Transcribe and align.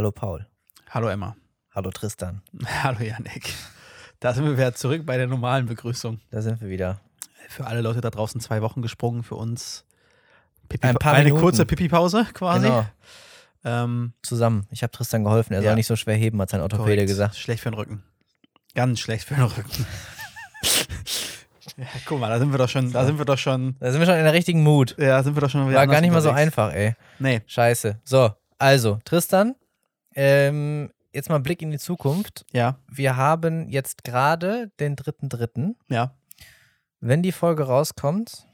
Hallo 0.00 0.12
Paul. 0.12 0.46
Hallo 0.88 1.08
Emma. 1.08 1.36
Hallo 1.74 1.90
Tristan. 1.90 2.40
Hallo 2.82 3.00
Janik. 3.00 3.52
Da 4.18 4.32
sind 4.32 4.46
wir 4.46 4.56
wieder 4.56 4.74
zurück 4.74 5.04
bei 5.04 5.18
der 5.18 5.26
normalen 5.26 5.66
Begrüßung. 5.66 6.22
Da 6.30 6.40
sind 6.40 6.58
wir 6.62 6.70
wieder. 6.70 7.00
Für 7.50 7.66
alle 7.66 7.82
Leute 7.82 8.00
da 8.00 8.08
draußen 8.08 8.40
zwei 8.40 8.62
Wochen 8.62 8.80
gesprungen, 8.80 9.22
für 9.22 9.34
uns 9.34 9.84
Pipi 10.70 10.86
Ein 10.88 10.94
paar 10.94 11.12
eine 11.12 11.24
Minuten. 11.24 11.42
kurze 11.42 11.66
Pipi-Pause 11.66 12.28
quasi. 12.32 12.68
Genau. 12.68 12.86
Ähm, 13.62 14.14
Zusammen. 14.22 14.66
Ich 14.70 14.82
habe 14.82 14.90
Tristan 14.90 15.22
geholfen. 15.22 15.52
Er 15.52 15.60
Ja. 15.60 15.68
soll 15.68 15.74
nicht 15.76 15.86
so 15.86 15.96
schwer 15.96 16.16
heben, 16.16 16.40
hat 16.40 16.48
sein 16.48 16.62
Orthopäde 16.62 16.92
korrekt. 16.94 17.08
gesagt. 17.08 17.36
Schlecht 17.36 17.62
für 17.62 17.68
den 17.70 17.74
Rücken. 17.74 18.02
Ganz 18.74 19.00
schlecht 19.00 19.24
für 19.28 19.34
den 19.34 19.44
Rücken. 19.44 19.86
ja, 21.76 21.86
guck 22.06 22.20
mal, 22.20 22.30
da 22.30 22.38
sind 22.38 22.52
wir 22.52 22.58
doch 22.58 22.70
schon, 22.70 22.90
da 22.90 23.04
sind 23.04 23.18
wir 23.18 23.26
doch 23.26 23.36
schon, 23.36 23.76
Da 23.78 23.92
sind 23.92 24.00
wir 24.00 24.06
schon 24.06 24.16
in 24.16 24.24
der 24.24 24.32
richtigen 24.32 24.62
Mut. 24.62 24.96
ja, 24.98 25.22
sind 25.22 25.36
wir 25.36 25.42
doch 25.42 25.50
schon 25.50 25.68
wieder 25.68 25.76
War 25.78 25.86
gar 25.86 26.00
nicht 26.00 26.10
mal 26.10 26.22
so 26.22 26.30
unterwegs. 26.30 26.56
einfach, 26.58 26.72
ey. 26.72 26.94
Nee, 27.18 27.42
Scheiße. 27.46 28.00
So, 28.02 28.30
also, 28.58 28.98
Tristan, 29.04 29.56
ähm, 30.14 30.90
jetzt 31.12 31.28
mal 31.28 31.40
Blick 31.40 31.62
in 31.62 31.70
die 31.70 31.78
Zukunft. 31.78 32.44
ja, 32.52 32.78
Wir 32.88 33.16
haben 33.16 33.68
jetzt 33.68 34.04
gerade 34.04 34.68
den 34.80 34.96
3.3. 34.96 35.74
ja. 35.88 36.14
Wenn 37.02 37.22
die 37.22 37.32
Folge 37.32 37.62
rauskommt, 37.62 38.46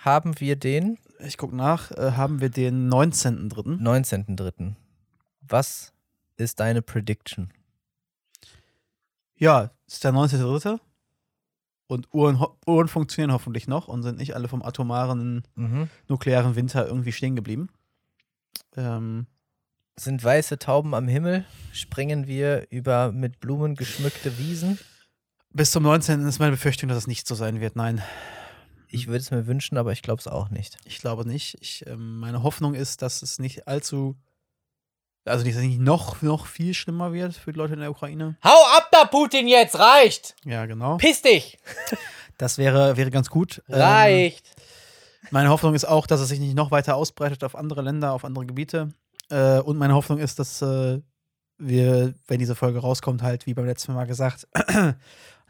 haben 0.00 0.40
wir 0.40 0.56
den 0.56 0.98
Ich 1.20 1.38
guck 1.38 1.52
nach, 1.52 1.92
äh, 1.92 2.12
haben 2.12 2.40
wir 2.40 2.48
den 2.50 2.88
19.3. 2.92 3.78
19.3. 3.80 4.74
Was 5.42 5.92
ist 6.36 6.58
deine 6.58 6.82
Prediction? 6.82 7.52
Ja, 9.36 9.70
ist 9.86 10.02
der 10.04 10.12
19.3. 10.12 10.78
Und 11.88 12.12
Uhren, 12.12 12.44
Uhren 12.66 12.88
funktionieren 12.88 13.32
hoffentlich 13.32 13.68
noch 13.68 13.86
und 13.86 14.02
sind 14.02 14.18
nicht 14.18 14.34
alle 14.34 14.48
vom 14.48 14.62
atomaren 14.64 15.46
Mhm. 15.54 15.88
nuklearen 16.08 16.56
Winter 16.56 16.86
irgendwie 16.86 17.12
stehen 17.12 17.36
geblieben. 17.36 17.68
Ähm, 18.76 19.26
Sind 19.98 20.22
weiße 20.22 20.58
Tauben 20.58 20.94
am 20.94 21.08
Himmel? 21.08 21.46
Springen 21.72 22.26
wir 22.26 22.66
über 22.70 23.12
mit 23.12 23.40
Blumen 23.40 23.74
geschmückte 23.76 24.38
Wiesen? 24.38 24.78
bis 25.52 25.70
zum 25.70 25.84
19. 25.84 26.26
ist 26.28 26.38
meine 26.38 26.50
Befürchtung, 26.52 26.90
dass 26.90 26.98
es 26.98 27.06
nicht 27.06 27.26
so 27.26 27.34
sein 27.34 27.60
wird. 27.62 27.76
Nein, 27.76 28.02
Ich 28.88 29.06
würde 29.06 29.20
es 29.20 29.30
mir 29.30 29.46
wünschen, 29.46 29.78
aber 29.78 29.90
ich 29.92 30.02
glaube 30.02 30.20
es 30.20 30.28
auch 30.28 30.50
nicht. 30.50 30.76
ich 30.84 30.98
glaube 30.98 31.26
nicht. 31.26 31.56
Ich, 31.62 31.86
ähm, 31.86 32.18
meine 32.20 32.42
Hoffnung 32.42 32.74
ist, 32.74 33.00
dass 33.00 33.22
es 33.22 33.38
nicht 33.38 33.66
allzu, 33.66 34.16
also 35.24 35.44
nicht, 35.44 35.56
dass 35.56 35.62
es 35.62 35.68
nicht 35.68 35.80
noch, 35.80 36.20
noch 36.20 36.44
viel 36.46 36.74
schlimmer 36.74 37.14
wird 37.14 37.34
für 37.34 37.54
die 37.54 37.58
Leute 37.58 37.72
in 37.72 37.80
der 37.80 37.90
Ukraine. 37.90 38.36
Hau 38.44 38.76
ab 38.76 38.88
da, 38.92 39.06
Putin, 39.06 39.48
jetzt! 39.48 39.78
Reicht! 39.78 40.36
Ja, 40.44 40.66
genau. 40.66 40.98
Piss 40.98 41.22
dich! 41.22 41.58
Das 42.36 42.58
wäre, 42.58 42.98
wäre 42.98 43.10
ganz 43.10 43.30
gut. 43.30 43.62
Ähm, 43.70 43.76
Reicht! 43.80 44.54
Meine 45.30 45.48
Hoffnung 45.48 45.74
ist 45.74 45.86
auch, 45.86 46.06
dass 46.06 46.20
es 46.20 46.28
sich 46.28 46.38
nicht 46.38 46.54
noch 46.54 46.70
weiter 46.70 46.96
ausbreitet 46.96 47.42
auf 47.44 47.56
andere 47.56 47.80
Länder, 47.80 48.12
auf 48.12 48.26
andere 48.26 48.44
Gebiete. 48.44 48.90
Äh, 49.30 49.60
und 49.60 49.76
meine 49.78 49.94
Hoffnung 49.94 50.18
ist, 50.18 50.38
dass 50.38 50.62
äh, 50.62 51.00
wir, 51.58 52.14
wenn 52.28 52.38
diese 52.38 52.54
Folge 52.54 52.78
rauskommt, 52.80 53.22
halt, 53.22 53.46
wie 53.46 53.54
beim 53.54 53.66
letzten 53.66 53.92
Mal 53.94 54.06
gesagt, 54.06 54.46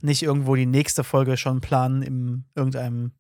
nicht 0.01 0.23
irgendwo 0.23 0.55
die 0.55 0.67
nächste 0.67 1.05
Folge 1.05 1.37
schon 1.37 1.61
planen, 1.61 2.03
in 2.03 2.45
irgendeinem 2.55 3.13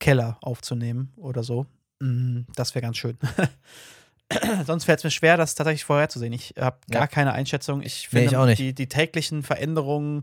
Keller 0.00 0.38
aufzunehmen 0.42 1.12
oder 1.16 1.42
so. 1.42 1.66
Mm, 2.00 2.40
Das 2.54 2.74
wäre 2.74 2.82
ganz 2.82 2.96
schön. 2.96 3.18
Sonst 4.66 4.84
fällt 4.84 4.98
es 4.98 5.04
mir 5.04 5.10
schwer, 5.10 5.36
das 5.38 5.54
tatsächlich 5.54 5.84
vorherzusehen. 5.84 6.32
Ich 6.34 6.54
habe 6.58 6.78
gar 6.90 7.02
Ja. 7.02 7.06
keine 7.06 7.32
Einschätzung. 7.32 7.80
Ich 7.82 8.08
Nee, 8.12 8.18
finde, 8.20 8.24
ich 8.30 8.36
auch 8.36 8.46
nicht. 8.46 8.58
Die, 8.58 8.74
die 8.74 8.88
täglichen 8.88 9.42
Veränderungen 9.42 10.22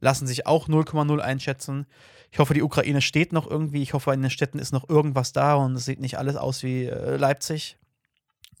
lassen 0.00 0.26
sich 0.26 0.46
auch 0.46 0.68
0,0 0.68 1.20
einschätzen. 1.20 1.86
Ich 2.32 2.40
hoffe, 2.40 2.52
die 2.54 2.62
Ukraine 2.62 3.00
steht 3.00 3.32
noch 3.32 3.48
irgendwie. 3.48 3.80
Ich 3.82 3.92
hoffe, 3.94 4.12
in 4.12 4.22
den 4.22 4.30
Städten 4.30 4.58
ist 4.58 4.72
noch 4.72 4.88
irgendwas 4.88 5.32
da 5.32 5.54
und 5.54 5.76
es 5.76 5.84
sieht 5.84 6.00
nicht 6.00 6.18
alles 6.18 6.34
aus 6.36 6.64
wie 6.64 6.86
äh, 6.86 7.16
Leipzig. 7.16 7.76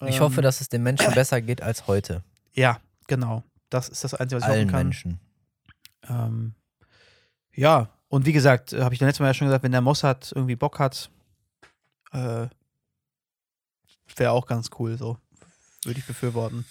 Ich 0.08 0.16
Ähm, 0.16 0.22
hoffe, 0.22 0.42
dass 0.42 0.60
es 0.60 0.68
den 0.68 0.82
Menschen 0.82 1.12
besser 1.14 1.40
geht 1.40 1.62
als 1.62 1.86
heute. 1.86 2.22
Ja, 2.52 2.78
genau. 3.06 3.42
Das 3.70 3.88
ist 3.88 4.04
das 4.04 4.14
Einzige, 4.14 4.40
was 4.40 4.48
ich 4.48 4.52
Allen 4.52 4.68
hoffen 4.68 4.70
kann. 4.70 4.86
Menschen. 4.86 5.20
Ähm, 6.08 6.54
ja, 7.54 7.88
und 8.08 8.26
wie 8.26 8.32
gesagt, 8.32 8.72
äh, 8.72 8.82
habe 8.82 8.94
ich 8.94 9.00
letztes 9.00 9.20
Mal 9.20 9.26
ja 9.28 9.34
schon 9.34 9.46
gesagt, 9.48 9.64
wenn 9.64 9.72
der 9.72 9.80
Mossad 9.80 10.32
irgendwie 10.34 10.56
Bock 10.56 10.78
hat, 10.78 11.10
äh, 12.12 12.46
wäre 14.16 14.30
auch 14.30 14.46
ganz 14.46 14.70
cool 14.78 14.96
so. 14.96 15.18
Würde 15.84 15.98
ich 15.98 16.06
befürworten. 16.06 16.64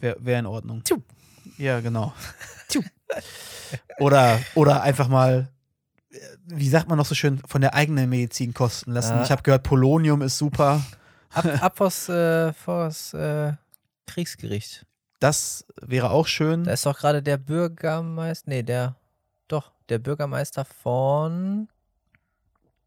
Wäre 0.00 0.16
wär 0.20 0.38
in 0.38 0.46
Ordnung. 0.46 0.82
Tschu. 0.84 0.98
Ja, 1.58 1.80
genau. 1.80 2.12
Tschu. 2.68 2.82
oder, 3.98 4.38
oder 4.54 4.82
einfach 4.82 5.08
mal, 5.08 5.48
äh, 6.10 6.18
wie 6.46 6.68
sagt 6.68 6.88
man 6.88 6.98
noch 6.98 7.06
so 7.06 7.14
schön, 7.14 7.40
von 7.46 7.60
der 7.60 7.74
eigenen 7.74 8.10
Medizin 8.10 8.52
kosten 8.54 8.92
lassen. 8.92 9.14
Ah. 9.14 9.22
Ich 9.22 9.30
habe 9.30 9.42
gehört, 9.42 9.62
Polonium 9.62 10.22
ist 10.22 10.38
super. 10.38 10.82
Ab, 11.34 11.44
ab 11.62 11.76
vors, 11.78 12.08
äh, 12.08 12.52
vors 12.52 13.14
äh, 13.14 13.52
Kriegsgericht. 14.06 14.86
Das 15.20 15.64
wäre 15.80 16.10
auch 16.10 16.26
schön. 16.26 16.64
Da 16.64 16.72
ist 16.72 16.84
doch 16.86 16.98
gerade 16.98 17.22
der 17.22 17.36
Bürgermeister, 17.36 18.50
nee, 18.50 18.62
der, 18.62 18.96
doch, 19.48 19.72
der 19.88 19.98
Bürgermeister 19.98 20.64
von 20.64 21.68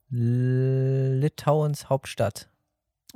Litauens 0.10 1.90
Hauptstadt. 1.90 2.50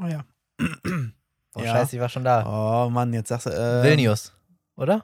oh 0.02 0.06
ja. 0.08 0.24
Oh, 1.56 1.62
Ja. 1.62 1.72
scheiße, 1.74 1.96
ich 1.96 2.02
war 2.02 2.10
schon 2.10 2.24
da. 2.24 2.46
Oh 2.86 2.92
Mann, 2.92 3.12
jetzt 3.12 3.30
sagst 3.30 3.48
du. 3.48 3.50
Äh, 3.50 3.82
Vilnius, 3.84 4.34
oder? 4.76 5.04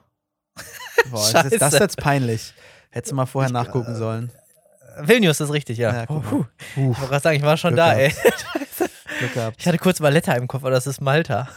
Boah, 1.10 1.18
das, 1.18 1.24
ist, 1.26 1.34
das 1.34 1.44
ist 1.44 1.58
Scheiße. 1.60 1.78
jetzt 1.82 1.96
peinlich. 1.96 2.54
Hättest 2.90 3.10
du 3.10 3.16
mal 3.16 3.26
vorher 3.26 3.48
Ich- 3.48 3.52
nachgucken 3.52 3.96
sollen. 3.96 4.30
Vilnius 5.00 5.40
ist 5.40 5.52
richtig, 5.52 5.76
ja. 5.78 5.92
Ja, 5.92 6.04
oh, 6.08 6.20
puh. 6.20 6.44
Puh, 6.74 6.92
Ich 6.92 6.98
wollte 6.98 7.00
gerade 7.08 7.20
sagen, 7.20 7.36
ich 7.36 7.42
war 7.42 7.56
schon 7.56 7.74
Glück 7.74 7.84
da, 7.84 7.94
gehabt. 7.94 8.16
ey. 8.54 8.62
Glück 9.18 9.34
gehabt. 9.34 9.56
Ich 9.60 9.66
hatte 9.66 9.78
kurz 9.78 10.00
Valletta 10.00 10.32
im 10.34 10.48
Kopf, 10.48 10.62
aber 10.62 10.70
das 10.70 10.86
ist 10.86 11.00
Malta. 11.00 11.48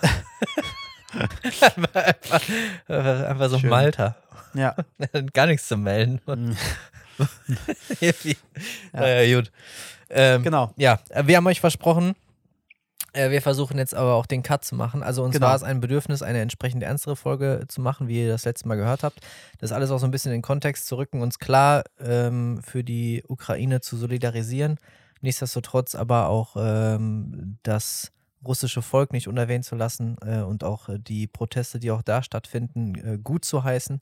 einfach, 1.93 2.41
einfach, 2.87 3.49
so 3.49 3.59
Schön. 3.59 3.69
Malta. 3.69 4.15
Ja. 4.53 4.75
Gar 5.33 5.47
nichts 5.47 5.67
zu 5.67 5.77
melden. 5.77 6.21
Ja. 7.99 8.11
Naja, 8.93 9.35
gut. 9.37 9.51
Ähm, 10.09 10.41
Genau. 10.41 10.71
Ja, 10.77 10.99
wir 11.23 11.35
haben 11.35 11.47
euch 11.47 11.59
versprochen, 11.59 12.15
äh, 13.11 13.29
wir 13.29 13.41
versuchen 13.41 13.77
jetzt 13.77 13.93
aber 13.93 14.13
auch 14.13 14.25
den 14.25 14.41
Cut 14.41 14.63
zu 14.63 14.73
machen. 14.75 15.03
Also 15.03 15.23
uns 15.23 15.33
Genau. 15.33 15.47
war 15.47 15.55
es 15.55 15.63
ein 15.63 15.81
Bedürfnis, 15.81 16.21
eine 16.21 16.39
entsprechend 16.39 16.81
ernstere 16.81 17.17
Folge 17.17 17.65
zu 17.67 17.81
machen, 17.81 18.07
wie 18.07 18.21
ihr 18.23 18.29
das 18.29 18.45
letzte 18.45 18.69
Mal 18.69 18.75
gehört 18.75 19.03
habt. 19.03 19.19
Das 19.59 19.73
alles 19.73 19.91
auch 19.91 19.97
so 19.97 20.05
ein 20.07 20.11
bisschen 20.11 20.31
in 20.31 20.37
den 20.37 20.43
Kontext 20.43 20.87
zu 20.87 20.95
rücken, 20.97 21.21
uns 21.21 21.39
klar 21.39 21.83
ähm, 21.99 22.61
für 22.63 22.85
die 22.85 23.21
Ukraine 23.27 23.81
zu 23.81 23.97
solidarisieren. 23.97 24.77
Nichtsdestotrotz 25.21 25.95
aber 25.95 26.29
auch 26.29 26.55
ähm, 26.57 27.57
das 27.63 28.11
russische 28.45 28.81
Volk 28.81 29.11
nicht 29.11 29.27
unerwähnt 29.27 29.65
zu 29.65 29.75
lassen 29.75 30.17
äh, 30.25 30.41
und 30.41 30.63
auch 30.63 30.89
äh, 30.89 30.99
die 30.99 31.27
Proteste, 31.27 31.79
die 31.79 31.91
auch 31.91 32.01
da 32.01 32.23
stattfinden, 32.23 32.95
äh, 32.95 33.17
gut 33.21 33.43
zu 33.45 33.63
heißen. 33.63 33.99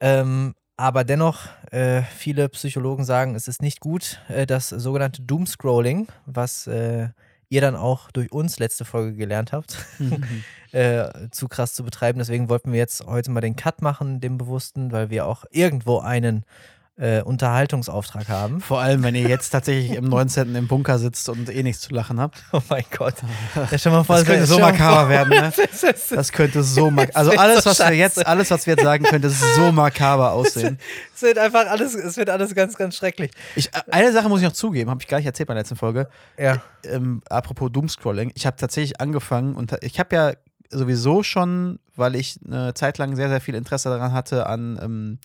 Ähm, 0.00 0.54
aber 0.76 1.04
dennoch, 1.04 1.46
äh, 1.72 2.02
viele 2.02 2.48
Psychologen 2.50 3.04
sagen, 3.04 3.34
es 3.34 3.48
ist 3.48 3.62
nicht 3.62 3.80
gut, 3.80 4.20
äh, 4.28 4.46
das 4.46 4.68
sogenannte 4.68 5.22
Doomscrolling, 5.22 6.08
was 6.26 6.66
äh, 6.68 7.08
ihr 7.48 7.60
dann 7.60 7.74
auch 7.74 8.10
durch 8.10 8.30
uns 8.30 8.58
letzte 8.58 8.84
Folge 8.84 9.14
gelernt 9.16 9.52
habt, 9.52 9.76
äh, 10.72 11.28
zu 11.30 11.48
krass 11.48 11.74
zu 11.74 11.82
betreiben. 11.82 12.18
Deswegen 12.18 12.48
wollten 12.48 12.72
wir 12.72 12.78
jetzt 12.78 13.04
heute 13.06 13.30
mal 13.30 13.40
den 13.40 13.56
Cut 13.56 13.82
machen, 13.82 14.20
dem 14.20 14.38
Bewussten, 14.38 14.92
weil 14.92 15.10
wir 15.10 15.26
auch 15.26 15.44
irgendwo 15.50 15.98
einen 15.98 16.44
äh, 16.98 17.22
Unterhaltungsauftrag 17.22 18.28
haben. 18.28 18.60
Vor 18.60 18.80
allem, 18.80 19.04
wenn 19.04 19.14
ihr 19.14 19.28
jetzt 19.28 19.50
tatsächlich 19.50 19.96
im 19.96 20.04
19. 20.04 20.54
im 20.56 20.66
Bunker 20.66 20.98
sitzt 20.98 21.28
und 21.28 21.48
eh 21.48 21.62
nichts 21.62 21.82
zu 21.82 21.94
lachen 21.94 22.20
habt. 22.20 22.42
Oh 22.52 22.60
mein 22.68 22.84
Gott. 22.96 23.14
Ja, 23.70 23.78
schon 23.78 23.92
mal 23.92 24.02
vor, 24.02 24.16
Das 24.16 24.24
könnte 24.24 24.46
so 24.46 24.58
makaber 24.58 25.08
werden, 25.08 25.28
ne? 25.28 25.52
Das 26.10 26.32
könnte 26.32 26.62
so 26.64 26.90
mak 26.90 27.10
Also 27.14 27.30
alles, 27.32 27.64
was 27.66 27.78
wir 27.78 27.92
jetzt, 27.94 28.26
alles, 28.26 28.50
was 28.50 28.66
wir 28.66 28.74
jetzt 28.74 28.82
sagen, 28.82 29.04
könnte 29.04 29.30
so 29.30 29.70
makaber 29.70 30.32
aussehen. 30.32 30.78
Es 31.14 31.22
wird 31.22 31.38
einfach 31.38 31.66
alles, 31.68 31.94
es 31.94 32.16
wird 32.16 32.30
alles 32.30 32.54
ganz, 32.54 32.76
ganz 32.76 32.96
schrecklich. 32.96 33.30
Ich, 33.54 33.68
äh, 33.68 33.80
eine 33.90 34.12
Sache 34.12 34.28
muss 34.28 34.40
ich 34.40 34.46
noch 34.46 34.52
zugeben, 34.52 34.90
habe 34.90 35.00
ich 35.00 35.08
gar 35.08 35.18
nicht 35.18 35.26
erzählt 35.26 35.46
bei 35.46 35.54
der 35.54 35.62
letzten 35.62 35.76
Folge. 35.76 36.08
Ja. 36.36 36.62
ähm, 36.84 37.22
apropos 37.28 37.70
Doomscrolling, 37.70 38.32
ich 38.34 38.46
habe 38.46 38.56
tatsächlich 38.56 39.00
angefangen 39.00 39.54
und 39.54 39.76
ich 39.82 40.00
habe 40.00 40.16
ja 40.16 40.32
sowieso 40.70 41.22
schon, 41.22 41.78
weil 41.96 42.16
ich 42.16 42.38
eine 42.44 42.74
Zeit 42.74 42.98
lang 42.98 43.14
sehr, 43.16 43.28
sehr 43.28 43.40
viel 43.40 43.54
Interesse 43.54 43.88
daran 43.88 44.12
hatte 44.12 44.46
an, 44.46 44.78
ähm, 44.82 45.18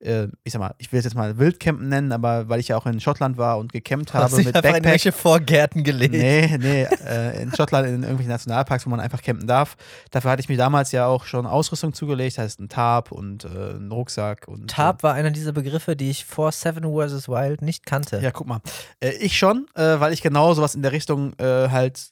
äh, 0.00 0.28
ich 0.44 0.52
sag 0.52 0.60
mal, 0.60 0.74
ich 0.78 0.92
will 0.92 0.98
es 0.98 1.04
jetzt 1.04 1.14
mal 1.14 1.38
Wildcampen 1.38 1.88
nennen, 1.88 2.12
aber 2.12 2.48
weil 2.48 2.60
ich 2.60 2.68
ja 2.68 2.76
auch 2.76 2.86
in 2.86 3.00
Schottland 3.00 3.36
war 3.36 3.58
und 3.58 3.72
gecampt 3.72 4.14
Hast 4.14 4.22
habe 4.32 4.36
dich 4.36 4.46
mit 4.46 4.56
einfach 4.56 4.68
in 4.68 4.72
Backpack. 4.72 4.84
irgendwelche 4.84 5.12
Vorgärten 5.12 5.84
gelegt. 5.84 6.14
Nee, 6.14 6.56
nee, 6.58 6.82
äh, 7.06 7.42
in 7.42 7.54
Schottland 7.54 7.86
in 7.88 8.02
irgendwelchen 8.02 8.30
Nationalparks, 8.30 8.86
wo 8.86 8.90
man 8.90 9.00
einfach 9.00 9.22
campen 9.22 9.46
darf. 9.46 9.76
Dafür 10.10 10.30
hatte 10.30 10.40
ich 10.40 10.48
mir 10.48 10.56
damals 10.56 10.92
ja 10.92 11.06
auch 11.06 11.24
schon 11.24 11.46
Ausrüstung 11.46 11.92
zugelegt, 11.92 12.38
heißt 12.38 12.60
ein 12.60 12.68
Tarp 12.68 13.12
und 13.12 13.44
äh, 13.44 13.48
einen 13.48 13.90
Rucksack 13.90 14.46
und 14.48 14.70
Tarp 14.70 15.02
war 15.02 15.14
einer 15.14 15.30
dieser 15.30 15.52
Begriffe, 15.52 15.96
die 15.96 16.10
ich 16.10 16.24
vor 16.24 16.52
Seven 16.52 16.84
vs. 16.84 17.28
Wild 17.28 17.62
nicht 17.62 17.86
kannte. 17.86 18.20
Ja, 18.20 18.30
guck 18.30 18.46
mal. 18.46 18.60
Äh, 19.00 19.10
ich 19.20 19.36
schon, 19.36 19.66
äh, 19.74 20.00
weil 20.00 20.12
ich 20.12 20.22
genau 20.22 20.54
sowas 20.54 20.74
in 20.74 20.82
der 20.82 20.92
Richtung 20.92 21.32
äh, 21.38 21.68
halt 21.70 22.10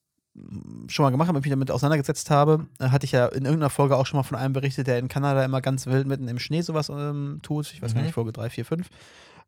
schon 0.89 1.03
mal 1.05 1.11
gemacht 1.11 1.29
habe 1.29 1.41
mich 1.41 1.49
damit 1.51 1.71
auseinandergesetzt 1.71 2.31
habe. 2.31 2.67
Äh, 2.79 2.89
hatte 2.89 3.05
ich 3.07 3.13
ja 3.13 3.27
in 3.27 3.45
irgendeiner 3.45 3.71
Folge 3.71 3.97
auch 3.97 4.07
schon 4.07 4.19
mal 4.19 4.23
von 4.25 4.37
einem 4.37 4.53
berichtet, 4.53 4.87
der 4.87 4.99
in 4.99 5.09
Kanada 5.09 5.45
immer 5.45 5.61
ganz 5.61 5.87
wild 5.87 6.07
mitten 6.07 6.29
im 6.29 6.39
Schnee 6.39 6.61
sowas 6.63 6.89
ähm, 6.89 7.41
tut. 7.43 7.73
Ich 7.73 7.83
weiß 7.83 7.95
gar 7.95 8.01
Mhm. 8.01 8.07
nicht, 8.07 8.15
Folge 8.15 8.33
3, 8.33 8.51
4, 8.51 8.65
5. 8.65 8.89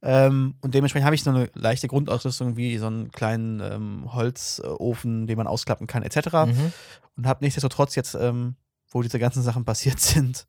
Ähm, 0.00 0.54
und 0.60 0.74
dementsprechend 0.74 1.06
habe 1.06 1.14
ich 1.16 1.22
so 1.24 1.30
eine 1.30 1.50
leichte 1.54 1.88
Grundausrüstung 1.88 2.56
wie 2.56 2.78
so 2.78 2.86
einen 2.86 3.10
kleinen 3.10 3.60
ähm, 3.60 4.14
Holzofen, 4.14 5.26
den 5.26 5.36
man 5.36 5.46
ausklappen 5.46 5.86
kann, 5.86 6.02
etc. 6.02 6.46
Mhm. 6.46 6.72
Und 7.16 7.26
habe 7.26 7.44
nichtsdestotrotz 7.44 7.94
jetzt 7.94 8.14
ähm, 8.14 8.54
wo 8.90 9.02
diese 9.02 9.18
ganzen 9.18 9.42
Sachen 9.42 9.64
passiert 9.64 10.00
sind, 10.00 10.46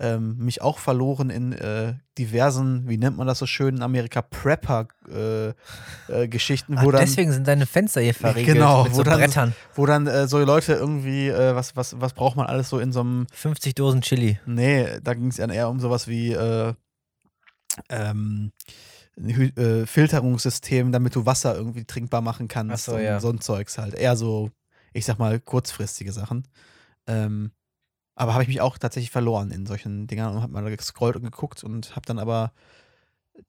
ähm, 0.00 0.36
mich 0.38 0.62
auch 0.62 0.78
verloren 0.78 1.28
in 1.30 1.52
äh, 1.52 1.94
diversen, 2.18 2.88
wie 2.88 2.98
nennt 2.98 3.16
man 3.16 3.26
das 3.26 3.38
so 3.40 3.46
schön 3.46 3.76
in 3.76 3.82
Amerika, 3.82 4.22
Prepper-Geschichten, 4.22 6.76
Ach, 6.78 6.84
wo 6.84 6.90
dann 6.90 7.00
deswegen 7.00 7.32
sind 7.32 7.46
deine 7.48 7.66
Fenster 7.66 8.00
hier 8.00 8.14
verriegelt 8.14 8.54
Genau, 8.56 8.84
mit 8.84 8.92
wo 8.92 8.96
so 8.98 9.02
dann- 9.02 9.18
Brettern. 9.18 9.54
wo 9.74 9.86
dann 9.86 10.06
äh, 10.06 10.28
so 10.28 10.38
Leute 10.38 10.74
irgendwie, 10.74 11.28
äh, 11.28 11.54
was, 11.54 11.74
was, 11.76 12.00
was 12.00 12.12
braucht 12.12 12.36
man 12.36 12.46
alles 12.46 12.68
so 12.68 12.78
in 12.78 12.92
so 12.92 13.00
einem 13.00 13.26
50 13.32 13.74
Dosen 13.74 14.02
Chili. 14.02 14.38
Nee, 14.46 15.00
da 15.02 15.14
ging 15.14 15.28
es 15.28 15.36
dann 15.36 15.50
eher 15.50 15.68
um 15.68 15.80
sowas 15.80 16.06
wie 16.06 16.32
äh, 16.32 16.74
ähm, 17.88 18.52
äh, 19.16 19.86
Filterungssystem, 19.86 20.92
damit 20.92 21.14
du 21.16 21.26
Wasser 21.26 21.56
irgendwie 21.56 21.84
trinkbar 21.84 22.20
machen 22.20 22.48
kannst. 22.48 22.72
Ach 22.72 22.78
so, 22.78 22.94
und 22.96 23.02
ja. 23.02 23.20
so 23.20 23.30
ein 23.30 23.40
Zeugs 23.40 23.78
halt. 23.78 23.94
Eher 23.94 24.16
so, 24.16 24.50
ich 24.92 25.04
sag 25.04 25.18
mal, 25.18 25.40
kurzfristige 25.40 26.12
Sachen. 26.12 26.46
Ähm, 27.06 27.50
aber 28.18 28.32
habe 28.34 28.42
ich 28.42 28.48
mich 28.48 28.60
auch 28.60 28.78
tatsächlich 28.78 29.10
verloren 29.10 29.50
in 29.50 29.64
solchen 29.64 30.06
Dingern 30.06 30.34
und 30.34 30.42
habe 30.42 30.52
mal 30.52 30.76
gescrollt 30.76 31.16
und 31.16 31.22
geguckt 31.22 31.62
und 31.62 31.94
habe 31.94 32.04
dann 32.06 32.18
aber 32.18 32.52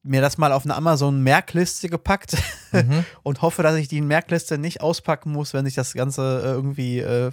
mir 0.04 0.21
das 0.21 0.38
mal 0.38 0.51
auf 0.51 0.63
eine 0.66 0.75
Amazon-Merkliste 0.75 1.89
gepackt 1.89 2.38
Mhm. 2.71 3.04
und 3.24 3.42
hoffe, 3.42 3.63
dass 3.63 3.75
ich 3.77 3.88
die 3.88 4.00
Merkliste 4.00 4.60
nicht 4.60 4.81
auspacken 4.81 5.31
muss, 5.31 5.56
wenn 5.56 5.66
sich 5.66 5.74
das 5.74 5.94
Ganze 5.94 6.42
äh, 6.45 6.50
irgendwie 6.50 7.00
äh, 7.00 7.31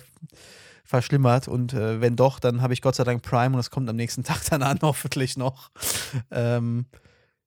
verschlimmert. 0.83 1.47
Und 1.47 1.75
äh, 1.75 2.01
wenn 2.01 2.17
doch, 2.17 2.39
dann 2.41 2.63
habe 2.63 2.73
ich 2.73 2.81
Gott 2.81 2.95
sei 2.95 3.05
Dank 3.05 3.23
Prime 3.23 3.55
und 3.55 3.61
es 3.61 3.71
kommt 3.71 3.91
am 3.91 3.97
nächsten 3.97 4.25
Tag 4.25 4.43
dann 4.49 4.63
an, 4.63 4.79
hoffentlich 4.81 5.37
noch. 5.37 5.71
Ähm, 6.31 6.87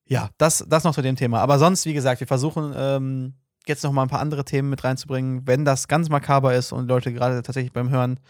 ja, 0.04 0.30
das, 0.38 0.64
das 0.68 0.84
noch 0.84 0.94
zu 0.94 1.02
dem 1.02 1.16
Thema. 1.16 1.40
Aber 1.40 1.58
sonst, 1.58 1.84
wie 1.84 1.94
gesagt, 1.94 2.20
wir 2.20 2.28
versuchen 2.28 2.72
ähm, 2.76 3.34
jetzt 3.66 3.82
noch 3.82 3.90
mal 3.90 4.02
ein 4.02 4.08
paar 4.08 4.20
andere 4.20 4.44
Themen 4.44 4.70
mit 4.70 4.84
reinzubringen. 4.84 5.48
Wenn 5.48 5.64
das 5.64 5.88
ganz 5.88 6.08
makaber 6.08 6.54
ist 6.54 6.70
und 6.70 6.86
Leute 6.86 7.12
gerade 7.12 7.42
tatsächlich 7.42 7.72
beim 7.72 7.90
Hören 7.90 8.20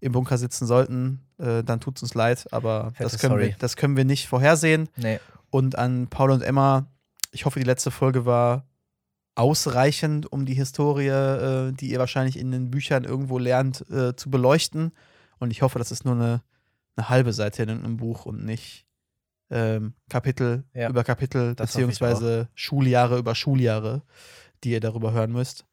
im 0.00 0.12
Bunker 0.12 0.38
sitzen 0.38 0.66
sollten, 0.66 1.20
äh, 1.38 1.62
dann 1.62 1.80
tut 1.80 1.96
es 1.96 2.02
uns 2.02 2.14
leid. 2.14 2.46
Aber 2.52 2.92
Fette 2.92 3.10
das 3.10 3.18
können, 3.18 3.38
wir, 3.38 3.54
das 3.58 3.76
können 3.76 3.96
wir 3.96 4.04
nicht 4.04 4.28
vorhersehen. 4.28 4.88
Nee. 4.96 5.20
Und 5.50 5.76
an 5.76 6.08
Paul 6.08 6.30
und 6.30 6.42
Emma, 6.42 6.86
ich 7.32 7.44
hoffe, 7.44 7.58
die 7.58 7.66
letzte 7.66 7.90
Folge 7.90 8.24
war 8.24 8.66
ausreichend, 9.34 10.30
um 10.30 10.46
die 10.46 10.54
Historie, 10.54 11.08
äh, 11.08 11.72
die 11.72 11.90
ihr 11.90 11.98
wahrscheinlich 11.98 12.38
in 12.38 12.50
den 12.50 12.70
Büchern 12.70 13.04
irgendwo 13.04 13.38
lernt, 13.38 13.88
äh, 13.90 14.14
zu 14.16 14.30
beleuchten. 14.30 14.92
Und 15.38 15.50
ich 15.50 15.62
hoffe, 15.62 15.78
das 15.78 15.90
ist 15.90 16.04
nur 16.04 16.14
eine, 16.14 16.42
eine 16.96 17.08
halbe 17.08 17.32
Seite 17.32 17.62
in 17.62 17.70
einem 17.70 17.96
Buch 17.96 18.26
und 18.26 18.44
nicht 18.44 18.86
ähm, 19.50 19.94
Kapitel 20.08 20.64
Ja, 20.74 20.88
über 20.88 21.04
Kapitel, 21.04 21.54
das 21.54 21.72
beziehungsweise 21.72 22.48
Schuljahre 22.54 23.18
über 23.18 23.34
Schuljahre, 23.34 24.02
die 24.62 24.70
ihr 24.70 24.80
darüber 24.80 25.12
hören 25.12 25.32
müsst. 25.32 25.66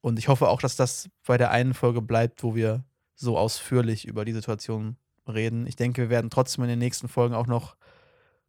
Und 0.00 0.18
ich 0.18 0.28
hoffe 0.28 0.48
auch, 0.48 0.60
dass 0.60 0.76
das 0.76 1.08
bei 1.26 1.38
der 1.38 1.50
einen 1.50 1.74
Folge 1.74 2.02
bleibt, 2.02 2.42
wo 2.42 2.54
wir 2.54 2.84
so 3.14 3.38
ausführlich 3.38 4.06
über 4.06 4.24
die 4.24 4.32
Situation 4.32 4.96
reden. 5.28 5.66
Ich 5.66 5.76
denke, 5.76 6.02
wir 6.02 6.10
werden 6.10 6.30
trotzdem 6.30 6.64
in 6.64 6.70
den 6.70 6.78
nächsten 6.78 7.08
Folgen 7.08 7.34
auch 7.34 7.46
noch 7.46 7.76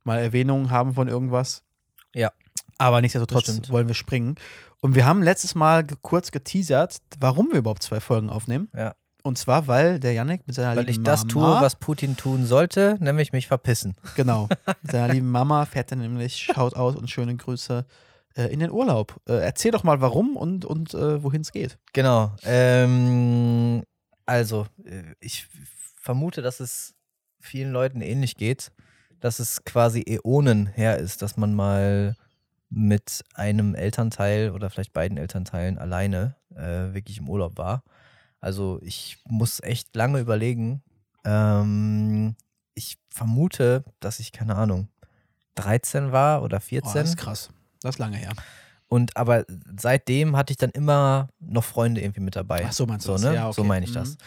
mal 0.04 0.20
Erwähnungen 0.20 0.70
haben 0.70 0.94
von 0.94 1.08
irgendwas. 1.08 1.64
Ja. 2.14 2.32
Aber 2.78 3.02
nichtsdestotrotz 3.02 3.70
wollen 3.70 3.88
wir 3.88 3.96
springen. 3.96 4.36
Und 4.82 4.96
wir 4.96 5.06
haben 5.06 5.24
letztes 5.24 5.56
Mal 5.56 5.86
kurz 6.02 6.32
geteasert, 6.32 6.98
warum 7.20 7.52
wir 7.52 7.60
überhaupt 7.60 7.84
zwei 7.84 8.00
Folgen 8.00 8.30
aufnehmen. 8.30 8.70
Ja. 8.76 8.96
Und 9.24 9.40
zwar, 9.40 9.66
weil 9.68 10.00
der 10.00 10.14
Yannick 10.14 10.46
mit 10.46 10.56
seiner 10.56 10.76
Weil 10.76 10.84
ich 10.84 10.98
lieben 10.98 11.04
das 11.04 11.26
Mama, 11.26 11.56
tue, 11.56 11.62
was 11.62 11.76
Putin 11.78 12.16
tun 12.16 12.46
sollte, 12.46 12.96
nämlich 13.00 13.32
mich 13.32 13.48
verpissen. 13.48 13.96
Genau. 14.16 14.48
Mit 14.84 14.92
seiner 14.92 15.12
lieben 15.12 15.32
Mama 15.32 15.66
fährt 15.66 15.90
er 15.90 15.98
nämlich, 15.98 16.38
schaut 16.54 16.76
aus 16.76 16.96
und 16.96 17.10
schöne 17.10 17.36
Grüße 17.36 17.88
äh, 18.36 18.54
in 18.54 18.60
den 18.60 18.70
Urlaub. 18.70 19.20
Äh, 19.28 19.44
erzähl 19.44 19.72
doch 19.72 19.84
mal, 19.84 20.00
warum 20.00 20.38
und, 20.38 20.64
und 20.64 20.94
äh, 20.94 21.24
wohin 21.24 21.42
es 21.42 21.52
geht. 21.52 21.80
Genau. 21.94 22.36
Ähm, 22.44 23.82
also, 24.26 24.68
äh, 24.84 25.14
ich 25.20 25.48
vermute, 26.00 26.42
dass 26.42 26.60
es 26.60 26.94
vielen 27.40 27.72
Leuten 27.72 28.02
ähnlich 28.02 28.36
geht, 28.38 28.72
dass 29.20 29.40
es 29.40 29.64
quasi 29.66 30.04
Äonen 30.08 30.68
her 30.68 30.98
ist, 30.98 31.22
dass 31.22 31.38
man 31.38 31.54
mal 31.54 32.16
mit 32.70 33.24
einem 33.36 33.76
Elternteil 33.76 34.52
oder 34.52 34.70
vielleicht 34.70 34.94
beiden 34.94 35.18
Elternteilen 35.18 35.78
alleine 35.78 36.36
äh, 36.56 36.94
wirklich 36.94 37.20
im 37.20 37.30
Urlaub 37.30 37.58
war. 37.58 37.84
Also 38.40 38.80
ich 38.82 39.18
muss 39.26 39.62
echt 39.62 39.96
lange 39.96 40.20
überlegen. 40.20 40.84
Ähm, 41.24 42.36
ich 42.74 42.98
vermute, 43.10 43.84
dass 44.00 44.20
ich, 44.20 44.32
keine 44.32 44.56
Ahnung, 44.56 44.90
13 45.56 46.12
war 46.12 46.44
oder 46.44 46.58
Oh, 46.58 46.62
14. 46.62 46.94
das 46.94 47.10
ist 47.10 47.18
krass. 47.18 47.50
Das 47.82 47.96
ist 47.96 48.00
lange 48.00 48.18
her. 48.18 48.34
Und 48.96 49.18
aber 49.18 49.44
seitdem 49.78 50.38
hatte 50.38 50.52
ich 50.52 50.58
dann 50.58 50.70
immer 50.70 51.28
noch 51.40 51.66
Freunde 51.66 52.00
irgendwie 52.00 52.22
mit 52.22 52.38
dabei. 52.38 52.64
Ach 52.66 52.72
so 52.72 52.86
meinst 52.86 53.06
du 53.06 53.08
so, 53.08 53.14
das? 53.14 53.24
ne? 53.24 53.36
Ja, 53.36 53.48
okay. 53.48 53.56
So 53.58 53.64
meine 53.66 53.84
ich 53.84 53.92
Mhm. 53.92 53.96
das. 53.96 54.18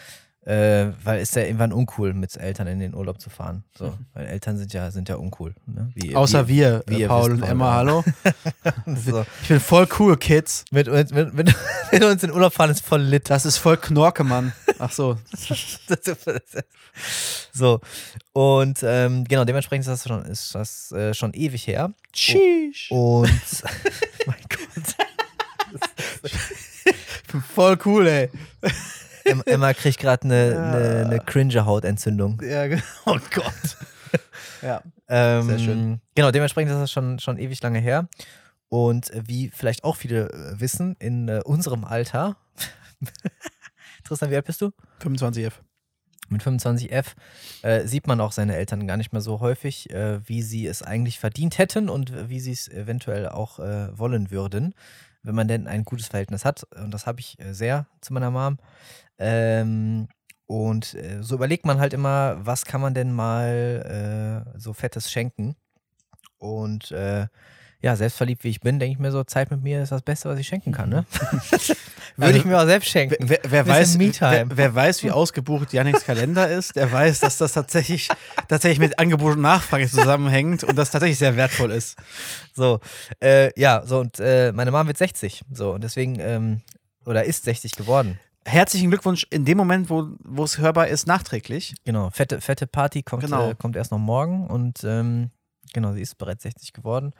Äh, 0.45 0.93
weil 1.03 1.19
ist 1.19 1.35
ja 1.35 1.43
irgendwann 1.43 1.73
uncool, 1.73 2.13
mit 2.13 2.35
Eltern 2.37 2.67
in 2.67 2.79
den 2.79 2.95
Urlaub 2.95 3.19
zu 3.19 3.29
fahren. 3.29 3.65
So, 3.77 3.93
weil 4.13 4.25
Eltern 4.25 4.57
sind 4.57 4.73
ja, 4.73 4.89
sind 4.89 5.09
ja 5.09 5.15
uncool. 5.15 5.53
Ne? 5.65 5.91
Wie, 5.95 6.15
Außer 6.15 6.47
wie, 6.47 6.57
wir, 6.57 6.83
wie 6.87 7.05
Paul 7.05 7.31
wisst, 7.31 7.43
und 7.43 7.49
Emma, 7.49 7.73
hallo. 7.73 8.03
so. 8.85 9.25
Ich 9.41 9.49
bin 9.49 9.59
voll 9.59 9.87
cool, 9.99 10.15
Kids. 10.17 10.63
mit, 10.71 10.87
uns, 10.87 11.11
mit, 11.11 11.33
mit, 11.33 11.53
mit 11.91 12.03
uns 12.03 12.23
in 12.23 12.29
den 12.29 12.31
Urlaub 12.31 12.53
fahren 12.53 12.71
ist 12.71 12.85
voll 12.85 13.01
lit. 13.01 13.29
Das 13.29 13.45
ist 13.45 13.57
voll 13.57 13.77
Knorke, 13.77 14.23
Mann. 14.23 14.53
Ach 14.79 14.91
so. 14.91 15.17
so. 17.51 17.81
Und 18.31 18.79
ähm, 18.83 19.25
genau, 19.25 19.43
dementsprechend 19.43 19.87
ist 19.87 19.91
das 19.91 20.07
schon, 20.07 20.23
ist 20.23 20.55
das, 20.55 20.91
äh, 20.93 21.13
schon 21.13 21.33
ewig 21.33 21.67
her. 21.67 21.91
Sheesh. 22.15 22.89
Und 22.91 23.29
mein 24.25 24.37
Gott. 24.49 24.95
Ich 26.85 27.31
bin 27.31 27.41
voll 27.41 27.77
cool, 27.85 28.07
ey. 28.07 28.29
Em- 29.29 29.43
Emma 29.45 29.73
kriegt 29.73 29.99
gerade 29.99 30.23
eine 30.23 30.51
Ja. 30.51 30.71
ne, 30.71 31.05
ne 31.09 31.19
cringe 31.25 31.65
Hautentzündung. 31.65 32.41
Ja, 32.43 32.67
genau. 32.67 32.81
oh 33.05 33.17
Gott. 33.33 33.77
ja. 34.61 34.81
Ähm, 35.07 35.47
Sehr 35.47 35.59
schön. 35.59 36.01
Genau, 36.15 36.31
dementsprechend 36.31 36.71
ist 36.71 36.79
das 36.79 36.91
schon, 36.91 37.19
schon 37.19 37.37
ewig 37.37 37.61
lange 37.61 37.79
her. 37.79 38.07
Und 38.69 39.11
wie 39.15 39.49
vielleicht 39.49 39.83
auch 39.83 39.95
viele 39.95 40.29
äh, 40.29 40.59
wissen, 40.59 40.95
in 40.99 41.27
äh, 41.27 41.41
unserem 41.43 41.83
Alter, 41.85 42.37
Tristan, 44.03 44.29
wie 44.31 44.35
alt 44.35 44.45
bist 44.45 44.61
du? 44.61 44.71
25F. 45.01 45.53
Mit 46.29 46.43
25F 46.43 47.05
äh, 47.63 47.87
sieht 47.87 48.05
man 48.05 48.21
auch 48.21 48.31
seine 48.31 48.55
Eltern 48.55 48.85
gar 48.85 48.97
nicht 48.97 49.11
mehr 49.11 49.21
so 49.21 49.39
häufig, 49.39 49.89
äh, 49.89 50.19
wie 50.27 50.43
sie 50.43 50.67
es 50.67 50.83
eigentlich 50.83 51.17
verdient 51.17 51.57
hätten 51.57 51.89
und 51.89 52.29
wie 52.29 52.39
sie 52.39 52.51
es 52.51 52.67
eventuell 52.67 53.27
auch 53.27 53.57
äh, 53.59 53.97
wollen 53.97 54.29
würden, 54.29 54.75
wenn 55.23 55.35
man 55.35 55.47
denn 55.47 55.67
ein 55.67 55.83
gutes 55.83 56.07
Verhältnis 56.07 56.45
hat. 56.45 56.63
Und 56.75 56.91
das 56.91 57.05
habe 57.05 57.19
ich 57.19 57.39
äh, 57.39 57.53
sehr 57.53 57.87
zu 58.01 58.13
meiner 58.13 58.31
Mom. 58.31 58.57
Ähm, 59.17 60.07
und 60.45 60.93
äh, 60.95 61.21
so 61.21 61.35
überlegt 61.35 61.65
man 61.65 61.79
halt 61.79 61.93
immer, 61.93 62.37
was 62.43 62.65
kann 62.65 62.81
man 62.81 62.93
denn 62.93 63.11
mal 63.11 64.45
äh, 64.55 64.59
so 64.59 64.73
Fettes 64.73 65.11
schenken. 65.11 65.55
Und 66.37 66.91
äh, 66.91 67.27
ja, 67.81 67.95
selbstverliebt 67.95 68.43
wie 68.43 68.49
ich 68.49 68.59
bin, 68.59 68.77
denke 68.79 68.93
ich 68.93 68.99
mir 68.99 69.11
so, 69.11 69.23
Zeit 69.23 69.51
mit 69.51 69.63
mir 69.63 69.81
ist 69.81 69.91
das 69.91 70.01
Beste, 70.01 70.27
was 70.29 70.37
ich 70.37 70.47
schenken 70.47 70.73
kann. 70.73 70.89
Ne? 70.89 71.05
Würde 72.17 72.37
ich 72.37 72.43
mir 72.43 72.59
auch 72.59 72.65
selbst 72.65 72.89
schenken. 72.89 73.15
Wer, 73.19 73.39
wer, 73.47 73.65
weiß, 73.65 73.97
wer, 73.97 74.45
wer 74.49 74.75
weiß, 74.75 75.03
wie 75.03 75.11
ausgebucht 75.11 75.71
Janiks 75.71 76.03
Kalender 76.03 76.49
ist, 76.49 76.75
der 76.75 76.91
weiß, 76.91 77.21
dass 77.21 77.37
das 77.37 77.53
tatsächlich, 77.53 78.09
tatsächlich 78.49 78.79
mit 78.79 78.99
Angebot 78.99 79.35
und 79.35 79.41
Nachfrage 79.41 79.87
zusammenhängt 79.89 80.65
und 80.65 80.75
das 80.75 80.91
tatsächlich 80.91 81.17
sehr 81.17 81.37
wertvoll 81.37 81.71
ist. 81.71 81.97
So, 82.53 82.81
äh, 83.23 83.57
ja, 83.57 83.83
so 83.85 83.99
und 83.99 84.19
äh, 84.19 84.51
meine 84.51 84.71
Mom 84.71 84.87
wird 84.87 84.97
60. 84.97 85.43
So, 85.53 85.71
und 85.71 85.83
deswegen, 85.83 86.19
ähm, 86.19 86.61
oder 87.05 87.23
ist 87.23 87.45
60 87.45 87.77
geworden. 87.77 88.19
Herzlichen 88.45 88.89
Glückwunsch 88.89 89.25
in 89.29 89.45
dem 89.45 89.57
Moment, 89.57 89.89
wo 89.89 90.09
wo 90.23 90.43
es 90.43 90.57
hörbar 90.57 90.87
ist, 90.87 91.07
nachträglich. 91.07 91.75
Genau, 91.85 92.09
fette, 92.09 92.41
fette 92.41 92.67
Party 92.67 93.03
kommt, 93.03 93.23
Genau. 93.23 93.51
äh, 93.51 93.55
kommt 93.55 93.75
erst 93.77 93.91
noch 93.91 93.99
morgen 93.99 94.47
und 94.47 94.83
ähm, 94.83 95.29
genau, 95.73 95.93
sie 95.93 96.01
ist 96.01 96.17
bereits 96.17 96.43
60 96.43 96.73
geworden. 96.73 97.13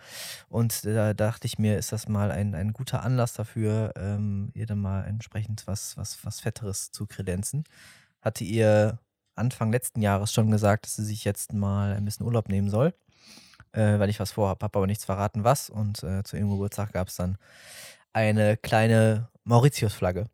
Und 0.48 0.86
da 0.86 1.14
dachte 1.14 1.48
ich 1.48 1.60
mir, 1.60 1.78
ist 1.78 1.92
das 1.92 2.08
mal 2.08 2.32
ein, 2.32 2.56
ein 2.56 2.74
guter 2.74 3.04
Anlass 3.04 3.34
dafür, 3.34 3.94
ähm, 3.96 4.52
ihr 4.54 4.66
dann 4.66 4.80
mal 4.80 5.04
entsprechend 5.06 5.68
was, 5.68 5.98
was, 5.98 6.24
was 6.26 6.40
Fetteres 6.40 6.92
zu 6.92 7.06
kredenzen. 7.06 7.64
Hatte 8.22 8.44
ihr 8.44 9.00
Anfang 9.36 9.72
letzten 9.72 10.02
Jahres 10.02 10.34
schon 10.34 10.52
gesagt, 10.52 10.86
dass 10.86 10.96
sie 10.96 11.06
sich 11.06 11.24
jetzt 11.24 11.54
mal 11.54 11.94
ein 11.94 12.06
bisschen 12.06 12.26
Urlaub 12.26 12.50
nehmen 12.50 12.70
soll, 12.70 12.94
äh, 13.72 13.98
weil 14.00 14.10
ich 14.10 14.20
was 14.20 14.32
vorhabe, 14.32 14.64
habe 14.64 14.78
aber 14.78 14.88
nichts 14.88 15.06
verraten, 15.06 15.44
was. 15.44 15.70
Und 15.70 16.04
äh, 16.04 16.24
zu 16.24 16.38
ihrem 16.38 16.50
Geburtstag 16.50 16.94
gab 16.94 17.08
es 17.08 17.16
dann 17.16 17.38
eine 18.14 18.58
kleine 18.58 19.30
Mauritius-Flagge. 19.46 20.26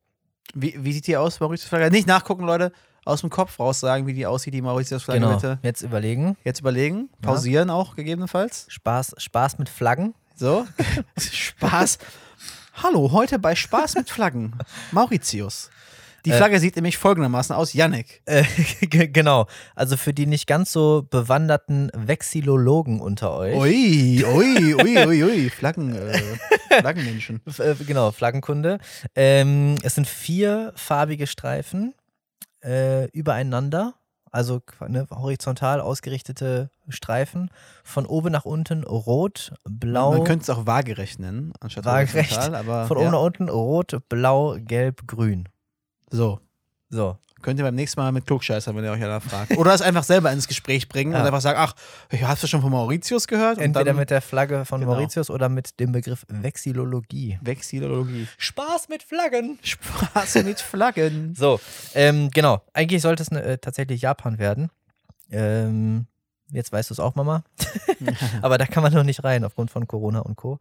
Wie, 0.53 0.83
wie 0.83 0.93
sieht 0.93 1.07
die 1.07 1.17
aus, 1.17 1.39
Mauritius-Flagge? 1.39 1.91
Nicht 1.91 2.07
nachgucken, 2.07 2.45
Leute. 2.45 2.71
Aus 3.05 3.21
dem 3.21 3.29
Kopf 3.29 3.59
raus 3.59 3.79
sagen, 3.79 4.07
wie 4.07 4.13
die 4.13 4.25
aussieht, 4.25 4.53
die 4.55 4.61
Mauritius-Flagge, 4.63 5.19
Genau, 5.21 5.35
bitte. 5.35 5.59
jetzt 5.61 5.83
überlegen. 5.83 6.37
Jetzt 6.43 6.59
überlegen, 6.59 7.09
Ja. 7.21 7.29
pausieren 7.29 7.69
auch 7.69 7.95
gegebenenfalls. 7.95 8.65
Spaß, 8.69 9.13
Spaß 9.17 9.59
mit 9.59 9.69
Flaggen. 9.69 10.15
So, 10.35 10.65
Spaß. 11.19 11.99
Hallo, 12.81 13.11
heute 13.11 13.37
bei 13.39 13.55
Spaß 13.55 13.93
mit 13.95 14.09
Flaggen. 14.09 14.53
Mauritius. 14.91 15.69
Die 16.25 16.31
Äh. 16.31 16.37
Flagge 16.37 16.59
sieht 16.59 16.75
nämlich 16.75 16.97
folgendermaßen 16.97 17.55
aus. 17.55 17.73
Yannick. 17.73 18.23
Äh, 18.25 18.43
genau. 18.87 19.45
Also 19.75 19.95
für 19.97 20.11
die 20.11 20.25
nicht 20.25 20.47
ganz 20.47 20.71
so 20.71 21.05
bewanderten 21.07 21.91
Vexillologen 21.93 22.99
unter 22.99 23.37
euch. 23.37 23.55
Ui, 23.55 24.25
ui, 24.25 24.73
ui, 24.73 25.05
ui, 25.05 25.23
ui. 25.23 25.49
Flaggen, 25.51 25.95
äh, 25.95 26.19
Flaggenmenschen. 26.81 27.41
Äh, 27.59 27.75
genau, 27.85 28.11
Flaggenkunde. 28.11 28.79
Ähm, 29.13 29.75
es 29.83 29.93
sind 29.93 30.07
vier 30.07 30.73
farbige 30.75 31.27
Streifen 31.27 31.93
äh, 32.65 33.05
übereinander 33.11 33.93
also 34.35 34.61
ne, 34.85 35.07
horizontal 35.09 35.79
ausgerichtete 35.79 36.69
Streifen. 36.89 37.49
Von 37.83 38.05
oben 38.05 38.33
nach 38.33 38.43
unten 38.43 38.83
rot, 38.83 39.53
blau. 39.63 40.11
Man 40.11 40.23
könnte 40.25 40.43
es 40.43 40.49
auch 40.49 40.67
waagerecht 40.67 41.19
nennen, 41.19 41.53
anstatt 41.61 41.85
Waagerecht. 41.85 42.31
horizontal, 42.31 42.55
aber 42.55 42.87
von 42.87 42.97
ja. 42.97 43.03
oben 43.03 43.11
nach 43.11 43.21
unten 43.21 43.49
rot, 43.49 43.97
blau, 44.09 44.57
gelb, 44.59 45.07
grün. 45.07 45.47
So. 46.11 46.41
So. 46.89 47.17
Könnt 47.45 47.59
ihr 47.59 47.63
beim 47.63 47.75
nächsten 47.75 47.99
Mal 48.01 48.11
mit 48.11 48.25
Klugscheißern, 48.25 48.75
wenn 48.75 48.83
ihr 48.83 48.91
euch 48.91 49.03
einer 49.03 49.21
fragt. 49.21 49.55
Oder 49.55 49.71
es 49.75 49.83
einfach 49.83 50.03
selber 50.03 50.31
ins 50.31 50.47
Gespräch 50.47 50.89
bringen 50.89 51.11
Ja. 51.11 51.19
und 51.19 51.27
einfach 51.27 51.41
sagen, 51.41 51.59
ach, 51.61 51.75
hast 52.23 52.41
du 52.41 52.47
schon 52.47 52.59
von 52.59 52.71
Mauritius 52.71 53.27
gehört? 53.27 53.57
Und 53.59 53.63
Entweder 53.65 53.85
dann 53.85 53.97
mit 53.97 54.09
der 54.09 54.21
Flagge 54.21 54.65
von 54.65 54.81
Genau. 54.81 54.93
Mauritius 54.93 55.29
oder 55.29 55.47
mit 55.47 55.79
dem 55.79 55.91
Begriff 55.91 56.25
Vexillologie. 56.27 57.37
Vexillologie. 57.43 58.27
Spaß 58.39 58.89
mit 58.89 59.03
Flaggen. 59.03 59.59
Spaß 59.61 60.43
mit 60.43 60.59
Flaggen. 60.59 61.35
So, 61.37 61.59
ähm, 61.93 62.31
genau. 62.31 62.63
Eigentlich 62.73 63.03
sollte 63.03 63.21
es 63.21 63.29
ne, 63.29 63.43
äh, 63.43 63.57
tatsächlich 63.59 64.01
Japan 64.01 64.39
werden. 64.39 64.71
Ähm, 65.29 66.07
jetzt 66.51 66.71
weißt 66.71 66.89
du 66.89 66.93
es 66.93 66.99
auch, 66.99 67.15
Mama. 67.15 67.43
Aber 68.41 68.57
da 68.57 68.65
kann 68.65 68.83
man 68.83 68.93
noch 68.93 69.03
nicht 69.03 69.23
rein 69.23 69.43
aufgrund 69.43 69.71
von 69.71 69.87
Corona 69.87 70.19
und 70.19 70.35
Co. 70.35 70.59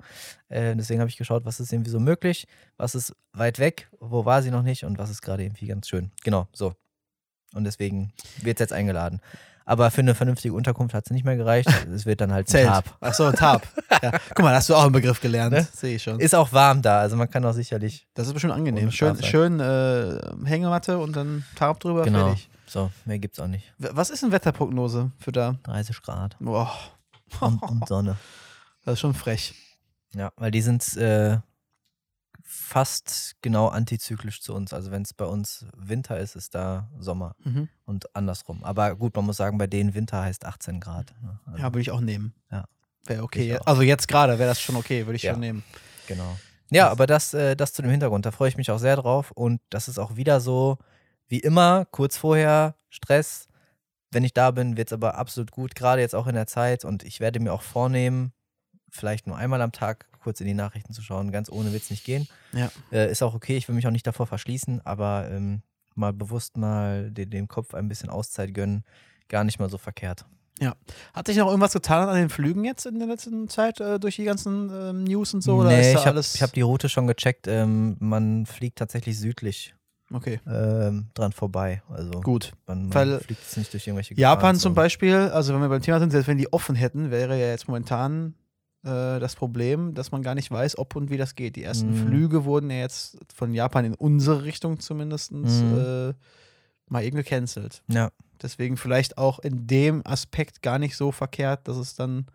Äh, 0.48 0.76
deswegen 0.76 1.00
habe 1.00 1.10
ich 1.10 1.16
geschaut, 1.16 1.44
was 1.44 1.60
ist 1.60 1.72
irgendwie 1.72 1.90
so 1.90 2.00
möglich, 2.00 2.46
was 2.76 2.94
ist 2.94 3.14
weit 3.32 3.58
weg, 3.58 3.88
wo 4.00 4.24
war 4.24 4.42
sie 4.42 4.50
noch 4.50 4.62
nicht 4.62 4.84
und 4.84 4.98
was 4.98 5.10
ist 5.10 5.22
gerade 5.22 5.44
irgendwie 5.44 5.66
ganz 5.66 5.88
schön. 5.88 6.10
Genau, 6.22 6.48
so. 6.52 6.74
Und 7.54 7.64
deswegen 7.64 8.12
wird 8.42 8.60
jetzt 8.60 8.72
eingeladen. 8.72 9.20
Aber 9.66 9.90
für 9.90 10.02
eine 10.02 10.14
vernünftige 10.14 10.52
Unterkunft 10.52 10.94
hat 10.94 11.06
es 11.06 11.10
nicht 11.10 11.24
mehr 11.24 11.36
gereicht. 11.36 11.70
Es 11.90 12.04
wird 12.04 12.20
dann 12.20 12.32
halt 12.32 12.48
Zelt. 12.48 12.66
Tarp. 12.66 12.96
Achso, 13.00 13.32
Tarp. 13.32 13.66
Ja. 14.02 14.10
Guck 14.34 14.40
mal, 14.40 14.50
da 14.50 14.56
hast 14.56 14.68
du 14.68 14.74
auch 14.74 14.82
einen 14.82 14.92
Begriff 14.92 15.20
gelernt. 15.20 15.52
Ne? 15.52 15.66
Sehe 15.72 15.94
ich 15.96 16.02
schon. 16.02 16.20
Ist 16.20 16.34
auch 16.34 16.52
warm 16.52 16.82
da, 16.82 16.98
also 16.98 17.16
man 17.16 17.30
kann 17.30 17.42
auch 17.46 17.52
sicherlich. 17.54 18.06
Das 18.12 18.26
ist 18.26 18.34
bestimmt 18.34 18.52
angenehm. 18.52 18.90
Schön, 18.90 19.22
schön 19.22 19.60
äh, 19.60 20.20
Hängematte 20.44 20.98
und 20.98 21.16
dann 21.16 21.44
Tarp 21.54 21.80
drüber, 21.80 22.02
Genau. 22.02 22.26
fertig. 22.26 22.50
So, 22.74 22.90
mehr 23.04 23.20
gibt's 23.20 23.38
auch 23.38 23.46
nicht. 23.46 23.72
Was 23.78 24.10
ist 24.10 24.24
eine 24.24 24.32
Wetterprognose 24.32 25.12
für 25.20 25.30
da? 25.30 25.54
30 25.62 26.02
Grad 26.02 26.36
Boah, 26.40 26.72
und, 27.40 27.62
und 27.62 27.86
Sonne. 27.86 28.16
das 28.84 28.94
ist 28.94 29.00
schon 29.00 29.14
frech. 29.14 29.54
Ja, 30.12 30.32
weil 30.34 30.50
die 30.50 30.60
sind 30.60 30.96
äh, 30.96 31.38
fast 32.42 33.36
genau 33.42 33.68
antizyklisch 33.68 34.40
zu 34.42 34.54
uns. 34.54 34.72
Also 34.72 34.90
wenn 34.90 35.02
es 35.02 35.14
bei 35.14 35.24
uns 35.24 35.66
Winter 35.76 36.18
ist, 36.18 36.34
ist 36.34 36.56
da 36.56 36.88
Sommer 36.98 37.36
Mhm. 37.44 37.68
und 37.84 38.14
andersrum. 38.16 38.64
Aber 38.64 38.96
gut, 38.96 39.14
man 39.14 39.24
muss 39.26 39.36
sagen, 39.36 39.56
bei 39.56 39.68
denen 39.68 39.94
Winter 39.94 40.22
heißt 40.22 40.44
18 40.44 40.80
Grad. 40.80 41.14
Also, 41.46 41.58
Ja, 41.58 41.64
würde 41.66 41.80
ich 41.80 41.90
auch 41.92 42.00
nehmen. 42.00 42.34
Ja. 42.50 42.64
Wäre 43.06 43.22
okay. 43.22 43.56
Also 43.66 43.82
jetzt 43.82 44.08
gerade 44.08 44.38
wäre 44.38 44.48
das 44.48 44.60
schon 44.60 44.74
okay, 44.74 45.06
würde 45.06 45.14
ich 45.16 45.22
Ja. 45.22 45.32
schon 45.32 45.40
nehmen. 45.40 45.62
Genau. 46.08 46.36
Ja, 46.70 46.90
aber 46.90 47.06
das, 47.06 47.34
äh, 47.34 47.54
das 47.54 47.72
zu 47.72 47.82
dem 47.82 47.90
Hintergrund, 47.92 48.26
da 48.26 48.32
freue 48.32 48.48
ich 48.48 48.56
mich 48.56 48.70
auch 48.72 48.78
sehr 48.78 48.96
drauf. 48.96 49.30
Und 49.30 49.60
das 49.70 49.86
ist 49.88 49.98
auch 49.98 50.16
wieder 50.16 50.40
so, 50.40 50.78
wie 51.34 51.40
immer, 51.40 51.84
kurz 51.90 52.16
vorher, 52.16 52.76
Stress. 52.90 53.48
Wenn 54.12 54.22
ich 54.22 54.34
da 54.34 54.52
bin, 54.52 54.76
wird 54.76 54.90
es 54.90 54.92
aber 54.92 55.16
absolut 55.16 55.50
gut, 55.50 55.74
gerade 55.74 56.00
jetzt 56.00 56.14
auch 56.14 56.28
in 56.28 56.36
der 56.36 56.46
Zeit. 56.46 56.84
Und 56.84 57.02
ich 57.02 57.18
werde 57.18 57.40
mir 57.40 57.52
auch 57.52 57.62
vornehmen, 57.62 58.32
vielleicht 58.88 59.26
nur 59.26 59.36
einmal 59.36 59.60
am 59.60 59.72
Tag 59.72 60.06
kurz 60.20 60.40
in 60.40 60.46
die 60.46 60.54
Nachrichten 60.54 60.92
zu 60.92 61.02
schauen. 61.02 61.32
Ganz 61.32 61.50
ohne 61.50 61.72
wird 61.72 61.82
es 61.82 61.90
nicht 61.90 62.04
gehen. 62.04 62.28
Ja. 62.52 62.70
Äh, 62.92 63.10
ist 63.10 63.20
auch 63.20 63.34
okay, 63.34 63.56
ich 63.56 63.66
will 63.66 63.74
mich 63.74 63.84
auch 63.88 63.90
nicht 63.90 64.06
davor 64.06 64.28
verschließen, 64.28 64.82
aber 64.86 65.28
ähm, 65.28 65.62
mal 65.96 66.12
bewusst 66.12 66.56
mal 66.56 67.10
den, 67.10 67.30
dem 67.30 67.48
Kopf 67.48 67.74
ein 67.74 67.88
bisschen 67.88 68.10
Auszeit 68.10 68.54
gönnen, 68.54 68.84
gar 69.26 69.42
nicht 69.42 69.58
mal 69.58 69.68
so 69.68 69.76
verkehrt. 69.76 70.26
Hat 71.14 71.26
sich 71.26 71.36
noch 71.36 71.48
irgendwas 71.48 71.72
getan 71.72 72.08
an 72.08 72.14
den 72.14 72.30
Flügen 72.30 72.64
jetzt 72.64 72.86
in 72.86 73.00
der 73.00 73.08
letzten 73.08 73.48
Zeit 73.48 73.80
äh, 73.80 73.98
durch 73.98 74.14
die 74.14 74.24
ganzen 74.24 74.70
ähm, 74.72 75.02
News 75.02 75.34
und 75.34 75.40
so? 75.40 75.56
Oder 75.56 75.70
nee, 75.70 75.94
ich 75.94 76.06
habe 76.06 76.20
hab 76.20 76.52
die 76.52 76.60
Route 76.60 76.88
schon 76.88 77.08
gecheckt. 77.08 77.48
Ähm, 77.48 77.96
man 77.98 78.46
fliegt 78.46 78.78
tatsächlich 78.78 79.18
südlich 79.18 79.74
Okay, 80.14 80.40
ähm, 80.46 81.06
dran 81.14 81.32
vorbei. 81.32 81.82
Also 81.88 82.12
gut. 82.20 82.52
man, 82.66 82.84
man 82.84 82.94
Weil 82.94 83.20
fliegt 83.20 83.42
jetzt 83.42 83.56
nicht 83.56 83.72
durch 83.72 83.86
irgendwelche 83.86 84.14
Japan 84.14 84.56
zum. 84.56 84.74
Beispiel, 84.74 85.14
also 85.16 85.52
wenn 85.52 85.60
wir 85.60 85.68
beim 85.68 85.82
Thema 85.82 85.98
sind, 85.98 86.10
selbst 86.12 86.28
wenn 86.28 86.38
die 86.38 86.52
offen 86.52 86.76
hätten, 86.76 87.10
wäre 87.10 87.38
ja 87.38 87.48
jetzt 87.48 87.66
momentan 87.68 88.34
äh, 88.84 89.18
das 89.18 89.34
Problem, 89.34 89.94
dass 89.94 90.12
man 90.12 90.22
gar 90.22 90.34
nicht 90.34 90.50
weiß, 90.50 90.78
ob 90.78 90.94
und 90.94 91.10
wie 91.10 91.16
das 91.16 91.34
geht. 91.34 91.56
Die 91.56 91.64
ersten 91.64 91.90
Mhm. 91.90 91.94
Flüge 92.06 92.44
wurden 92.44 92.70
ja 92.70 92.76
jetzt 92.76 93.18
von 93.34 93.52
Japan 93.54 93.84
in 93.86 93.94
unsere 93.94 94.44
Richtung 94.44 94.78
zumindest 94.78 95.32
Mhm. 95.32 95.74
äh, 96.10 96.12
mal 96.88 97.02
eben 97.04 97.16
gecancelt. 97.16 97.82
Ja, 97.88 98.10
Deswegen 98.42 98.76
vielleicht 98.76 99.16
auch 99.16 99.38
in 99.38 99.66
dem 99.66 100.06
Aspekt 100.06 100.60
gar 100.60 100.78
nicht 100.78 100.96
so 100.96 101.12
verkehrt, 101.12 101.66
dass 101.66 101.76
es 101.76 101.94
dann 101.94 102.26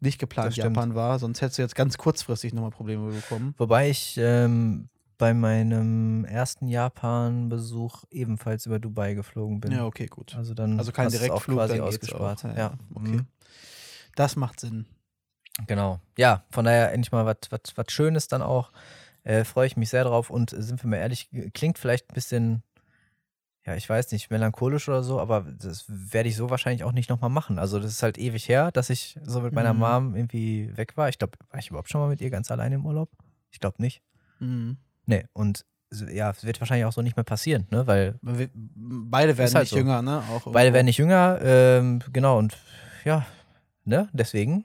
nicht 0.00 0.18
geplant. 0.18 0.56
Japan 0.56 0.94
war, 0.94 1.18
sonst 1.18 1.42
hättest 1.42 1.58
du 1.58 1.62
jetzt 1.62 1.74
ganz 1.74 1.98
kurzfristig 1.98 2.54
nochmal 2.54 2.70
Probleme 2.70 3.10
bekommen. 3.12 3.54
wobei 3.58 3.90
ich 3.90 4.16
ähm, 4.18 4.88
bei 5.18 5.34
meinem 5.34 6.24
ersten 6.24 6.66
Japan-Besuch 6.68 8.04
ebenfalls 8.10 8.66
über 8.66 8.78
Dubai 8.78 9.14
geflogen 9.14 9.60
bin. 9.60 9.72
Ja, 9.72 9.84
okay, 9.86 10.06
gut. 10.06 10.34
Also 10.36 10.54
dann 10.54 10.78
Also 10.78 10.92
kein 10.92 11.10
Direktflug, 11.10 11.56
quasi 11.58 11.74
dann 11.78 11.86
ausgespart. 11.86 12.44
auch. 12.44 12.56
Ja, 12.56 12.74
okay. 12.94 13.08
mhm. 13.16 13.26
Das 14.16 14.36
macht 14.36 14.60
Sinn. 14.60 14.86
Genau. 15.66 16.00
Ja, 16.18 16.44
von 16.50 16.64
daher 16.64 16.92
endlich 16.92 17.12
mal 17.12 17.26
was 17.26 17.36
was 17.76 17.92
Schönes 17.92 18.28
dann 18.28 18.42
auch. 18.42 18.72
Äh, 19.22 19.44
Freue 19.44 19.66
ich 19.66 19.76
mich 19.76 19.88
sehr 19.88 20.04
drauf 20.04 20.30
und 20.30 20.50
sind 20.50 20.82
wir 20.82 20.90
mal 20.90 20.96
ehrlich, 20.96 21.30
klingt 21.54 21.78
vielleicht 21.78 22.10
ein 22.10 22.14
bisschen, 22.14 22.62
ja, 23.64 23.74
ich 23.74 23.88
weiß 23.88 24.10
nicht, 24.12 24.30
melancholisch 24.30 24.88
oder 24.88 25.02
so, 25.02 25.18
aber 25.20 25.42
das 25.42 25.84
werde 25.88 26.28
ich 26.28 26.36
so 26.36 26.50
wahrscheinlich 26.50 26.84
auch 26.84 26.92
nicht 26.92 27.08
nochmal 27.08 27.30
machen. 27.30 27.58
Also, 27.58 27.78
das 27.78 27.90
ist 27.92 28.02
halt 28.02 28.18
ewig 28.18 28.48
her, 28.48 28.70
dass 28.72 28.90
ich 28.90 29.18
so 29.24 29.40
mit 29.40 29.54
meiner 29.54 29.72
Mhm. 29.72 29.80
Mom 29.80 30.16
irgendwie 30.16 30.76
weg 30.76 30.96
war. 30.96 31.08
Ich 31.08 31.18
glaube, 31.18 31.38
war 31.50 31.58
ich 31.60 31.68
überhaupt 31.70 31.88
schon 31.88 32.00
mal 32.02 32.08
mit 32.08 32.20
ihr 32.20 32.30
ganz 32.30 32.50
alleine 32.50 32.74
im 32.74 32.84
Urlaub? 32.84 33.08
Ich 33.50 33.60
glaube 33.60 33.80
nicht. 33.80 34.02
Mhm. 34.40 34.76
Nee, 35.06 35.26
und 35.32 35.64
ja, 36.12 36.30
es 36.30 36.42
wird 36.44 36.60
wahrscheinlich 36.60 36.86
auch 36.86 36.92
so 36.92 37.02
nicht 37.02 37.16
mehr 37.16 37.24
passieren, 37.24 37.66
ne? 37.70 37.86
Weil 37.86 38.18
Wir- 38.22 38.50
Beide 38.54 39.36
werden 39.38 39.54
halt 39.54 39.62
nicht 39.64 39.70
so. 39.70 39.76
jünger, 39.76 40.02
ne? 40.02 40.22
Auch 40.30 40.50
beide 40.50 40.72
werden 40.72 40.86
nicht 40.86 40.98
jünger, 40.98 41.38
ähm, 41.42 42.00
genau, 42.12 42.38
und 42.38 42.56
ja, 43.04 43.24
ne? 43.84 44.08
Deswegen 44.12 44.64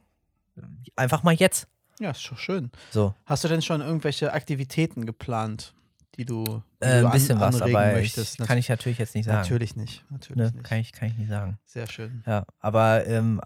einfach 0.96 1.24
mal 1.24 1.34
jetzt. 1.34 1.68
Ja, 2.00 2.12
ist 2.12 2.22
schon 2.22 2.38
schön. 2.38 2.72
So. 2.92 3.14
Hast 3.26 3.44
du 3.44 3.48
denn 3.48 3.62
schon 3.62 3.82
irgendwelche 3.82 4.34
Aktivitäten 4.34 5.06
geplant, 5.06 5.74
die 6.16 6.26
du, 6.26 6.64
die 6.82 6.86
Äh, 6.88 7.04
ein 7.06 7.12
bisschen 7.12 7.40
was, 7.40 7.62
aber 7.62 7.92
möchtest? 7.94 8.40
ich, 8.40 8.48
kann 8.48 8.58
ich 8.58 8.70
natürlich 8.70 8.98
jetzt 8.98 9.14
nicht 9.16 9.26
sagen. 9.26 9.40
Natürlich 9.40 9.76
nicht. 9.76 10.04
Natürlich 10.10 10.38
Ne? 10.38 10.52
nicht. 10.52 10.64
Kann, 10.64 10.80
ich, 10.80 10.92
kann 10.94 11.10
ich 11.10 11.18
nicht 11.18 11.30
sagen. 11.30 11.60
Sehr 11.66 11.88
schön. 11.88 12.24
Ja, 12.26 12.46
aber 12.60 13.06
ähm, 13.06 13.40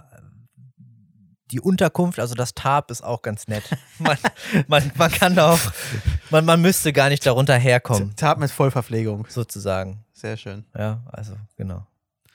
die 1.53 1.61
Unterkunft, 1.61 2.19
also 2.19 2.33
das 2.35 2.53
Tarp 2.55 2.91
ist 2.91 3.03
auch 3.03 3.21
ganz 3.21 3.47
nett. 3.47 3.63
Man, 3.99 4.17
man, 4.67 4.91
man 4.97 5.11
kann 5.11 5.35
da 5.35 5.51
auch, 5.53 5.59
man, 6.31 6.43
man 6.45 6.61
müsste 6.61 6.91
gar 6.91 7.09
nicht 7.09 7.25
darunter 7.25 7.55
herkommen, 7.55 8.15
Tat 8.15 8.39
mit 8.39 8.51
Vollverpflegung. 8.51 9.25
sozusagen. 9.29 10.03
Sehr 10.13 10.35
schön. 10.35 10.65
Ja, 10.77 11.01
also 11.11 11.33
genau. 11.55 11.85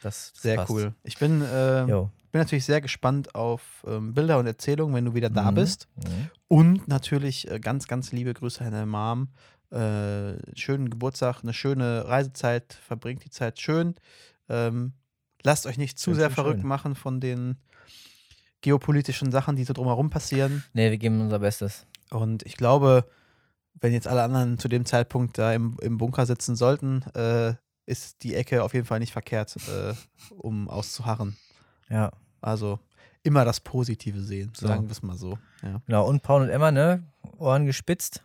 Das, 0.02 0.32
das 0.32 0.42
Sehr 0.42 0.56
passt. 0.56 0.70
cool. 0.70 0.94
Ich 1.02 1.18
bin, 1.18 1.42
äh, 1.42 1.84
bin 1.86 2.40
natürlich 2.40 2.64
sehr 2.64 2.80
gespannt 2.80 3.34
auf 3.34 3.84
ähm, 3.86 4.14
Bilder 4.14 4.38
und 4.38 4.46
Erzählungen, 4.46 4.94
wenn 4.94 5.04
du 5.04 5.14
wieder 5.14 5.30
da 5.30 5.50
Mhm. 5.50 5.54
bist. 5.56 5.88
Mhm. 5.96 6.30
Und 6.46 6.88
natürlich 6.88 7.50
äh, 7.50 7.58
ganz, 7.58 7.88
ganz 7.88 8.12
liebe 8.12 8.32
Grüße 8.34 8.64
an 8.64 8.70
deine 8.72 8.86
Mom. 8.86 9.28
Äh, 9.70 10.38
schönen 10.56 10.88
Geburtstag, 10.90 11.40
eine 11.42 11.52
schöne 11.52 12.06
Reisezeit, 12.06 12.78
verbringt 12.86 13.24
die 13.24 13.30
Zeit 13.30 13.60
schön. 13.60 13.96
Ähm, 14.48 14.92
lasst 15.42 15.66
euch 15.66 15.76
nicht 15.78 15.98
zu 15.98 16.14
sehr 16.14 16.30
verrückt 16.30 16.60
schön. 16.60 16.68
machen 16.68 16.94
von 16.94 17.20
den 17.20 17.56
geopolitischen 18.60 19.30
Sachen, 19.30 19.56
die 19.56 19.64
so 19.64 19.72
drumherum 19.72 20.10
passieren. 20.10 20.64
Nee, 20.72 20.90
wir 20.90 20.98
geben 20.98 21.20
unser 21.20 21.38
Bestes. 21.38 21.86
Und 22.10 22.42
ich 22.44 22.56
glaube, 22.56 23.04
wenn 23.80 23.92
jetzt 23.92 24.08
alle 24.08 24.22
anderen 24.22 24.58
zu 24.58 24.68
dem 24.68 24.84
Zeitpunkt 24.84 25.38
da 25.38 25.52
im, 25.52 25.76
im 25.80 25.98
Bunker 25.98 26.26
sitzen 26.26 26.56
sollten, 26.56 27.02
äh, 27.14 27.54
ist 27.86 28.22
die 28.22 28.34
Ecke 28.34 28.62
auf 28.62 28.74
jeden 28.74 28.86
Fall 28.86 28.98
nicht 28.98 29.12
verkehrt, 29.12 29.56
äh, 29.68 29.94
um 30.36 30.68
auszuharren. 30.68 31.36
Ja, 31.88 32.10
Also 32.40 32.78
immer 33.22 33.44
das 33.44 33.60
Positive 33.60 34.20
sehen, 34.20 34.52
So. 34.56 34.66
sagen 34.66 34.84
wir 34.86 34.92
es 34.92 35.02
mal 35.02 35.16
so. 35.16 35.38
Ja. 35.62 35.80
genau. 35.86 36.06
Und 36.06 36.22
Paul 36.22 36.42
und 36.42 36.50
Emma, 36.50 36.70
ne? 36.70 37.02
Ohren 37.38 37.66
gespitzt. 37.66 38.22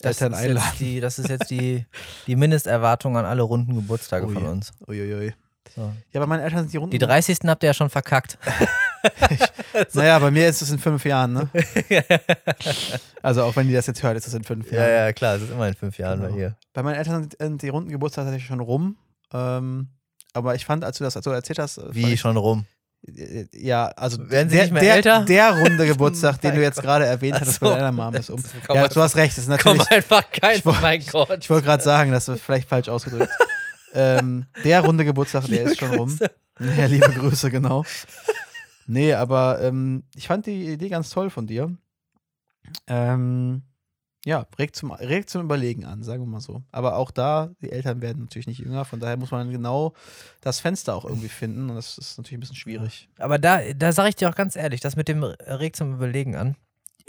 Das 0.00 0.20
Eltern 0.20 0.32
ist, 0.38 0.44
einladen. 0.46 0.66
jetzt 0.70 0.80
die, 0.80 1.00
das 1.00 1.18
ist 1.18 1.28
jetzt 1.28 1.50
die, 1.50 1.84
die 2.26 2.36
Mindesterwartung 2.36 3.16
an 3.18 3.26
alle 3.26 3.42
runden 3.42 3.74
Geburtstage 3.74 4.26
Oh 4.26 4.30
von 4.30 4.46
uns. 4.46 4.72
Uiuiui. 4.88 5.34
So. 5.74 5.92
Ja, 6.12 6.20
bei 6.20 6.26
meinen 6.26 6.40
Eltern 6.40 6.60
sind 6.60 6.72
die 6.72 6.78
Runden. 6.78 6.90
Die 6.92 6.98
30. 6.98 7.38
habt 7.46 7.62
ihr 7.62 7.68
ja 7.68 7.74
schon 7.74 7.90
verkackt. 7.90 8.38
Naja, 9.94 10.18
bei 10.18 10.30
mir 10.30 10.48
ist 10.48 10.62
es 10.62 10.70
in 10.70 10.78
fünf 10.78 11.04
Jahren, 11.04 11.32
ne? 11.32 11.48
Also 13.22 13.42
auch 13.44 13.54
wenn 13.56 13.68
die 13.68 13.74
das 13.74 13.86
jetzt 13.86 14.02
hört, 14.02 14.16
ist 14.16 14.26
es 14.26 14.34
in 14.34 14.44
fünf 14.44 14.70
ja, 14.72 14.78
Jahren. 14.80 14.90
ja, 15.06 15.12
klar, 15.12 15.36
es 15.36 15.42
ist 15.42 15.50
immer 15.50 15.68
in 15.68 15.74
fünf 15.74 15.98
Jahren 15.98 16.20
Genau. 16.20 16.32
bei 16.34 16.38
ihr. 16.40 16.56
Bei 16.72 16.82
meinen 16.82 16.96
Eltern 16.96 17.28
sind 17.38 17.62
die 17.62 17.68
runden 17.68 17.90
Geburtstage 17.90 18.26
tatsächlich 18.26 18.48
schon 18.48 18.60
rum. 18.60 18.96
Ähm, 19.32 19.88
aber 20.32 20.54
ich 20.54 20.64
fand, 20.64 20.84
als 20.84 20.98
du 20.98 21.04
das 21.04 21.14
so 21.14 21.30
erzählt 21.30 21.58
hast, 21.58 21.78
äh, 21.78 21.94
Wie 21.94 22.16
schon 22.16 22.36
rum. 22.36 22.64
äh, 23.06 23.44
ja, 23.52 23.88
also 23.88 24.18
Werden 24.30 24.48
sie 24.48 24.56
der, 24.56 24.64
nicht 24.64 24.72
mehr 24.72 24.82
der, 24.82 24.94
älter? 24.96 25.24
der 25.26 25.50
runde 25.58 25.86
Geburtstag, 25.86 26.40
den 26.42 26.54
du 26.54 26.62
jetzt 26.62 26.80
gerade 26.80 27.04
erwähnt 27.06 27.40
hattest, 27.40 27.60
so. 27.60 27.66
bei 27.66 27.74
deiner 27.76 27.92
Mom 27.92 28.14
ist 28.14 28.30
um. 28.30 28.42
Komm, 28.66 28.76
Ja, 28.76 28.88
du 28.88 29.00
hast 29.02 29.16
recht, 29.16 29.36
das 29.36 29.46
ist 29.46 29.62
Komm 29.62 29.76
natürlich. 29.76 29.90
einfach 29.92 30.30
kein, 30.30 30.56
Ich 30.58 30.64
wollt- 30.66 30.80
mein 30.82 31.04
Gott. 31.06 31.38
Ich 31.40 31.50
wollte 31.50 31.66
gerade 31.66 31.82
sagen, 31.82 32.10
das 32.12 32.28
ist 32.28 32.40
vielleicht 32.42 32.68
falsch 32.68 32.88
ausgedrückt. 32.88 33.32
ähm, 33.94 34.46
der 34.64 34.80
runde 34.80 35.04
Geburtstag, 35.04 35.44
der 35.46 35.64
ist 35.64 35.78
schon 35.78 35.94
rum. 35.94 36.18
Ja, 36.78 36.86
liebe 36.86 37.10
Grüße, 37.10 37.50
genau. 37.50 37.84
Nee, 38.90 39.14
aber 39.14 39.60
ähm, 39.62 40.02
ich 40.16 40.26
fand 40.26 40.46
die 40.46 40.66
Idee 40.66 40.88
ganz 40.88 41.10
toll 41.10 41.30
von 41.30 41.46
dir. 41.46 41.76
Ähm, 42.88 43.62
ja, 44.24 44.48
regt 44.58 44.74
zum, 44.74 44.90
regt 44.90 45.30
zum 45.30 45.42
Überlegen 45.42 45.84
an, 45.84 46.02
sagen 46.02 46.24
wir 46.24 46.26
mal 46.26 46.40
so. 46.40 46.64
Aber 46.72 46.96
auch 46.96 47.12
da, 47.12 47.52
die 47.62 47.70
Eltern 47.70 48.02
werden 48.02 48.22
natürlich 48.22 48.48
nicht 48.48 48.58
jünger, 48.58 48.84
von 48.84 48.98
daher 48.98 49.16
muss 49.16 49.30
man 49.30 49.48
genau 49.52 49.94
das 50.40 50.58
Fenster 50.58 50.96
auch 50.96 51.04
irgendwie 51.04 51.28
finden 51.28 51.70
und 51.70 51.76
das 51.76 51.98
ist 51.98 52.18
natürlich 52.18 52.38
ein 52.38 52.40
bisschen 52.40 52.56
schwierig. 52.56 53.08
Aber 53.18 53.38
da, 53.38 53.60
da 53.74 53.92
sage 53.92 54.08
ich 54.08 54.16
dir 54.16 54.28
auch 54.28 54.34
ganz 54.34 54.56
ehrlich, 54.56 54.80
das 54.80 54.96
mit 54.96 55.06
dem 55.06 55.22
regt 55.22 55.76
zum 55.76 55.94
Überlegen 55.94 56.34
an. 56.34 56.56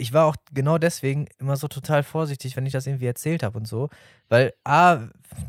Ich 0.02 0.12
war 0.12 0.26
auch 0.26 0.36
genau 0.52 0.78
deswegen 0.78 1.26
immer 1.38 1.56
so 1.56 1.68
total 1.68 2.02
vorsichtig, 2.02 2.56
wenn 2.56 2.66
ich 2.66 2.72
das 2.72 2.86
irgendwie 2.86 3.06
erzählt 3.06 3.42
habe 3.42 3.56
und 3.58 3.66
so. 3.66 3.88
Weil 4.28 4.52
A, 4.64 4.98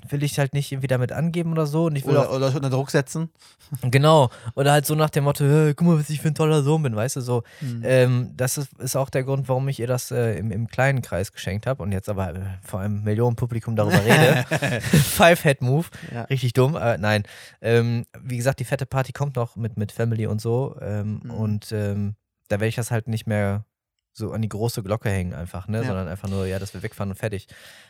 will 0.09 0.23
ich 0.23 0.37
halt 0.39 0.53
nicht 0.53 0.71
irgendwie 0.71 0.87
damit 0.87 1.11
angeben 1.11 1.51
oder 1.51 1.65
so. 1.65 1.85
Und 1.85 1.95
ich 1.95 2.05
will 2.05 2.11
Oder, 2.11 2.29
auch, 2.29 2.35
oder 2.35 2.55
unter 2.55 2.69
Druck 2.69 2.91
setzen. 2.91 3.29
genau. 3.81 4.29
Oder 4.55 4.73
halt 4.73 4.85
so 4.85 4.95
nach 4.95 5.09
dem 5.09 5.23
Motto, 5.23 5.43
hey, 5.45 5.73
guck 5.73 5.87
mal, 5.87 5.99
was 5.99 6.09
ich 6.09 6.21
für 6.21 6.27
ein 6.27 6.35
toller 6.35 6.63
Sohn 6.63 6.83
bin, 6.83 6.95
weißt 6.95 7.15
du, 7.15 7.21
so. 7.21 7.43
Mhm. 7.61 7.81
Ähm, 7.83 8.33
das 8.35 8.57
ist, 8.57 8.73
ist 8.79 8.95
auch 8.95 9.09
der 9.09 9.23
Grund, 9.23 9.49
warum 9.49 9.67
ich 9.69 9.79
ihr 9.79 9.87
das 9.87 10.11
äh, 10.11 10.37
im, 10.37 10.51
im 10.51 10.67
kleinen 10.67 11.01
Kreis 11.01 11.31
geschenkt 11.31 11.65
habe 11.65 11.81
und 11.81 11.91
jetzt 11.91 12.09
aber 12.09 12.35
äh, 12.35 12.41
vor 12.61 12.79
einem 12.81 13.03
Millionenpublikum 13.03 13.75
darüber 13.75 14.03
rede. 14.03 14.45
Five-Head-Move. 14.81 15.87
Ja. 16.13 16.23
Richtig 16.23 16.53
dumm, 16.53 16.75
aber 16.75 16.97
nein. 16.97 17.23
Ähm, 17.61 18.05
wie 18.21 18.37
gesagt, 18.37 18.59
die 18.59 18.65
fette 18.65 18.85
Party 18.85 19.11
kommt 19.13 19.35
noch 19.35 19.55
mit, 19.55 19.77
mit 19.77 19.91
Family 19.91 20.27
und 20.27 20.41
so. 20.41 20.75
Ähm, 20.81 21.21
Mhm. 21.23 21.31
Und 21.31 21.71
ähm, 21.71 22.15
da 22.49 22.57
werde 22.57 22.67
ich 22.67 22.75
das 22.75 22.91
halt 22.91 23.07
nicht 23.07 23.27
mehr 23.27 23.65
so 24.13 24.31
an 24.31 24.41
die 24.41 24.49
große 24.49 24.83
Glocke 24.83 25.09
hängen, 25.09 25.33
einfach, 25.33 25.67
ne? 25.67 25.79
Ja. 25.79 25.87
Sondern 25.87 26.07
einfach 26.07 26.29
nur, 26.29 26.45
ja, 26.45 26.59
dass 26.59 26.73
wir 26.73 26.83
wegfahren 26.83 27.09
und 27.09 27.17
fertig. 27.17 27.47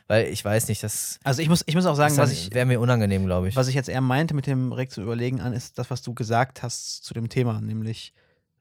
Weil 0.07 0.27
ich 0.27 0.43
weiß 0.43 0.69
nicht, 0.69 0.81
das 0.81 1.19
Also 1.23 1.41
ich 1.41 1.49
muss, 1.49 1.63
ich 1.65 1.75
muss 1.75 1.85
auch 1.85 1.95
sagen, 1.95 2.15
was 2.17 2.31
ich, 2.31 2.53
wäre 2.53 2.65
mir 2.65 2.79
unangenehm, 2.79 3.25
glaube 3.25 3.49
ich. 3.49 3.55
was 3.55 3.67
ich 3.67 3.75
jetzt 3.75 3.89
eher 3.89 4.01
meinte 4.01 4.33
mit 4.33 4.47
dem 4.47 4.71
regt 4.71 4.93
zum 4.93 5.03
Überlegen 5.03 5.41
an, 5.41 5.53
ist 5.53 5.77
das, 5.77 5.91
was 5.91 6.01
du 6.01 6.13
gesagt 6.13 6.63
hast 6.63 7.03
zu 7.03 7.13
dem 7.13 7.27
Thema, 7.27 7.59
nämlich 7.59 8.13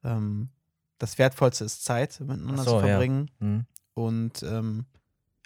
ähm, 0.05 0.49
das 0.99 1.19
Wertvollste 1.19 1.65
ist 1.65 1.85
Zeit 1.85 2.21
miteinander 2.21 2.65
so, 2.65 2.71
zu 2.81 2.87
ja. 2.87 2.87
verbringen. 2.89 3.31
Hm. 3.39 3.65
Und, 3.95 4.43
ähm, 4.43 4.87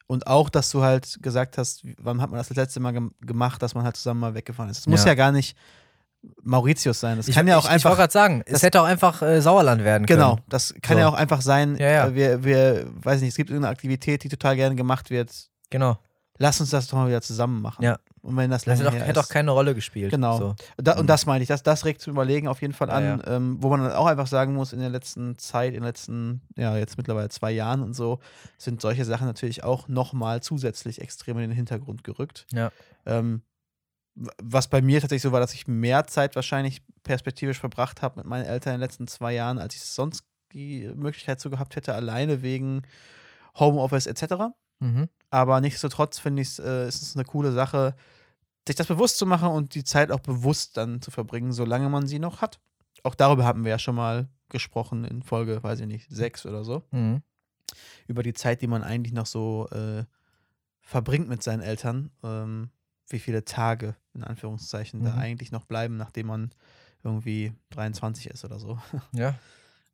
und 0.07 0.27
auch, 0.27 0.49
dass 0.49 0.71
du 0.71 0.83
halt 0.83 1.19
gesagt 1.21 1.59
hast, 1.59 1.85
wann 1.99 2.23
hat 2.23 2.31
man 2.31 2.39
das 2.39 2.49
das 2.49 2.57
letzte 2.57 2.81
Mal 2.81 2.93
gem 2.93 3.13
gemacht, 3.21 3.61
dass 3.63 3.75
man 3.75 3.85
halt 3.85 3.97
zusammen 3.97 4.21
mal 4.21 4.35
weggefahren 4.35 4.71
ist. 4.71 4.79
Es 4.79 4.87
muss 4.87 5.01
Ja. 5.01 5.09
ja 5.09 5.15
gar 5.15 5.33
nicht 5.33 5.57
Mauritius 6.43 7.01
sein. 7.01 7.17
Das 7.17 7.29
Ich, 7.29 7.35
kann 7.35 7.47
ja 7.49 7.57
auch 7.57 7.61
ich, 7.61 7.67
Ich 7.67 7.73
einfach. 7.73 7.91
wollte 7.91 8.01
gerade 8.03 8.13
sagen, 8.13 8.43
es 8.47 8.63
hätte 8.63 8.81
auch 8.81 8.87
einfach 8.87 9.23
äh, 9.23 9.41
Sauerland 9.41 9.85
werden 9.85 10.07
können. 10.07 10.19
Genau, 10.21 10.39
das 10.49 10.75
kann 10.83 10.97
So. 10.97 11.01
ja 11.01 11.09
auch 11.09 11.15
einfach 11.15 11.41
sein, 11.41 11.77
Ja, 11.77 11.91
ja. 11.91 12.07
äh, 12.07 12.15
wir, 12.15 12.45
wir, 12.45 12.87
weiß 13.03 13.21
nicht, 13.21 13.31
es 13.31 13.37
gibt 13.37 13.51
irgendeine 13.51 13.73
Aktivität, 13.73 14.23
die 14.25 14.29
total 14.29 14.57
gerne 14.57 14.75
gemacht 14.77 15.11
wird. 15.11 15.33
Genau. 15.71 15.99
Lass 16.39 16.61
uns 16.61 16.69
das 16.69 16.87
doch 16.89 16.99
mal 16.99 17.09
wieder 17.09 17.23
zusammen 17.23 17.63
machen. 17.63 17.83
Ja. 17.83 17.99
Und 18.21 18.37
wenn 18.37 18.51
das 18.51 18.65
Das 18.65 18.83
lange 18.83 19.01
hätte 19.03 19.21
auch, 19.21 19.29
keine 19.29 19.53
Rolle 19.53 19.75
gespielt. 19.75 20.11
Genau. 20.11 20.37
So. 20.39 20.55
Da, 20.77 20.95
Mhm. 20.95 21.01
und 21.01 21.07
das 21.07 21.25
meine 21.25 21.43
ich, 21.43 21.49
das, 21.49 21.63
das 21.63 21.87
regt 21.87 22.03
zu 22.03 22.11
überlegen 22.11 22.47
auf 22.47 22.61
jeden 22.61 22.75
Fall 22.75 22.89
Ja, 22.89 22.95
an, 22.95 23.23
Ähm, 23.27 23.57
wo 23.61 23.71
man 23.71 23.81
dann 23.83 23.93
auch 23.93 24.05
einfach 24.07 24.27
sagen 24.27 24.53
muss, 24.53 24.75
in 24.75 24.81
der 24.81 24.91
letzten 24.91 25.39
Zeit, 25.39 25.69
in 25.69 25.75
den 25.77 25.85
letzten, 25.85 26.43
ja, 26.57 26.77
jetzt 26.77 26.99
mittlerweile 26.99 27.31
zwei 27.31 27.53
Jahren 27.53 27.83
und 27.83 27.95
so, 27.95 28.19
sind 28.59 28.83
solche 28.83 29.05
Sachen 29.07 29.27
natürlich 29.27 29.65
auch 29.65 29.89
nochmal 29.89 30.43
zusätzlich 30.43 31.01
extrem 31.01 31.37
in 31.39 31.43
den 31.49 31.53
Hintergrund 31.53 32.05
gerückt. 32.05 32.47
Ja. 32.53 32.71
Ähm, 33.07 33.41
was 34.17 34.69
bei 34.69 34.81
mir 34.81 35.01
tatsächlich 35.01 35.23
so 35.23 35.33
war, 35.33 35.41
dass 35.41 35.53
ich 35.53 35.69
mehr 35.69 36.07
Zeit 36.07 36.35
wahrscheinlich 36.37 36.83
perspektivisch 37.03 37.59
verbracht 37.59 38.03
habe 38.03 38.21
mit 38.21 38.27
meinen 38.27 38.47
Eltern 38.47 38.75
in 38.75 38.81
den 38.81 38.87
letzten 38.87 39.07
zwei 39.07 39.35
Jahren, 39.35 39.59
als 39.59 39.75
ich 39.75 39.83
sonst 39.83 40.25
die 40.53 40.91
Möglichkeit 40.95 41.41
so 41.41 41.51
gehabt 41.51 41.77
hätte, 41.77 41.95
alleine 41.95 42.43
wegen 42.43 42.83
Homeoffice 43.59 44.07
etc. 44.07 44.55
Mhm. 44.81 45.09
Aber 45.31 45.61
nichtsdestotrotz 45.61 46.19
finde 46.19 46.43
ich 46.43 46.59
äh, 46.59 46.85
es 46.85 47.03
ist 47.03 47.17
eine 47.17 47.25
coole 47.25 47.53
Sache, 47.53 47.95
sich 48.67 48.77
das 48.77 48.87
bewusst 48.87 49.19
zu 49.19 49.27
machen 49.27 49.49
und 49.49 49.75
die 49.75 49.85
Zeit 49.85 50.11
auch 50.11 50.21
bewusst 50.21 50.77
dann 50.77 51.03
zu 51.03 51.11
verbringen, 51.11 51.53
solange 51.53 51.89
man 51.89 52.07
sie 52.07 52.19
noch 52.19 52.41
hat. 52.41 52.59
Auch 53.03 53.15
darüber 53.15 53.45
haben 53.45 53.65
wir 53.65 53.71
ja 53.71 53.79
schon 53.79 53.95
mal 53.95 54.29
gesprochen 54.49 55.05
in 55.05 55.23
Folge, 55.23 55.63
weiß 55.63 55.81
ich 55.81 55.87
nicht, 55.87 56.09
sechs 56.11 56.47
oder 56.47 56.65
so. 56.65 56.83
Mhm. 56.91 57.23
Über 58.07 58.23
die 58.23 58.33
Zeit, 58.33 58.63
die 58.63 58.67
man 58.67 58.83
eigentlich 58.83 59.13
noch 59.13 59.27
so 59.27 59.69
äh, 59.71 60.05
verbringt 60.81 61.29
mit 61.29 61.43
seinen 61.43 61.63
Eltern. 61.63 62.11
Ähm, 62.23 62.71
wie 63.09 63.19
viele 63.19 63.45
Tage, 63.45 63.97
in 64.15 64.25
Anführungszeichen, 64.25 65.03
da 65.05 65.13
Mhm. 65.13 65.19
eigentlich 65.19 65.53
noch 65.53 65.65
bleiben, 65.65 65.97
nachdem 65.97 66.27
man 66.27 66.51
irgendwie 67.03 67.53
23 67.71 68.29
ist 68.29 68.45
oder 68.45 68.59
so. 68.59 68.79
Ja. 69.13 69.39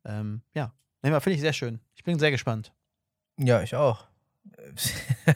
ähm, 0.05 0.41
ja, 0.53 0.73
nee, 1.01 1.11
finde 1.21 1.35
ich 1.35 1.41
sehr 1.41 1.53
schön. 1.53 1.79
Ich 1.95 2.03
bin 2.03 2.19
sehr 2.19 2.31
gespannt. 2.31 2.73
Ja, 3.37 3.61
ich 3.61 3.75
auch. 3.75 4.07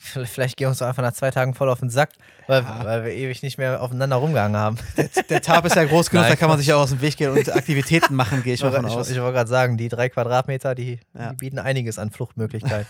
Vielleicht 0.00 0.56
gehen 0.56 0.66
wir 0.66 0.68
uns 0.70 0.78
doch 0.78 0.86
einfach 0.86 1.02
nach 1.02 1.12
zwei 1.12 1.32
Tagen 1.32 1.54
voll 1.54 1.68
auf 1.68 1.80
den 1.80 1.90
Sack, 1.90 2.10
weil, 2.46 2.62
Ja. 2.62 2.84
weil 2.84 3.04
wir 3.04 3.10
ewig 3.12 3.42
nicht 3.42 3.58
mehr 3.58 3.82
aufeinander 3.82 4.14
rumgehangen 4.16 4.56
haben. 4.56 4.76
Der, 4.96 5.08
der 5.28 5.42
Tab 5.42 5.64
ist 5.64 5.74
ja 5.74 5.84
groß 5.84 6.10
genug, 6.10 6.22
Nein, 6.22 6.32
da 6.32 6.36
kann 6.36 6.48
man 6.48 6.56
sich 6.56 6.68
ja 6.68 6.76
auch 6.76 6.82
aus 6.82 6.90
dem 6.90 7.00
Weg 7.00 7.16
gehen 7.16 7.32
und 7.32 7.52
Aktivitäten 7.52 8.14
machen, 8.14 8.44
gehe 8.44 8.54
ich 8.54 8.60
Ich 8.60 8.64
mal 8.64 8.70
von 8.72 8.86
ich, 8.86 8.92
aus. 8.94 9.10
ich 9.10 9.20
wollte 9.20 9.34
gerade 9.34 9.50
sagen, 9.50 9.76
die 9.76 9.88
drei 9.88 10.08
Quadratmeter, 10.08 10.76
die, 10.76 11.00
Ja. 11.18 11.30
die 11.30 11.36
bieten 11.36 11.58
einiges 11.58 11.98
an 11.98 12.10
Fluchtmöglichkeiten. 12.12 12.86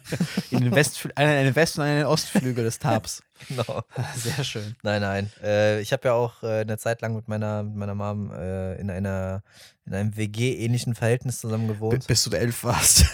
In 0.52 0.60
den 0.60 0.74
West, 0.74 1.08
einen 1.16 1.38
in 1.38 1.44
den 1.46 1.56
West- 1.56 1.78
und 1.78 1.84
einen 1.84 1.94
in 1.94 1.98
den 2.02 2.06
Ostflügel 2.06 2.62
des 2.64 2.78
Tabs. 2.78 3.22
genau. 3.48 3.82
Sehr 4.16 4.44
schön. 4.44 4.76
Nein, 4.84 5.00
nein. 5.02 5.32
Äh, 5.42 5.80
ich 5.80 5.92
habe 5.92 6.06
ja 6.08 6.14
auch 6.14 6.42
äh, 6.44 6.60
eine 6.60 6.78
Zeit 6.78 7.00
lang 7.02 7.16
mit 7.16 7.26
meiner, 7.26 7.64
mit 7.64 7.74
meiner 7.74 7.94
Mom 7.96 8.30
äh, 8.32 8.76
in, 8.80 8.88
einer, 8.88 9.42
in 9.84 9.94
einem 9.94 10.16
WG-ähnlichen 10.16 10.94
Verhältnis 10.94 11.40
zusammen 11.40 11.66
gewohnt. 11.66 12.06
Bis 12.06 12.22
du 12.24 12.30
elf 12.36 12.62
warst. 12.62 13.06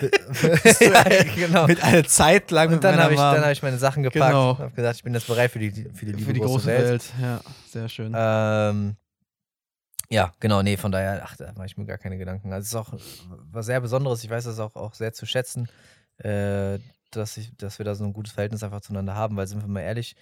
ja, 0.80 1.22
genau. 1.34 1.66
Mit 1.66 1.82
einer 1.82 2.04
Zeit 2.04 2.50
lang 2.50 2.68
Und 2.68 2.74
mit 2.74 2.84
dann 2.84 2.98
habe 2.98 3.12
ich, 3.14 3.18
dann 3.20 3.44
hab 3.44 3.52
ich 3.52 3.62
meine 3.62 3.78
Sachen 3.78 4.02
gepackt 4.02 4.30
Genau. 4.32 4.50
und 4.52 4.58
habe 4.58 4.70
gesagt, 4.72 4.96
ich 4.96 5.02
bin 5.02 5.14
jetzt 5.14 5.26
bereit 5.26 5.50
für 5.50 5.58
die, 5.58 5.70
für 5.70 6.06
die 6.06 6.12
liebe 6.12 6.24
für 6.26 6.32
die 6.32 6.40
große, 6.40 6.52
große 6.52 6.66
Welt. 6.66 6.88
Welt. 6.88 7.12
Ja, 7.20 7.40
sehr 7.68 7.88
schön. 7.88 8.12
Ähm, 8.16 8.96
ja, 10.08 10.32
genau, 10.40 10.62
nee, 10.62 10.76
von 10.76 10.92
daher, 10.92 11.22
ach, 11.24 11.36
da 11.36 11.52
mache 11.56 11.66
ich 11.66 11.76
mir 11.76 11.86
gar 11.86 11.98
keine 11.98 12.18
Gedanken. 12.18 12.52
Also 12.52 12.62
es 12.64 12.68
ist 12.68 12.74
auch 12.76 13.00
was 13.50 13.66
sehr 13.66 13.80
Besonderes. 13.80 14.22
Ich 14.24 14.30
weiß 14.30 14.44
das 14.44 14.58
auch, 14.58 14.76
auch 14.76 14.94
sehr 14.94 15.12
zu 15.12 15.24
schätzen, 15.26 15.68
äh, 16.18 16.78
dass, 17.10 17.36
ich, 17.36 17.56
dass 17.56 17.78
wir 17.78 17.84
da 17.84 17.94
so 17.94 18.04
ein 18.04 18.12
gutes 18.12 18.32
Verhältnis 18.32 18.62
einfach 18.62 18.80
zueinander 18.82 19.14
haben, 19.14 19.36
weil 19.36 19.46
sind 19.46 19.62
wir 19.62 19.68
mal 19.68 19.80
ehrlich, 19.80 20.14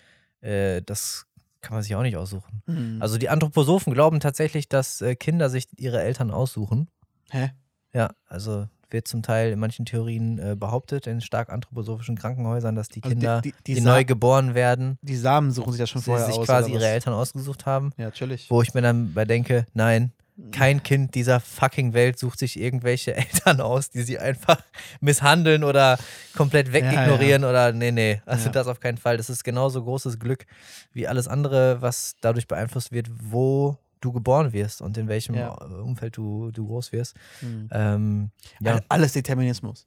äh, 0.42 0.80
das 0.82 1.26
kann 1.60 1.74
man 1.74 1.82
sich 1.82 1.94
auch 1.94 2.02
nicht 2.02 2.16
aussuchen. 2.16 2.62
Mhm. 2.66 3.02
Also 3.02 3.18
die 3.18 3.28
Anthroposophen 3.28 3.92
glauben 3.92 4.20
tatsächlich, 4.20 4.68
dass 4.68 5.00
äh, 5.02 5.14
Kinder 5.16 5.50
sich 5.50 5.66
ihre 5.76 6.00
Eltern 6.00 6.30
aussuchen. 6.30 6.88
Hä? 7.30 7.50
Ja, 7.92 8.10
also 8.26 8.68
wird 8.92 9.08
zum 9.08 9.22
Teil 9.22 9.52
in 9.52 9.58
manchen 9.58 9.84
Theorien 9.86 10.38
äh, 10.38 10.56
behauptet, 10.56 11.06
in 11.06 11.20
stark 11.20 11.50
anthroposophischen 11.50 12.16
Krankenhäusern, 12.16 12.74
dass 12.74 12.88
die 12.88 13.02
Also 13.02 13.14
Kinder, 13.14 13.40
die, 13.40 13.52
die, 13.52 13.56
die, 13.66 13.74
die, 13.74 13.80
neu 13.80 14.04
geboren 14.04 14.54
werden, 14.54 14.98
die 15.02 15.16
Samen 15.16 15.50
suchen 15.52 15.72
sich 15.72 15.80
das 15.80 15.90
schon 15.90 16.02
vorher 16.02 16.26
sich 16.26 16.36
aus. 16.36 16.46
quasi 16.46 16.72
ihre? 16.72 16.86
Eltern 16.86 17.14
ausgesucht 17.14 17.66
haben. 17.66 17.92
Ja, 17.96 18.06
natürlich. 18.06 18.50
Wo 18.50 18.62
ich 18.62 18.74
mir 18.74 18.82
dann 18.82 19.14
bei 19.14 19.24
denke, 19.24 19.66
nein, 19.74 20.12
kein 20.52 20.82
Kind 20.82 21.14
dieser 21.14 21.38
fucking 21.38 21.92
Welt 21.92 22.18
sucht 22.18 22.38
sich 22.38 22.58
irgendwelche 22.58 23.14
Eltern 23.16 23.60
aus, 23.60 23.90
die 23.90 24.02
sie 24.02 24.18
einfach 24.18 24.60
misshandeln 25.00 25.64
oder 25.64 25.98
komplett 26.34 26.72
wegignorieren 26.72 27.44
oder 27.44 27.72
nee, 27.72 27.90
nee. 27.92 28.22
Also 28.24 28.46
Ja. 28.46 28.52
das 28.52 28.66
auf 28.66 28.80
keinen 28.80 28.96
Fall. 28.96 29.16
Das 29.18 29.28
ist 29.28 29.44
genauso 29.44 29.82
großes 29.84 30.18
Glück 30.18 30.46
wie 30.92 31.06
alles 31.06 31.28
andere, 31.28 31.82
was 31.82 32.14
dadurch 32.22 32.48
beeinflusst 32.48 32.90
wird, 32.90 33.08
wo 33.22 33.76
du 34.00 34.12
geboren 34.12 34.52
wirst 34.52 34.80
und 34.82 34.96
in 34.98 35.08
welchem 35.08 35.34
Ja. 35.34 35.48
Umfeld 35.52 36.16
du, 36.16 36.50
du 36.52 36.66
groß 36.66 36.92
wirst. 36.92 37.14
Mhm. 37.40 37.68
Ähm, 37.72 38.30
ja. 38.60 38.74
All- 38.74 38.82
Alles 38.88 39.12
Determinismus. 39.12 39.86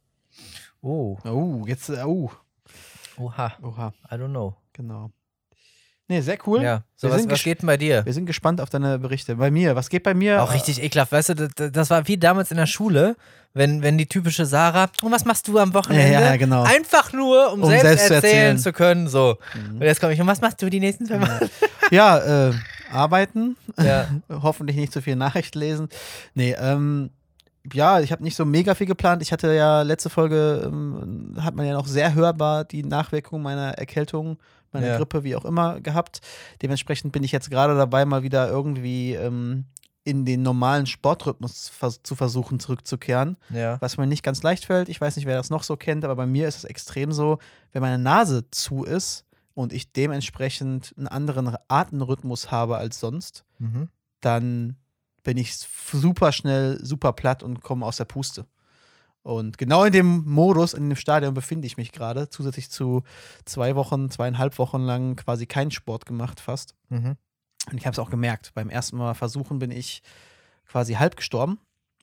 Oh, 0.81 1.17
Oh, 1.25 1.63
jetzt, 1.67 1.89
äh, 1.89 2.03
oh. 2.03 2.29
oha, 3.17 3.53
Oha, 3.61 3.93
I 4.11 4.15
don't 4.15 4.29
know. 4.29 4.55
genau. 4.73 5.11
Nee, 6.09 6.19
sehr 6.19 6.37
cool. 6.45 6.61
Ja, 6.61 6.83
so 6.97 7.09
was, 7.09 7.27
was 7.29 7.41
geht 7.43 7.61
denn 7.61 7.67
bei 7.67 7.77
dir? 7.77 8.05
Wir 8.05 8.11
sind 8.13 8.25
gespannt 8.25 8.59
auf 8.59 8.69
deine 8.69 8.99
Berichte. 8.99 9.37
Bei 9.37 9.49
mir, 9.49 9.73
was 9.77 9.89
geht 9.89 10.03
bei 10.03 10.13
mir? 10.13 10.43
Auch 10.43 10.53
richtig 10.53 10.83
ekelhaft, 10.83 11.13
weißt 11.13 11.29
du, 11.29 11.33
das, 11.47 11.71
das 11.71 11.89
war 11.89 12.05
wie 12.09 12.17
damals 12.17 12.51
in 12.51 12.57
der 12.57 12.65
Schule, 12.65 13.15
wenn, 13.53 13.81
wenn 13.81 13.97
die 13.97 14.05
typische 14.07 14.45
Sarah, 14.45 14.89
und 15.01 15.11
was 15.13 15.23
machst 15.23 15.47
du 15.47 15.57
am 15.59 15.73
Wochenende? 15.73 16.11
Ja, 16.11 16.19
ja, 16.21 16.35
genau. 16.35 16.63
Einfach 16.63 17.13
nur, 17.13 17.53
um, 17.53 17.63
Um 17.63 17.69
selbst, 17.69 17.85
selbst 17.85 18.01
erzählen, 18.11 18.33
erzählen. 18.35 18.57
zu 18.59 18.73
können, 18.73 19.07
so. 19.07 19.37
Mhm. 19.55 19.75
Und 19.75 19.81
jetzt 19.83 20.01
komme 20.01 20.11
ich, 20.13 20.19
und 20.19 20.27
was 20.27 20.41
machst 20.41 20.61
du 20.61 20.69
die 20.69 20.81
nächsten 20.81 21.05
zwei 21.05 21.21
Wochen? 21.21 21.49
Ja, 21.89 22.49
äh, 22.49 22.53
arbeiten. 22.93 23.57
Ja. 23.77 24.07
Hoffentlich 24.29 24.77
nicht 24.77 24.93
zu 24.93 25.01
viel 25.01 25.15
Nachricht 25.15 25.55
lesen. 25.55 25.89
Nee, 26.33 26.55
ähm, 26.59 27.09
ja, 27.71 28.01
ich 28.01 28.11
habe 28.11 28.23
nicht 28.23 28.35
so 28.35 28.45
mega 28.45 28.75
viel 28.75 28.87
geplant. 28.87 29.21
Ich 29.21 29.31
hatte 29.31 29.53
ja 29.53 29.83
letzte 29.83 30.09
Folge, 30.09 30.63
ähm, 30.65 31.35
hat 31.39 31.55
man 31.55 31.65
ja 31.65 31.73
noch 31.73 31.87
sehr 31.87 32.13
hörbar 32.13 32.65
die 32.65 32.83
Nachwirkung 32.83 33.41
meiner 33.41 33.71
Erkältung, 33.77 34.37
meiner 34.71 34.87
Ja. 34.87 34.97
Grippe, 34.97 35.23
wie 35.23 35.35
auch 35.35 35.45
immer, 35.45 35.79
gehabt. 35.79 36.19
Dementsprechend 36.61 37.13
bin 37.13 37.23
ich 37.23 37.31
jetzt 37.31 37.49
gerade 37.49 37.75
dabei, 37.75 38.05
mal 38.05 38.23
wieder 38.23 38.49
irgendwie 38.49 39.13
ähm, 39.13 39.65
in 40.03 40.25
den 40.25 40.41
normalen 40.41 40.85
Sportrhythmus 40.85 41.69
vers 41.69 42.01
zu 42.03 42.15
versuchen 42.15 42.59
zurückzukehren, 42.59 43.37
ja. 43.49 43.79
was 43.79 43.97
mir 43.97 44.07
nicht 44.07 44.23
ganz 44.23 44.43
leicht 44.43 44.65
fällt. 44.65 44.89
Ich 44.89 44.99
weiß 44.99 45.15
nicht, 45.15 45.25
wer 45.25 45.37
das 45.37 45.49
noch 45.49 45.63
so 45.63 45.77
kennt, 45.77 46.03
aber 46.03 46.15
bei 46.17 46.25
mir 46.25 46.47
ist 46.47 46.57
es 46.57 46.63
extrem 46.65 47.13
so, 47.13 47.39
wenn 47.71 47.81
meine 47.81 47.99
Nase 47.99 48.49
zu 48.51 48.83
ist 48.83 49.25
und 49.53 49.73
ich 49.73 49.91
dementsprechend 49.91 50.93
einen 50.97 51.07
anderen 51.07 51.55
Atemrhythmus 51.67 52.51
habe 52.51 52.77
als 52.77 52.99
sonst, 52.99 53.45
Mhm. 53.59 53.89
dann 54.21 54.77
bin 55.23 55.37
ich 55.37 55.55
super 55.57 56.31
schnell, 56.31 56.83
super 56.83 57.13
platt 57.13 57.43
und 57.43 57.61
komme 57.61 57.85
aus 57.85 57.97
der 57.97 58.05
Puste. 58.05 58.45
Und 59.21 59.57
genau 59.57 59.85
in 59.85 59.93
dem 59.93 60.25
Modus, 60.25 60.73
in 60.73 60.89
dem 60.89 60.97
Stadion 60.97 61.33
befinde 61.33 61.65
ich 61.65 61.77
mich 61.77 61.93
gerade, 61.93 62.29
zusätzlich 62.29 62.69
zu 62.69 63.03
zwei 63.45 63.75
Wochen, 63.75 64.09
zweieinhalb 64.09 64.57
Wochen 64.59 64.81
lang 64.81 65.15
quasi 65.15 65.45
keinen 65.45 65.71
Sport 65.71 66.05
gemacht 66.05 66.41
fast. 66.41 66.75
Mhm. 66.89 67.15
Und 67.71 67.77
ich 67.77 67.85
habe 67.85 67.93
es 67.93 67.99
auch 67.99 68.09
gemerkt. 68.09 68.51
Beim 68.53 68.69
ersten 68.69 68.97
Mal 68.97 69.13
versuchen 69.13 69.59
bin 69.59 69.71
ich 69.71 70.03
quasi 70.67 70.95
halb 70.95 71.15
gestorben. 71.15 71.57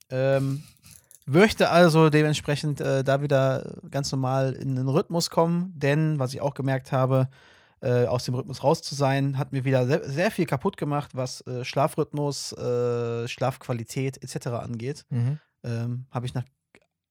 Ähm, 0.08 0.62
möchte 1.30 1.70
also 1.70 2.10
dementsprechend 2.10 2.80
äh, 2.80 3.04
da 3.04 3.22
wieder 3.22 3.78
ganz 3.90 4.10
normal 4.12 4.52
in 4.52 4.76
den 4.76 4.88
Rhythmus 4.88 5.30
kommen, 5.30 5.72
denn 5.76 6.18
was 6.18 6.34
ich 6.34 6.40
auch 6.40 6.54
gemerkt 6.54 6.92
habe, 6.92 7.28
äh, 7.80 8.06
aus 8.06 8.24
dem 8.24 8.34
Rhythmus 8.34 8.62
raus 8.62 8.82
zu 8.82 8.94
sein, 8.94 9.38
hat 9.38 9.52
mir 9.52 9.64
wieder 9.64 9.86
sehr, 9.86 10.04
sehr 10.08 10.30
viel 10.30 10.46
kaputt 10.46 10.76
gemacht, 10.76 11.12
was 11.14 11.46
äh, 11.46 11.64
Schlafrhythmus, 11.64 12.52
äh, 12.52 13.26
Schlafqualität 13.26 14.22
etc. 14.22 14.48
angeht. 14.48 15.06
Mhm. 15.08 15.38
Ähm, 15.62 16.06
habe 16.10 16.26
ich 16.26 16.34
nach 16.34 16.44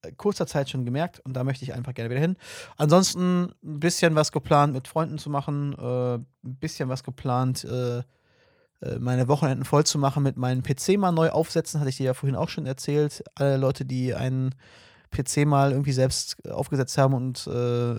äh, 0.01 0.11
kurzer 0.11 0.47
Zeit 0.47 0.69
schon 0.69 0.85
gemerkt 0.85 1.19
und 1.21 1.33
da 1.33 1.43
möchte 1.43 1.63
ich 1.63 1.73
einfach 1.73 1.93
gerne 1.93 2.09
wieder 2.09 2.21
hin. 2.21 2.37
Ansonsten 2.77 3.53
ein 3.63 3.79
bisschen 3.79 4.15
was 4.15 4.31
geplant 4.31 4.73
mit 4.73 4.87
Freunden 4.87 5.17
zu 5.17 5.29
machen, 5.29 5.73
äh, 5.73 6.15
ein 6.15 6.27
bisschen 6.41 6.89
was 6.89 7.03
geplant, 7.03 7.65
meine 8.99 9.27
Wochenenden 9.27 9.65
voll 9.65 9.85
zu 9.85 9.97
machen 9.97 10.23
mit 10.23 10.37
meinem 10.37 10.63
PC 10.63 10.97
mal 10.97 11.11
neu 11.11 11.29
aufsetzen, 11.29 11.79
hatte 11.79 11.89
ich 11.89 11.97
dir 11.97 12.05
ja 12.05 12.13
vorhin 12.13 12.35
auch 12.35 12.49
schon 12.49 12.65
erzählt. 12.65 13.23
Alle 13.35 13.57
Leute, 13.57 13.83
die 13.85 14.13
einen 14.15 14.55
PC 15.11 15.45
mal 15.47 15.71
irgendwie 15.71 15.91
selbst 15.91 16.37
aufgesetzt 16.49 16.97
haben 16.97 17.13
und 17.15 17.47
äh, 17.47 17.95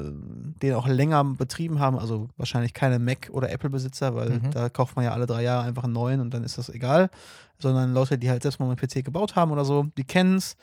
den 0.63 0.75
auch 0.75 0.87
länger 0.87 1.25
betrieben 1.25 1.81
haben, 1.81 1.99
also 1.99 2.29
wahrscheinlich 2.37 2.73
keine 2.73 2.99
Mac- 3.01 3.31
oder 3.33 3.51
Apple-Besitzer, 3.51 4.15
weil 4.15 4.31
Mhm. 4.39 4.51
da 4.53 4.69
kauft 4.69 4.95
man 4.95 5.05
ja 5.05 5.13
alle 5.13 5.27
drei 5.27 5.43
Jahre 5.43 5.67
einfach 5.67 5.83
einen 5.85 5.93
neuen 5.93 6.21
und 6.21 6.33
dann 6.33 6.45
ist 6.45 6.57
das 6.57 6.69
egal, 6.69 7.11
sondern 7.59 7.93
Leute, 7.93 8.17
die 8.17 8.31
halt 8.31 8.43
selbst 8.43 8.61
mal 8.61 8.67
einen 8.67 8.77
PC 8.77 9.05
gebaut 9.05 9.35
haben 9.35 9.51
oder 9.51 9.65
so, 9.65 9.87
die 9.99 10.05
kennen 10.05 10.37
es. 10.37 10.57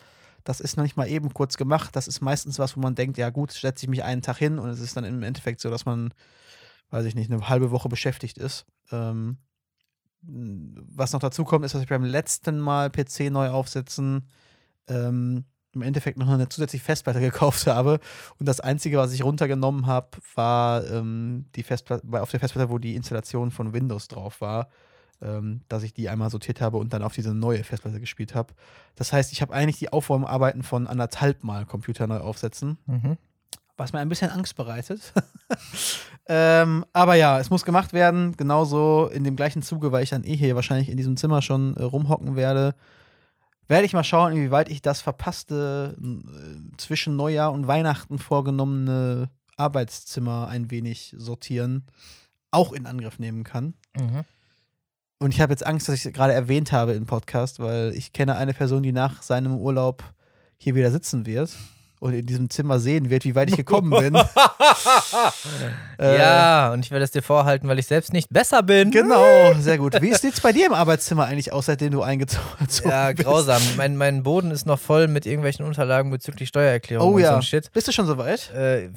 Das 0.46 0.62
ist 0.62 0.78
noch 0.78 0.84
nicht 0.84 0.96
mal 0.96 1.10
eben 1.10 1.34
kurz 1.34 1.58
gemacht. 1.58 1.94
Das 1.98 2.08
ist 2.08 2.22
meistens 2.22 2.58
was, 2.60 2.78
wo 2.78 2.80
man 2.80 2.96
denkt, 2.96 3.18
ja 3.18 3.30
gut, 3.30 3.52
setze 3.52 3.86
ich 3.86 3.90
mich 3.90 4.04
einen 4.06 4.22
Tag 4.22 4.38
hin 4.38 4.58
und 4.58 4.70
es 4.70 4.80
ist 4.80 4.96
dann 4.96 5.04
im 5.04 5.22
Endeffekt 5.24 5.60
so, 5.60 5.70
dass 5.70 5.86
man, 5.86 6.14
weiß 6.92 7.04
ich 7.06 7.16
nicht, 7.16 7.30
eine 7.30 7.50
halbe 7.50 7.72
Woche 7.72 7.90
beschäftigt 7.90 8.38
ist. 8.38 8.66
Ähm, 8.94 9.36
was 10.28 11.14
noch 11.14 11.20
dazu 11.20 11.46
kommt, 11.46 11.66
ist, 11.66 11.74
dass 11.74 11.82
ich 11.82 11.90
beim 11.90 12.04
letzten 12.04 12.60
Mal 12.60 12.90
PC 12.90 13.32
neu 13.32 13.50
aufsetzen 13.50 14.28
ähm, 14.88 15.46
im 15.74 15.82
Endeffekt 15.82 16.18
noch 16.18 16.28
eine 16.28 16.50
zusätzliche 16.50 16.84
Festplatte 16.84 17.20
gekauft 17.22 17.68
habe. 17.68 18.00
Und 18.40 18.48
das 18.48 18.60
Einzige, 18.60 18.98
was 18.98 19.14
ich 19.14 19.24
runtergenommen 19.24 19.86
habe, 19.86 20.10
war 20.36 20.86
ähm, 20.90 21.46
die 21.56 21.64
Festplatte, 21.64 22.06
auf 22.22 22.32
der 22.32 22.40
Festplatte, 22.40 22.70
wo 22.70 22.78
die 22.78 22.96
Installation 22.96 23.52
von 23.52 23.74
Windows 23.74 24.08
drauf 24.08 24.42
war, 24.42 24.70
ähm, 25.22 25.62
dass 25.68 25.84
ich 25.84 25.94
die 25.94 26.10
einmal 26.10 26.30
sortiert 26.30 26.62
habe 26.62 26.78
und 26.78 26.94
dann 26.94 27.04
auf 27.04 27.14
diese 27.14 27.34
neue 27.34 27.64
Festplatte 27.64 28.00
gespielt 28.00 28.36
habe. 28.36 28.54
Das 28.96 29.14
heißt, 29.14 29.32
ich 29.32 29.42
habe 29.42 29.54
eigentlich 29.54 29.80
die 29.80 29.92
Aufräumarbeiten 29.92 30.64
von 30.64 30.88
anderthalb 30.88 31.44
Mal 31.44 31.66
Computer 31.66 32.08
neu 32.08 32.20
aufsetzen 32.20 32.78
Mhm. 32.86 33.18
Was 33.78 33.94
mir 33.94 34.00
ein 34.00 34.10
bisschen 34.10 34.32
Angst 34.32 34.56
bereitet. 34.56 35.14
ähm, 36.28 36.84
aber 36.94 37.16
ja, 37.16 37.40
es 37.40 37.50
muss 37.50 37.64
gemacht 37.64 37.94
werden. 37.94 38.36
Genauso 38.36 39.08
in 39.14 39.24
dem 39.24 39.36
gleichen 39.36 39.62
Zuge, 39.62 39.92
weil 39.92 40.04
ich 40.04 40.10
dann 40.10 40.24
eh 40.24 40.36
hier 40.36 40.56
wahrscheinlich 40.56 40.90
in 40.90 40.98
diesem 40.98 41.16
Zimmer 41.16 41.42
schon 41.42 41.78
äh, 41.78 41.84
rumhocken 41.84 42.36
werde. 42.36 42.76
Werde 43.68 43.86
ich 43.86 43.94
mal 43.94 44.04
schauen, 44.04 44.34
inwieweit 44.34 44.70
ich 44.70 44.82
das 44.82 45.02
verpasste 45.02 45.96
äh, 46.02 46.78
zwischen 46.78 47.16
Neujahr 47.16 47.52
und 47.52 47.68
Weihnachten 47.68 48.18
vorgenommene 48.18 49.30
Arbeitszimmer 49.58 50.48
ein 50.48 50.72
wenig 50.72 51.16
sortieren, 51.18 51.86
auch 52.52 52.74
in 52.74 52.88
Angriff 52.88 53.20
nehmen 53.20 53.44
kann. 53.44 53.76
Mhm. 53.96 54.24
Und 55.20 55.34
ich 55.34 55.42
habe 55.42 55.52
jetzt 55.52 55.66
Angst, 55.66 55.88
dass 55.88 55.96
ich 55.96 56.06
es 56.06 56.14
gerade 56.14 56.34
erwähnt 56.34 56.72
habe 56.72 56.94
im 56.94 57.06
Podcast, 57.06 57.60
weil 57.60 57.92
ich 57.96 58.14
kenne 58.14 58.36
eine 58.36 58.54
Person, 58.54 58.84
die 58.84 58.92
nach 58.92 59.22
seinem 59.22 59.58
Urlaub 59.58 60.04
hier 60.58 60.76
wieder 60.76 60.92
sitzen 60.92 61.26
wird 61.26 61.56
und 62.00 62.14
in 62.14 62.26
diesem 62.26 62.50
Zimmer 62.50 62.80
sehen 62.80 63.10
wird, 63.10 63.26
wie 63.26 63.34
weit 63.36 63.50
ich 63.50 63.58
gekommen 63.58 63.90
bin. 63.90 64.18
Äh, 66.00 66.20
ja, 66.20 66.72
und 66.74 66.86
ich 66.86 66.92
werde 66.92 67.04
es 67.04 67.10
dir 67.10 67.24
vorhalten, 67.24 67.68
weil 67.68 67.80
ich 67.80 67.88
selbst 67.88 68.14
nicht 68.14 68.30
besser 68.30 68.62
bin. 68.62 68.92
Genau, 68.92 69.54
sehr 69.60 69.80
gut. 69.80 70.00
Wie 70.00 70.14
sieht 70.14 70.36
es 70.36 70.42
bei 70.42 70.52
dir 70.52 70.68
im 70.68 70.74
Arbeitszimmer 70.74 71.26
eigentlich 71.26 71.52
aus, 71.52 71.66
seitdem 71.66 71.90
du 71.92 72.04
eingezogen 72.04 72.46
Ja, 72.86 73.12
bist? 73.12 73.24
grausam. 73.26 73.60
Mein, 73.78 73.98
mein 73.98 74.22
Boden 74.22 74.52
ist 74.52 74.68
noch 74.68 74.78
voll 74.80 75.08
mit 75.08 75.26
irgendwelchen 75.26 75.66
Unterlagen 75.66 76.12
bezüglich 76.12 76.50
Steuererklärung 76.50 77.08
Oh 77.08 77.14
und 77.16 77.22
so 77.22 77.26
ja. 77.26 77.36
ein 77.38 77.42
Shit. 77.42 77.72
Bist 77.74 77.88
du 77.88 77.92
schon 77.92 78.06
soweit? 78.06 78.52
Äh, 78.54 78.90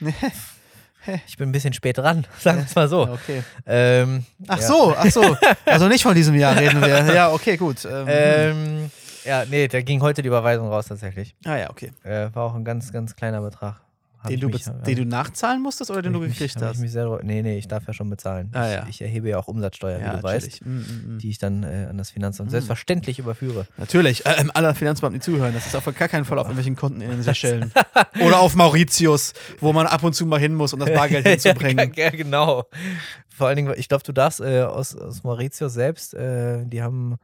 ich 1.28 1.36
bin 1.36 1.48
ein 1.48 1.52
bisschen 1.52 1.72
spät 1.72 1.98
dran, 1.98 2.26
sagen 2.40 2.58
wir 2.58 2.64
es 2.66 2.74
mal 2.74 2.88
so. 2.88 3.02
Okay. 3.02 3.42
Ähm, 3.64 4.24
Ach 4.48 4.60
ja. 4.60 4.66
so, 4.66 4.94
ach 4.96 5.10
so. 5.10 5.36
Also 5.64 5.86
nicht 5.86 6.02
von 6.02 6.14
diesem 6.16 6.34
Jahr 6.34 6.56
reden 6.58 6.80
wir. 6.80 7.14
Ja, 7.14 7.30
okay, 7.32 7.56
gut. 7.56 7.84
Ähm, 7.84 8.06
Ähm, 8.08 8.90
ja, 9.26 9.44
nee, 9.50 9.68
da 9.68 9.80
ging 9.82 10.00
heute 10.02 10.22
die 10.22 10.28
Überweisung 10.28 10.68
raus 10.68 10.86
tatsächlich. 10.86 11.34
ah 11.44 11.56
ja, 11.56 11.70
okay. 11.70 11.92
Äh, 12.04 12.28
war 12.34 12.44
auch 12.44 12.54
ein 12.54 12.64
ganz, 12.64 12.92
ganz 12.92 13.14
kleiner 13.16 13.40
Betrag. 13.40 13.80
Hab 14.18 14.28
Den 14.30 14.34
ich 14.36 14.40
du, 14.40 14.48
mich- 14.48 14.82
den 14.86 14.96
du 14.96 15.04
nachzahlen 15.04 15.62
musstest 15.62 15.90
oder 15.90 16.02
den 16.02 16.12
du 16.14 16.22
ich 16.24 16.32
gekriegt 16.32 16.54
mich, 16.56 16.62
hab 16.62 16.70
hast? 16.70 16.76
Ich 16.76 16.82
mich 16.82 16.90
selber, 16.90 17.20
nee, 17.22 17.42
nee, 17.42 17.58
ich 17.58 17.68
darf 17.68 17.86
ja 17.86 17.92
schon 17.92 18.08
bezahlen. 18.10 18.50
Ah, 18.54 18.66
ich, 18.66 18.72
ja. 18.74 18.86
ich 18.88 19.02
erhebe 19.02 19.28
ja 19.28 19.38
auch 19.38 19.46
Umsatzsteuer, 19.46 20.00
wie 20.00 20.16
du 20.16 20.22
weißt. 20.22 20.64
Mm, 20.66 20.68
mm, 20.70 20.80
mm. 21.14 21.18
die 21.18 21.30
ich 21.30 21.38
dann 21.38 21.62
äh, 21.62 21.86
an 21.90 21.98
das 21.98 22.10
Finanzamt 22.10 22.48
Mhm. 22.48 22.52
selbstverständlich 22.52 23.18
überführe. 23.20 23.66
Natürlich, 23.76 24.26
äh, 24.26 24.34
ähm, 24.40 24.50
alle 24.54 24.74
Finanzbeamten, 24.74 25.20
die 25.20 25.24
zuhören, 25.24 25.52
das 25.54 25.66
ist 25.66 25.76
auf 25.76 25.84
gar 25.96 26.08
keinen 26.08 26.24
Fall 26.24 26.38
auf 26.38 26.46
irgendwelchen 26.46 26.74
Konten 26.76 27.02
in 27.02 27.10
den 27.10 27.22
Seychellen. 27.22 27.72
Oder 28.24 28.40
auf 28.40 28.56
Mauritius, 28.56 29.32
wo 29.60 29.72
man 29.72 29.86
ab 29.86 30.02
und 30.02 30.14
zu 30.14 30.26
mal 30.26 30.40
hin 30.40 30.54
muss, 30.54 30.72
um 30.72 30.80
das 30.80 30.92
Bargeld 30.92 31.26
hinzubringen. 31.28 31.92
ja, 31.94 32.10
genau. 32.10 32.64
Vor 33.28 33.46
allen 33.48 33.56
Dingen, 33.56 33.74
ich 33.76 33.88
glaube, 33.88 34.02
du 34.02 34.12
darfst 34.12 34.40
äh, 34.40 34.62
aus, 34.62 34.96
aus 34.96 35.22
Mauritius 35.22 35.74
selbst, 35.74 36.14
äh, 36.14 36.64
die 36.66 36.82
haben 36.82 37.16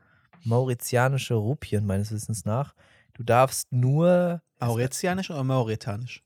mauritianische 0.44 1.34
Rupien 1.34 1.86
meines 1.86 2.10
Wissens 2.12 2.44
nach. 2.44 2.74
Du 3.14 3.22
darfst 3.22 3.72
nur, 3.72 4.42
Mauritianisch 4.60 5.30
oder 5.30 5.44
mauretanisch? 5.44 6.22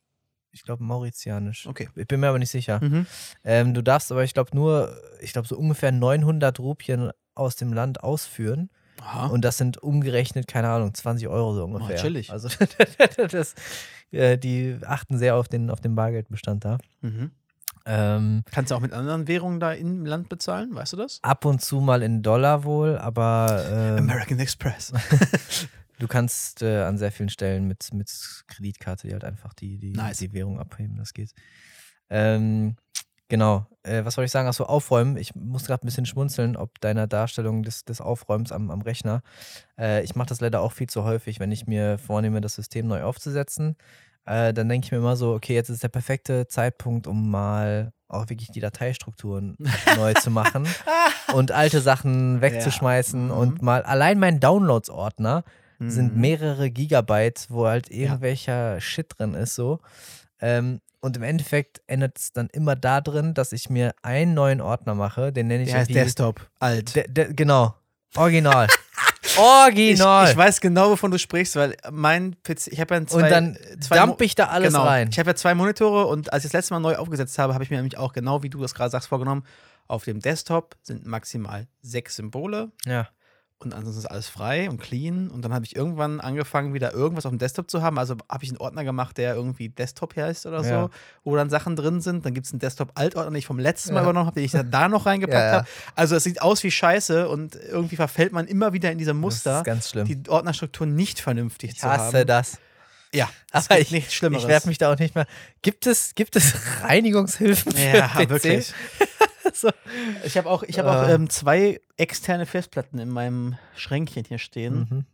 ich 0.52 0.62
glaube, 0.62 0.82
mauritianisch. 0.82 1.66
Okay. 1.66 1.88
Ich 1.94 2.06
bin 2.06 2.20
mir 2.20 2.28
aber 2.28 2.38
nicht 2.38 2.50
sicher. 2.50 2.82
Mhm. 2.82 3.06
Ähm, 3.44 3.74
du 3.74 3.82
darfst 3.82 4.10
aber, 4.10 4.24
ich 4.24 4.34
glaube, 4.34 4.54
nur, 4.54 4.96
ich 5.20 5.32
glaube, 5.32 5.46
so 5.46 5.56
ungefähr 5.56 5.92
900 5.92 6.58
Rupien 6.58 7.10
aus 7.34 7.56
dem 7.56 7.72
Land 7.72 8.02
ausführen. 8.02 8.70
Aha. 9.00 9.26
Und 9.26 9.44
das 9.44 9.58
sind 9.58 9.76
umgerechnet, 9.82 10.48
keine 10.48 10.70
Ahnung, 10.70 10.94
20 10.94 11.28
Euro 11.28 11.54
so 11.54 11.64
ungefähr. 11.64 11.96
chillig. 11.96 12.30
Also, 12.30 12.48
das, 13.30 13.54
äh, 14.10 14.38
die 14.38 14.78
achten 14.82 15.18
sehr 15.18 15.36
auf 15.36 15.48
den, 15.48 15.68
auf 15.68 15.80
den 15.80 15.94
Bargeldbestand 15.94 16.64
da. 16.64 16.78
Mhm. 17.02 17.30
Ähm, 17.86 18.42
Kannst 18.50 18.72
du 18.72 18.74
auch 18.74 18.80
mit 18.80 18.92
anderen 18.92 19.28
Währungen 19.28 19.60
da 19.60 19.72
im 19.72 20.04
Land 20.04 20.28
bezahlen? 20.28 20.74
Weißt 20.74 20.92
du 20.92 20.96
das? 20.96 21.20
ab 21.22 21.44
und 21.44 21.62
zu 21.62 21.80
mal 21.80 22.02
in 22.02 22.22
Dollar 22.22 22.64
wohl, 22.64 22.98
aber 22.98 23.64
ähm, 23.70 23.98
American 23.98 24.40
Express. 24.40 24.92
du 26.00 26.08
kannst 26.08 26.62
äh, 26.62 26.82
an 26.82 26.98
sehr 26.98 27.12
vielen 27.12 27.28
Stellen 27.28 27.68
mit, 27.68 27.92
mit 27.94 28.10
Kreditkarte 28.48 29.06
die 29.06 29.12
halt 29.12 29.24
einfach 29.24 29.54
die, 29.54 29.78
die, 29.78 29.92
Nice. 29.92 30.18
die 30.18 30.32
Währung 30.32 30.58
abheben, 30.58 30.96
das 30.96 31.14
geht. 31.14 31.32
Ähm, 32.10 32.76
genau, 33.28 33.66
äh, 33.84 34.04
was 34.04 34.14
soll 34.14 34.24
ich 34.24 34.32
sagen? 34.32 34.48
Achso, 34.48 34.64
aufräumen. 34.64 35.16
Ich 35.16 35.36
muss 35.36 35.66
gerade 35.66 35.84
ein 35.84 35.86
bisschen 35.86 36.06
schmunzeln, 36.06 36.56
ob 36.56 36.80
deiner 36.80 37.06
Darstellung 37.06 37.62
des, 37.62 37.84
des 37.84 38.00
Aufräumens 38.00 38.50
am, 38.50 38.70
am 38.70 38.82
Rechner. 38.82 39.22
Äh, 39.78 40.02
ich 40.02 40.16
mache 40.16 40.28
das 40.28 40.40
leider 40.40 40.60
auch 40.60 40.72
viel 40.72 40.88
zu 40.88 41.04
häufig, 41.04 41.38
wenn 41.38 41.52
ich 41.52 41.66
mir 41.68 41.98
vornehme, 41.98 42.40
das 42.40 42.56
System 42.56 42.88
neu 42.88 43.04
aufzusetzen. 43.04 43.76
Äh, 44.26 44.52
dann 44.52 44.68
denke 44.68 44.84
ich 44.86 44.92
mir 44.92 44.98
immer 44.98 45.16
so, 45.16 45.32
okay, 45.34 45.54
jetzt 45.54 45.68
ist 45.70 45.82
der 45.82 45.88
perfekte 45.88 46.46
Zeitpunkt, 46.48 47.06
um 47.06 47.30
mal 47.30 47.92
auch 48.08 48.28
wirklich 48.28 48.50
die 48.50 48.60
Dateistrukturen 48.60 49.56
neu 49.96 50.14
zu 50.14 50.30
machen 50.30 50.66
und 51.32 51.50
alte 51.52 51.80
Sachen 51.80 52.40
wegzuschmeißen 52.40 53.26
Mhm. 53.26 53.30
und 53.30 53.62
mal 53.62 53.82
allein 53.82 54.18
mein 54.18 54.38
Downloads-Ordner 54.40 55.44
sind 55.78 56.14
Mhm. 56.14 56.20
mehrere 56.20 56.70
Gigabyte, 56.70 57.46
wo 57.50 57.66
halt 57.66 57.90
irgendwelcher 57.90 58.80
Shit 58.80 59.12
drin 59.18 59.34
ist, 59.34 59.54
so. 59.54 59.80
Ähm, 60.40 60.80
und 61.00 61.16
im 61.16 61.22
Endeffekt 61.22 61.82
endet 61.86 62.18
es 62.18 62.32
dann 62.32 62.48
immer 62.48 62.74
da 62.76 63.00
drin, 63.00 63.34
dass 63.34 63.52
ich 63.52 63.68
mir 63.70 63.94
einen 64.02 64.34
neuen 64.34 64.60
Ordner 64.60 64.94
mache, 64.94 65.32
den 65.32 65.46
nenne 65.48 65.62
ich 65.64 65.70
Der 65.70 65.80
heißt 65.80 65.94
Desktop. 65.94 66.48
Alt. 66.58 66.96
De, 66.96 67.06
de, 67.08 67.32
genau. 67.34 67.74
Original. 68.16 68.66
Ich, 69.36 69.42
Original. 69.42 70.30
ich 70.30 70.36
weiß 70.36 70.60
genau, 70.60 70.90
wovon 70.90 71.10
du 71.10 71.18
sprichst, 71.18 71.56
weil 71.56 71.76
mein 71.90 72.36
PC, 72.42 72.68
ich 72.68 72.80
habe 72.80 72.94
ja 72.94 73.06
zwei, 73.06 73.22
und 73.22 73.30
dann 73.30 73.58
zwei 73.80 73.98
dump 73.98 74.20
ich 74.22 74.34
da 74.34 74.46
alles 74.46 74.72
genau. 74.72 74.84
rein. 74.84 75.08
Ich 75.10 75.18
habe 75.18 75.30
ja 75.30 75.34
zwei 75.34 75.54
Monitore 75.54 76.06
und 76.06 76.32
als 76.32 76.44
ich 76.44 76.50
das 76.50 76.58
letzte 76.58 76.74
Mal 76.74 76.80
neu 76.80 76.96
aufgesetzt 76.96 77.38
habe, 77.38 77.54
habe 77.54 77.64
ich 77.64 77.70
mir 77.70 77.76
nämlich 77.76 77.98
auch 77.98 78.12
genau, 78.12 78.42
wie 78.42 78.50
du 78.50 78.60
das 78.60 78.74
gerade 78.74 78.90
sagst, 78.90 79.08
vorgenommen. 79.08 79.44
Auf 79.88 80.04
dem 80.04 80.20
Desktop 80.20 80.76
sind 80.82 81.06
maximal 81.06 81.68
sechs 81.82 82.16
Symbole 82.16 82.72
Ja. 82.84 83.08
Und 83.58 83.72
ansonsten 83.74 84.00
ist 84.00 84.06
alles 84.06 84.28
frei 84.28 84.68
und 84.68 84.78
clean. 84.80 85.30
Und 85.30 85.42
dann 85.42 85.54
habe 85.54 85.64
ich 85.64 85.74
irgendwann 85.74 86.20
angefangen, 86.20 86.74
wieder 86.74 86.92
irgendwas 86.92 87.24
auf 87.24 87.30
dem 87.32 87.38
Desktop 87.38 87.70
zu 87.70 87.80
haben. 87.82 87.98
Also 87.98 88.14
habe 88.30 88.44
ich 88.44 88.50
einen 88.50 88.58
Ordner 88.58 88.84
gemacht, 88.84 89.16
der 89.16 89.34
irgendwie 89.34 89.70
Desktop 89.70 90.14
heißt 90.14 90.44
oder 90.46 90.62
so, 90.62 90.70
Ja. 90.70 90.90
wo 91.24 91.34
dann 91.36 91.48
Sachen 91.48 91.74
drin 91.74 92.00
sind. 92.02 92.26
Dann 92.26 92.34
gibt 92.34 92.46
es 92.46 92.52
einen 92.52 92.60
Desktop-Altordner, 92.60 93.30
den 93.30 93.38
ich 93.38 93.46
vom 93.46 93.58
letzten 93.58 93.94
Mal 93.94 94.00
Ja. 94.00 94.04
übernommen 94.04 94.26
habe, 94.26 94.34
den 94.40 94.44
ich 94.44 94.52
da 94.70 94.88
noch 94.88 95.06
reingepackt 95.06 95.34
Ja, 95.52 95.52
habe. 95.60 95.68
Also 95.94 96.16
es 96.16 96.24
sieht 96.24 96.42
aus 96.42 96.62
wie 96.64 96.70
Scheiße 96.70 97.28
und 97.30 97.54
irgendwie 97.54 97.96
verfällt 97.96 98.32
man 98.32 98.46
immer 98.46 98.74
wieder 98.74 98.92
in 98.92 98.98
diese 98.98 99.12
Das 99.12 99.20
Muster, 99.20 99.58
ist 99.58 99.64
ganz 99.64 99.88
schlimm. 99.90 100.04
die 100.06 100.28
Ordnerstruktur 100.28 100.86
nicht 100.86 101.20
vernünftig 101.20 101.70
ich 101.72 101.78
zu 101.78 101.86
haben. 101.88 102.02
hasse 102.02 102.26
das. 102.26 102.58
Ja, 103.14 103.30
Aber 103.52 103.62
gibt 103.68 103.80
ich, 103.80 103.90
nichts 103.92 104.12
Schlimmeres. 104.12 104.42
ich 104.44 104.48
werde 104.48 104.68
mich 104.68 104.76
da 104.76 104.92
auch 104.92 104.98
nicht 104.98 105.14
mehr. 105.14 105.26
Gibt 105.62 105.86
es, 105.86 106.14
gibt 106.14 106.36
es 106.36 106.52
Reinigungshilfen 106.82 107.72
für 107.72 107.96
ja, 107.96 108.08
PC? 108.08 108.28
wirklich. 108.28 108.74
So. 109.54 109.70
Ich 110.24 110.36
habe 110.36 110.48
auch, 110.50 110.62
ich 110.62 110.78
hab 110.78 110.86
auch 110.86 110.92
Ah. 111.02 111.10
ähm, 111.10 111.30
zwei 111.30 111.80
externe 111.96 112.46
Festplatten 112.46 112.98
in 112.98 113.08
meinem 113.10 113.56
Schränkchen 113.76 114.24
hier 114.24 114.38
stehen, 114.38 114.86
Mhm. 114.90 115.04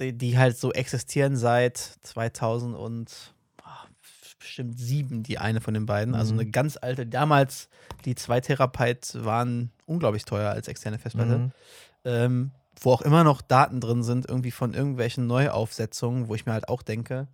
die, 0.00 0.12
die 0.16 0.38
halt 0.38 0.58
so 0.58 0.72
existieren 0.72 1.36
seit 1.36 1.76
2000 1.76 2.76
und 2.76 3.34
ah, 3.64 3.84
bestimmt 4.38 4.78
sieben, 4.78 5.22
die 5.22 5.38
eine 5.38 5.60
von 5.60 5.74
den 5.74 5.86
beiden. 5.86 6.14
Also 6.14 6.34
Mhm. 6.34 6.40
eine 6.40 6.50
ganz 6.50 6.76
alte. 6.80 7.06
Damals, 7.06 7.68
die 8.04 8.14
2 8.14 8.40
Terabyte 8.40 9.24
waren 9.24 9.70
unglaublich 9.86 10.24
teuer 10.24 10.50
als 10.50 10.68
externe 10.68 10.98
Festplatte. 10.98 11.38
Mhm. 11.38 11.52
Ähm, 12.04 12.50
wo 12.80 12.92
auch 12.92 13.02
immer 13.02 13.24
noch 13.24 13.42
Daten 13.42 13.80
drin 13.80 14.04
sind, 14.04 14.28
irgendwie 14.28 14.52
von 14.52 14.72
irgendwelchen 14.72 15.26
Neuaufsetzungen, 15.26 16.28
wo 16.28 16.34
ich 16.36 16.46
mir 16.46 16.52
halt 16.52 16.68
auch 16.68 16.82
denke, 16.82 17.26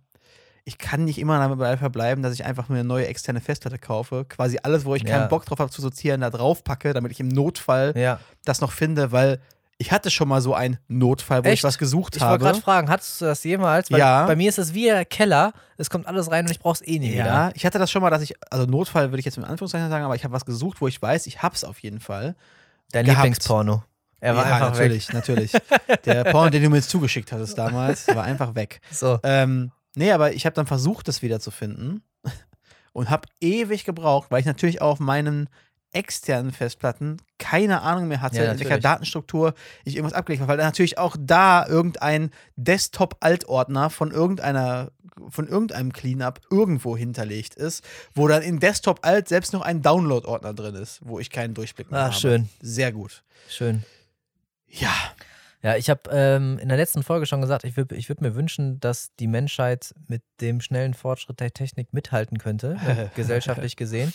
ich 0.67 0.77
kann 0.79 1.05
nicht 1.05 1.19
immer 1.19 1.37
dabei 1.47 1.77
verbleiben, 1.77 2.23
dass 2.23 2.33
ich 2.33 2.43
einfach 2.43 2.69
mir 2.69 2.79
eine 2.79 2.83
neue 2.87 3.07
externe 3.07 3.39
Festplatte 3.39 3.77
kaufe. 3.77 4.25
Quasi 4.25 4.59
alles, 4.63 4.83
wo 4.83 4.95
ich 4.95 5.03
Ja. 5.03 5.09
keinen 5.19 5.29
Bock 5.29 5.45
drauf 5.45 5.59
habe 5.59 5.69
zu 5.71 5.81
sortieren, 5.81 6.21
da 6.21 6.29
drauf 6.31 6.63
packe, 6.63 6.91
damit 6.93 7.11
ich 7.11 7.19
im 7.19 7.27
Notfall 7.27 7.93
Ja. 7.95 8.19
das 8.45 8.61
noch 8.61 8.71
finde, 8.71 9.11
weil 9.11 9.39
ich 9.77 9.91
hatte 9.91 10.09
schon 10.09 10.27
mal 10.29 10.41
so 10.41 10.53
einen 10.55 10.79
Notfall, 10.87 11.43
wo 11.43 11.49
Echt? 11.49 11.59
ich 11.59 11.63
was 11.65 11.77
gesucht 11.77 12.15
Ich 12.15 12.21
wollte 12.21 12.31
habe. 12.31 12.43
gerade 12.45 12.61
fragen, 12.61 12.89
hattest 12.89 13.19
du 13.21 13.25
das 13.25 13.43
jemals? 13.43 13.91
Weil 13.91 13.99
Ja. 13.99 14.25
Bei 14.25 14.35
mir 14.35 14.49
ist 14.49 14.57
es 14.57 14.73
wie 14.73 14.85
der 14.85 15.05
Keller, 15.05 15.51
es 15.77 15.89
kommt 15.89 16.07
alles 16.07 16.31
rein 16.31 16.45
und 16.45 16.51
ich 16.51 16.59
brauch's 16.59 16.81
eh 16.81 16.97
nie 16.97 17.13
Ja, 17.13 17.25
wieder. 17.25 17.51
ich 17.55 17.65
hatte 17.65 17.77
das 17.77 17.91
schon 17.91 18.01
mal, 18.01 18.09
dass 18.09 18.21
ich, 18.21 18.33
also 18.49 18.65
Notfall 18.65 19.11
würde 19.11 19.19
ich 19.19 19.25
jetzt 19.25 19.37
in 19.37 19.43
Anführungszeichen 19.43 19.89
sagen, 19.89 20.05
aber 20.05 20.15
ich 20.15 20.23
habe 20.23 20.33
was 20.33 20.45
gesucht, 20.45 20.81
wo 20.81 20.87
ich 20.87 20.99
weiß, 21.01 21.27
ich 21.27 21.43
hab's 21.43 21.63
auf 21.63 21.77
jeden 21.79 21.99
Fall. 21.99 22.35
Dein 22.91 23.05
gehabt. 23.05 23.17
Lieblingsporno. 23.23 23.83
Er 24.21 24.35
war 24.35 24.47
ja, 24.47 24.55
einfach 24.55 24.71
natürlich, 24.71 25.11
natürlich. 25.13 25.51
Der 26.05 26.23
Porn, 26.23 26.49
den 26.51 26.63
du 26.63 26.69
mir 26.69 26.77
jetzt 26.77 26.89
zugeschickt 26.89 27.31
hattest 27.33 27.57
damals, 27.57 28.07
war 28.15 28.23
einfach 28.23 28.55
weg. 28.55 28.79
weg. 28.81 28.81
So. 28.91 29.19
Ähm, 29.23 29.71
nee, 29.95 30.11
aber 30.11 30.33
ich 30.33 30.45
habe 30.45 30.53
dann 30.53 30.67
versucht, 30.67 31.07
das 31.07 31.21
wiederzufinden 31.21 32.03
und 32.93 33.09
habe 33.09 33.27
ewig 33.41 33.83
gebraucht, 33.85 34.31
weil 34.31 34.39
ich 34.39 34.45
natürlich 34.45 34.81
auch 34.81 34.91
auf 34.93 34.99
meinen 34.99 35.49
externen 35.91 36.51
Festplatten 36.51 37.17
keine 37.39 37.81
Ahnung 37.81 38.07
mehr 38.09 38.21
hatte, 38.21 38.37
Ja, 38.43 38.51
in 38.51 38.59
welcher. 38.59 38.79
Datenstruktur 38.79 39.53
ich 39.85 39.95
irgendwas 39.95 40.17
abgelegt 40.17 40.41
habe, 40.41 40.49
weil 40.49 40.57
da 40.57 40.65
natürlich 40.65 40.97
auch 40.97 41.15
da 41.17 41.65
irgendein 41.65 42.31
Desktop-Altordner 42.57 43.89
von 43.89 44.11
irgendeiner 44.11 44.91
von 45.29 45.47
irgendeinem 45.47 45.93
Cleanup 45.93 46.41
irgendwo 46.51 46.97
hinterlegt 46.97 47.55
ist, 47.55 47.85
wo 48.13 48.27
dann 48.27 48.41
in 48.41 48.59
Desktop-Alt 48.59 49.29
selbst 49.29 49.53
noch 49.53 49.61
ein 49.61 49.81
Download-Ordner 49.81 50.53
drin 50.53 50.75
ist, 50.75 50.99
wo 51.05 51.19
ich 51.19 51.29
keinen 51.29 51.53
Durchblick 51.53 51.89
mehr 51.89 52.01
Ach, 52.01 52.05
habe. 52.07 52.15
schön. 52.15 52.49
Sehr 52.61 52.91
gut. 52.91 53.23
Schön. 53.47 53.83
Ja. 54.67 54.93
Ja, 55.65 55.75
ich 55.77 55.89
habe 55.89 56.01
ähm, 56.11 56.59
in 56.59 56.69
der 56.69 56.77
letzten 56.77 57.01
Folge 57.01 57.25
schon 57.25 57.41
gesagt, 57.41 57.63
ich 57.63 57.75
würde 57.75 57.95
ich 57.95 58.07
würd 58.07 58.21
mir 58.21 58.35
wünschen, 58.35 58.79
dass 58.79 59.15
die 59.19 59.25
Menschheit 59.25 59.95
mit 60.07 60.21
dem 60.39 60.61
schnellen 60.61 60.93
Fortschritt 60.93 61.39
der 61.39 61.51
Technik 61.53 61.91
mithalten 61.91 62.37
könnte, 62.37 62.77
gesellschaftlich 63.15 63.75
gesehen. 63.75 64.13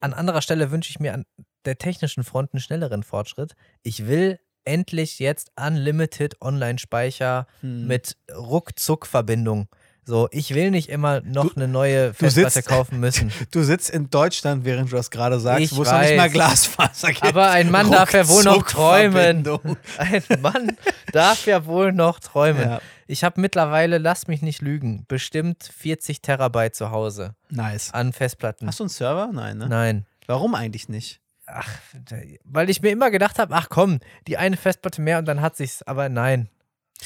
An 0.00 0.12
anderer 0.12 0.42
Stelle 0.42 0.72
wünsche 0.72 0.90
ich 0.90 0.98
mir 0.98 1.14
an 1.14 1.24
der 1.66 1.78
technischen 1.78 2.24
Front 2.24 2.52
einen 2.52 2.60
schnelleren 2.60 3.04
Fortschritt. 3.04 3.54
Ich 3.84 4.08
will 4.08 4.40
endlich 4.64 5.20
jetzt 5.20 5.52
Unlimited 5.54 6.40
Online-Speicher 6.40 7.46
Hm. 7.60 7.86
mit 7.86 8.16
Ruckzuck-Verbindung. 8.34 9.68
So, 10.10 10.28
ich 10.32 10.54
will 10.54 10.70
nicht 10.72 10.88
immer 10.88 11.20
noch 11.20 11.50
Du- 11.50 11.54
eine 11.54 11.68
neue 11.68 12.12
Festplatte 12.12 12.50
sitzt- 12.50 12.68
kaufen 12.68 12.98
müssen. 13.00 13.30
Du 13.52 13.62
sitzt 13.62 13.90
in 13.90 14.10
Deutschland, 14.10 14.64
während 14.64 14.90
du 14.90 14.96
das 14.96 15.10
gerade 15.10 15.38
sagst, 15.38 15.62
Ich 15.62 15.76
wo 15.76 15.82
es 15.82 15.90
noch 15.90 16.00
nicht 16.00 16.16
mal. 16.16 16.28
Glasfaser 16.28 17.08
gibt. 17.12 17.22
Aber 17.22 17.50
ein 17.50 17.70
Mann 17.70 17.90
darf 17.90 18.12
ja 18.12 18.28
wohl 18.28 18.42
noch 18.42 18.64
träumen. 18.64 19.46
Ein 19.98 20.22
Mann 20.42 20.76
darf 21.12 21.46
ja 21.46 21.64
wohl 21.64 21.92
noch 21.92 22.18
träumen. 22.18 22.60
Ja, 22.62 22.80
Ich 23.06 23.22
habe 23.24 23.40
mittlerweile, 23.40 23.98
lass 23.98 24.26
mich 24.26 24.42
nicht 24.42 24.62
lügen, 24.62 25.04
bestimmt 25.06 25.70
40 25.78 26.22
Terabyte 26.22 26.74
zu 26.74 26.90
Hause 26.90 27.34
nice. 27.48 27.94
an 27.94 28.12
Festplatten. 28.12 28.66
Hast 28.66 28.80
du 28.80 28.84
einen 28.84 28.90
Server? 28.90 29.30
Nein, 29.32 29.58
ne? 29.58 29.68
Nein. 29.68 30.06
Warum 30.26 30.54
eigentlich 30.56 30.88
nicht? 30.88 31.20
Ach, 31.46 31.68
weil 32.44 32.68
ich 32.68 32.82
mir 32.82 32.90
immer 32.90 33.10
gedacht 33.10 33.38
habe, 33.38 33.54
ach 33.54 33.68
komm, 33.68 34.00
die 34.28 34.38
eine 34.38 34.56
Festplatte 34.56 35.00
mehr 35.02 35.18
und 35.18 35.26
dann 35.26 35.40
hat 35.40 35.56
sich's, 35.56 35.82
aber 35.82 36.08
nein. 36.08 36.48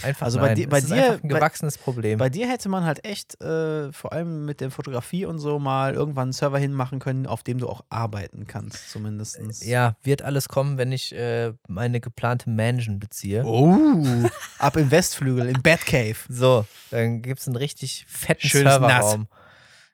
Einfach 0.03 0.27
Also 0.27 0.39
bei 0.41 0.49
nein. 0.49 0.57
dir- 0.57 0.69
bei 0.69 0.79
ist 0.79 0.91
dir- 0.91 1.13
ein 1.13 1.21
bei- 1.23 1.29
gewachsenes 1.29 1.79
Problem. 1.79 2.19
Bei 2.19 2.29
dir 2.29 2.49
hätte 2.49 2.69
man 2.69 2.85
halt 2.85 3.05
echt, 3.05 3.41
äh, 3.41 3.93
vor 3.93 4.13
allem 4.13 4.45
mit 4.45 4.61
der 4.61 4.71
Fotografie 4.71 5.25
und 5.25 5.39
so, 5.39 5.59
mal 5.59 5.95
irgendwann 5.95 6.25
einen 6.25 6.33
Server 6.33 6.59
hinmachen 6.59 6.99
können, 6.99 7.27
auf 7.27 7.43
dem 7.45 7.59
du 7.59 7.69
auch 7.69 7.85
arbeiten 7.91 8.47
kannst, 8.47 8.91
zumindest. 8.91 9.39
ja, 9.65 9.97
wird 10.03 10.23
alles 10.23 10.49
kommen, 10.49 10.79
wenn 10.79 10.91
ich 10.91 11.15
äh, 11.15 11.53
meine 11.69 12.01
geplante 12.01 12.51
Mansion 12.51 12.99
beziehe. 12.99 13.45
Oh, 13.45 14.29
ab 14.59 14.77
im 14.77 14.91
Westflügel, 14.91 15.47
im 15.49 15.63
Batcave. 15.63 16.17
So, 16.29 16.67
dann 16.91 17.23
gibt 17.23 17.41
es 17.41 17.47
einen 17.47 17.57
richtig 17.57 18.05
fetten 18.09 18.49
Schönes 18.49 18.73
Serverraum. 18.75 19.29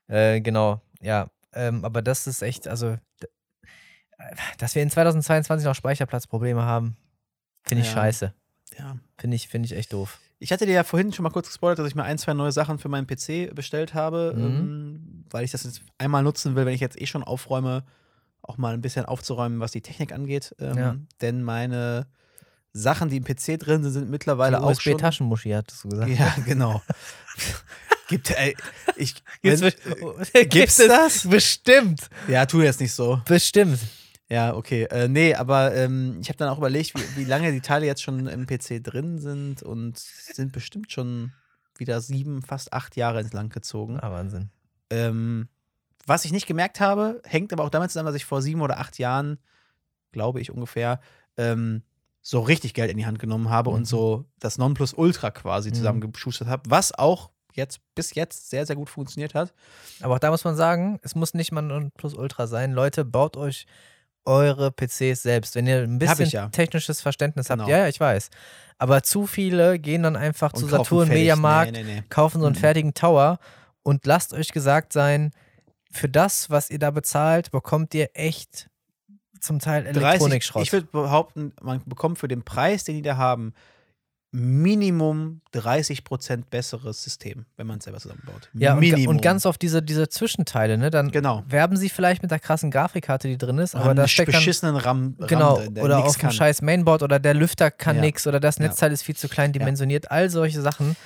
Äh, 0.08 0.40
genau, 0.40 0.80
ja. 1.00 1.28
Ähm, 1.52 1.84
aber 1.84 2.00
das 2.00 2.26
ist 2.26 2.42
echt, 2.42 2.66
also, 2.68 2.96
d- 3.22 3.26
dass 4.58 4.74
wir 4.74 4.82
in 4.82 4.90
2022 4.90 5.64
noch 5.66 5.74
Speicherplatzprobleme 5.74 6.62
haben, 6.62 6.96
finde 7.64 7.82
ich 7.82 7.88
Ja. 7.88 7.94
scheiße. 7.94 8.34
Ja. 8.78 8.96
Finde 9.20 9.36
ich, 9.36 9.48
finde 9.48 9.66
ich 9.66 9.76
echt 9.76 9.92
doof. 9.92 10.18
Ich 10.38 10.50
hatte 10.52 10.64
dir 10.64 10.72
ja 10.72 10.84
vorhin 10.84 11.12
schon 11.12 11.22
mal 11.24 11.30
kurz 11.30 11.48
gespoilert, 11.48 11.78
dass 11.78 11.86
ich 11.86 11.94
mir 11.94 12.04
ein, 12.04 12.16
zwei 12.16 12.32
neue 12.32 12.52
Sachen 12.52 12.78
für 12.78 12.88
meinen 12.88 13.06
PC 13.06 13.54
bestellt 13.54 13.92
habe, 13.92 14.32
Mhm. 14.34 14.44
ähm, 14.44 15.24
weil 15.30 15.44
ich 15.44 15.50
das 15.50 15.64
jetzt 15.64 15.82
einmal 15.98 16.22
nutzen 16.22 16.56
will, 16.56 16.64
wenn 16.64 16.72
ich 16.74 16.80
jetzt 16.80 16.98
eh 17.00 17.06
schon 17.06 17.22
aufräume, 17.22 17.84
auch 18.42 18.56
mal 18.56 18.72
ein 18.72 18.80
bisschen 18.80 19.04
aufzuräumen, 19.04 19.60
was 19.60 19.72
die 19.72 19.82
Technik 19.82 20.12
angeht. 20.12 20.54
Ähm, 20.58 20.76
Ja. 20.78 20.96
Denn 21.20 21.42
meine 21.42 22.06
Sachen, 22.72 23.10
die 23.10 23.18
im 23.18 23.24
PC 23.24 23.58
drin 23.58 23.82
sind, 23.82 23.92
sind 23.92 24.10
mittlerweile 24.10 24.56
Die 24.56 24.62
auch 24.62 24.80
schon. 24.80 24.94
USB-Taschenmuschi, 24.94 25.50
hattest 25.50 25.84
du 25.84 25.88
gesagt. 25.90 26.10
Ja, 26.10 26.34
genau. 26.46 26.80
Gibt, 28.08 28.30
ey, 28.30 28.56
ich, 28.96 29.14
Gibt's, 29.42 29.60
wenn, 29.62 30.48
gibt's 30.48 30.78
es 30.78 30.88
das? 30.88 31.28
Bestimmt. 31.28 32.08
Ja, 32.28 32.46
tu 32.46 32.62
jetzt 32.62 32.80
nicht 32.80 32.92
so. 32.92 33.20
Bestimmt. 33.26 33.78
Ja, 34.30 34.54
okay. 34.54 34.84
Äh, 34.84 35.08
nee, 35.08 35.34
aber 35.34 35.74
ähm, 35.74 36.18
ich 36.20 36.28
habe 36.28 36.36
dann 36.36 36.48
auch 36.48 36.58
überlegt, 36.58 36.94
wie, 36.94 37.16
wie 37.20 37.24
lange 37.28 37.50
die 37.52 37.60
Teile 37.60 37.86
jetzt 37.86 38.02
schon 38.02 38.26
im 38.26 38.46
PC 38.46 38.80
drin 38.82 39.18
sind 39.18 39.62
und 39.62 39.98
sind 39.98 40.52
bestimmt 40.52 40.92
schon 40.92 41.32
wieder 41.76 42.00
sieben, 42.00 42.42
fast 42.42 42.72
acht 42.72 42.96
Jahre 42.96 43.20
ins 43.20 43.32
Land 43.32 43.52
gezogen. 43.52 43.98
Ah, 44.00 44.12
Wahnsinn. 44.12 44.50
Ähm, 44.90 45.48
was 46.06 46.24
ich 46.24 46.32
nicht 46.32 46.46
gemerkt 46.46 46.78
habe, 46.80 47.20
hängt 47.24 47.52
aber 47.52 47.64
auch 47.64 47.70
damit 47.70 47.90
zusammen, 47.90 48.06
dass 48.06 48.14
ich 48.14 48.24
vor 48.24 48.40
sieben 48.42 48.60
oder 48.60 48.78
acht 48.78 48.98
Jahren, 48.98 49.38
glaube 50.12 50.40
ich 50.40 50.50
ungefähr, 50.50 51.00
ähm, 51.36 51.82
so 52.22 52.40
richtig 52.40 52.74
Geld 52.74 52.90
in 52.90 52.98
die 52.98 53.06
Hand 53.06 53.18
genommen 53.18 53.48
habe 53.50 53.70
Mhm. 53.70 53.76
und 53.76 53.84
so 53.86 54.26
das 54.38 54.58
Nonplusultra 54.58 55.30
quasi 55.30 55.70
Mhm. 55.70 55.74
zusammengeschustert 55.74 56.48
habe, 56.48 56.62
was 56.70 56.92
auch 56.96 57.30
jetzt 57.54 57.80
bis 57.96 58.14
jetzt 58.14 58.50
sehr, 58.50 58.64
sehr 58.66 58.76
gut 58.76 58.90
funktioniert 58.90 59.34
hat. 59.34 59.52
Aber 60.00 60.14
auch 60.14 60.18
da 60.20 60.30
muss 60.30 60.44
man 60.44 60.54
sagen, 60.54 61.00
es 61.02 61.14
muss 61.16 61.34
nicht 61.34 61.50
mal 61.50 61.68
ein 61.68 61.90
Plus 61.92 62.14
Ultra 62.14 62.46
sein. 62.46 62.72
Leute, 62.72 63.04
baut 63.04 63.36
euch 63.36 63.66
eure 64.24 64.70
PCs 64.70 65.22
selbst. 65.22 65.54
Wenn 65.54 65.66
ihr 65.66 65.78
ein 65.82 65.98
bisschen 65.98 66.28
ja. 66.28 66.48
technisches 66.48 67.00
Verständnis 67.00 67.48
Genau. 67.48 67.62
habt, 67.64 67.70
ja, 67.70 67.78
ja, 67.78 67.88
ich 67.88 67.98
weiß. 68.00 68.30
Aber 68.78 69.02
zu 69.02 69.26
viele 69.26 69.78
gehen 69.78 70.02
dann 70.02 70.16
einfach 70.16 70.52
zu 70.52 70.64
Und 70.64 70.70
kaufen 70.70 70.84
Saturn. 70.98 71.08
Mediamarkt, 71.08 71.72
Nee, 71.72 71.82
nee, 71.82 71.94
nee. 71.96 72.02
kaufen 72.08 72.40
so 72.40 72.46
einen 72.46 72.56
Mhm. 72.56 72.60
fertigen 72.60 72.94
Tower 72.94 73.38
und 73.82 74.06
lasst 74.06 74.32
euch 74.32 74.52
gesagt 74.52 74.92
sein, 74.92 75.32
für 75.90 76.08
das, 76.08 76.50
was 76.50 76.70
ihr 76.70 76.78
da 76.78 76.90
bezahlt, 76.90 77.50
bekommt 77.50 77.92
ihr 77.94 78.10
echt 78.14 78.68
zum 79.40 79.58
Teil 79.58 79.84
30, 79.84 79.96
Elektronikschrott. 80.02 80.62
ich 80.62 80.72
würde 80.72 80.86
behaupten, 80.92 81.52
man 81.62 81.82
bekommt 81.86 82.18
für 82.18 82.28
den 82.28 82.42
Preis, 82.44 82.84
den 82.84 82.94
die 82.96 83.02
da 83.02 83.16
haben, 83.16 83.54
Minimum 84.32 85.40
30% 85.54 86.44
besseres 86.50 87.02
System, 87.02 87.46
wenn 87.56 87.66
man 87.66 87.78
es 87.78 87.84
selber 87.84 87.98
zusammenbaut. 87.98 88.48
ja, 88.54 88.74
und, 88.74 88.80
Minimum. 88.80 89.16
und 89.16 89.22
ganz 89.22 89.46
oft 89.46 89.60
diese, 89.62 89.82
diese 89.82 90.08
Zwischenteile, 90.08 90.78
ne? 90.78 90.90
Dann 90.90 91.10
genau. 91.10 91.42
werben 91.48 91.76
sie 91.76 91.88
vielleicht 91.88 92.22
mit 92.22 92.30
der 92.30 92.38
krassen 92.38 92.70
Grafikkarte, 92.70 93.28
die 93.28 93.38
drin 93.38 93.58
ist, 93.58 93.74
aber 93.74 93.86
Haben 93.86 93.96
da 93.96 94.02
einen 94.02 94.08
steckt 94.08 94.32
beschissenen 94.32 94.76
RAM, 94.76 95.16
RAM 95.18 95.26
Genau, 95.28 95.56
drin, 95.58 95.74
der 95.74 95.84
oder 95.84 96.04
auf 96.04 96.16
dem 96.16 96.30
scheiß 96.30 96.62
Mainboard 96.62 97.02
oder 97.02 97.18
der 97.18 97.34
Lüfter 97.34 97.70
kann 97.70 97.96
Ja. 97.96 98.02
nix 98.02 98.26
oder 98.26 98.40
das 98.40 98.58
Ja. 98.58 98.66
Netzteil 98.66 98.92
ist 98.92 99.02
viel 99.02 99.16
zu 99.16 99.28
klein 99.28 99.52
dimensioniert, 99.52 100.10
all 100.10 100.30
solche 100.30 100.60
Sachen. 100.60 100.96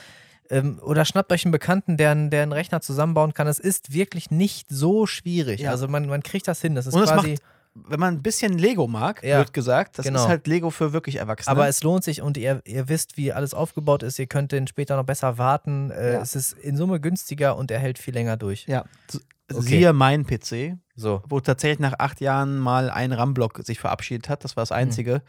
Ähm, 0.51 0.79
oder 0.83 1.07
schnappt 1.07 1.33
euch 1.33 1.47
einen 1.47 1.53
Bekannten, 1.53 1.97
der, 1.97 2.11
einen- 2.11 2.29
der 2.31 2.43
einen 2.43 2.53
Rechner 2.53 2.83
zusammenbauen 2.83 3.33
kann. 3.33 3.47
Es 3.47 3.59
ist 3.59 3.95
wirklich 3.95 4.31
nicht 4.31 4.67
so 4.69 5.07
schwierig. 5.07 5.61
Ja. 5.61 5.71
Also 5.71 5.89
man, 5.89 6.07
man 6.07 6.23
kriegt 6.23 6.47
das 6.47 6.61
hin. 6.61 6.75
Das 6.75 6.87
ist 6.87 6.93
Und 6.95 7.05
quasi. 7.05 7.31
macht, 7.31 7.43
wenn 7.75 7.99
man 8.01 8.15
ein 8.15 8.23
bisschen 8.23 8.57
Lego 8.57 8.87
mag, 8.87 9.23
Ja, 9.25 9.39
wird 9.39 9.53
gesagt, 9.53 9.99
das 9.99 10.07
genau. 10.07 10.23
ist 10.23 10.29
halt 10.29 10.47
Lego 10.47 10.71
für 10.71 10.93
wirklich 10.93 11.17
Erwachsene. 11.17 11.51
aber 11.51 11.69
es 11.69 11.83
lohnt 11.83 12.05
sich 12.05 12.23
und 12.23 12.37
ihr, 12.37 12.63
ihr 12.65 12.89
wisst, 12.89 13.17
wie 13.17 13.33
alles 13.33 13.53
aufgebaut 13.55 14.03
ist. 14.03 14.19
Ihr 14.19 14.27
könnt 14.29 14.53
den 14.53 14.67
später 14.67 14.97
noch 14.97 15.05
besser 15.05 15.39
warten. 15.39 15.91
Äh, 15.91 16.15
Ja. 16.15 16.21
Es 16.23 16.35
ist 16.37 16.53
in 16.53 16.77
Summe 16.77 17.01
günstiger 17.01 17.57
und 17.57 17.71
er 17.71 17.79
hält 17.81 17.99
viel 17.99 18.15
länger 18.15 18.37
durch. 18.37 18.67
ja, 18.69 18.85
Okay. 19.53 19.61
siehe 19.61 19.93
mein 19.93 20.25
PC, 20.25 20.79
So. 20.97 21.23
wo 21.29 21.39
tatsächlich 21.41 21.79
nach 21.81 21.95
acht 21.99 22.21
Jahren 22.23 22.59
mal 22.59 22.89
ein 22.91 23.13
RAM-Block 23.13 23.61
sich 23.65 23.79
verabschiedet 23.79 24.29
hat. 24.31 24.43
Das 24.45 24.57
war 24.57 24.63
das 24.63 24.71
Hm. 24.71 24.77
Einzige. 24.79 25.23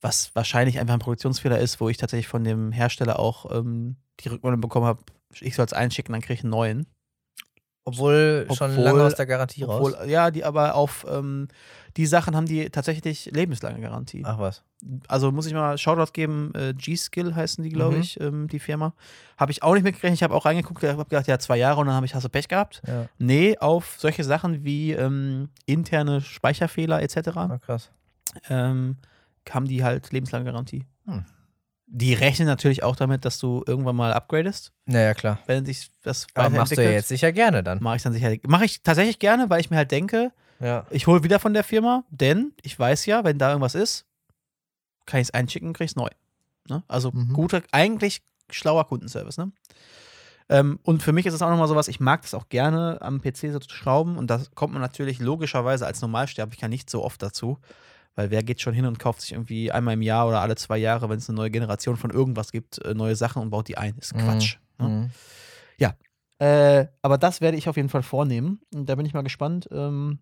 Was 0.00 0.34
wahrscheinlich 0.34 0.80
einfach 0.80 0.94
ein 0.94 1.00
Produktionsfehler 1.00 1.58
ist, 1.60 1.80
wo 1.80 1.88
ich 1.88 1.96
tatsächlich 1.96 2.26
von 2.28 2.42
dem 2.42 2.72
Hersteller 2.72 3.18
auch 3.20 3.50
ähm, 3.56 3.96
die 4.20 4.28
Rückmeldung 4.30 4.60
bekommen 4.60 4.86
habe, 4.86 5.00
ich 5.40 5.54
soll 5.54 5.64
es 5.66 5.72
einschicken, 5.72 6.12
dann 6.12 6.22
kriege 6.22 6.34
ich 6.34 6.40
einen 6.42 6.50
neuen. 6.50 6.86
Obwohl, 7.88 8.46
schon 8.52 8.72
Obwohl- 8.72 8.84
lange 8.84 9.02
aus 9.04 9.14
der 9.14 9.26
Garantie 9.26 9.62
raus. 9.62 9.94
Obwohl, 9.94 10.08
ja, 10.10 10.30
die 10.32 10.44
aber 10.44 10.74
auf 10.74 11.06
ähm, 11.08 11.46
die 11.96 12.04
Sachen 12.04 12.34
haben 12.36 12.44
die 12.46 12.68
tatsächlich 12.68 13.30
lebenslange 13.32 13.80
Garantie. 13.80 14.22
Ach 14.26 14.38
was. 14.40 14.62
Also 15.08 15.30
muss 15.32 15.46
ich 15.46 15.54
mal 15.54 15.78
Shoutout 15.78 16.10
geben, 16.12 16.52
äh, 16.54 16.74
G-Skill 16.74 17.34
heißen 17.34 17.62
die, 17.62 17.70
glaube 17.70 17.94
Mhm. 17.94 18.00
ich, 18.02 18.20
ähm, 18.20 18.48
die 18.48 18.58
Firma. 18.58 18.92
Habe 19.38 19.52
ich 19.52 19.62
auch 19.62 19.72
nicht 19.74 19.84
mitgerechnet, 19.84 20.18
ich 20.18 20.22
habe 20.24 20.34
auch 20.34 20.44
reingeguckt, 20.44 20.82
habe 20.82 21.04
gedacht, 21.04 21.28
ja, 21.28 21.38
zwei 21.38 21.56
Jahre 21.58 21.80
und 21.80 21.86
dann 21.86 21.94
habe 21.94 22.04
ich, 22.06 22.14
hast 22.14 22.24
du 22.24 22.28
Pech 22.28 22.48
gehabt. 22.48 22.82
Ja, 22.86 23.06
Nee, 23.18 23.56
auf 23.58 23.94
solche 23.98 24.24
Sachen 24.24 24.64
wie 24.64 24.92
ähm, 24.92 25.48
interne 25.64 26.20
Speicherfehler 26.20 27.00
etc. 27.02 27.28
ah, 27.36 27.58
krass. 27.64 27.90
Ähm, 28.50 28.96
haben 29.48 29.66
die 29.66 29.84
halt 29.84 30.10
lebenslange 30.12 30.44
Garantie. 30.44 30.84
Hm. 31.06 31.24
Die 31.88 32.14
rechnen 32.14 32.46
natürlich 32.48 32.82
auch 32.82 32.96
damit, 32.96 33.24
dass 33.24 33.38
du 33.38 33.62
irgendwann 33.66 33.94
mal 33.96 34.12
upgradest, 34.12 34.72
Naja, 34.86 35.14
klar. 35.14 35.38
wenn 35.46 35.64
sich 35.64 35.90
das 36.02 36.26
Aber 36.34 36.50
machst 36.50 36.76
du 36.76 36.82
ja 36.82 36.90
jetzt 36.90 37.08
sicher 37.08 37.30
gerne 37.32 37.62
dann. 37.62 37.80
Mache 37.82 37.96
ich 37.96 38.02
dann 38.02 38.12
sicher. 38.12 38.34
Mache 38.46 38.64
ich 38.64 38.82
tatsächlich 38.82 39.18
gerne, 39.20 39.48
weil 39.50 39.60
ich 39.60 39.70
mir 39.70 39.76
halt 39.76 39.92
denke, 39.92 40.32
Ja. 40.58 40.84
ich 40.90 41.06
hole 41.06 41.22
wieder 41.22 41.38
von 41.38 41.54
der 41.54 41.62
Firma, 41.64 42.04
denn 42.10 42.52
ich 42.62 42.76
weiß 42.78 43.06
ja, 43.06 43.22
wenn 43.22 43.38
da 43.38 43.50
irgendwas 43.50 43.74
ist, 43.76 44.04
kann 45.06 45.20
ich 45.20 45.28
es 45.28 45.34
einschicken, 45.34 45.72
krieg 45.74 45.88
es 45.88 45.94
neu. 45.96 46.08
Ne? 46.68 46.82
Also 46.88 47.12
Mhm. 47.12 47.32
guter, 47.34 47.62
eigentlich 47.70 48.22
schlauer 48.50 48.86
Kundenservice, 48.88 49.38
ne? 49.38 49.52
Ähm, 50.48 50.78
und 50.84 51.02
für 51.02 51.12
mich 51.12 51.26
ist 51.26 51.34
es 51.34 51.42
auch 51.42 51.50
nochmal 51.50 51.66
sowas, 51.68 51.88
ich 51.88 51.98
mag 51.98 52.22
das 52.22 52.32
auch 52.34 52.48
gerne 52.48 52.98
am 53.00 53.20
PC 53.20 53.50
so 53.52 53.58
zu 53.58 53.68
schrauben 53.74 54.16
und 54.16 54.28
da 54.28 54.40
kommt 54.54 54.72
man 54.72 54.82
natürlich 54.82 55.18
logischerweise 55.18 55.86
als 55.86 56.00
Normalsterblicher 56.02 56.68
nicht 56.68 56.88
so 56.88 57.02
oft 57.02 57.20
dazu, 57.22 57.58
weil 58.16 58.30
wer 58.30 58.42
geht 58.42 58.60
schon 58.60 58.74
hin 58.74 58.86
und 58.86 58.98
kauft 58.98 59.20
sich 59.20 59.32
irgendwie 59.32 59.70
einmal 59.70 59.94
im 59.94 60.02
Jahr 60.02 60.26
oder 60.26 60.40
alle 60.40 60.56
zwei 60.56 60.78
Jahre, 60.78 61.08
wenn 61.08 61.18
es 61.18 61.28
eine 61.28 61.36
neue 61.36 61.50
Generation 61.50 61.96
von 61.96 62.10
irgendwas 62.10 62.50
gibt, 62.50 62.78
äh, 62.84 62.94
neue 62.94 63.14
Sachen 63.14 63.40
und 63.40 63.50
baut 63.50 63.68
die 63.68 63.78
ein. 63.78 63.96
Ist 63.98 64.14
Mhm. 64.14 64.18
Quatsch. 64.18 64.56
Ne? 64.78 64.88
Mhm. 64.88 65.10
Äh, 66.38 66.88
aber 67.00 67.16
das 67.16 67.40
werde 67.40 67.56
ich 67.56 67.68
auf 67.68 67.76
jeden 67.76 67.88
Fall 67.88 68.02
vornehmen. 68.02 68.60
Und 68.74 68.88
da 68.88 68.94
bin 68.94 69.06
ich 69.06 69.14
mal 69.14 69.22
gespannt 69.22 69.68
ähm, 69.72 70.18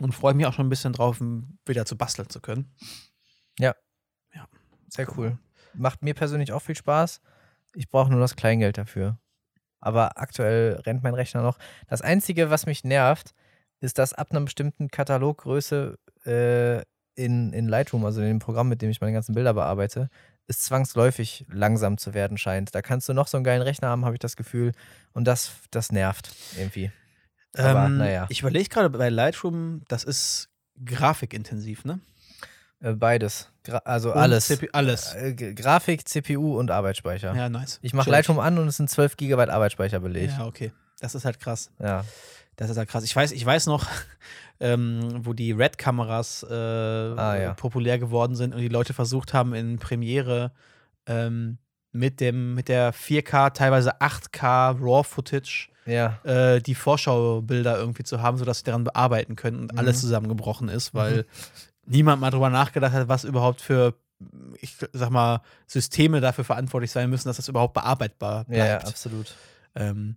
und 0.00 0.14
freue 0.14 0.34
mich 0.34 0.46
auch 0.46 0.52
schon 0.52 0.66
ein 0.66 0.70
bisschen 0.70 0.92
drauf, 0.92 1.20
wieder 1.64 1.86
zu 1.86 1.96
basteln 1.96 2.28
zu 2.28 2.40
können. 2.40 2.74
Sehr 4.88 5.08
cool. 5.16 5.38
Macht 5.74 6.02
mir 6.02 6.14
persönlich 6.14 6.52
auch 6.52 6.60
viel 6.62 6.76
Spaß. 6.76 7.20
Ich 7.74 7.88
brauche 7.88 8.10
nur 8.10 8.20
das 8.20 8.36
Kleingeld 8.36 8.78
dafür. 8.78 9.18
Aber 9.80 10.18
aktuell 10.18 10.74
rennt 10.86 11.02
mein 11.02 11.14
Rechner 11.14 11.42
noch. 11.42 11.58
Das 11.88 12.02
Einzige, 12.02 12.50
was 12.50 12.66
mich 12.66 12.84
nervt, 12.84 13.34
ist, 13.80 13.98
dass 13.98 14.12
ab 14.12 14.28
einer 14.30 14.40
bestimmten 14.40 14.88
Kataloggröße 14.88 15.98
äh, 16.24 16.82
in, 17.14 17.52
in 17.52 17.68
Lightroom, 17.68 18.04
also 18.04 18.20
in 18.20 18.28
dem 18.28 18.38
Programm, 18.38 18.68
mit 18.68 18.82
dem 18.82 18.90
ich 18.90 19.00
meine 19.00 19.12
ganzen 19.12 19.34
Bilder 19.34 19.54
bearbeite, 19.54 20.10
es 20.48 20.60
zwangsläufig 20.60 21.44
langsam 21.48 21.98
zu 21.98 22.14
werden 22.14 22.38
scheint. 22.38 22.74
Da 22.74 22.82
kannst 22.82 23.08
du 23.08 23.14
noch 23.14 23.26
so 23.26 23.36
einen 23.36 23.44
geilen 23.44 23.62
Rechner 23.62 23.88
haben, 23.88 24.04
habe 24.04 24.14
ich 24.14 24.20
das 24.20 24.36
Gefühl. 24.36 24.72
Und 25.12 25.24
das, 25.24 25.50
das 25.70 25.90
nervt 25.90 26.30
irgendwie. 26.56 26.92
Aber, 27.56 27.86
ähm, 27.86 27.98
naja. 27.98 28.26
Ich 28.28 28.40
überlege 28.40 28.68
gerade 28.68 28.90
bei 28.90 29.08
Lightroom, 29.08 29.82
das 29.88 30.04
ist 30.04 30.50
grafikintensiv, 30.84 31.84
ne? 31.84 32.00
Äh, 32.80 32.92
beides. 32.92 33.50
Gra 33.64 33.78
also 33.78 34.12
Und 34.12 34.18
alles. 34.18 34.46
CPU 34.46 34.66
alles. 34.72 35.14
Äh, 35.14 35.34
Grafik, 35.34 36.06
CPU 36.06 36.58
und 36.58 36.70
Arbeitsspeicher. 36.70 37.34
Ja, 37.34 37.48
nice. 37.48 37.78
Ich 37.82 37.94
mache. 37.94 38.10
Lightroom 38.10 38.38
an 38.38 38.58
und 38.58 38.68
es 38.68 38.76
sind 38.76 38.90
12 38.90 39.16
GB 39.16 39.50
Arbeitsspeicher 39.50 40.00
belegt. 40.00 40.34
Ja, 40.38 40.46
okay. 40.46 40.72
Das 41.00 41.14
ist 41.14 41.24
halt 41.24 41.40
krass. 41.40 41.70
Ja. 41.78 42.04
Das 42.56 42.70
ist 42.70 42.76
halt 42.78 42.88
krass. 42.88 43.04
Ich 43.04 43.14
weiß, 43.14 43.32
ich 43.32 43.44
weiß 43.44 43.66
noch, 43.66 43.86
ähm, 44.60 45.20
wo 45.24 45.32
die 45.34 45.52
Red-Kameras 45.52 46.42
äh, 46.48 46.54
Ah, 46.54 47.36
ja. 47.36 47.54
populär 47.54 47.98
geworden 47.98 48.34
sind 48.34 48.54
und 48.54 48.60
die 48.60 48.68
Leute 48.68 48.94
versucht 48.94 49.34
haben, 49.34 49.52
in 49.54 49.78
Premiere 49.78 50.52
ähm, 51.06 51.58
mit, 51.92 52.20
dem, 52.20 52.54
mit 52.54 52.68
der 52.68 52.92
4K, 52.94 53.50
teilweise 53.52 54.00
8K 54.00 54.70
RAW-Footage 54.80 55.68
Ja. 55.86 56.18
äh, 56.24 56.60
die 56.60 56.74
Vorschaubilder 56.74 57.78
irgendwie 57.78 58.02
zu 58.04 58.20
haben, 58.22 58.38
sodass 58.38 58.58
sie 58.58 58.64
daran 58.64 58.84
bearbeiten 58.84 59.36
können 59.36 59.60
und 59.60 59.72
Mhm. 59.72 59.78
alles 59.78 60.00
zusammengebrochen 60.00 60.68
ist, 60.68 60.94
weil 60.94 61.26
niemand 61.86 62.20
mal 62.20 62.30
drüber 62.30 62.50
nachgedacht 62.50 62.92
hat, 62.92 63.08
was 63.08 63.24
überhaupt 63.24 63.60
für, 63.60 63.94
ich 64.60 64.76
sag 64.92 65.10
mal, 65.10 65.42
Systeme 65.66 66.20
dafür 66.20 66.44
verantwortlich 66.44 66.90
sein 66.90 67.08
müssen, 67.10 67.28
dass 67.28 67.36
das 67.36 67.48
überhaupt 67.48 67.74
bearbeitbar 67.74 68.44
bleibt. 68.46 68.58
Ja, 68.58 68.66
ja, 68.66 68.78
absolut. 68.80 69.34
Ähm, 69.74 70.16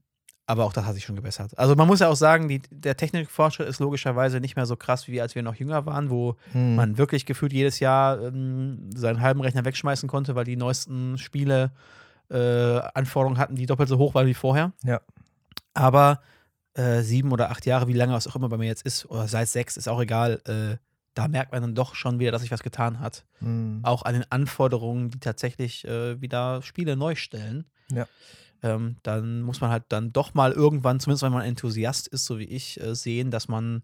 aber 0.50 0.66
auch 0.66 0.74
das 0.74 0.86
hat 0.86 0.96
sich 0.96 1.04
schon 1.06 1.16
gebessert. 1.16 1.56
Also 1.60 1.76
man 1.76 1.86
muss 1.88 2.00
ja 2.00 2.08
auch 2.08 2.16
sagen, 2.16 2.48
die, 2.48 2.60
der 2.72 2.98
Technikfortschritt 2.98 3.68
ist 3.68 3.80
logischerweise 3.80 4.40
nicht 4.40 4.56
mehr 4.56 4.66
so 4.66 4.76
krass, 4.76 5.08
wie 5.08 5.22
als 5.22 5.36
wir 5.36 5.44
noch 5.44 5.54
jünger 5.54 5.86
waren, 5.86 6.10
wo 6.10 6.38
Hm. 6.54 6.76
man 6.76 6.98
wirklich 6.98 7.28
gefühlt 7.28 7.54
jedes 7.54 7.80
Jahr 7.80 8.20
ähm, 8.20 8.90
seinen 8.96 9.22
halben 9.22 9.42
Rechner 9.42 9.64
wegschmeißen 9.64 10.10
konnte, 10.10 10.34
weil 10.34 10.46
die 10.46 10.56
neuesten 10.56 11.20
Spiele 11.20 11.72
äh, 12.32 12.80
Anforderungen 12.96 13.38
hatten, 13.38 13.56
die 13.56 13.68
doppelt 13.68 13.90
so 13.90 14.00
hoch 14.00 14.16
waren 14.16 14.26
wie 14.26 14.34
vorher. 14.34 14.74
Ja. 14.84 15.02
Aber 15.76 16.20
äh, 16.74 17.02
sieben 17.02 17.32
oder 17.32 17.52
acht 17.52 17.68
Jahre, 17.68 17.88
wie 17.88 17.94
lange 17.94 18.16
es 18.16 18.28
auch 18.28 18.36
immer 18.36 18.50
bei 18.50 18.58
mir 18.58 18.68
jetzt 18.68 18.88
ist, 18.88 19.06
oder 19.06 19.28
seit 19.28 19.50
sechs, 19.50 19.78
ist 19.78 19.88
auch 19.88 20.02
egal, 20.02 20.42
äh, 20.46 20.78
da 21.14 21.28
merkt 21.28 21.52
man 21.52 21.62
dann 21.62 21.76
doch 21.76 21.94
schon 21.94 22.18
wieder, 22.18 22.32
dass 22.32 22.42
sich 22.42 22.52
was 22.52 22.64
getan 22.64 23.00
hat. 23.00 23.24
Hm. 23.38 23.82
Auch 23.84 24.02
an 24.02 24.14
den 24.14 24.26
Anforderungen, 24.32 25.12
die 25.12 25.20
tatsächlich 25.20 25.86
äh, 25.86 26.20
wieder 26.22 26.64
Spiele 26.64 26.96
neu 26.96 27.14
stellen. 27.14 27.66
Ja. 27.92 28.08
Ähm, 28.62 28.98
dann 29.04 29.42
muss 29.42 29.62
man 29.62 29.72
halt 29.72 29.86
dann 29.90 30.12
doch 30.12 30.34
mal 30.34 30.52
irgendwann, 30.52 31.00
zumindest 31.00 31.24
wenn 31.24 31.32
man 31.32 31.44
Enthusiast 31.44 32.08
ist, 32.08 32.26
so 32.26 32.40
wie 32.40 32.46
ich, 32.46 32.80
äh, 32.82 32.96
sehen, 32.96 33.32
dass 33.32 33.48
man 33.48 33.84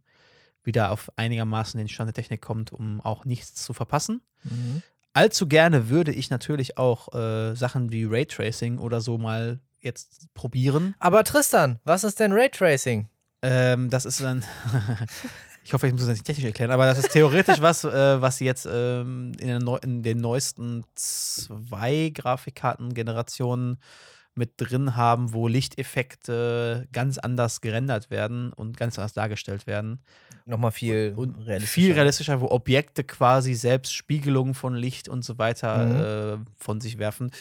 wieder 0.64 0.92
auf 0.92 1.12
einigermaßen 1.16 1.78
den 1.78 1.88
Stand 1.88 2.08
der 2.08 2.14
Technik 2.14 2.42
kommt, 2.42 2.74
um 2.74 3.00
auch 3.02 3.26
nichts 3.26 3.56
zu 3.56 3.74
verpassen. 3.74 4.22
Mhm. 4.44 4.82
Allzu 5.14 5.48
gerne 5.48 5.90
würde 5.90 6.12
ich 6.12 6.30
natürlich 6.30 6.78
auch 6.78 7.14
äh, 7.14 7.56
Sachen 7.56 7.92
wie 7.92 8.04
Raytracing 8.04 8.80
oder 8.80 9.00
so 9.00 9.18
mal 9.18 9.60
jetzt 9.80 10.34
probieren. 10.34 10.96
Aber 11.00 11.24
Tristan, 11.24 11.80
was 11.86 12.04
ist 12.04 12.20
denn 12.20 12.34
Raytracing? 12.34 13.08
Ähm, 13.42 13.90
das 13.90 14.06
ist 14.06 14.22
dann. 14.22 14.44
ich 15.64 15.74
hoffe, 15.74 15.88
ich 15.88 15.94
muss 15.94 16.02
das 16.02 16.10
nicht 16.10 16.26
technisch 16.26 16.46
erklären, 16.46 16.72
aber 16.72 16.86
das 16.86 16.98
ist 16.98 17.12
theoretisch 17.12 17.62
was, 17.62 17.84
äh, 17.86 18.22
was 18.22 18.40
jetzt 18.40 18.68
ähm, 18.70 19.32
in, 19.40 19.60
neu 19.60 19.78
in 19.78 20.04
den 20.04 20.18
neuesten 20.18 20.84
zwei 20.96 22.12
Grafikkartengenerationen 22.14 23.78
mit 24.36 24.54
drin 24.58 24.96
haben, 24.96 25.34
wo 25.34 25.48
Lichteffekte 25.48 26.88
ganz 26.92 27.18
anders 27.18 27.62
gerendert 27.62 28.10
werden 28.10 28.52
und 28.54 28.78
ganz 28.78 29.00
anders 29.00 29.14
dargestellt 29.14 29.66
werden. 29.66 30.02
Nochmal 30.46 30.72
viel 30.72 31.14
Und 31.16 31.38
realistischer. 31.38 31.74
viel 31.74 31.94
realistischer, 31.94 32.42
wo 32.42 32.52
Objekte 32.52 33.04
quasi 33.04 33.54
selbst 33.54 33.94
Spiegelungen 33.94 34.54
von 34.54 34.76
Licht 34.76 35.08
und 35.10 35.24
so 35.24 35.38
weiter 35.38 36.34
äh, 36.34 36.38
von 36.56 36.82
sich 36.82 36.98
werfen. 36.98 37.32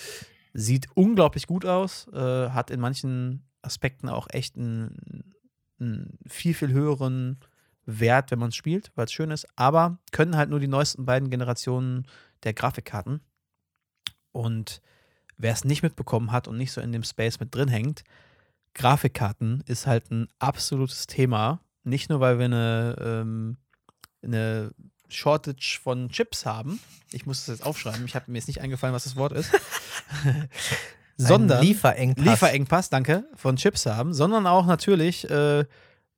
Sieht 0.53 0.87
unglaublich 0.95 1.47
gut 1.47 1.67
aus, 1.67 2.07
äh, 2.13 2.51
hat 2.51 2.71
in 2.71 2.81
manchen 2.81 3.45
Aspekten 3.61 4.09
auch 4.09 4.29
echt 4.31 4.57
einen, 4.57 5.35
einen 5.81 6.19
viel, 6.29 6.55
viel 6.55 6.71
höheren 6.71 7.41
Wert, 7.87 8.31
wenn 8.31 8.39
man 8.39 8.49
es 8.49 8.57
spielt, 8.57 8.93
weil 8.95 9.07
es 9.07 9.13
schön 9.13 9.31
ist, 9.31 9.47
aber 9.57 9.99
können 10.13 10.37
halt 10.37 10.49
nur 10.49 10.61
die 10.61 10.69
neuesten 10.69 11.05
beiden 11.05 11.29
Generationen 11.29 12.07
der 12.45 12.55
Grafikkarten. 12.55 13.21
Und 14.33 14.81
wer 15.37 15.53
es 15.53 15.65
nicht 15.65 15.83
mitbekommen 15.83 16.33
hat 16.33 16.49
und 16.49 16.57
nicht 16.57 16.73
so 16.73 16.81
in 16.81 16.93
dem 16.93 17.05
Space 17.05 17.41
mit 17.41 17.55
drin 17.55 17.69
hängt, 17.69 18.05
Grafikkarten 18.75 19.63
ist 19.67 19.87
halt 19.87 20.11
ein 20.11 20.29
absolutes 20.39 21.07
Thema. 21.07 21.61
Nicht 21.85 22.11
nur, 22.11 22.21
weil 22.21 22.39
wir 22.39 22.47
eine, 22.47 22.97
ähm, 23.01 23.57
eine 24.23 24.73
Shortage 25.09 25.79
von 25.83 26.09
Chips 26.09 26.45
haben. 26.45 26.81
Ich 27.13 27.27
muss 27.27 27.47
das 27.47 27.59
jetzt 27.59 27.67
aufschreiben. 27.67 28.05
Ich 28.05 28.15
habe 28.15 28.31
mir 28.31 28.39
jetzt 28.39 28.49
nicht 28.49 28.61
eingefallen, 28.61 28.95
was 28.95 29.05
das 29.05 29.17
Wort 29.17 29.33
ist. 29.33 29.51
sondern 31.17 31.59
Ein 31.59 31.65
Lieferengpass. 31.65 32.25
Lieferengpass, 32.25 32.91
danke, 32.91 33.25
von 33.35 33.57
Chips 33.57 33.87
haben, 33.87 34.13
sondern 34.13 34.47
auch 34.47 34.67
natürlich, 34.67 35.29
äh, 35.31 35.65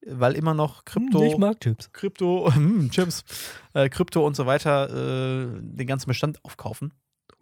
weil 0.06 0.34
immer 0.34 0.54
noch 0.54 0.84
Krypto, 0.84 1.22
Ich 1.24 1.36
mag 1.36 1.60
Chips. 1.60 1.92
Krypto, 1.92 2.50
hm, 2.54 2.90
Chips, 2.90 3.24
äh, 3.74 3.88
Krypto 3.88 4.26
und 4.26 4.36
so 4.36 4.46
weiter 4.46 4.88
äh, 4.90 5.46
den 5.60 5.86
ganzen 5.86 6.06
Bestand 6.06 6.42
aufkaufen. 6.44 6.92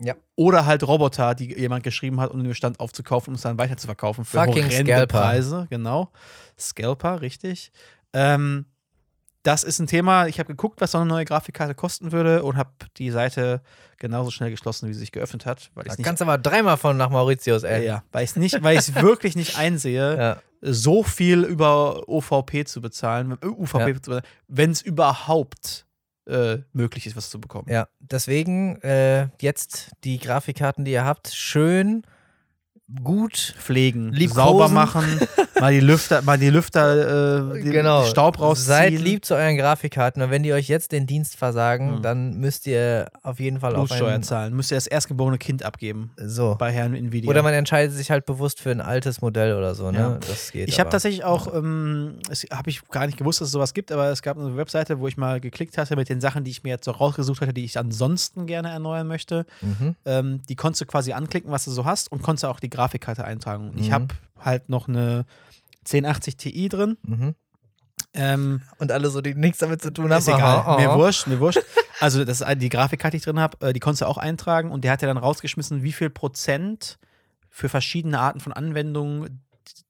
Ja. 0.01 0.15
Oder 0.35 0.67
halt 0.67 0.83
Roboter, 0.87 1.35
die 1.35 1.57
jemand 1.59 1.85
geschrieben 1.85 2.21
hat, 2.21 2.31
um 2.33 2.41
den 2.41 2.49
Bestand 2.49 2.81
aufzukaufen, 2.81 3.31
um 3.31 3.35
es 3.37 3.43
dann 3.43 3.59
weiter 3.59 3.77
zu 3.77 3.87
verkaufen 3.87 4.25
für 4.25 4.39
Fucking 4.39 4.65
horrende 4.65 4.93
Scalper. 4.93 5.21
Preise. 5.21 5.67
Genau. 5.71 6.11
Scalper, 6.59 7.21
richtig. 7.21 7.71
Ähm, 8.13 8.67
das 9.45 9.63
ist 9.63 9.79
ein 9.79 9.87
Thema. 9.87 10.27
Ich 10.27 10.39
habe 10.39 10.49
geguckt, 10.49 10.81
was 10.81 10.93
so 10.93 10.99
eine 10.99 11.07
neue 11.07 11.25
Grafikkarte 11.27 11.75
kosten 11.75 12.13
würde 12.13 12.43
und 12.43 12.57
habe 12.57 12.71
die 12.97 13.11
Seite 13.11 13.61
genauso 13.99 14.31
schnell 14.31 14.51
geschlossen, 14.51 14.89
wie 14.89 14.95
sie 14.95 15.01
sich 15.01 15.13
geöffnet 15.13 15.45
hat, 15.47 15.71
weil 15.75 15.85
ich 15.85 15.93
Da 15.93 15.97
nicht 15.97 16.05
kannst 16.07 16.23
aber 16.23 16.39
dreimal 16.39 16.77
von 16.79 16.97
nach 16.97 17.11
Mauritius, 17.11 17.63
ey. 17.63 17.85
ja, 17.87 18.03
weil 18.11 18.25
ich 18.25 18.31
es 18.31 18.37
nicht, 18.37 18.63
weil 18.63 18.75
ich 18.75 18.81
es 18.89 18.95
wirklich 19.03 19.37
nicht 19.37 19.59
einsehe, 19.59 20.17
Ja. 20.19 20.37
so 20.63 21.03
viel 21.03 21.45
über 21.45 22.09
OVP 22.09 22.65
zu 22.65 22.81
bezahlen, 22.81 23.37
äh, 23.43 23.47
UVP 23.47 23.79
Ja. 23.91 23.95
zu 23.95 24.01
bezahlen, 24.11 24.23
wenn 24.49 24.71
es 24.71 24.81
überhaupt 24.83 25.84
äh, 26.27 26.59
möglich 26.73 27.07
ist, 27.07 27.17
was 27.17 27.31
zu 27.31 27.41
bekommen. 27.41 27.69
Ja, 27.71 27.89
deswegen 28.01 28.81
äh, 28.83 29.29
jetzt 29.41 29.91
die 30.05 30.19
Grafikkarten, 30.19 30.85
die 30.85 30.93
ihr 30.93 31.05
habt, 31.05 31.29
schön 31.29 32.03
gut 33.03 33.55
Pflegen, 33.59 34.13
Liebkosen. 34.13 34.45
sauber 34.45 34.69
machen, 34.69 35.05
mal 35.61 35.73
die 35.73 35.81
Lüfter, 35.81 36.23
mal 36.23 36.39
die 36.39 36.51
Lüfter, 36.51 37.51
äh, 37.55 37.63
die 37.63 37.71
genau. 37.71 38.05
Staub 38.05 38.39
rausziehen. 38.41 38.67
Seid 38.67 38.93
lieb 38.95 39.25
zu 39.25 39.35
euren 39.35 39.57
Grafikkarten 39.57 40.23
und 40.23 40.31
wenn 40.31 40.43
die 40.43 40.53
euch 40.53 40.69
jetzt 40.69 40.93
den 40.93 41.07
Dienst 41.07 41.37
versagen, 41.37 41.97
Mhm. 41.97 42.03
dann 42.03 42.35
müsst 42.39 42.67
ihr 42.67 43.07
auf 43.23 43.41
jeden 43.41 43.61
Fall 43.61 43.75
auf 43.77 43.89
Blutsteuer 43.89 44.15
einen, 44.15 44.23
zahlen. 44.23 44.55
Müsst 44.55 44.73
ihr 44.73 44.77
das 44.77 44.87
erstgeborene 44.87 45.39
Kind 45.39 45.63
abgeben 45.63 46.11
so. 46.17 46.57
bei 46.59 46.73
Herrn 46.73 46.95
Nvidia. 46.95 47.31
Oder 47.31 47.43
man 47.43 47.55
entscheidet 47.55 47.93
sich 47.95 48.11
halt 48.11 48.27
bewusst 48.27 48.61
für 48.61 48.71
ein 48.71 48.81
altes 48.81 49.21
Modell 49.21 49.55
oder 49.57 49.75
so, 49.75 49.91
ne? 49.91 49.99
Ja. 49.99 50.19
Das 50.29 50.53
geht. 50.53 50.69
Ich 50.69 50.81
habe 50.81 50.91
tatsächlich 50.91 51.25
auch, 51.25 51.53
ähm, 51.55 52.17
habe 52.53 52.71
ich 52.71 52.87
gar 52.89 53.07
nicht 53.07 53.19
gewusst, 53.19 53.41
dass 53.41 53.47
es 53.49 53.53
sowas 53.53 53.75
gibt, 53.75 53.93
aber 53.93 54.09
es 54.11 54.23
gab 54.23 54.39
eine 54.39 54.57
Webseite, 54.57 54.99
wo 55.01 55.09
ich 55.09 55.17
mal 55.17 55.41
geklickt 55.41 55.79
hatte 55.79 55.97
mit 55.97 56.09
den 56.09 56.21
Sachen, 56.21 56.45
die 56.45 56.51
ich 56.51 56.63
mir 56.65 56.71
jetzt 56.71 56.85
so 56.85 56.91
rausgesucht 56.91 57.41
hatte, 57.41 57.53
die 57.53 57.65
ich 57.65 57.79
ansonsten 57.79 58.47
gerne 58.47 58.71
erneuern 58.71 59.07
möchte. 59.07 59.47
Mhm. 59.63 59.95
Ähm, 60.05 60.41
die 60.49 60.57
konntest 60.57 60.83
du 60.83 60.87
quasi 60.87 61.13
anklicken, 61.13 61.51
was 61.51 61.65
du 61.65 61.71
so 61.71 61.85
hast 61.85 62.11
und 62.11 62.23
konntest 62.23 62.45
auch 62.45 62.61
die 62.61 62.71
Grafikkarte 62.71 63.25
eintragen. 63.25 63.71
Und 63.71 63.81
Ich 63.81 63.89
Mhm. 63.89 63.93
habe 63.93 64.07
halt 64.39 64.69
noch 64.69 64.89
eine 64.89 65.27
1080 65.87 66.37
Ti 66.37 66.69
drin. 66.69 66.97
Mhm. 67.03 67.35
Ähm, 68.13 68.63
Und 68.79 68.93
alle 68.93 69.11
so, 69.11 69.21
die 69.21 69.35
nichts 69.35 69.59
damit 69.59 69.83
zu 69.83 69.93
tun 69.93 70.11
haben. 70.13 70.19
ist 70.19 70.29
egal, 70.29 70.59
Aha, 70.59 70.79
mir 70.79 70.95
wurscht, 70.95 71.27
mir 71.27 71.41
wurscht. 71.41 71.61
Also 72.01 72.25
das 72.25 72.45
die 72.59 72.69
Grafikkarte, 72.69 73.13
die 73.13 73.19
ich 73.19 73.25
drin 73.25 73.39
habe, 73.39 73.69
äh, 73.69 73.73
die 73.73 73.81
konntest 73.81 74.03
du 74.03 74.07
auch 74.07 74.19
eintragen 74.19 74.71
und 74.71 74.85
der 74.85 74.93
hat 74.93 75.03
ja 75.03 75.09
dann 75.09 75.17
rausgeschmissen, 75.17 75.83
wie 75.83 75.93
viel 75.93 76.11
Prozent 76.11 76.99
für 77.51 77.69
verschiedene 77.69 78.19
Arten 78.19 78.41
von 78.41 78.53
Anwendungen 78.53 79.45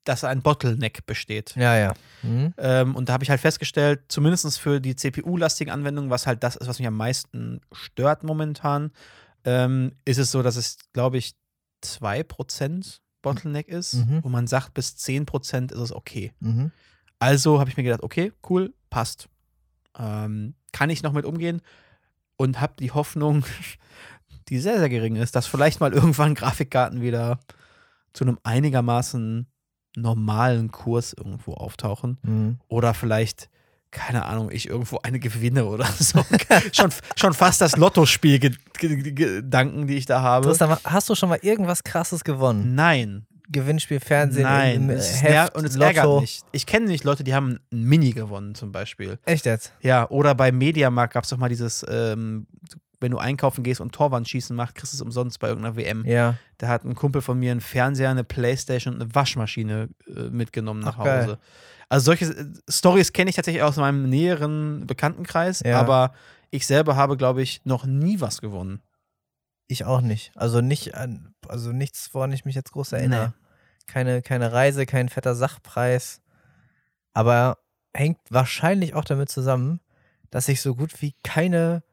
dass 0.05 0.23
ein 0.23 0.43
Bottleneck 0.43 1.07
besteht. 1.07 1.55
Ja, 1.57 1.77
ja. 1.77 1.95
Mhm. 2.23 2.55
Ähm, 2.59 2.95
und 2.95 3.09
da 3.09 3.15
habe 3.15 3.25
ich 3.25 3.31
halt 3.31 3.41
festgestellt, 3.41 4.03
zumindest 4.09 4.61
für 4.61 4.81
die 4.81 4.95
CPU-lastigen 4.95 5.73
Anwendungen, 5.73 6.11
was 6.11 6.27
halt 6.27 6.43
das 6.43 6.57
ist, 6.57 6.69
was 6.69 6.79
mich 6.79 6.87
am 6.87 6.97
meisten 6.97 7.61
stört 7.73 8.23
momentan, 8.23 8.93
ähm, 9.45 9.93
ist 10.05 10.19
es 10.19 10.31
so, 10.31 10.43
dass 10.43 10.57
es, 10.57 10.79
glaube 10.93 11.19
ich, 11.19 11.35
2% 11.83 13.01
Bottleneck 13.25 13.69
ist, 13.69 13.95
Mhm. 13.95 14.23
wo 14.23 14.29
man 14.29 14.47
sagt, 14.47 14.75
bis 14.75 14.97
10% 14.97 15.73
ist 15.73 15.81
es 15.81 15.93
okay. 15.93 16.33
Mhm. 16.41 16.71
Also 17.19 17.59
habe 17.61 17.69
ich 17.71 17.77
mir 17.77 17.83
gedacht, 17.83 18.03
okay, 18.03 18.33
cool, 18.49 18.73
passt. 18.91 19.29
Ähm, 19.99 20.55
kann 20.73 20.91
ich 20.91 21.03
noch 21.03 21.13
mit 21.13 21.25
umgehen 21.25 21.61
und 22.37 22.61
habe 22.61 22.75
die 22.79 22.91
Hoffnung, 22.93 23.45
die 24.49 24.59
sehr, 24.59 24.79
sehr 24.79 24.89
gering 24.89 25.17
ist, 25.17 25.35
dass 25.37 25.47
vielleicht 25.47 25.81
mal 25.81 25.93
irgendwann 25.93 26.35
Grafikkarten 26.35 27.01
wieder 27.01 27.41
zu 28.13 28.25
einem 28.25 28.39
einigermaßen 28.43 29.47
normalen 29.97 30.71
Kurs 30.71 31.13
irgendwo 31.13 31.55
auftauchen. 31.55 32.19
Mhm. 32.23 32.59
Oder 32.69 32.95
vielleicht, 32.95 33.49
keine 33.95 34.27
Ahnung, 34.27 34.51
ich 34.51 34.69
irgendwo 34.69 34.99
eine 34.99 35.19
gewinne 35.19 35.65
oder 35.65 35.87
so. 35.87 36.23
schon, 36.73 36.93
schon 37.17 37.33
fast 37.33 37.63
das 37.63 37.77
Lottospiel-Gedanken, 37.77 39.87
die 39.87 39.97
ich 39.97 40.05
da 40.05 40.21
habe. 40.21 40.49
Tristan, 40.49 40.77
hast 40.85 41.09
du 41.09 41.15
schon 41.15 41.31
mal 41.31 41.39
irgendwas 41.41 41.85
krasses 41.85 42.25
gewonnen? 42.25 42.75
Nein, 42.75 43.27
Gewinnspiel, 43.49 44.01
Fernsehen, 44.01 44.43
nein. 44.43 44.91
Es, 44.91 45.23
Heft, 45.23 45.55
und 45.55 45.65
es 45.65 45.75
Lotto. 45.75 45.87
ärgert 45.87 46.21
mich. 46.23 46.41
Ich 46.53 46.67
kenne 46.67 46.87
nicht 46.87 47.05
Leute, 47.05 47.25
die 47.25 47.35
haben 47.35 47.61
ein 47.73 47.85
Mini 47.85 48.13
gewonnen 48.13 48.55
zum 48.55 48.73
Beispiel. 48.73 49.19
Echt 49.25 49.47
jetzt? 49.47 49.73
Ja, 49.81 50.09
oder 50.11 50.35
bei 50.35 50.51
Mediamarkt 50.51 51.15
gab 51.15 51.25
es 51.25 51.31
doch 51.31 51.37
mal 51.37 51.49
dieses, 51.49 51.85
ähm, 51.89 52.47
wenn 53.01 53.11
du 53.11 53.19
einkaufen 53.19 53.63
gehst 53.63 53.81
und 53.81 53.93
Torwandschießen 53.93 54.57
machst, 54.57 54.75
kriegst 54.75 54.93
du 54.93 54.97
es 54.97 55.03
umsonst 55.03 55.39
bei 55.39 55.49
irgendeiner 55.49 55.77
WM. 55.77 56.05
Ja. 56.07 56.37
Da 56.59 56.69
hat 56.69 56.85
ein 56.85 56.95
Kumpel 56.95 57.21
von 57.21 57.39
mir 57.39 57.53
einen 57.53 57.61
Fernseher, 57.61 58.11
eine 58.11 58.25
Playstation 58.25 58.95
und 58.95 59.03
eine 59.03 59.15
Waschmaschine 59.15 59.89
äh, 60.09 60.31
mitgenommen 60.31 60.81
nach 60.81 60.99
Ach, 60.99 61.05
geil. 61.05 61.39
Also 61.95 62.07
solche 62.07 62.53
Stories 62.69 63.13
kenne 63.13 63.31
ich 63.31 63.37
tatsächlich 63.37 63.63
aus 63.63 63.77
meinem 63.77 64.09
näheren 64.09 64.85
Bekanntenkreis, 64.87 65.61
Ja. 65.65 65.79
aber 65.79 66.13
ich 66.51 66.67
selber 66.67 66.97
habe, 66.97 67.17
glaube 67.17 67.41
ich, 67.41 67.65
noch 67.65 67.85
nie 67.87 68.21
was 68.21 68.41
gewonnen. 68.41 68.83
Ich 69.69 69.85
auch 69.85 70.01
nicht. 70.01 70.33
Also 70.35 70.61
nicht 70.61 70.97
an, 70.97 71.35
also 71.49 71.71
nichts, 71.71 72.11
woran 72.13 72.33
ich 72.33 72.45
mich 72.45 72.57
jetzt 72.57 72.73
groß 72.73 72.93
erinnere. 72.95 73.33
Keine, 73.87 74.23
keine 74.23 74.53
Reise, 74.53 74.87
kein 74.87 75.09
fetter 75.09 75.37
Sachpreis. 75.37 76.21
Aber 77.13 77.59
hängt 77.95 78.19
wahrscheinlich 78.29 78.95
auch 78.95 79.05
damit 79.05 79.31
zusammen, 79.31 79.79
dass 80.31 80.49
ich 80.49 80.61
so 80.63 80.75
gut 80.75 81.01
wie 81.01 81.15
keine 81.23 81.85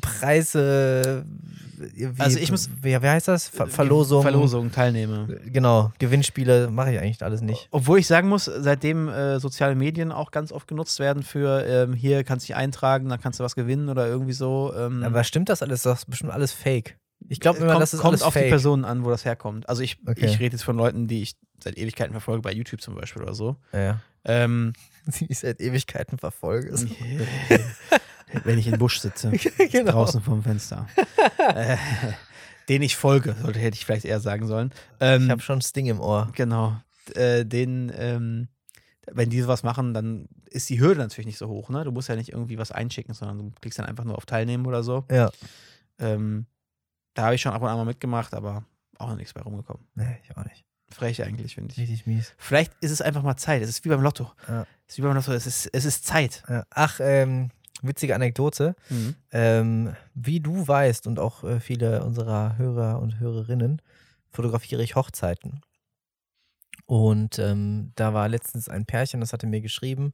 Preise. 0.00 1.24
Wie, 1.94 2.08
Also 2.18 2.38
ich 2.38 2.50
muss- 2.50 2.68
Wie, 2.82 2.90
wie 2.90 2.96
heißt 3.08 3.28
das? 3.28 3.48
Ver 3.48 3.66
Verlosung. 3.66 4.22
Verlosung 4.22 4.70
teilnehme. 4.70 5.40
Genau. 5.46 5.92
Gewinnspiele 5.98 6.70
mache 6.70 6.92
ich 6.92 6.98
eigentlich 7.00 7.22
alles 7.22 7.40
nicht. 7.40 7.68
Obwohl 7.70 7.98
ich 7.98 8.06
sagen 8.06 8.28
muss, 8.28 8.44
seitdem 8.44 9.08
äh, 9.08 9.40
soziale 9.40 9.74
Medien 9.74 10.12
auch 10.12 10.30
ganz 10.30 10.52
oft 10.52 10.68
genutzt 10.68 10.98
werden 10.98 11.22
für 11.22 11.64
ähm, 11.66 11.94
hier 11.94 12.22
kannst 12.24 12.44
du 12.46 12.52
dich 12.52 12.56
eintragen, 12.56 13.08
dann 13.08 13.20
kannst 13.20 13.40
du 13.40 13.44
was 13.44 13.54
gewinnen 13.54 13.88
oder 13.88 14.06
irgendwie 14.06 14.34
so. 14.34 14.74
Ähm, 14.76 15.02
Aber 15.02 15.24
stimmt 15.24 15.48
das 15.48 15.62
alles? 15.62 15.82
Das 15.82 16.00
ist 16.00 16.10
bestimmt 16.10 16.32
alles 16.32 16.52
Fake. 16.52 16.98
Ich 17.28 17.40
glaube 17.40 17.58
Es 17.58 17.64
immer, 17.64 17.78
das 17.78 17.94
ist 17.94 18.00
kommt 18.00 18.12
alles 18.14 18.22
auf 18.22 18.34
Fake. 18.34 18.44
die 18.44 18.50
Personen 18.50 18.84
an, 18.84 19.04
wo 19.04 19.10
das 19.10 19.24
herkommt. 19.24 19.66
Also 19.68 19.82
ich, 19.82 19.98
Okay. 20.06 20.26
ich 20.26 20.38
rede 20.38 20.56
jetzt 20.56 20.62
von 20.64 20.76
Leuten, 20.76 21.06
die 21.06 21.22
ich 21.22 21.36
seit 21.62 21.78
Ewigkeiten 21.78 22.12
verfolge, 22.12 22.42
bei 22.42 22.52
YouTube 22.52 22.80
zum 22.82 22.94
Beispiel 22.94 23.22
oder 23.22 23.34
so. 23.34 23.56
Ja, 23.72 23.80
ja. 23.80 24.00
Ähm, 24.24 24.74
Die 25.18 25.26
ich 25.32 25.38
seit 25.38 25.60
Ewigkeiten 25.62 26.18
verfolge. 26.18 26.76
So. 26.76 26.86
wenn 28.44 28.58
ich 28.58 28.66
im 28.66 28.78
Busch 28.78 29.00
sitze, 29.00 29.30
genau. 29.70 29.92
draußen 29.92 30.20
vom 30.22 30.42
Fenster. 30.42 30.86
äh, 31.38 31.76
den 32.68 32.82
ich 32.82 32.96
folge, 32.96 33.34
sollte 33.42 33.58
hätte 33.58 33.74
ich 33.76 33.84
vielleicht 33.84 34.04
eher 34.04 34.20
sagen 34.20 34.46
sollen. 34.46 34.72
Ähm, 35.00 35.24
Ich 35.24 35.30
habe 35.30 35.42
schon 35.42 35.60
Sting 35.60 35.86
im 35.86 36.00
Ohr. 36.00 36.30
genau. 36.34 36.76
Äh, 37.14 37.44
den, 37.44 37.92
ähm, 37.96 38.48
wenn 39.10 39.30
die 39.30 39.40
sowas 39.40 39.62
machen, 39.62 39.94
dann 39.94 40.28
ist 40.46 40.68
die 40.70 40.80
Hürde 40.80 41.00
natürlich 41.00 41.26
nicht 41.26 41.38
so 41.38 41.48
hoch. 41.48 41.68
Ne? 41.70 41.82
Du 41.84 41.90
musst 41.90 42.08
ja 42.08 42.16
nicht 42.16 42.30
irgendwie 42.32 42.58
was 42.58 42.70
einschicken, 42.70 43.14
sondern 43.14 43.38
du 43.38 43.50
klickst 43.60 43.78
dann 43.78 43.86
einfach 43.86 44.04
nur 44.04 44.16
auf 44.16 44.26
Teilnehmen 44.26 44.66
oder 44.66 44.82
so. 44.82 45.04
Ja. 45.10 45.30
Ähm, 45.98 46.46
da 47.14 47.24
habe 47.24 47.34
ich 47.34 47.40
schon 47.40 47.52
ab 47.52 47.62
und 47.62 47.68
an 47.68 47.76
mal 47.76 47.84
mitgemacht, 47.84 48.34
aber 48.34 48.64
auch 48.98 49.08
noch 49.08 49.16
nichts 49.16 49.32
bei 49.34 49.40
rumgekommen. 49.42 49.84
Nee, 49.94 50.18
ich 50.22 50.36
auch 50.36 50.44
nicht. 50.44 50.64
Frech 50.92 51.22
eigentlich, 51.22 51.54
finde 51.54 51.72
ich. 51.72 51.78
Richtig 51.78 52.06
mies. 52.06 52.34
Vielleicht 52.36 52.72
ist 52.80 52.90
es 52.90 53.00
einfach 53.00 53.22
mal 53.22 53.36
Zeit. 53.36 53.62
Es 53.62 53.68
ist 53.68 53.84
wie 53.84 53.88
beim 53.88 54.02
Lotto. 54.02 54.30
Ja. 54.48 54.62
Es 54.86 54.94
ist 54.94 54.98
wie 54.98 55.02
beim 55.02 55.14
Lotto. 55.14 55.32
Es 55.32 55.46
ist, 55.46 55.66
es 55.72 55.84
ist 55.84 56.04
Zeit. 56.04 56.42
Ja. 56.48 56.64
Ach, 56.70 56.98
ähm, 57.00 57.50
witzige 57.82 58.14
Anekdote. 58.14 58.74
Ähm, 59.32 59.94
wie 60.14 60.40
du 60.40 60.66
weißt 60.66 61.06
und 61.06 61.18
auch 61.18 61.44
äh, 61.44 61.60
viele 61.60 62.04
unserer 62.04 62.58
Hörer 62.58 63.00
und 63.00 63.20
Hörerinnen, 63.20 63.82
fotografiere 64.30 64.82
ich 64.82 64.96
Hochzeiten. 64.96 65.60
Und 66.86 67.38
ähm, 67.38 67.92
da 67.94 68.14
war 68.14 68.28
letztens 68.28 68.68
ein 68.68 68.84
Pärchen, 68.84 69.20
das 69.20 69.32
hatte 69.32 69.46
mir 69.46 69.60
geschrieben, 69.60 70.12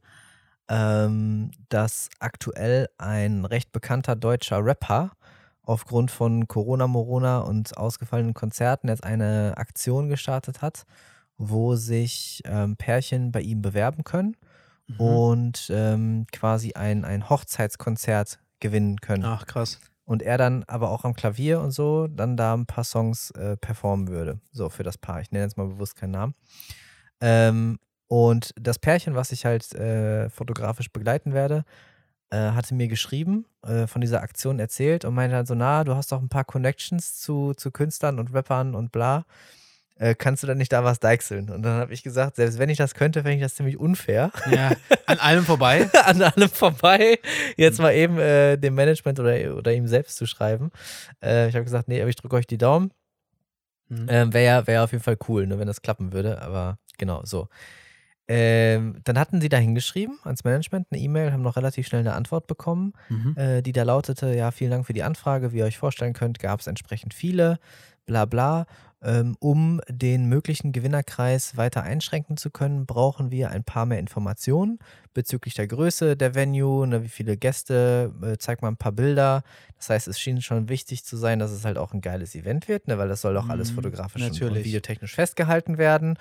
ähm, 0.69 1.51
dass 1.69 2.09
aktuell 2.19 2.87
ein 2.97 3.45
recht 3.45 3.71
bekannter 3.71 4.15
deutscher 4.15 4.63
Rapper 4.63 5.11
aufgrund 5.63 6.11
von 6.11 6.47
Corona, 6.47 6.87
Morona 6.87 7.39
und 7.39 7.77
ausgefallenen 7.77 8.33
Konzerten 8.33 8.89
jetzt 8.89 9.03
eine 9.03 9.53
Aktion 9.57 10.07
gestartet 10.07 10.61
hat, 10.61 10.85
wo 11.37 11.75
sich 11.75 12.41
ähm, 12.45 12.77
Pärchen 12.77 13.31
bei 13.31 13.41
ihm 13.41 13.61
bewerben 13.61 14.03
können 14.03 14.37
Mhm. 14.87 14.99
und 14.99 15.71
ähm, 15.71 16.25
quasi 16.31 16.73
ein, 16.73 17.05
ein 17.05 17.29
Hochzeitskonzert 17.29 18.39
gewinnen 18.59 18.99
können. 19.01 19.25
Ach, 19.25 19.45
krass. 19.45 19.79
Und 20.05 20.21
er 20.21 20.37
dann 20.37 20.63
aber 20.67 20.91
auch 20.91 21.03
am 21.03 21.13
Klavier 21.13 21.59
und 21.59 21.71
so 21.71 22.07
dann 22.07 22.37
da 22.37 22.53
ein 22.53 22.65
paar 22.65 22.85
Songs 22.85 23.31
äh, 23.31 23.57
performen 23.57 24.07
würde. 24.07 24.39
So 24.51 24.69
für 24.69 24.83
das 24.83 24.97
Paar. 24.97 25.19
Ich 25.19 25.31
nenne 25.31 25.43
jetzt 25.43 25.57
mal 25.57 25.67
bewusst 25.67 25.97
keinen 25.97 26.11
Namen. 26.11 26.35
Ähm, 27.19 27.79
und 28.07 28.53
das 28.55 28.79
Pärchen, 28.79 29.15
was 29.15 29.33
ich 29.33 29.45
halt 29.45 29.73
äh, 29.75 30.29
fotografisch 30.29 30.91
begleiten 30.93 31.33
werde, 31.33 31.65
äh, 32.29 32.51
hatte 32.51 32.73
mir 32.73 32.87
geschrieben, 32.87 33.45
äh, 33.63 33.85
von 33.87 34.01
dieser 34.01 34.21
Aktion 34.21 34.59
erzählt 34.59 35.03
und 35.03 35.13
meinte 35.13 35.35
halt 35.35 35.47
so, 35.47 35.55
na, 35.55 35.83
du 35.83 35.95
hast 35.95 36.11
doch 36.11 36.21
ein 36.21 36.29
paar 36.29 36.45
Connections 36.45 37.19
zu, 37.19 37.53
zu 37.53 37.71
Künstlern 37.71 38.19
und 38.19 38.33
Rappern 38.33 38.75
und 38.75 38.91
bla. 38.93 39.25
Äh, 39.99 40.13
kannst 40.15 40.43
du 40.43 40.47
dann 40.47 40.57
nicht 40.57 40.71
da 40.71 40.83
was 40.83 40.99
deichseln? 40.99 41.49
Und 41.49 41.63
dann 41.63 41.79
habe 41.79 41.93
ich 41.93 42.03
gesagt, 42.03 42.35
selbst 42.35 42.59
wenn 42.59 42.69
ich 42.69 42.77
das 42.77 42.93
könnte, 42.93 43.23
fände 43.23 43.35
ich 43.37 43.41
das 43.41 43.55
ziemlich 43.55 43.77
unfair. 43.79 44.31
Ja, 44.51 44.71
an 45.07 45.17
allem 45.19 45.43
vorbei. 45.43 45.89
an 46.05 46.21
allem 46.21 46.49
vorbei, 46.49 47.19
jetzt 47.55 47.79
mal 47.79 47.93
eben 47.93 48.19
äh, 48.19 48.57
dem 48.57 48.75
Management 48.75 49.19
oder, 49.19 49.55
oder 49.55 49.73
ihm 49.73 49.87
selbst 49.87 50.17
zu 50.17 50.25
schreiben. 50.27 50.71
Äh, 51.23 51.49
ich 51.49 51.55
habe 51.55 51.63
gesagt, 51.65 51.87
nee, 51.87 51.99
aber 51.99 52.09
ich 52.09 52.15
drücke 52.15 52.35
euch 52.35 52.47
die 52.47 52.57
Daumen. 52.59 52.91
Mhm. 53.89 54.05
Ähm, 54.09 54.33
Wäre 54.33 54.45
ja, 54.45 54.67
wär 54.67 54.83
auf 54.83 54.91
jeden 54.91 55.03
Fall 55.03 55.17
cool, 55.27 55.47
ne, 55.47 55.57
wenn 55.59 55.67
das 55.67 55.81
klappen 55.81 56.11
würde, 56.13 56.41
aber 56.41 56.77
genau 56.97 57.21
so. 57.23 57.47
Ähm, 58.29 58.99
dann 59.05 59.17
hatten 59.17 59.39
sie 59.39 59.47
da 59.47 59.55
hingeschrieben 59.57 60.19
ans 60.25 60.43
Management 60.43 60.87
eine 60.91 60.99
E-Mail, 60.99 61.31
haben 61.31 61.43
noch 61.43 61.55
relativ 61.55 61.87
schnell 61.87 62.01
eine 62.01 62.11
Antwort 62.13 62.45
bekommen, 62.47 62.91
Mhm. 63.07 63.35
äh, 63.37 63.61
die 63.61 63.71
da 63.71 63.83
lautete: 63.83 64.33
Ja, 64.35 64.51
vielen 64.51 64.71
Dank 64.71 64.85
für 64.85 64.91
die 64.93 65.03
Anfrage. 65.03 65.53
Wie 65.53 65.59
ihr 65.59 65.65
euch 65.65 65.77
vorstellen 65.77 66.11
könnt, 66.13 66.39
gab 66.39 66.59
es 66.59 66.67
entsprechend 66.67 67.13
viele, 67.13 67.57
bla 68.05 68.25
bla. 68.25 68.65
Ähm, 69.01 69.35
um 69.39 69.79
den 69.89 70.27
möglichen 70.27 70.71
Gewinnerkreis 70.71 71.55
weiter 71.55 71.83
einschränken 71.83 72.35
zu 72.35 72.49
können, 72.49 72.85
brauchen 72.87 73.29
wir 73.29 73.51
ein 73.51 73.63
paar 73.63 73.85
mehr 73.85 73.99
Informationen 73.99 74.79
bezüglich 75.17 75.55
der 75.55 75.65
Größe 75.65 76.15
der 76.15 76.35
Venue, 76.35 76.85
ne, 76.85 77.03
wie 77.03 77.09
viele 77.09 77.37
Gäste, 77.37 78.13
äh, 78.21 78.37
zeig 78.37 78.61
mal 78.61 78.67
ein 78.67 78.77
paar 78.77 78.91
Bilder. 78.91 79.41
Das 79.77 79.89
heißt, 79.89 80.07
es 80.07 80.19
schien 80.19 80.43
schon 80.43 80.69
wichtig 80.69 81.03
zu 81.03 81.17
sein, 81.17 81.39
dass 81.39 81.49
es 81.49 81.65
halt 81.65 81.79
auch 81.79 81.91
ein 81.91 82.01
geiles 82.01 82.35
Event 82.35 82.67
wird, 82.67 82.87
ne, 82.87 82.99
weil 82.99 83.07
das 83.09 83.21
soll 83.21 83.35
auch 83.35 83.49
alles 83.49 83.71
Mhm, 83.71 83.75
fotografisch 83.75 84.21
und- 84.21 84.27
und 84.29 84.63
videotechnisch 84.65 85.15
festgehalten 85.15 85.79
werden. 85.79 86.17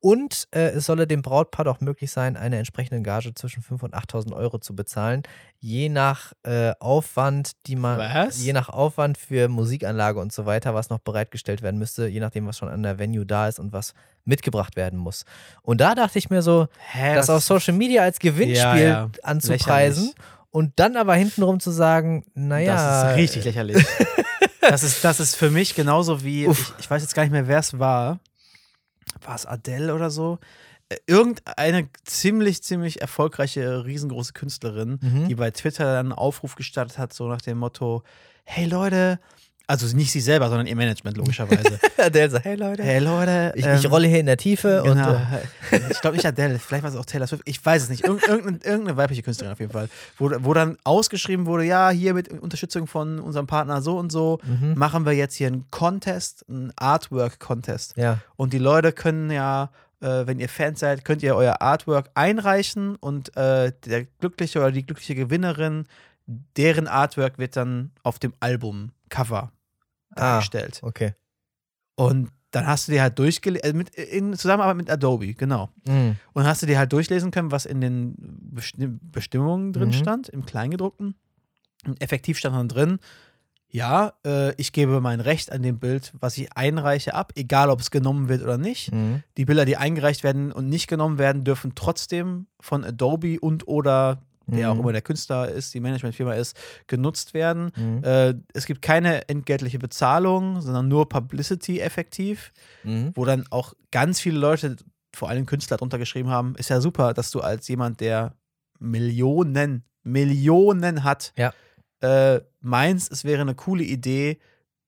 Und 0.00 0.48
äh, 0.50 0.70
es 0.70 0.86
solle 0.86 1.06
dem 1.06 1.22
Brautpaar 1.22 1.64
doch 1.64 1.80
möglich 1.80 2.10
sein, 2.10 2.36
eine 2.36 2.56
entsprechende 2.58 3.02
Gage 3.02 3.34
zwischen 3.34 3.62
5.000 3.62 3.84
und 3.84 3.94
8.000 3.94 4.32
Euro 4.34 4.58
zu 4.58 4.74
bezahlen, 4.74 5.22
je 5.60 5.88
nach 5.90 6.32
äh, 6.42 6.72
Aufwand, 6.80 7.52
die 7.66 7.76
man, 7.76 7.98
Was? 7.98 8.42
je 8.42 8.52
nach 8.54 8.68
Aufwand 8.70 9.16
für 9.18 9.48
Musikanlage 9.48 10.18
und 10.18 10.32
so 10.32 10.44
weiter, 10.46 10.74
was 10.74 10.88
noch 10.90 11.00
bereitgestellt 11.00 11.62
werden 11.62 11.78
müsste, 11.78 12.08
je 12.08 12.18
nachdem, 12.20 12.46
was 12.46 12.56
schon 12.58 12.68
an 12.70 12.82
der 12.82 12.98
Venue 12.98 13.26
da 13.26 13.46
ist 13.46 13.60
und 13.60 13.72
was 13.72 13.92
mitgebracht 14.30 14.76
werden 14.76 14.98
muss. 14.98 15.26
Und 15.60 15.82
da 15.82 15.94
dachte 15.94 16.18
ich 16.18 16.30
mir 16.30 16.40
so, 16.40 16.68
Hä, 16.92 17.14
das 17.14 17.28
auf 17.28 17.44
Social 17.44 17.74
Media 17.74 18.02
als 18.02 18.18
Gewinnspiel 18.18 18.82
Ja, 18.82 19.10
anzupreisen 19.22 20.04
Lächerlich. 20.04 20.24
und 20.50 20.72
dann 20.76 20.96
aber 20.96 21.14
hintenrum 21.14 21.60
zu 21.60 21.70
sagen, 21.70 22.24
naja. 22.34 22.74
Das 22.74 23.10
ist 23.12 23.16
richtig 23.18 23.44
lächerlich. 23.44 23.84
das, 24.62 24.82
ist, 24.82 25.04
das 25.04 25.20
ist 25.20 25.36
für 25.36 25.50
mich 25.50 25.74
genauso 25.74 26.24
wie, 26.24 26.46
ich, 26.46 26.58
ich 26.78 26.90
weiß 26.90 27.02
jetzt 27.02 27.14
gar 27.14 27.24
nicht 27.24 27.32
mehr, 27.32 27.46
wer 27.48 27.58
es 27.58 27.78
war. 27.78 28.20
War 29.22 29.34
es 29.34 29.44
Adele 29.44 29.94
oder 29.94 30.08
so? 30.10 30.38
Äh, 30.88 30.96
Irgendeine 31.06 31.88
ziemlich, 32.04 32.62
ziemlich 32.62 33.00
erfolgreiche, 33.00 33.84
riesengroße 33.84 34.32
Künstlerin, 34.32 34.98
Mhm. 35.02 35.28
die 35.28 35.34
bei 35.34 35.50
Twitter 35.50 35.84
dann 35.84 36.06
einen 36.06 36.12
Aufruf 36.12 36.54
gestartet 36.54 36.96
hat, 36.98 37.12
so 37.12 37.28
nach 37.28 37.42
dem 37.42 37.58
Motto: 37.58 38.02
Hey 38.44 38.66
Leute, 38.66 39.18
Also 39.70 39.96
nicht 39.96 40.10
sie 40.10 40.20
selber, 40.20 40.48
sondern 40.48 40.66
ihr 40.66 40.74
Management, 40.74 41.16
logischerweise. 41.16 41.78
Adele 41.96 42.28
sagt, 42.28 42.44
hey 42.44 42.56
Leute, 42.56 42.82
hey 42.82 42.98
Leute, 42.98 43.52
ich, 43.54 43.64
ich 43.64 43.84
ähm, 43.84 43.90
rolle 43.92 44.08
hier 44.08 44.18
in 44.18 44.26
der 44.26 44.36
Tiefe 44.36 44.82
und 44.82 44.94
Genau. 44.94 45.12
äh, 45.12 45.80
ich 45.90 46.00
glaube 46.00 46.16
nicht 46.16 46.26
Adele, 46.26 46.58
vielleicht 46.58 46.82
war 46.82 46.90
es 46.90 46.96
auch 46.96 47.04
Taylor 47.04 47.28
Swift. 47.28 47.44
Ich 47.44 47.64
weiß 47.64 47.84
es 47.84 47.88
nicht. 47.88 48.04
Irgend, 48.04 48.26
irgendeine, 48.26 48.58
irgendeine 48.64 48.96
weibliche 48.96 49.22
Künstlerin 49.22 49.52
auf 49.52 49.60
jeden 49.60 49.70
Fall. 49.70 49.88
Wo, 50.18 50.28
wo 50.40 50.54
dann 50.54 50.76
ausgeschrieben 50.82 51.46
wurde, 51.46 51.62
ja, 51.62 51.90
hier 51.90 52.14
mit 52.14 52.28
Unterstützung 52.30 52.88
von 52.88 53.20
unserem 53.20 53.46
Partner 53.46 53.80
so 53.80 53.96
und 53.96 54.10
so 54.10 54.40
mhm. 54.42 54.74
machen 54.76 55.06
wir 55.06 55.12
jetzt 55.12 55.36
hier 55.36 55.46
einen 55.46 55.70
Contest, 55.70 56.44
einen 56.48 56.72
Artwork-Contest. 56.74 57.96
ja, 57.96 58.18
Und 58.34 58.52
die 58.52 58.58
Leute 58.58 58.90
können 58.90 59.30
ja, 59.30 59.70
äh, 60.00 60.26
wenn 60.26 60.40
ihr 60.40 60.48
Fans 60.48 60.80
seid, 60.80 61.04
könnt 61.04 61.22
ihr 61.22 61.36
euer 61.36 61.62
Artwork 61.62 62.10
einreichen 62.14 62.96
und 62.96 63.36
äh, 63.36 63.70
der 63.86 64.06
glückliche 64.18 64.58
oder 64.58 64.72
die 64.72 64.84
glückliche 64.84 65.14
Gewinnerin, 65.14 65.86
deren 66.56 66.88
Artwork 66.88 67.38
wird 67.38 67.54
dann 67.54 67.92
auf 68.02 68.18
dem 68.18 68.32
Album-Cover 68.40 69.52
Ah. 70.16 70.20
dargestellt. 70.34 70.80
okay. 70.82 71.14
Und 71.96 72.30
dann 72.52 72.66
hast 72.66 72.88
du 72.88 72.92
dir 72.92 73.02
halt 73.02 73.18
durchgelesen, 73.18 73.62
äh, 73.64 73.72
mit, 73.72 73.94
in 73.94 74.34
Zusammenarbeit 74.34 74.76
mit 74.76 74.90
Adobe, 74.90 75.34
genau. 75.34 75.68
Mhm. 75.86 76.16
Und 76.32 76.44
hast 76.44 76.62
du 76.62 76.66
dir 76.66 76.78
halt 76.78 76.92
durchlesen 76.92 77.30
können, 77.30 77.52
was 77.52 77.64
in 77.66 77.80
den 77.80 78.14
Besti 78.18 78.88
Bestimmungen 78.88 79.72
drin 79.72 79.88
Mhm. 79.88 79.92
stand, 79.92 80.28
im 80.28 80.44
Kleingedruckten. 80.46 81.14
Und 81.86 82.02
effektiv 82.02 82.38
stand 82.38 82.56
dann 82.56 82.68
drin, 82.68 82.98
ja, 83.68 84.14
äh, 84.26 84.52
ich 84.56 84.72
gebe 84.72 85.00
mein 85.00 85.20
Recht 85.20 85.52
an 85.52 85.62
dem 85.62 85.78
Bild, 85.78 86.12
was 86.18 86.36
ich 86.38 86.52
einreiche, 86.56 87.14
ab, 87.14 87.32
egal 87.36 87.70
ob 87.70 87.80
es 87.80 87.92
genommen 87.92 88.28
wird 88.28 88.42
oder 88.42 88.58
nicht. 88.58 88.92
Mhm. 88.92 89.22
Die 89.36 89.44
Bilder, 89.44 89.64
die 89.64 89.76
eingereicht 89.76 90.24
werden 90.24 90.50
und 90.50 90.68
nicht 90.68 90.88
genommen 90.88 91.18
werden, 91.18 91.44
dürfen 91.44 91.76
trotzdem 91.76 92.48
von 92.58 92.84
Adobe 92.84 93.38
und 93.38 93.68
oder 93.68 94.22
auch 94.70 94.74
Mhm. 94.74 94.80
immer 94.80 94.92
der 94.92 95.02
Künstler 95.02 95.48
ist, 95.48 95.72
die 95.74 95.80
Managementfirma 95.80 96.34
ist, 96.34 96.56
genutzt 96.86 97.34
werden. 97.34 97.70
Mhm. 97.76 98.04
Äh, 98.04 98.34
es 98.54 98.66
gibt 98.66 98.82
keine 98.82 99.28
entgeltliche 99.28 99.78
Bezahlung, 99.78 100.60
sondern 100.60 100.88
nur 100.88 101.08
Publicity 101.08 101.80
effektiv 101.80 102.52
Mhm. 102.84 103.12
wo 103.14 103.24
dann 103.24 103.44
auch 103.50 103.74
ganz 103.90 104.20
viele 104.20 104.38
Leute, 104.38 104.76
vor 105.14 105.28
allem 105.28 105.46
Künstler, 105.46 105.76
drunter 105.76 105.98
geschrieben 105.98 106.30
haben, 106.30 106.54
ist 106.56 106.70
ja 106.70 106.80
super, 106.80 107.12
dass 107.14 107.30
du 107.30 107.40
als 107.40 107.66
jemand, 107.68 108.00
der 108.00 108.34
Millionen, 108.78 109.84
Millionen 110.02 111.04
hat, 111.04 111.32
Ja. 111.36 111.52
äh, 112.00 112.40
meinst, 112.60 113.12
es 113.12 113.24
wäre 113.24 113.40
eine 113.42 113.54
coole 113.54 113.84
Idee, 113.84 114.38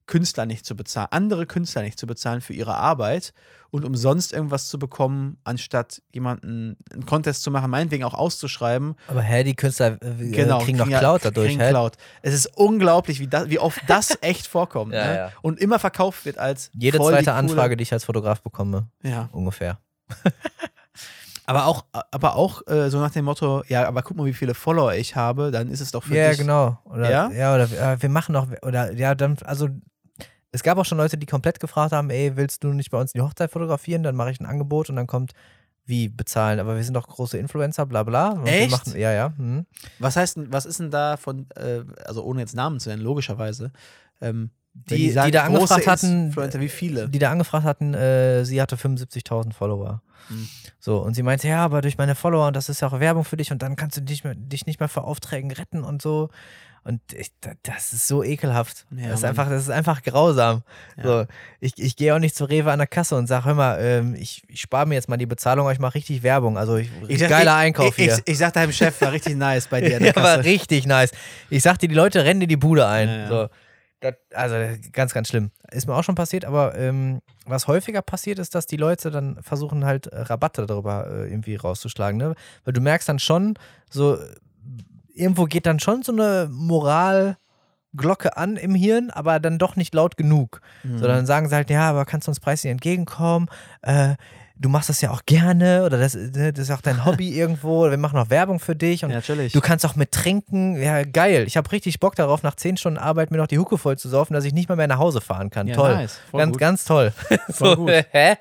Künstler 0.05 0.45
nicht 0.45 0.65
zu 0.65 0.75
bezahlen, 0.75 1.07
andere 1.11 1.45
Künstler 1.45 1.81
nicht 1.81 1.97
zu 1.99 2.05
bezahlen 2.07 2.41
für 2.41 2.53
ihre 2.53 2.75
Arbeit 2.75 3.33
und 3.71 3.85
umsonst 3.85 4.33
irgendwas 4.33 4.67
zu 4.67 4.77
bekommen, 4.77 5.37
anstatt 5.43 6.01
jemanden 6.11 6.77
einen 6.91 7.05
Contest 7.05 7.41
zu 7.43 7.49
machen, 7.51 7.71
meinetwegen 7.71 8.03
auch 8.03 8.13
auszuschreiben. 8.13 8.95
Aber 9.07 9.21
hä, 9.21 9.43
die 9.43 9.55
Künstler 9.55 9.97
äh, 10.03 10.29
Genau, 10.31 10.59
kriegen 10.59 10.77
noch 10.77 10.87
ja- 10.87 10.99
Cloud 10.99 11.25
dadurch, 11.25 11.47
kriegen 11.49 11.61
hä? 11.61 11.69
Cloud. 11.69 11.93
Es 12.21 12.33
ist 12.33 12.47
unglaublich, 12.57 13.19
wie, 13.19 13.27
das, 13.27 13.49
wie 13.49 13.59
oft 13.59 13.81
das 13.87 14.17
echt 14.21 14.45
vorkommt. 14.47 14.93
Ja, 14.93 15.07
ne? 15.07 15.15
ja. 15.17 15.31
Und 15.41 15.59
immer 15.59 15.79
verkauft 15.79 16.25
wird 16.25 16.37
als 16.37 16.69
Jede 16.73 16.97
die 16.99 17.03
zweite 17.03 17.23
coole- 17.31 17.33
Anfrage, 17.33 17.77
die 17.77 17.83
ich 17.83 17.93
als 17.93 18.03
Fotograf 18.03 18.41
bekomme, 18.41 18.87
Ja. 19.03 19.29
ungefähr. 19.31 19.79
Aber 21.45 21.65
auch, 21.65 21.83
aber 22.11 22.37
auch 22.37 22.65
äh, 22.67 22.89
so 22.89 23.01
nach 23.01 23.11
dem 23.11 23.25
Motto, 23.25 23.63
ja, 23.67 23.85
aber 23.85 24.01
guck 24.01 24.15
mal, 24.15 24.25
wie 24.25 24.31
viele 24.33 24.53
Follower 24.53 24.93
ich 24.93 25.17
habe, 25.17 25.51
dann 25.51 25.67
ist 25.69 25.81
es 25.81 25.91
doch 25.91 26.03
für 26.03 26.15
Ja, 26.15 26.29
dich. 26.29 26.37
genau. 26.37 26.77
Oder, 26.85 27.11
Ja? 27.11 27.29
ja? 27.31 27.53
oder 27.53 27.63
äh, 27.65 28.01
wir 28.01 28.07
machen 28.07 28.31
noch, 28.31 28.47
oder 28.61 28.93
ja, 28.93 29.13
dann, 29.13 29.35
also 29.43 29.67
es 30.53 30.63
gab 30.63 30.77
auch 30.77 30.85
schon 30.85 30.99
Leute, 30.99 31.17
die 31.17 31.25
komplett 31.25 31.59
gefragt 31.59 31.91
haben, 31.91 32.09
ey, 32.11 32.37
willst 32.37 32.63
du 32.63 32.69
nicht 32.69 32.91
bei 32.91 33.01
uns 33.01 33.11
die 33.11 33.21
Hochzeit 33.21 33.51
fotografieren? 33.51 34.03
Dann 34.03 34.15
mache 34.15 34.31
ich 34.31 34.39
ein 34.39 34.45
Angebot 34.45 34.89
und 34.89 34.95
dann 34.95 35.07
kommt, 35.07 35.33
wie 35.85 36.07
bezahlen, 36.07 36.59
aber 36.59 36.75
wir 36.75 36.83
sind 36.83 36.93
doch 36.93 37.07
große 37.07 37.37
Influencer, 37.37 37.85
bla 37.85 38.03
bla. 38.03 38.41
Echt? 38.45 38.71
machen, 38.71 38.95
ja, 38.95 39.11
ja. 39.11 39.33
Mhm. 39.37 39.65
Was 39.99 40.15
heißt 40.15 40.37
denn, 40.37 40.53
was 40.53 40.65
ist 40.65 40.79
denn 40.79 40.91
da 40.91 41.17
von, 41.17 41.47
äh, 41.55 41.83
also 42.05 42.23
ohne 42.23 42.39
jetzt 42.39 42.55
Namen 42.55 42.79
zu 42.79 42.89
nennen, 42.89 43.01
logischerweise, 43.01 43.71
ähm, 44.21 44.51
Die, 44.73 44.95
die, 44.95 45.11
sagen, 45.11 45.31
da 45.31 45.47
große 45.47 45.73
angefragt 45.73 45.87
hatten, 45.87 46.25
Influencer, 46.27 46.59
wie 46.61 46.69
viele? 46.69 47.09
die 47.09 47.19
da 47.19 47.31
angefragt 47.31 47.65
hatten, 47.65 47.93
äh, 47.95 48.45
sie 48.45 48.61
hatte 48.61 48.77
75.000 48.77 49.53
Follower. 49.53 50.01
Hm. 50.27 50.47
So, 50.79 50.99
und 50.99 51.15
sie 51.15 51.23
meinte, 51.23 51.47
ja, 51.47 51.65
aber 51.65 51.81
durch 51.81 51.97
meine 51.97 52.15
Follower, 52.15 52.47
und 52.47 52.55
das 52.55 52.69
ist 52.69 52.81
ja 52.81 52.87
auch 52.87 52.99
Werbung 52.99 53.25
für 53.25 53.37
dich, 53.37 53.51
und 53.51 53.61
dann 53.61 53.75
kannst 53.75 53.97
du 53.97 54.01
dich, 54.01 54.23
dich 54.23 54.65
nicht 54.65 54.79
mehr 54.79 54.89
vor 54.89 55.05
Aufträgen 55.05 55.51
retten 55.51 55.83
und 55.83 56.01
so. 56.01 56.29
Und 56.85 56.99
ich, 57.13 57.31
da- 57.39 57.51
das 57.63 57.93
ist 57.93 58.07
so 58.07 58.23
ekelhaft. 58.23 58.85
Ja, 58.91 59.07
das, 59.07 59.15
ist 59.15 59.21
Mann. 59.21 59.29
einfach, 59.29 59.49
das 59.49 59.61
ist 59.63 59.69
einfach 59.69 60.01
grausam. 60.03 60.63
Ja. 60.97 61.03
So, 61.03 61.25
ich 61.61 61.73
ich 61.77 61.95
gehe 61.95 62.13
auch 62.13 62.19
nicht 62.19 62.35
zu 62.35 62.43
Rewe 62.45 62.71
an 62.71 62.79
der 62.79 62.87
Kasse 62.87 63.15
und 63.15 63.27
sage, 63.27 63.45
hör 63.45 63.53
mal, 63.53 63.77
ähm, 63.81 64.15
ich, 64.15 64.43
ich 64.49 64.59
spare 64.61 64.85
mir 64.85 64.95
jetzt 64.95 65.07
mal 65.07 65.17
die 65.17 65.25
Bezahlung, 65.25 65.65
aber 65.65 65.73
ich 65.73 65.79
mache 65.79 65.95
richtig 65.95 66.23
Werbung. 66.23 66.57
Also 66.57 66.75
ich, 66.75 66.89
sag- 67.19 67.29
geiler 67.29 67.51
ich, 67.53 67.57
Einkauf 67.57 67.97
ich, 67.97 68.03
hier. 68.05 68.13
Ich, 68.25 68.33
ich 68.33 68.37
sag 68.37 68.53
deinem 68.53 68.73
Chef, 68.73 68.99
war 69.01 69.11
richtig 69.13 69.35
nice 69.37 69.67
bei 69.67 69.79
dir 69.81 69.95
an 69.97 70.03
der 70.03 70.11
ja, 70.13 70.15
war 70.21 70.35
Kasse. 70.37 70.43
richtig 70.45 70.85
nice. 70.85 71.11
Ich 71.49 71.63
sag 71.63 71.77
dir, 71.79 71.87
die 71.87 71.95
Leute 71.95 72.25
rennen 72.25 72.41
dir 72.41 72.47
die 72.47 72.57
Bude 72.57 72.85
ein. 72.87 73.27
So. 73.29 73.47
Das, 74.01 74.15
also 74.33 74.55
ganz, 74.91 75.13
ganz 75.13 75.29
schlimm. 75.29 75.51
Ist 75.71 75.87
mir 75.87 75.95
auch 75.95 76.03
schon 76.03 76.15
passiert, 76.15 76.43
aber 76.43 76.75
ähm, 76.77 77.21
was 77.45 77.67
häufiger 77.67 78.01
passiert 78.01 78.37
ist, 78.37 78.53
dass 78.53 78.65
die 78.65 78.75
Leute 78.75 79.09
dann 79.09 79.41
versuchen 79.41 79.85
halt 79.85 80.07
äh, 80.07 80.19
Rabatte 80.19 80.65
darüber 80.65 81.07
äh, 81.09 81.29
irgendwie 81.29 81.55
rauszuschlagen. 81.55 82.17
Ne? 82.17 82.35
Weil 82.65 82.73
du 82.73 82.81
merkst 82.81 83.07
dann 83.07 83.19
schon, 83.19 83.53
so 83.89 84.17
irgendwo 85.13 85.45
geht 85.45 85.65
dann 85.65 85.79
schon 85.79 86.03
so 86.03 86.11
eine 86.11 86.49
Moralglocke 86.51 88.37
an 88.37 88.57
im 88.57 88.75
Hirn, 88.75 89.09
aber 89.11 89.39
dann 89.39 89.59
doch 89.59 89.75
nicht 89.75 89.93
laut 89.93 90.17
genug. 90.17 90.61
Mhm. 90.83 90.97
So, 90.97 91.07
dann 91.07 91.25
sagen 91.25 91.49
sie 91.49 91.55
halt, 91.55 91.69
ja, 91.69 91.89
aber 91.89 92.05
kannst 92.05 92.27
du 92.27 92.31
uns 92.31 92.39
preislich 92.39 92.71
entgegenkommen? 92.71 93.47
Äh, 93.81 94.15
du 94.55 94.69
machst 94.69 94.89
das 94.89 95.01
ja 95.01 95.11
auch 95.11 95.25
gerne 95.25 95.83
oder 95.85 95.97
das, 95.97 96.15
ne, 96.15 96.53
das 96.53 96.69
ist 96.69 96.71
auch 96.71 96.81
dein 96.81 97.05
Hobby 97.05 97.29
irgendwo. 97.37 97.89
Wir 97.89 97.97
machen 97.97 98.17
auch 98.17 98.29
Werbung 98.29 98.59
für 98.59 98.75
dich 98.75 99.03
und 99.03 99.11
ja, 99.11 99.17
natürlich. 99.17 99.53
Du 99.53 99.61
kannst 99.61 99.85
auch 99.85 99.95
mit 99.95 100.11
trinken. 100.11 100.81
Ja, 100.81 101.03
geil. 101.03 101.45
Ich 101.47 101.57
habe 101.57 101.71
richtig 101.71 101.99
Bock 101.99 102.15
darauf, 102.15 102.43
nach 102.43 102.55
zehn 102.55 102.77
Stunden 102.77 102.97
Arbeit 102.97 103.31
mir 103.31 103.37
noch 103.37 103.47
die 103.47 103.59
Hucke 103.59 103.77
voll 103.77 103.97
zu 103.97 104.09
saufen, 104.09 104.33
dass 104.33 104.45
ich 104.45 104.53
nicht 104.53 104.69
mal 104.69 104.75
mehr 104.75 104.87
nach 104.87 104.99
Hause 104.99 105.21
fahren 105.21 105.49
kann. 105.49 105.67
ja, 105.67 105.75
toll. 105.75 105.95
Nice. 105.95 106.19
Ganz, 106.31 106.51
gut. 106.51 106.59
ganz 106.59 106.85
toll. 106.85 107.13
Voll 107.49 107.75
gut. 107.75 107.91
Hä? 108.11 108.35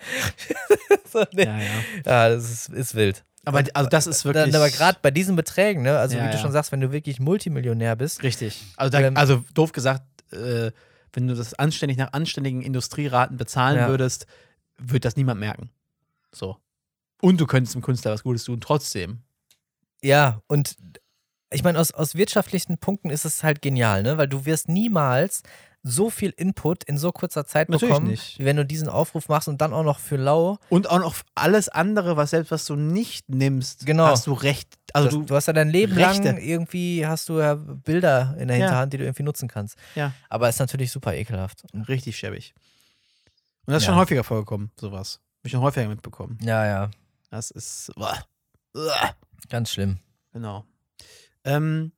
so, 1.13 1.25
nee. 1.33 1.45
Ja, 1.45 1.59
ja. 1.59 1.65
ja, 2.07 2.29
das 2.31 2.51
ist, 2.51 2.69
ist 2.71 2.95
wild. 2.95 3.25
Aber 3.45 3.65
also 3.75 3.89
das 3.91 4.07
ist 4.07 4.25
wirklich. 4.25 4.45
Dann, 4.53 4.55
aber 4.55 4.71
gerade 4.71 4.99
bei 5.03 5.11
diesen 5.11 5.35
Beträgen, 5.37 5.83
ne, 5.83 5.99
also 5.99 6.17
Ja, 6.17 6.25
wie 6.25 6.29
du 6.29 6.35
ja. 6.35 6.41
schon 6.41 6.53
sagst, 6.53 6.71
wenn 6.73 6.81
du 6.81 6.93
wirklich 6.93 7.19
Multimillionär 7.21 7.97
bist, 7.97 8.23
Richtig. 8.23 8.63
Also, 8.77 8.91
da, 8.93 9.01
Ähm, 9.01 9.17
also 9.17 9.45
doof 9.55 9.73
gesagt, 9.73 10.05
äh, 10.33 10.71
wenn 11.13 11.27
du 11.27 11.35
das 11.35 11.55
anständig 11.55 11.99
nach 11.99 12.13
anständigen 12.13 12.63
Industrieraten 12.63 13.37
bezahlen 13.37 13.77
Ja. 13.79 13.89
würdest, 13.89 14.27
wird 14.79 15.05
das 15.05 15.17
niemand 15.17 15.41
merken. 15.41 15.71
So. 16.33 16.57
Und 17.21 17.41
du 17.41 17.47
könntest 17.47 17.75
dem 17.75 17.83
Künstler 17.83 18.13
was 18.13 18.23
Gutes 18.23 18.45
tun, 18.45 18.61
trotzdem. 18.61 19.23
ja, 20.03 20.41
und 20.47 20.77
ich 21.51 21.63
meine, 21.63 21.79
aus, 21.79 21.93
aus 21.93 22.15
wirtschaftlichen 22.15 22.79
Punkten 22.79 23.11
ist 23.11 23.25
es 23.27 23.43
halt 23.45 23.61
genial, 23.61 24.03
ne? 24.03 24.17
Weil 24.17 24.27
du 24.29 24.47
wirst 24.47 24.69
niemals 24.69 25.43
so 25.85 26.11
viel 26.11 26.31
Input 26.37 26.85
in 26.85 26.97
so 26.97 27.11
kurzer 27.11 27.45
Zeit 27.45 27.69
Natürlich 27.69 27.93
bekommen, 27.95 28.11
nicht. 28.11 28.39
wie 28.39 28.45
wenn 28.45 28.57
du 28.57 28.65
diesen 28.65 28.89
Aufruf 28.89 29.29
machst 29.29 29.49
und 29.49 29.61
dann 29.61 29.73
auch 29.73 29.83
noch 29.83 29.99
für 29.99 30.17
lau. 30.17 30.59
Und 30.69 30.89
auch 30.89 31.01
noch 31.01 31.17
alles 31.35 31.69
andere, 31.69 32.17
was 32.17 32.31
selbst 32.31 32.51
was 32.53 32.65
du 32.67 32.77
nicht 32.77 33.29
nimmst, 33.29 33.85
Genau. 33.85 34.07
hast 34.07 34.27
du 34.29 34.33
recht. 34.33 34.77
Also 34.93 35.09
du, 35.09 35.23
du, 35.25 35.35
hast 35.35 35.47
ja 35.47 35.53
dein 35.53 35.71
Leben 35.71 35.95
Rechte. 35.95 36.23
lang 36.29 36.37
irgendwie 36.39 37.05
hast 37.07 37.29
du 37.29 37.41
ja 37.41 37.55
Bilder 37.55 38.37
in 38.39 38.49
der 38.49 38.59
Ja. 38.59 38.65
Hinterhand, 38.67 38.93
die 38.93 38.99
du 38.99 39.05
irgendwie 39.05 39.23
nutzen 39.25 39.49
kannst. 39.49 39.77
Ja. 39.97 40.13
Aber 40.29 40.49
ist 40.49 40.61
natürlich 40.61 40.93
super 40.93 41.15
ekelhaft. 41.15 41.65
richtig 41.89 42.17
schäbig. 42.17 42.55
Und 43.67 43.73
das 43.73 43.83
ist 43.83 43.87
Ja. 43.87 43.93
schon 43.95 44.01
häufiger 44.01 44.23
vorgekommen, 44.25 44.71
sowas. 44.79 45.21
Hab 45.39 45.47
ich 45.47 45.53
schon 45.53 45.61
häufiger 45.63 45.89
mitbekommen. 45.89 46.39
Ja, 46.43 46.65
ja. 46.67 46.91
Das 47.31 47.51
ist. 47.51 47.91
Uah. 47.97 48.19
Uah. 48.75 49.15
Ganz 49.49 49.71
schlimm. 49.73 49.99
Genau. 50.33 50.65
Ähm, 51.45 51.93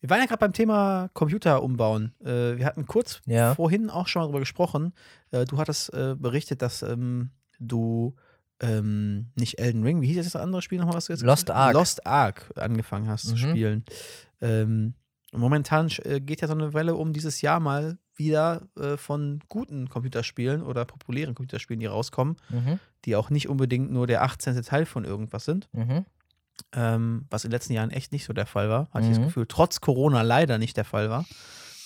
wir 0.00 0.10
waren 0.10 0.20
ja 0.20 0.26
gerade 0.26 0.40
beim 0.40 0.52
Thema 0.52 1.08
Computer 1.14 1.62
umbauen. 1.62 2.14
Äh, 2.24 2.56
wir 2.58 2.64
hatten 2.66 2.86
kurz 2.86 3.20
Ja. 3.26 3.54
vorhin 3.54 3.90
auch 3.90 4.06
schon 4.08 4.20
mal 4.20 4.26
darüber 4.26 4.40
gesprochen. 4.40 4.92
Äh, 5.30 5.44
du 5.46 5.58
hattest 5.58 5.92
äh, 5.94 6.14
berichtet, 6.18 6.62
dass 6.62 6.82
ähm, 6.82 7.30
du 7.58 8.14
ähm, 8.60 9.26
nicht 9.34 9.58
Elden 9.58 9.82
Ring, 9.82 10.00
wie 10.00 10.06
hieß 10.06 10.24
das 10.24 10.36
andere 10.36 10.62
Spiel 10.62 10.78
nochmal, 10.78 10.96
was 10.96 11.06
du 11.06 11.12
jetzt 11.12 11.22
Lost 11.22 11.50
Ark. 11.50 11.74
Lost 11.74 12.06
Ark 12.06 12.50
angefangen 12.56 13.08
hast 13.08 13.26
zu 13.26 13.34
Mhm. 13.34 13.38
spielen. 13.38 13.84
Ähm, 14.40 14.94
momentan 15.32 15.88
äh, 16.04 16.20
geht 16.20 16.40
ja 16.40 16.48
so 16.48 16.54
eine 16.54 16.72
Welle 16.74 16.94
um 16.94 17.12
dieses 17.12 17.40
Jahr 17.42 17.60
mal 17.60 17.98
wieder 18.14 18.62
äh, 18.78 18.96
von 18.96 19.40
guten 19.48 19.88
Computerspielen 19.90 20.62
oder 20.62 20.86
populären 20.86 21.34
Computerspielen, 21.34 21.80
die 21.80 21.86
rauskommen, 21.86 22.36
Mhm. 22.48 22.78
die 23.04 23.14
auch 23.16 23.28
nicht 23.28 23.48
unbedingt 23.48 23.90
nur 23.90 24.06
der 24.06 24.22
18. 24.22 24.62
Teil 24.62 24.86
von 24.86 25.04
irgendwas 25.04 25.44
sind 25.44 25.68
Mhm. 25.72 26.06
Ähm, 26.74 27.26
was 27.30 27.44
in 27.44 27.50
den 27.50 27.56
letzten 27.56 27.72
Jahren 27.72 27.90
echt 27.90 28.12
nicht 28.12 28.24
so 28.24 28.32
der 28.32 28.46
Fall 28.46 28.68
war, 28.68 28.88
hatte 28.92 29.04
ich 29.04 29.10
das 29.10 29.18
Mhm. 29.20 29.24
Gefühl, 29.26 29.46
trotz 29.48 29.80
Corona 29.80 30.22
leider 30.22 30.58
nicht 30.58 30.76
der 30.76 30.84
Fall 30.84 31.10
war. 31.10 31.24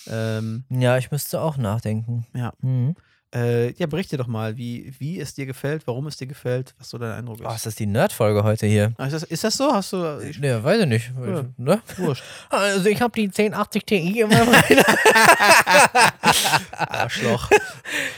Ähm, 0.09 0.65
Ja, 0.71 0.97
ich 0.99 1.11
müsste 1.11 1.41
auch 1.41 1.57
nachdenken. 1.57 2.27
Ja. 2.35 2.53
Mhm. 2.61 2.95
äh, 3.35 3.71
ja, 3.75 3.87
berichte 3.87 4.17
doch 4.17 4.27
mal, 4.27 4.57
wie, 4.57 4.93
wie 4.99 5.21
es 5.21 5.35
dir 5.35 5.47
gefällt, 5.47 5.87
warum 5.87 6.07
es 6.09 6.17
dir 6.17 6.27
gefällt, 6.27 6.75
was 6.79 6.89
so 6.91 6.99
dein 6.99 7.13
Eindruck 7.13 7.39
ist. 7.41 7.47
Oh, 7.49 7.55
ist 7.55 7.65
das 7.67 7.75
die 7.77 7.87
Nerd-Folge 7.87 8.43
heute 8.43 8.67
hier? 8.67 8.93
Ah, 8.99 9.07
ist, 9.07 9.13
das, 9.13 9.23
ist 9.23 9.45
das 9.45 9.57
so? 9.57 9.73
Hast 9.73 9.93
du. 9.93 10.19
Ich, 10.21 10.39
Ja, 10.39 10.65
weiß 10.65 10.81
ich 10.81 10.87
nicht. 10.89 11.13
Ja. 11.17 11.45
Ne? 11.57 11.81
wurscht. 11.99 12.25
Also 12.49 12.89
ich 12.89 13.01
habe 13.01 13.13
die 13.15 13.27
1080 13.27 13.85
Ti 13.85 14.21
in 14.23 14.29
meinem 14.29 14.49
Rechner. 14.49 14.85
Arschloch. 16.77 17.51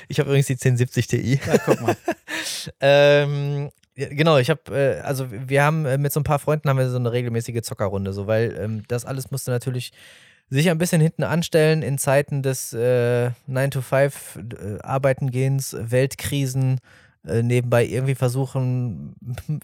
Ich 0.08 0.18
habe 0.18 0.28
übrigens 0.30 0.46
die 0.46 0.54
1070 0.54 1.06
Ti. 1.06 1.40
Ja, 1.46 1.58
guck 1.58 1.80
mal. 1.80 1.96
Ähm, 2.80 3.70
genau, 3.94 4.38
ich 4.38 4.50
habe, 4.50 4.62
äh, 4.70 5.00
also 5.00 5.26
wir 5.30 5.62
haben 5.62 5.86
äh, 5.86 5.98
mit 5.98 6.12
so 6.12 6.20
ein 6.20 6.24
paar 6.24 6.38
Freunden 6.38 6.68
haben 6.68 6.78
wir 6.78 6.88
so 6.88 6.96
eine 6.96 7.12
regelmäßige 7.12 7.62
Zockerrunde, 7.62 8.12
so 8.12 8.26
weil 8.26 8.56
ähm, 8.58 8.82
das 8.88 9.04
alles 9.04 9.30
musste 9.30 9.50
natürlich 9.50 9.92
sich 10.50 10.70
ein 10.70 10.78
bisschen 10.78 11.00
hinten 11.00 11.24
anstellen 11.24 11.82
in 11.82 11.98
Zeiten 11.98 12.42
des 12.42 12.72
äh, 12.74 13.30
9-to-5-Arbeitengehens, 13.48 15.72
äh, 15.72 15.90
Weltkrisen, 15.90 16.80
äh, 17.26 17.42
nebenbei 17.42 17.86
irgendwie 17.86 18.16
versuchen, 18.16 19.14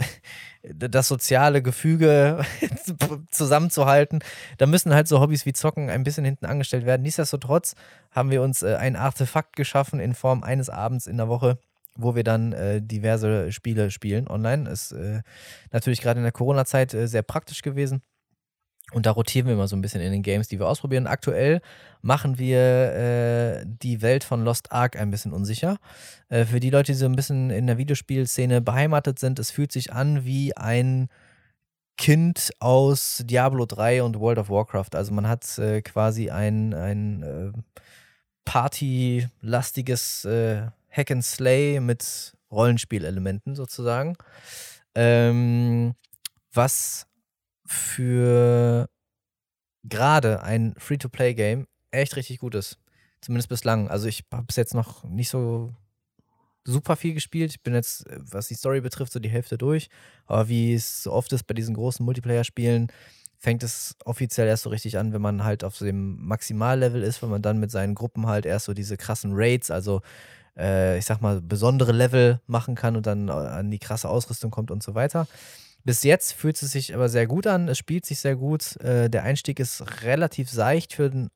das 0.63 1.09
soziale 1.09 1.61
Gefüge 1.61 2.45
zusammenzuhalten. 3.31 4.21
Da 4.59 4.67
müssen 4.67 4.95
halt 4.95 5.09
so 5.09 5.21
Hobbys 5.21 5.45
wie 5.45 5.53
Zocken 5.53 5.91
ein 5.91 6.05
bisschen 6.05 6.25
hinten 6.25 6.47
angestellt 6.47 6.87
werden. 6.87 7.03
Nichtsdestotrotz 7.03 7.75
haben 8.11 8.31
wir 8.31 8.43
uns 8.43 8.63
äh, 8.63 8.77
ein 8.77 8.97
Artefakt 8.97 9.57
geschaffen 9.57 10.01
in 10.01 10.15
Form 10.15 10.43
eines 10.43 10.71
Abends 10.71 11.07
in 11.07 11.17
der 11.17 11.29
Woche, 11.29 11.59
wo 11.99 12.15
wir 12.15 12.25
dann 12.25 12.53
äh, 12.53 12.81
diverse 12.81 13.53
Spiele 13.53 13.91
spielen 13.91 14.29
online. 14.29 14.71
Ist 14.71 14.93
äh, 14.93 15.21
natürlich 15.73 16.01
gerade 16.01 16.19
in 16.21 16.25
der 16.25 16.33
Corona-Zeit 16.33 16.95
äh, 16.95 17.07
sehr 17.07 17.23
praktisch 17.23 17.61
gewesen. 17.61 18.01
Und 18.93 19.05
da 19.05 19.11
rotieren 19.11 19.47
wir 19.47 19.53
immer 19.53 19.69
so 19.69 19.77
ein 19.77 19.83
bisschen 19.83 20.01
in 20.01 20.13
den 20.13 20.23
Games, 20.23 20.49
die 20.49 20.59
wir 20.59 20.67
ausprobieren. 20.67 21.07
Aktuell 21.07 21.61
machen 22.01 22.39
wir 22.39 22.59
äh, 22.59 23.65
die 23.67 24.01
Welt 24.01 24.25
von 24.25 24.45
Lost 24.45 24.73
Ark 24.73 24.97
ein 24.97 25.11
bisschen 25.11 25.35
unsicher. 25.35 25.77
Äh, 26.31 26.47
für 26.47 26.59
die 26.59 26.71
Leute, 26.71 26.93
die 26.93 26.99
so 26.99 27.05
ein 27.05 27.17
bisschen 27.17 27.51
in 27.51 27.67
der 27.67 27.77
Videospielszene 27.77 28.63
beheimatet 28.63 29.19
sind, 29.19 29.39
es 29.39 29.51
fühlt 29.51 29.73
sich 29.73 29.93
an 29.93 30.25
wie 30.25 30.57
ein 30.57 31.09
Kind 31.99 32.53
aus 32.61 33.23
Diablo 33.27 33.67
3 33.67 34.05
und 34.05 34.21
World 34.21 34.39
of 34.39 34.49
Warcraft. 34.49 34.95
Also 34.95 35.13
man 35.13 35.29
hat 35.29 35.59
äh, 35.59 35.83
quasi 35.83 36.31
ein, 36.31 36.73
ein 36.73 37.53
partylastiges 38.47 40.27
Hack 40.99 41.11
and 41.11 41.25
Slay 41.25 41.81
mit 41.81 42.33
Rollenspielelementen 42.51 43.55
sozusagen. 43.55 44.17
Ähm, 44.95 45.95
was 46.53 47.07
für 47.67 48.89
gerade 49.85 50.43
ein 50.43 50.75
Free-to-Play-Game 50.77 51.67
echt 51.91 52.17
richtig 52.17 52.39
gut 52.39 52.55
ist. 52.55 52.79
Zumindest 53.21 53.49
bislang. 53.49 53.89
Also 53.89 54.09
ich 54.09 54.25
habe 54.33 54.47
es 54.49 54.57
jetzt 54.57 54.75
noch 54.75 55.05
nicht 55.05 55.29
so 55.29 55.75
super 56.65 56.97
viel 56.97 57.15
gespielt. 57.15 57.51
Ich 57.53 57.63
bin 57.63 57.75
jetzt, 57.75 58.05
was 58.17 58.49
die 58.49 58.55
Story 58.55 58.81
betrifft, 58.81 59.13
so 59.13 59.21
die 59.21 59.31
Hälfte 59.31 59.57
durch. 59.57 59.89
Aber 60.27 60.49
wie 60.49 60.75
es 60.75 61.03
so 61.03 61.13
oft 61.13 61.33
ist 61.33 61.45
bei 61.45 61.55
diesen 61.55 61.75
großen 61.75 62.05
Multiplayer-Spielen, 62.05 62.89
fängt 63.39 63.63
es 63.63 63.97
offiziell 64.05 64.49
erst 64.49 64.65
so 64.65 64.71
richtig 64.71 64.99
an, 64.99 65.13
wenn 65.13 65.23
man 65.23 65.45
halt 65.45 65.63
auf 65.63 65.79
dem 65.79 66.25
Maximallevel 66.27 67.03
ist, 67.03 67.23
wenn 67.23 67.31
man 67.31 67.43
dann 67.43 67.61
mit 67.61 67.71
seinen 67.71 67.95
Gruppen 67.95 68.27
halt 68.27 68.47
erst 68.47 68.67
so 68.67 68.75
diese 68.75 68.97
krassen 68.97 69.31
Raids, 69.33 69.71
also 69.71 70.03
äh, 70.59 70.99
ich 70.99 71.05
sag 71.05 71.21
mal, 71.21 71.41
besondere 71.41 71.93
Level 71.93 72.41
machen 72.47 72.75
kann 72.75 72.97
und 72.97 73.07
dann 73.07 73.31
an 73.31 73.71
die 73.71 73.79
krasse 73.79 74.09
Ausrüstung 74.09 74.51
kommt 74.51 74.71
und 74.71 74.83
so 74.83 74.95
weiter. 74.95 75.27
Bis 75.85 76.03
jetzt 76.03 76.33
fühlt 76.33 76.61
es 76.61 76.73
sich 76.73 76.95
aber 76.95 77.09
sehr 77.09 77.27
gut 77.27 77.47
an. 77.47 77.69
Es 77.69 77.79
spielt 77.79 78.05
sich 78.05 78.21
sehr 78.21 78.37
gut. 78.37 78.77
Äh, 78.81 79.09
der 79.09 79.23
Einstieg 79.23 79.61
ist 79.61 80.03
relativ 80.03 80.51
seicht 80.51 80.93
für 80.93 81.07
ein 81.07 81.31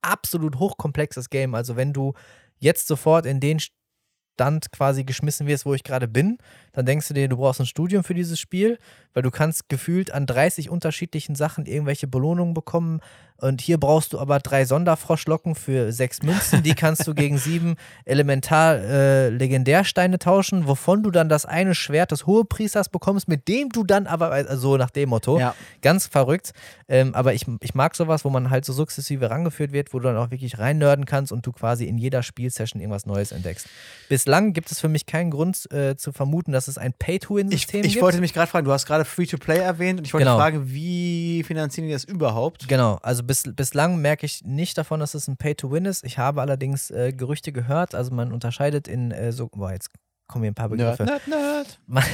absolut 0.00 0.58
hochkomplexes 0.58 1.30
Game. 1.30 1.54
Also, 1.54 1.76
wenn 1.76 1.92
du 1.92 2.14
jetzt 2.58 2.88
sofort 2.88 3.26
in 3.26 3.38
den 3.38 3.60
Stand 3.60 4.72
quasi 4.72 5.04
geschmissen 5.04 5.46
wirst, 5.46 5.66
wo 5.66 5.74
ich 5.74 5.84
gerade 5.84 6.08
bin, 6.08 6.38
dann 6.72 6.86
denkst 6.86 7.08
du 7.08 7.14
dir, 7.14 7.28
du 7.28 7.36
brauchst 7.36 7.60
ein 7.60 7.66
Studium 7.66 8.04
für 8.04 8.14
dieses 8.14 8.40
Spiel, 8.40 8.78
weil 9.14 9.22
du 9.22 9.30
kannst 9.30 9.68
gefühlt 9.68 10.10
an 10.10 10.26
30 10.26 10.70
unterschiedlichen 10.70 11.34
Sachen 11.34 11.66
irgendwelche 11.66 12.06
Belohnungen 12.06 12.54
bekommen. 12.54 13.00
Und 13.42 13.60
hier 13.60 13.78
brauchst 13.78 14.12
du 14.12 14.20
aber 14.20 14.38
drei 14.38 14.64
Sonderfroschlocken 14.64 15.56
für 15.56 15.92
sechs 15.92 16.22
Münzen. 16.22 16.62
Die 16.62 16.74
kannst 16.74 17.08
du 17.08 17.14
gegen 17.14 17.38
sieben 17.38 17.74
Elementar-Legendärsteine 18.04 20.14
äh, 20.14 20.18
tauschen, 20.18 20.68
wovon 20.68 21.02
du 21.02 21.10
dann 21.10 21.28
das 21.28 21.44
eine 21.44 21.74
Schwert 21.74 22.12
des 22.12 22.24
Hohepriesters 22.24 22.88
bekommst, 22.88 23.26
mit 23.26 23.48
dem 23.48 23.70
du 23.70 23.82
dann 23.82 24.06
aber, 24.06 24.30
also 24.30 24.76
nach 24.76 24.90
dem 24.90 25.08
Motto, 25.08 25.40
ja. 25.40 25.56
ganz 25.80 26.06
verrückt. 26.06 26.52
Ähm, 26.86 27.16
aber 27.16 27.34
ich, 27.34 27.44
ich 27.60 27.74
mag 27.74 27.96
sowas, 27.96 28.24
wo 28.24 28.30
man 28.30 28.50
halt 28.50 28.64
so 28.64 28.72
sukzessive 28.72 29.28
rangeführt 29.28 29.72
wird, 29.72 29.92
wo 29.92 29.98
du 29.98 30.04
dann 30.04 30.18
auch 30.18 30.30
wirklich 30.30 30.60
reinnörden 30.60 31.04
kannst 31.04 31.32
und 31.32 31.44
du 31.44 31.50
quasi 31.50 31.86
in 31.86 31.98
jeder 31.98 32.22
Spielsession 32.22 32.80
irgendwas 32.80 33.06
Neues 33.06 33.32
entdeckst. 33.32 33.66
Bislang 34.08 34.52
gibt 34.52 34.70
es 34.70 34.78
für 34.78 34.88
mich 34.88 35.06
keinen 35.06 35.32
Grund 35.32 35.68
äh, 35.72 35.96
zu 35.96 36.12
vermuten, 36.12 36.52
dass 36.52 36.61
es 36.68 36.78
ein 36.78 36.92
Pay-to-Win-System 36.92 37.82
gibt. 37.82 37.94
Ich 37.94 38.00
wollte 38.00 38.20
mich 38.20 38.32
gerade 38.32 38.50
fragen, 38.50 38.64
du 38.64 38.72
hast 38.72 38.86
gerade 38.86 39.04
Free-to-Play 39.04 39.58
erwähnt 39.58 40.00
und 40.00 40.06
ich 40.06 40.14
wollte 40.14 40.24
genau. 40.24 40.36
fragen, 40.36 40.70
wie 40.72 41.42
finanzieren 41.42 41.86
die 41.86 41.92
das 41.92 42.04
überhaupt? 42.04 42.68
Genau, 42.68 42.98
also 43.02 43.22
bis, 43.22 43.44
bislang 43.44 44.00
merke 44.00 44.26
ich 44.26 44.44
nicht 44.44 44.76
davon, 44.78 45.00
dass 45.00 45.14
es 45.14 45.28
ein 45.28 45.36
Pay-to-Win 45.36 45.84
ist. 45.84 46.04
Ich 46.04 46.18
habe 46.18 46.40
allerdings 46.40 46.90
äh, 46.90 47.12
Gerüchte 47.12 47.52
gehört, 47.52 47.94
also 47.94 48.14
man 48.14 48.32
unterscheidet 48.32 48.88
in 48.88 49.10
äh, 49.10 49.32
so, 49.32 49.48
boah, 49.48 49.72
jetzt 49.72 49.90
kommen 50.32 50.44
hier 50.44 50.52
ein 50.52 50.54
paar 50.54 50.70
Begriffe. 50.70 51.04
Nerd, 51.04 51.28
nerd. 51.28 51.78
Man, 51.86 52.04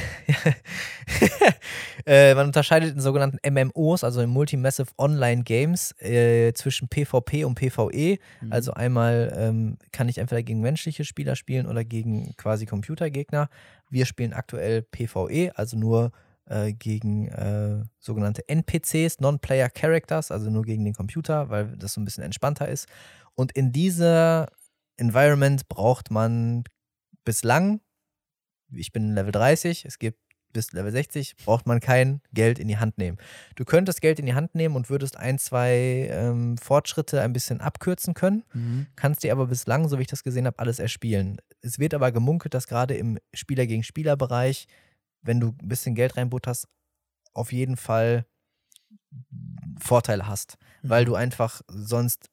äh, 2.06 2.34
man, 2.34 2.46
unterscheidet 2.46 2.94
in 2.94 3.00
sogenannten 3.00 3.38
MMOs, 3.48 4.02
also 4.02 4.20
in 4.20 4.28
Multi-Massive 4.30 4.90
Online 4.98 5.44
Games, 5.44 5.92
äh, 6.00 6.52
zwischen 6.54 6.88
PvP 6.88 7.44
und 7.44 7.54
PvE. 7.54 8.18
Mhm. 8.40 8.52
Also 8.52 8.72
einmal 8.72 9.32
ähm, 9.36 9.78
kann 9.92 10.08
ich 10.08 10.18
entweder 10.18 10.42
gegen 10.42 10.60
menschliche 10.60 11.04
Spieler 11.04 11.36
spielen 11.36 11.66
oder 11.66 11.84
gegen 11.84 12.34
quasi 12.36 12.66
Computergegner. 12.66 13.48
Wir 13.88 14.04
spielen 14.04 14.32
aktuell 14.32 14.82
PvE, 14.82 15.52
also 15.54 15.76
nur 15.78 16.10
äh, 16.46 16.72
gegen 16.72 17.28
äh, 17.28 17.84
sogenannte 17.98 18.48
NPCs, 18.48 19.20
Non-Player 19.20 19.70
Characters, 19.70 20.30
also 20.32 20.50
nur 20.50 20.64
gegen 20.64 20.84
den 20.84 20.94
Computer, 20.94 21.50
weil 21.50 21.76
das 21.76 21.94
so 21.94 22.00
ein 22.00 22.04
bisschen 22.04 22.24
entspannter 22.24 22.68
ist. 22.68 22.88
Und 23.34 23.52
in 23.52 23.70
dieser 23.70 24.48
Environment 24.96 25.68
braucht 25.68 26.10
man 26.10 26.64
bislang, 27.24 27.80
ich 28.72 28.92
bin 28.92 29.14
Level 29.14 29.32
30, 29.32 29.84
es 29.84 29.98
gibt 29.98 30.18
bis 30.52 30.72
Level 30.72 30.90
60, 30.90 31.36
braucht 31.44 31.66
man 31.66 31.78
kein 31.78 32.22
Geld 32.32 32.58
in 32.58 32.68
die 32.68 32.78
Hand 32.78 32.96
nehmen. 32.96 33.18
Du 33.54 33.66
könntest 33.66 34.00
Geld 34.00 34.18
in 34.18 34.24
die 34.24 34.34
Hand 34.34 34.54
nehmen 34.54 34.76
und 34.76 34.88
würdest 34.88 35.18
ein, 35.18 35.38
zwei 35.38 36.08
ähm, 36.10 36.56
Fortschritte 36.56 37.20
ein 37.20 37.34
bisschen 37.34 37.60
abkürzen 37.60 38.14
können, 38.14 38.44
mhm. 38.54 38.86
kannst 38.96 39.22
dir 39.22 39.32
aber 39.32 39.46
bislang, 39.46 39.88
so 39.88 39.98
wie 39.98 40.02
ich 40.02 40.08
das 40.08 40.24
gesehen 40.24 40.46
habe, 40.46 40.58
alles 40.58 40.78
erspielen. 40.78 41.38
Es 41.60 41.78
wird 41.78 41.92
aber 41.92 42.12
gemunkelt, 42.12 42.54
dass 42.54 42.66
gerade 42.66 42.94
im 42.94 43.18
Spieler 43.34 43.66
gegen 43.66 43.82
Spieler 43.82 44.16
Bereich 44.16 44.66
wenn 45.22 45.40
du 45.40 45.48
ein 45.48 45.68
bisschen 45.68 45.94
Geld 45.94 46.16
reinbutterst, 46.16 46.68
auf 47.34 47.52
jeden 47.52 47.76
Fall 47.76 48.26
Vorteile 49.80 50.26
hast, 50.26 50.58
mhm. 50.82 50.88
weil 50.88 51.04
du 51.04 51.14
einfach 51.14 51.62
sonst 51.68 52.30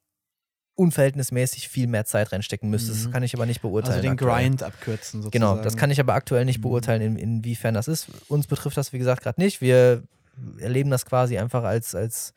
unverhältnismäßig 0.76 1.70
viel 1.70 1.88
mehr 1.88 2.06
Zeit 2.06 2.32
reinstecken 2.32 2.70
müsstest. 2.70 3.00
Mhm. 3.00 3.04
Das 3.06 3.14
kann 3.14 3.24
ich 3.24 3.34
aber 3.34 3.46
nicht 3.46 3.62
beurteilen. 3.62 3.96
Also 3.96 4.02
den 4.04 4.12
aktuell. 4.14 4.44
Grind 4.44 4.64
abkürzen 4.64 5.22
sozusagen. 5.22 5.32
Genau, 5.32 5.64
das 5.64 5.78
kann 5.78 5.90
ich 5.92 6.00
aber 6.00 6.14
aktuell 6.14 6.46
nicht 6.46 6.60
mhm. 6.60 6.64
beurteilen, 6.64 7.02
in, 7.02 7.16
inwiefern 7.18 7.74
das 7.74 7.88
ist. 7.88 8.08
Uns 8.28 8.48
betrifft 8.48 8.78
das, 8.78 8.94
wie 8.94 8.98
gesagt, 8.98 9.24
gerade 9.24 9.42
nicht. 9.42 9.62
Wir 9.62 10.04
erleben 10.60 10.90
das 10.90 11.06
quasi 11.06 11.38
einfach 11.38 11.64
als, 11.64 11.96
als 11.96 12.34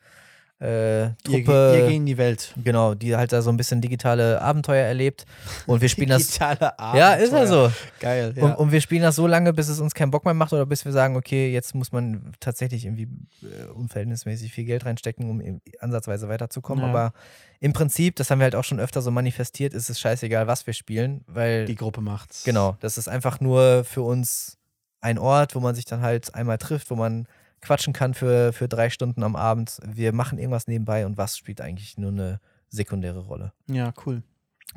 äh, 0.59 1.11
Truppe. 1.23 1.73
Ihr, 1.73 1.83
ihr 1.83 1.87
gegen 1.87 2.05
die 2.05 2.17
Welt. 2.17 2.53
Genau, 2.61 2.93
die 2.93 3.15
halt 3.15 3.31
da 3.31 3.41
so 3.41 3.49
ein 3.49 3.55
bisschen 3.55 3.79
digitale 3.79 4.41
Abenteuer 4.41 4.85
erlebt. 4.85 5.25
Und 5.67 5.79
wir 5.81 5.87
spielen 5.87 6.09
das. 6.09 6.27
Digitale 6.27 6.77
Abenteuer. 6.77 6.99
Ja, 6.99 7.13
ist 7.13 7.31
ja 7.31 7.47
so. 7.47 7.71
Geil. 8.01 8.33
Ja. 8.35 8.43
Und, 8.43 8.55
und, 8.55 8.71
wir 8.73 8.81
spielen 8.81 9.01
das 9.01 9.15
so 9.15 9.25
lange, 9.25 9.53
bis 9.53 9.69
es 9.69 9.79
uns 9.79 9.93
keinen 9.93 10.11
Bock 10.11 10.25
mehr 10.25 10.33
macht 10.33 10.51
oder 10.51 10.65
bis 10.65 10.83
wir 10.83 10.91
sagen, 10.91 11.15
okay, 11.15 11.51
jetzt 11.51 11.75
muss 11.75 11.93
man 11.93 12.33
tatsächlich 12.41 12.85
irgendwie 12.85 13.07
äh, 13.41 13.71
unverhältnismäßig 13.73 14.51
viel 14.51 14.65
Geld 14.65 14.85
reinstecken, 14.85 15.29
um 15.29 15.61
ansatzweise 15.79 16.27
weiterzukommen. 16.27 16.83
Ja. 16.83 16.89
Aber 16.89 17.13
im 17.61 17.71
Prinzip, 17.71 18.17
das 18.17 18.29
haben 18.29 18.39
wir 18.39 18.43
halt 18.43 18.55
auch 18.55 18.65
schon 18.65 18.81
öfter 18.81 19.01
so 19.01 19.11
manifestiert, 19.11 19.73
ist 19.73 19.89
es 19.89 19.99
scheißegal, 19.99 20.47
was 20.47 20.67
wir 20.67 20.73
spielen, 20.73 21.23
weil. 21.27 21.65
Die 21.65 21.75
Gruppe 21.75 22.01
macht's. 22.01 22.43
Genau, 22.43 22.75
das 22.81 22.97
ist 22.97 23.07
einfach 23.07 23.39
nur 23.39 23.85
für 23.85 24.01
uns 24.01 24.57
ein 24.99 25.17
Ort, 25.17 25.55
wo 25.55 25.61
man 25.61 25.75
sich 25.75 25.85
dann 25.85 26.01
halt 26.01 26.35
einmal 26.35 26.57
trifft, 26.57 26.89
wo 26.89 26.95
man 26.95 27.27
quatschen 27.61 27.93
kann 27.93 28.13
für, 28.13 28.53
für 28.53 28.67
drei 28.67 28.89
Stunden 28.89 29.23
am 29.23 29.35
Abend. 29.35 29.79
Wir 29.85 30.13
machen 30.13 30.37
irgendwas 30.37 30.67
nebenbei 30.67 31.05
und 31.05 31.17
was 31.17 31.37
spielt 31.37 31.61
eigentlich 31.61 31.97
nur 31.97 32.11
eine 32.11 32.39
sekundäre 32.69 33.19
Rolle. 33.19 33.53
Ja, 33.67 33.93
cool. 34.05 34.23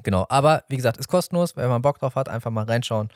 Genau, 0.03 0.27
aber 0.29 0.65
wie 0.69 0.77
gesagt, 0.77 0.97
ist 0.97 1.09
kostenlos, 1.09 1.57
wenn 1.57 1.69
man 1.69 1.83
Bock 1.83 1.99
drauf 1.99 2.15
hat, 2.15 2.29
einfach 2.29 2.51
mal 2.51 2.65
reinschauen. 2.65 3.11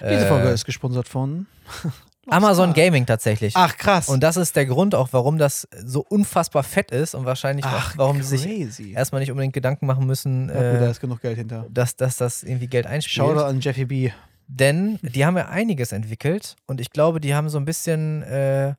Diese 0.00 0.26
Folge 0.26 0.48
äh, 0.48 0.54
ist 0.54 0.64
gesponsert 0.64 1.08
von 1.08 1.46
Amazon 2.28 2.72
Gaming 2.72 3.04
tatsächlich. 3.04 3.54
Ach 3.56 3.76
krass. 3.76 4.08
Und 4.08 4.22
das 4.22 4.36
ist 4.36 4.56
der 4.56 4.66
Grund 4.66 4.94
auch, 4.94 5.08
warum 5.12 5.38
das 5.38 5.68
so 5.84 6.04
unfassbar 6.08 6.62
fett 6.62 6.90
ist 6.90 7.14
und 7.14 7.24
wahrscheinlich 7.24 7.66
Ach, 7.66 7.92
auch, 7.92 7.98
warum 7.98 8.18
crazy. 8.18 8.38
sie 8.38 8.64
sich 8.64 8.92
erstmal 8.92 9.20
nicht 9.20 9.30
unbedingt 9.30 9.52
Gedanken 9.52 9.86
machen 9.86 10.06
müssen, 10.06 10.48
ja, 10.48 10.54
äh, 10.54 10.80
da 10.80 10.90
ist 10.90 11.00
genug 11.00 11.20
Geld 11.20 11.36
hinter. 11.36 11.66
Dass, 11.68 11.96
dass 11.96 12.16
das 12.16 12.42
irgendwie 12.42 12.68
Geld 12.68 12.86
einspielt. 12.86 13.26
Schau 13.26 13.34
da 13.34 13.46
an 13.46 13.60
Jeffy 13.60 13.84
B. 13.84 14.10
Denn 14.46 14.98
die 15.02 15.24
haben 15.24 15.36
ja 15.36 15.48
einiges 15.48 15.92
entwickelt 15.92 16.56
und 16.66 16.80
ich 16.80 16.90
glaube, 16.90 17.20
die 17.20 17.34
haben 17.34 17.48
so 17.48 17.58
ein 17.58 17.64
bisschen 17.64 18.22
äh, 18.22 18.74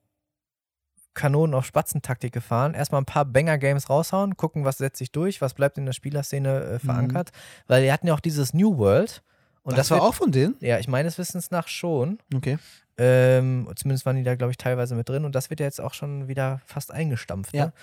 Kanonen 1.16 1.56
auf 1.56 1.66
Spatzentaktik 1.66 2.32
gefahren. 2.32 2.76
Erstmal 2.76 3.02
ein 3.02 3.06
paar 3.06 3.26
Banger-Games 3.26 3.90
raushauen, 3.90 4.38
gucken, 4.38 4.66
was 4.66 4.78
setzt 4.78 5.00
sich 5.00 5.12
durch, 5.12 5.42
was 5.42 5.56
bleibt 5.56 5.78
in 5.78 5.86
der 5.86 5.94
Spielerszene 5.94 6.64
äh, 6.64 6.74
mhm. 6.74 6.80
verankert. 6.80 7.32
Mhm. 7.32 7.64
Weil 7.68 7.84
die 7.84 7.92
hatten 7.92 8.08
ja 8.08 8.14
auch 8.14 8.20
dieses 8.20 8.54
New 8.54 8.78
World. 8.78 9.24
Und 9.64 9.72
das, 9.72 9.88
das 9.88 9.92
war 9.92 9.98
wird, 9.98 10.10
auch 10.10 10.14
von 10.14 10.32
denen? 10.32 10.56
Ja, 10.60 10.78
ich 10.78 10.88
meines 10.88 11.18
Wissens 11.18 11.50
nach 11.50 11.68
schon. 11.68 12.20
Okay. 12.36 12.60
Ähm, 12.98 13.68
zumindest 13.76 14.06
waren 14.06 14.16
die 14.16 14.24
da, 14.24 14.36
glaube 14.36 14.52
ich, 14.52 14.58
teilweise 14.58 14.96
mit 14.96 15.10
drin. 15.10 15.26
Und 15.26 15.34
das 15.34 15.50
wird 15.50 15.60
ja 15.60 15.66
jetzt 15.66 15.82
auch 15.82 15.94
schon 15.94 16.28
wieder 16.28 16.62
fast 16.66 16.92
eingestampft. 16.92 17.54
Ja. 17.54 17.66
Ne? 17.66 17.74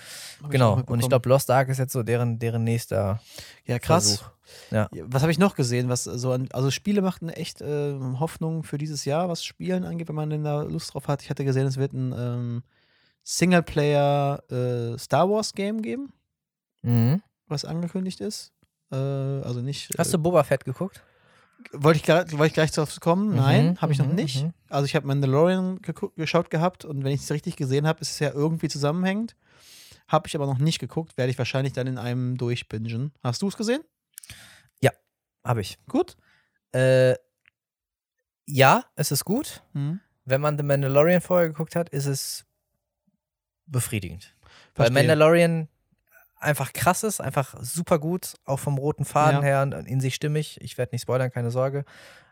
Genau. 0.49 0.79
Ich 0.79 0.89
und 0.89 1.01
ich 1.01 1.09
glaube, 1.09 1.29
Lost 1.29 1.51
Ark 1.51 1.69
ist 1.69 1.79
jetzt 1.79 1.93
so 1.93 2.03
deren, 2.03 2.39
deren 2.39 2.65
nächster 2.65 3.21
ja, 3.67 3.79
krass. 3.79 4.17
Versuch. 4.17 4.31
Ja. 4.71 4.89
Was 5.07 5.23
habe 5.23 5.33
ich 5.33 5.39
noch 5.39 5.55
gesehen? 5.55 5.89
Was 5.89 6.05
so 6.05 6.33
an, 6.33 6.49
also 6.53 6.71
Spiele 6.71 7.03
machten 7.03 7.29
echt 7.29 7.61
äh, 7.61 7.95
Hoffnung 8.21 8.63
für 8.63 8.79
dieses 8.79 9.05
Jahr, 9.05 9.29
was 9.29 9.45
Spielen 9.45 9.85
angeht, 9.85 10.09
wenn 10.09 10.15
man 10.15 10.31
denn 10.31 10.45
da 10.45 10.63
Lust 10.63 10.95
drauf 10.95 11.09
hat. 11.09 11.23
Ich 11.23 11.31
hatte 11.31 11.45
gesehen, 11.45 11.67
es 11.67 11.77
wird 11.77 11.93
ein 11.93 12.15
ähm, 12.17 12.63
Singleplayer 13.23 14.43
äh, 14.51 14.99
Star 14.99 15.29
Wars 15.31 15.53
Game 15.53 15.83
geben. 15.83 16.13
Mhm. 16.83 17.23
was 17.47 17.65
angekündigt 17.65 18.21
ist. 18.21 18.53
Äh, 18.91 18.97
also 18.97 19.61
nicht. 19.61 19.91
Hast 19.99 20.13
du 20.13 20.19
Boba 20.19 20.43
Fett 20.43 20.65
geguckt? 20.65 21.03
Wollte 21.73 22.01
ich, 22.01 22.09
wollte 22.39 22.47
ich 22.47 22.55
gleich 22.55 22.73
drauf 22.73 22.99
kommen? 22.99 23.37
Nein, 23.37 23.71
Mhm, 23.71 23.81
habe 23.81 23.93
ich 23.93 23.99
noch 23.99 24.07
mhm, 24.09 24.15
nicht. 24.17 24.43
mhm. 24.43 24.53
Also 24.69 24.87
ich 24.87 24.97
habe 24.97 25.07
Mandalorian 25.07 25.81
geschaut 26.17 26.51
gehabt 26.51 26.85
und 26.85 27.05
wenn 27.05 27.13
ich 27.13 27.21
es 27.21 27.31
richtig 27.31 27.55
gesehen 27.57 27.87
habe, 27.87 28.01
ist 28.01 28.11
es 28.11 28.19
ja 28.19 28.33
irgendwie 28.33 28.69
zusammenhängend. 28.69 29.37
Habe 30.09 30.27
ich 30.27 30.35
aber 30.35 30.47
noch 30.47 30.59
nicht 30.59 30.81
geguckt, 30.81 31.17
werde 31.17 31.31
ich 31.31 31.39
wahrscheinlich 31.39 31.73
dann 31.73 31.87
in 31.87 31.99
einem 31.99 32.37
durchbingen. 32.37 33.13
Hast 33.23 33.43
du 33.43 33.49
es 33.49 33.57
gesehen? 33.57 33.83
Habe 35.45 35.61
ich. 35.61 35.77
Gut. 35.89 36.17
Äh, 36.73 37.17
ja, 38.47 38.85
es 38.95 39.11
ist 39.11 39.25
gut. 39.25 39.61
Mhm. 39.73 39.99
Wenn 40.25 40.41
man 40.41 40.57
The 40.57 40.63
Mandalorian 40.63 41.21
vorher 41.21 41.49
geguckt 41.49 41.75
hat, 41.75 41.89
ist 41.89 42.07
es 42.07 42.45
befriedigend. 43.67 44.35
Weil 44.75 44.87
Verstehe. 44.87 44.95
Mandalorian 45.09 45.69
einfach 46.39 46.73
krass 46.73 47.03
ist, 47.05 47.21
einfach 47.21 47.55
super 47.61 47.99
gut, 47.99 48.35
auch 48.45 48.59
vom 48.59 48.77
roten 48.79 49.05
Faden 49.05 49.43
Ja. 49.43 49.63
her 49.65 49.85
in 49.87 50.01
sich 50.01 50.15
stimmig. 50.15 50.59
Ich 50.61 50.77
werde 50.79 50.95
nicht 50.95 51.03
spoilern, 51.03 51.31
keine 51.31 51.51
Sorge. 51.51 51.85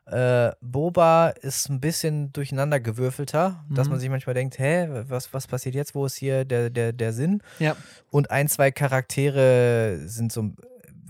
Äh, 0.06 0.50
Boba 0.60 1.28
ist 1.28 1.68
ein 1.68 1.80
bisschen 1.80 2.32
durcheinander 2.32 2.80
gewürfelter, 2.80 3.64
dass 3.70 3.86
Mhm. 3.86 3.92
man 3.92 4.00
sich 4.00 4.08
manchmal 4.10 4.34
denkt, 4.34 4.58
hä, 4.58 4.88
was, 5.06 5.32
was 5.32 5.46
passiert 5.46 5.76
jetzt? 5.76 5.94
Wo 5.94 6.04
ist 6.06 6.16
hier 6.16 6.44
der, 6.44 6.70
der, 6.70 6.92
der 6.92 7.12
Sinn? 7.12 7.42
Ja. 7.60 7.76
Und 8.10 8.30
ein, 8.32 8.48
zwei 8.48 8.72
Charaktere 8.72 10.00
sind 10.06 10.32
so, 10.32 10.50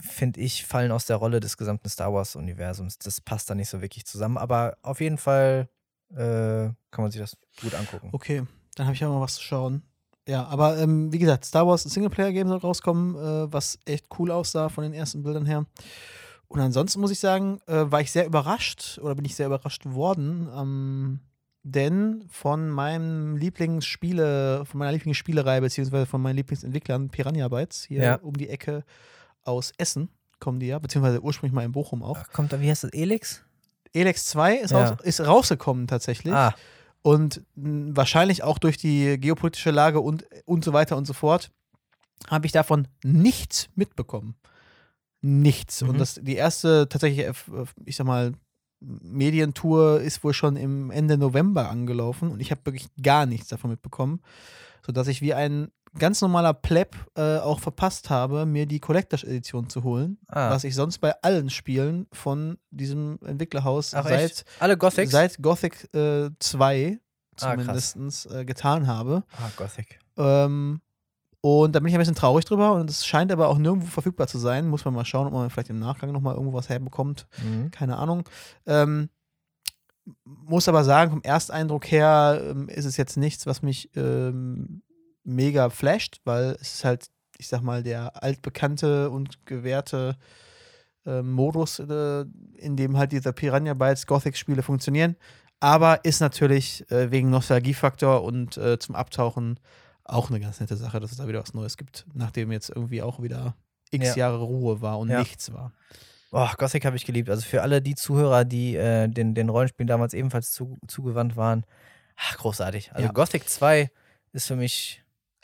finde 0.02 0.40
ich, 0.40 0.66
fallen 0.66 0.92
aus 0.92 1.06
der 1.06 1.16
Rolle 1.16 1.40
des 1.40 1.56
gesamten 1.56 1.88
Star 1.88 2.12
Wars-Universums. 2.12 2.98
Das 2.98 3.20
passt 3.22 3.48
da 3.48 3.54
nicht 3.54 3.70
so 3.70 3.80
wirklich 3.80 4.04
zusammen. 4.04 4.36
Aber 4.36 4.76
auf 4.82 5.00
jeden 5.00 5.18
Fall 5.18 5.68
äh, 6.10 6.16
kann 6.90 7.02
man 7.02 7.10
sich 7.10 7.20
das 7.20 7.38
gut 7.62 7.74
angucken. 7.74 8.10
Okay, 8.12 8.42
dann 8.74 8.86
habe 8.86 8.94
ich 8.96 9.04
auch 9.04 9.10
mal 9.14 9.20
was 9.20 9.36
zu 9.36 9.42
schauen. 9.42 9.82
Ja, 10.30 10.44
aber 10.46 10.78
ähm, 10.78 11.12
wie 11.12 11.18
gesagt, 11.18 11.44
Star 11.44 11.66
Wars 11.66 11.82
Singleplayer-Game 11.82 12.46
soll 12.48 12.58
rauskommen, 12.58 13.16
äh, 13.16 13.52
was 13.52 13.78
echt 13.84 14.06
cool 14.18 14.30
aussah 14.30 14.68
von 14.68 14.84
den 14.84 14.92
ersten 14.92 15.22
Bildern 15.24 15.44
her. 15.44 15.66
Und 16.46 16.60
ansonsten 16.60 17.00
muss 17.00 17.10
ich 17.10 17.18
sagen, 17.18 17.60
äh, 17.66 17.90
war 17.90 18.00
ich 18.00 18.12
sehr 18.12 18.26
überrascht 18.26 18.98
oder 19.02 19.16
bin 19.16 19.24
ich 19.24 19.34
sehr 19.34 19.46
überrascht 19.46 19.86
worden, 19.86 20.48
ähm, 20.56 21.20
denn 21.64 22.24
von 22.28 22.68
meinem 22.70 23.36
Lieblingsspiele, 23.36 24.64
von 24.66 24.78
meiner 24.78 24.92
Lieblingsspielerei, 24.92 25.60
beziehungsweise 25.60 26.06
von 26.06 26.22
meinen 26.22 26.36
Lieblingsentwicklern, 26.36 27.08
Piranha 27.10 27.48
Bytes, 27.48 27.84
hier 27.84 28.02
Ja. 28.02 28.14
um 28.16 28.34
die 28.36 28.48
Ecke 28.48 28.84
aus 29.42 29.72
Essen 29.78 30.10
kommen 30.38 30.58
die 30.60 30.68
ja, 30.68 30.78
beziehungsweise 30.78 31.20
ursprünglich 31.22 31.54
mal 31.54 31.64
in 31.64 31.72
Bochum 31.72 32.02
auch. 32.02 32.18
Ach, 32.22 32.32
Kommt 32.32 32.52
da, 32.52 32.60
wie 32.60 32.70
heißt 32.70 32.84
das, 32.84 32.92
Elix? 32.92 33.42
Elex 33.92 34.26
2 34.26 34.54
ist, 34.56 34.70
Ja. 34.70 34.88
raus, 34.90 34.96
ist 35.02 35.20
rausgekommen 35.20 35.86
tatsächlich. 35.86 36.32
Ah, 36.32 36.54
Und 37.02 37.42
mh, 37.54 37.96
wahrscheinlich 37.96 38.42
auch 38.42 38.58
durch 38.58 38.76
die 38.76 39.18
geopolitische 39.18 39.70
Lage 39.70 40.00
und, 40.00 40.26
und 40.44 40.64
so 40.64 40.72
weiter 40.72 40.96
und 40.96 41.06
so 41.06 41.12
fort, 41.12 41.50
habe 42.28 42.46
ich 42.46 42.52
davon 42.52 42.88
nichts 43.02 43.68
mitbekommen. 43.74 44.34
Nichts. 45.22 45.82
Mhm. 45.82 45.90
Und 45.90 45.98
das, 45.98 46.14
die 46.22 46.36
erste 46.36 46.88
tatsächlich, 46.88 47.26
ich 47.84 47.96
sag 47.96 48.06
mal, 48.06 48.32
Medientour 48.80 50.00
ist 50.00 50.24
wohl 50.24 50.32
schon 50.32 50.56
im 50.56 50.90
Ende 50.90 51.18
November 51.18 51.68
angelaufen 51.68 52.30
und 52.30 52.40
ich 52.40 52.50
habe 52.50 52.64
wirklich 52.64 52.88
gar 53.02 53.26
nichts 53.26 53.48
davon 53.48 53.70
mitbekommen, 53.70 54.22
sodass 54.84 55.08
ich 55.08 55.20
wie 55.20 55.34
ein 55.34 55.70
ganz 55.98 56.20
normaler 56.20 56.54
Pleb 56.54 56.96
äh, 57.16 57.38
auch 57.38 57.60
verpasst 57.60 58.10
habe, 58.10 58.46
mir 58.46 58.66
die 58.66 58.80
Collectors 58.80 59.24
Edition 59.24 59.68
zu 59.68 59.82
holen, 59.82 60.18
ah. 60.28 60.50
was 60.50 60.64
ich 60.64 60.74
sonst 60.74 60.98
bei 60.98 61.14
allen 61.22 61.50
Spielen 61.50 62.06
von 62.12 62.58
diesem 62.70 63.18
Entwicklerhaus 63.24 63.94
Ach, 63.94 64.04
seit 64.04 64.20
echt? 64.20 64.44
Alle 64.60 64.76
Gothics? 64.76 65.10
seit 65.10 65.42
Gothic 65.42 65.92
äh, 65.94 66.30
2 66.38 66.98
Ah, 67.42 67.56
krass. 67.56 67.92
zumindest 67.92 68.30
äh, 68.30 68.44
getan 68.44 68.86
habe. 68.86 69.24
ah, 69.38 69.50
Gothic. 69.56 69.98
Ähm, 70.18 70.80
und 71.40 71.74
da 71.74 71.80
bin 71.80 71.88
ich 71.88 71.94
ein 71.94 71.98
bisschen 72.00 72.14
traurig 72.14 72.44
drüber 72.44 72.72
und 72.74 72.90
es 72.90 73.06
scheint 73.06 73.32
aber 73.32 73.48
auch 73.48 73.56
nirgendwo 73.56 73.86
verfügbar 73.86 74.26
zu 74.26 74.38
sein. 74.38 74.68
Muss 74.68 74.84
man 74.84 74.92
mal 74.92 75.06
schauen, 75.06 75.26
ob 75.26 75.32
man 75.32 75.48
vielleicht 75.48 75.70
im 75.70 75.78
Nachgang 75.78 76.12
nochmal 76.12 76.34
irgendwo 76.34 76.52
was 76.52 76.68
herbekommt. 76.68 77.26
Mhm. 77.42 77.70
Keine 77.70 77.96
Ahnung. 77.96 78.28
Ähm, 78.66 79.08
muss 80.24 80.68
aber 80.68 80.84
sagen, 80.84 81.12
vom 81.12 81.22
Ersteindruck 81.22 81.90
her 81.90 82.42
ähm, 82.44 82.68
ist 82.68 82.84
es 82.84 82.98
jetzt 82.98 83.16
nichts, 83.16 83.46
was 83.46 83.62
mich 83.62 83.90
ähm, 83.96 84.82
mega 85.24 85.70
flasht, 85.70 86.20
weil 86.24 86.56
es 86.60 86.74
ist 86.74 86.84
halt, 86.84 87.06
ich 87.38 87.48
sag 87.48 87.62
mal, 87.62 87.82
der 87.82 88.22
altbekannte 88.22 89.10
und 89.10 89.44
gewährte 89.46 90.16
äh, 91.06 91.22
Modus, 91.22 91.78
äh, 91.78 92.24
in 92.56 92.76
dem 92.76 92.96
halt 92.96 93.12
diese 93.12 93.32
Piranha 93.32 93.74
Bytes 93.74 94.06
Gothic-Spiele 94.06 94.62
funktionieren. 94.62 95.16
Aber 95.60 96.04
ist 96.04 96.20
natürlich 96.20 96.90
äh, 96.90 97.10
wegen 97.10 97.30
Nostalgiefaktor 97.30 98.22
und 98.22 98.56
äh, 98.56 98.78
zum 98.78 98.94
Abtauchen 98.94 99.60
auch 100.04 100.30
eine 100.30 100.40
ganz 100.40 100.58
nette 100.60 100.76
Sache, 100.76 101.00
dass 101.00 101.12
es 101.12 101.18
da 101.18 101.28
wieder 101.28 101.40
was 101.42 101.54
Neues 101.54 101.76
gibt, 101.76 102.06
nachdem 102.14 102.50
jetzt 102.50 102.70
irgendwie 102.70 103.02
auch 103.02 103.22
wieder 103.22 103.54
x 103.90 104.08
Ja. 104.08 104.16
Jahre 104.16 104.38
Ruhe 104.42 104.80
war 104.80 104.98
und 104.98 105.10
Ja. 105.10 105.18
nichts 105.20 105.52
war. 105.52 105.72
Oh, 106.32 106.48
Gothic 106.56 106.84
habe 106.84 106.96
ich 106.96 107.04
geliebt. 107.04 107.28
Also 107.28 107.42
für 107.42 107.60
alle 107.62 107.82
die 107.82 107.94
Zuhörer, 107.94 108.44
die 108.44 108.76
äh, 108.76 109.08
den, 109.08 109.34
den 109.34 109.48
Rollenspielen 109.48 109.88
damals 109.88 110.14
ebenfalls 110.14 110.52
zu, 110.52 110.78
zugewandt 110.86 111.36
waren, 111.36 111.64
ach, 112.16 112.36
großartig. 112.38 112.92
Also 112.92 113.06
Ja. 113.06 113.12
Gothic 113.12 113.48
2 113.48 113.90
ist 114.32 114.46
für 114.46 114.56
mich 114.56 115.02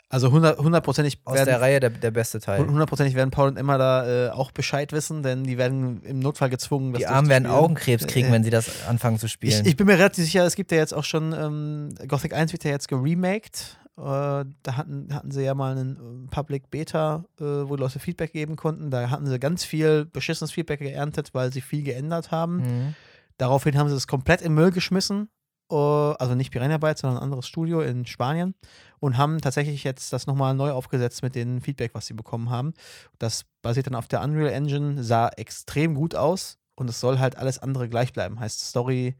Also 0.09 0.31
hundert- 0.31 0.57
hundertprozentig 0.57 1.19
aus 1.25 1.35
der 1.35 1.45
werden, 1.47 1.59
Reihe 1.59 1.79
der, 1.81 1.89
der 1.89 2.11
beste 2.11 2.39
Teil. 2.39 2.65
hundertprozentig 2.65 3.13
werden 3.15 3.29
Paul 3.29 3.49
und 3.49 3.57
Emma 3.57 3.77
da 3.77 4.27
äh, 4.27 4.29
auch 4.29 4.51
Bescheid 4.51 4.93
wissen, 4.93 5.21
denn 5.21 5.43
die 5.43 5.57
werden 5.57 6.01
im 6.03 6.19
Notfall 6.19 6.49
gezwungen, 6.49 6.93
das 6.93 6.99
Die 6.99 7.07
Armen 7.07 7.27
werden. 7.29 7.45
Augenkrebs 7.45 8.07
kriegen, 8.07 8.29
Äh, 8.29 8.31
wenn 8.31 8.43
sie 8.43 8.49
das 8.49 8.87
anfangen 8.87 9.19
zu 9.19 9.25
Ich, 9.25 9.33
spielen. 9.33 9.65
ich 9.65 9.75
bin 9.75 9.85
mir 9.85 9.97
relativ 9.99 10.23
sicher, 10.23 10.45
es 10.45 10.55
gibt 10.55 10.71
ja 10.71 10.77
jetzt 10.77 10.93
auch 10.93 11.03
schon, 11.03 11.33
ähm, 11.33 11.89
Gothic 12.07 12.33
1 12.33 12.53
wird 12.53 12.63
ja 12.63 12.71
jetzt 12.71 12.87
geremaked. 12.87 13.77
Äh, 13.97 14.01
da 14.01 14.45
hatten, 14.77 15.09
hatten 15.13 15.31
sie 15.31 15.41
ja 15.43 15.53
mal 15.55 15.71
einen 15.75 16.27
äh, 16.27 16.33
Public 16.33 16.69
Beta, 16.71 17.25
äh, 17.41 17.43
wo 17.43 17.75
die 17.75 17.81
Leute 17.81 17.99
Feedback 17.99 18.31
geben 18.31 18.55
konnten. 18.55 18.89
Da 18.91 19.09
hatten 19.09 19.25
sie 19.25 19.39
ganz 19.39 19.65
viel 19.65 20.05
beschissenes 20.05 20.51
Feedback 20.51 20.79
geerntet, 20.79 21.31
weil 21.33 21.51
sie 21.51 21.61
viel 21.61 21.83
geändert 21.83 22.31
haben. 22.31 22.57
mhm. 22.57 22.95
Daraufhin 23.39 23.77
haben 23.77 23.89
sie 23.89 23.95
es 23.95 24.07
komplett 24.07 24.41
im 24.41 24.55
Müll 24.55 24.71
geschmissen. 24.71 25.29
Äh, 25.71 25.75
also 25.75 26.35
nicht 26.35 26.51
Piranha 26.51 26.77
Bytes, 26.77 27.01
sondern 27.01 27.19
ein 27.19 27.23
anderes 27.23 27.47
Studio 27.47 27.81
in 27.81 28.05
Spanien. 28.05 28.55
Und 28.99 29.17
haben 29.17 29.39
tatsächlich 29.41 29.83
jetzt 29.83 30.11
das 30.13 30.25
nochmal 30.25 30.55
neu 30.55 30.71
aufgesetzt 30.71 31.21
mit 31.21 31.35
dem 31.35 31.61
Feedback, 31.61 31.93
was 31.93 32.07
sie 32.07 32.13
bekommen 32.13 32.49
haben. 32.49 32.73
Das 33.19 33.45
basiert 33.61 33.87
dann 33.87 33.95
auf 33.95 34.07
der 34.07 34.21
Unreal 34.21 34.51
Engine, 34.51 35.03
sah 35.03 35.29
extrem 35.29 35.95
gut 35.95 36.15
aus. 36.15 36.57
Und 36.75 36.89
es 36.89 36.99
soll 36.99 37.19
halt 37.19 37.37
alles 37.37 37.59
andere 37.59 37.89
gleich 37.89 38.13
bleiben. 38.13 38.39
Heißt 38.39 38.61
Story 38.61 39.15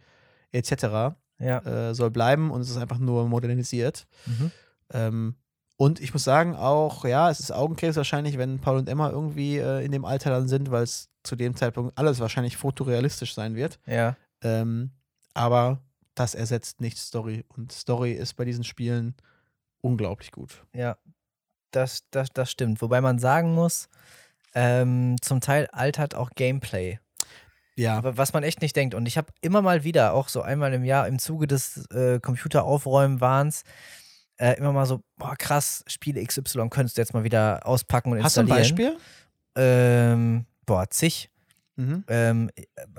etc. 0.51 1.15
Ja. 1.39 1.59
Äh, 1.59 1.93
soll 1.95 2.11
bleiben 2.11 2.51
und 2.51 2.61
es 2.61 2.69
ist 2.69 2.77
einfach 2.77 2.99
nur 2.99 3.27
modernisiert. 3.27 4.07
Mhm. 4.25 4.51
Ähm, 4.93 5.35
und 5.75 5.99
ich 5.99 6.11
muss 6.13 6.23
sagen, 6.23 6.55
auch, 6.55 7.05
ja, 7.05 7.29
es 7.29 7.39
ist 7.39 7.51
Augenkrebs 7.51 7.97
wahrscheinlich, 7.97 8.37
wenn 8.39 8.59
Paul 8.59 8.77
und 8.77 8.89
Emma 8.89 9.11
irgendwie 9.11 9.57
äh, 9.57 9.85
in 9.85 9.91
dem 9.91 10.05
Alter 10.05 10.31
dann 10.31 10.47
sind, 10.47 10.71
weil 10.71 10.83
es 10.83 11.09
zu 11.23 11.35
dem 11.35 11.55
Zeitpunkt 11.55 11.97
alles 11.97 12.19
wahrscheinlich 12.19 12.57
fotorealistisch 12.57 13.35
sein 13.35 13.55
wird. 13.55 13.79
Ja. 13.85 14.15
Ähm, 14.41 14.91
aber 15.35 15.81
das 16.19 16.35
ersetzt 16.35 16.81
nicht 16.81 16.97
Story. 16.97 17.45
Und 17.55 17.71
Story 17.71 18.13
ist 18.13 18.33
bei 18.33 18.45
diesen 18.45 18.63
Spielen 18.63 19.15
unglaublich 19.81 20.31
gut. 20.31 20.63
Ja, 20.73 20.97
das, 21.71 22.03
das, 22.11 22.29
das 22.33 22.51
stimmt. 22.51 22.81
Wobei 22.81 23.01
man 23.01 23.19
sagen 23.19 23.53
muss, 23.53 23.89
ähm, 24.53 25.15
zum 25.21 25.41
Teil 25.41 25.67
altert 25.71 26.15
auch 26.15 26.31
Gameplay. 26.35 26.99
Ja. 27.75 28.01
Was 28.17 28.33
man 28.33 28.43
echt 28.43 28.61
nicht 28.61 28.75
denkt. 28.75 28.95
Und 28.95 29.05
ich 29.05 29.17
habe 29.17 29.31
immer 29.41 29.61
mal 29.61 29.83
wieder, 29.83 30.13
auch 30.13 30.29
so 30.29 30.41
einmal 30.41 30.73
im 30.73 30.83
Jahr 30.83 31.07
im 31.07 31.19
Zuge 31.19 31.45
des 31.45 31.85
äh, 31.91 32.19
Computeraufräumen-Wahns, 32.19 33.63
äh, 34.37 34.53
immer 34.53 34.71
mal 34.71 34.87
so, 34.87 35.03
boah, 35.17 35.35
krass, 35.35 35.83
Spiele 35.87 36.23
XY 36.23 36.69
könntest 36.69 36.97
du 36.97 37.01
jetzt 37.01 37.13
mal 37.13 37.23
wieder 37.23 37.65
auspacken 37.65 38.11
und 38.11 38.23
Hast 38.23 38.37
du 38.37 38.41
ein 38.41 38.47
installieren. 38.47 38.75
Beispiel? 38.75 38.97
Ähm, 39.55 40.45
boah, 40.65 40.89
zig. 40.89 41.29
Mhm. 41.77 42.03
Ähm, 42.07 42.51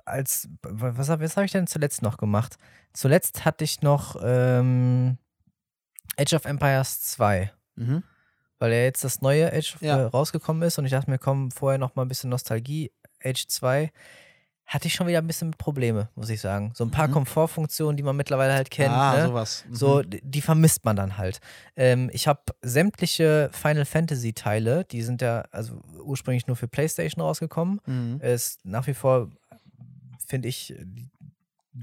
als, 0.05 0.49
was, 0.63 1.09
was 1.09 1.37
habe 1.37 1.45
ich 1.45 1.53
denn 1.53 1.67
zuletzt 1.67 2.01
noch 2.03 2.17
gemacht? 2.17 2.57
Zuletzt 2.93 3.45
hatte 3.45 3.65
ich 3.65 3.83
noch 3.83 4.17
ähm, 4.23 5.19
Age 6.17 6.35
of 6.35 6.45
Empires 6.45 7.01
2 7.03 7.53
Mhm. 7.77 8.03
weil 8.59 8.73
ja 8.73 8.79
jetzt 8.79 9.05
das 9.05 9.21
neue 9.21 9.53
Age 9.53 9.77
Ja. 9.81 9.99
äh, 9.99 10.03
rausgekommen 10.05 10.63
ist 10.63 10.79
und 10.79 10.85
ich 10.85 10.91
dachte 10.91 11.11
mir, 11.11 11.19
komm, 11.19 11.51
vorher 11.53 11.79
noch 11.79 11.95
mal 11.95 12.03
ein 12.03 12.09
bisschen 12.09 12.31
Nostalgie. 12.31 12.91
Age 13.25 13.47
2 13.49 13.93
hatte 14.69 14.87
ich 14.87 14.95
schon 14.95 15.07
wieder 15.07 15.19
ein 15.19 15.27
bisschen 15.27 15.53
Probleme, 15.53 16.11
muss 16.15 16.29
ich 16.29 16.41
sagen. 16.43 16.73
So 16.75 16.85
ein 16.85 16.91
paar 16.91 17.09
Mhm. 17.09 17.13
Komfortfunktionen, 17.13 17.97
die 17.97 18.03
man 18.03 18.15
mittlerweile 18.17 18.53
halt 18.53 18.71
kennt. 18.71 18.91
ah, 18.93 19.17
ne? 19.17 19.27
sowas. 19.29 19.65
Mhm. 19.67 19.75
So, 19.75 20.03
die 20.03 20.43
vermisst 20.43 20.85
man 20.85 20.95
dann 20.95 21.17
halt. 21.17 21.41
Ähm, 21.75 22.11
ich 22.13 22.29
habe 22.29 22.43
sämtliche 22.63 23.49
Final 23.53 23.87
Fantasy 23.87 24.35
Teile, 24.35 24.85
die 24.85 25.01
sind 25.03 25.23
ja 25.23 25.41
also 25.53 25.81
ursprünglich 26.05 26.47
nur 26.47 26.57
für 26.57 26.69
PlayStation 26.69 27.23
rausgekommen. 27.23 27.81
Mhm. 27.87 28.21
Ist 28.21 28.63
nach 28.65 28.87
wie 28.87 28.93
vor, 28.95 29.31
finde 30.27 30.49
ich, 30.49 30.75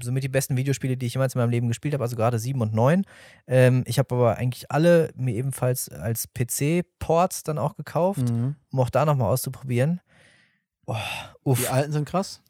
somit 0.00 0.22
die 0.22 0.28
besten 0.28 0.56
Videospiele, 0.56 0.96
die 0.96 1.06
ich 1.06 1.14
jemals 1.14 1.34
in 1.34 1.40
meinem 1.40 1.50
Leben 1.50 1.66
gespielt 1.68 1.94
habe, 1.94 2.04
also 2.04 2.14
gerade 2.16 2.38
7 2.38 2.60
und 2.60 2.72
9. 2.72 3.04
Ähm, 3.48 3.82
ich 3.86 3.98
habe 3.98 4.14
aber 4.14 4.36
eigentlich 4.36 4.70
alle 4.70 5.10
mir 5.16 5.34
ebenfalls 5.34 5.88
als 5.88 6.28
PC-Ports 6.34 7.42
dann 7.42 7.58
auch 7.58 7.74
gekauft, 7.76 8.30
Mhm. 8.30 8.54
um 8.70 8.80
auch 8.80 8.90
da 8.90 9.04
nochmal 9.04 9.32
auszuprobieren. 9.32 10.00
Uff. 11.42 11.58
Die 11.60 11.68
alten 11.68 11.90
sind 11.92 12.08
krass. 12.08 12.42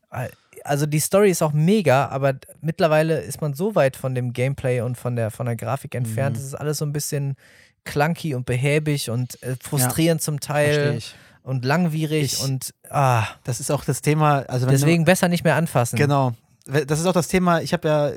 Also 0.64 0.86
die 0.86 0.98
Story 0.98 1.30
ist 1.30 1.42
auch 1.42 1.52
mega, 1.52 2.08
aber 2.08 2.34
mittlerweile 2.60 3.20
ist 3.20 3.40
man 3.40 3.54
so 3.54 3.74
weit 3.74 3.96
von 3.96 4.14
dem 4.14 4.32
Gameplay 4.32 4.80
und 4.80 4.96
von 4.96 5.14
der, 5.14 5.30
von 5.30 5.46
der 5.46 5.54
Grafik 5.54 5.94
entfernt. 5.94 6.36
Mhm. 6.36 6.42
Es 6.42 6.46
ist 6.48 6.54
alles 6.54 6.78
so 6.78 6.84
ein 6.84 6.92
bisschen 6.92 7.36
clunky 7.84 8.34
und 8.34 8.46
behäbig 8.46 9.10
und 9.10 9.40
äh, 9.42 9.54
frustrierend 9.62 10.20
zum 10.22 10.38
Verstehe 10.38 10.98
Teil. 10.98 11.02
und 11.44 11.64
langwierig 11.64 12.34
Ich- 12.34 12.42
und 12.42 12.74
ah, 12.90 13.26
Das 13.44 13.60
ist 13.60 13.70
auch 13.70 13.84
das 13.84 14.02
Thema, 14.02 14.40
also 14.48 14.66
deswegen 14.66 15.04
besser 15.04 15.28
nicht 15.28 15.44
mehr 15.44 15.54
anfassen. 15.54 15.96
du, 15.96 16.02
genau. 16.02 16.32
Das 16.66 16.98
ist 16.98 17.06
auch 17.06 17.12
das 17.12 17.28
Thema, 17.28 17.60
ich 17.62 17.72
habe 17.72 17.86
ja, 17.86 18.10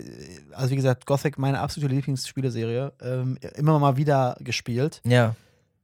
also 0.55 0.71
wie 0.71 0.75
gesagt, 0.75 1.05
Gothic, 1.05 1.37
meine 1.37 1.59
absolute 1.59 1.93
Lieblingsspieleserie, 1.93 2.93
ähm, 2.99 3.37
immer 3.55 3.77
mal 3.77 3.95
wieder 3.95 4.35
gespielt. 4.39 5.01
Ja. 5.05 5.35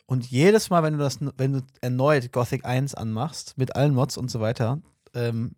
Und 0.08 0.26
jedes 0.32 0.72
Mal, 0.72 0.82
wenn 0.82 0.94
du 0.94 1.00
das, 1.00 1.20
wenn 1.38 1.54
du 1.54 1.62
erneut 1.82 2.32
Gothic 2.32 2.66
1 2.66 2.96
anmachst, 2.96 3.56
mit 3.56 3.76
allen 3.76 3.94
Mods 3.94 4.18
und 4.18 4.32
so 4.32 4.40
weiter, 4.40 4.80
ähm, 5.14 5.54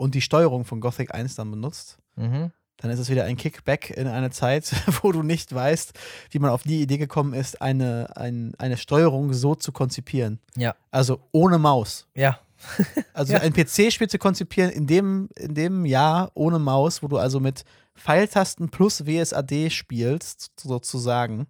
und 0.00 0.14
die 0.14 0.20
Steuerung 0.22 0.64
von 0.64 0.80
Gothic 0.80 1.14
1 1.14 1.34
dann 1.36 1.50
benutzt, 1.50 1.98
Mhm. 2.16 2.50
dann 2.78 2.90
ist 2.90 2.98
es 2.98 3.10
wieder 3.10 3.24
ein 3.24 3.36
Kickback 3.36 3.90
in 3.90 4.06
eine 4.06 4.30
Zeit, 4.30 4.72
wo 5.02 5.12
du 5.12 5.22
nicht 5.22 5.54
weißt, 5.54 5.92
wie 6.30 6.38
man 6.38 6.50
auf 6.50 6.62
die 6.62 6.80
Idee 6.82 6.96
gekommen 6.98 7.34
ist, 7.34 7.60
eine, 7.62 8.16
ein, 8.16 8.54
eine 8.58 8.76
Steuerung 8.78 9.32
so 9.34 9.54
zu 9.54 9.72
konzipieren. 9.72 10.38
Ja. 10.56 10.74
Also 10.90 11.20
ohne 11.32 11.58
Maus. 11.58 12.06
Ja. 12.14 12.38
Also 13.14 13.32
Ja. 13.34 13.40
ein 13.40 13.52
PC-Spiel 13.52 14.08
zu 14.08 14.18
konzipieren 14.18 14.70
in 14.70 14.86
dem, 14.86 15.28
in 15.36 15.54
dem 15.54 15.84
Jahr 15.86 16.30
ohne 16.34 16.58
Maus, 16.58 17.02
wo 17.02 17.08
du 17.08 17.16
also 17.18 17.40
mit 17.40 17.64
Pfeiltasten 17.94 18.68
plus 18.70 19.06
WSAD 19.06 19.70
spielst, 19.70 20.50
sozusagen, 20.60 21.46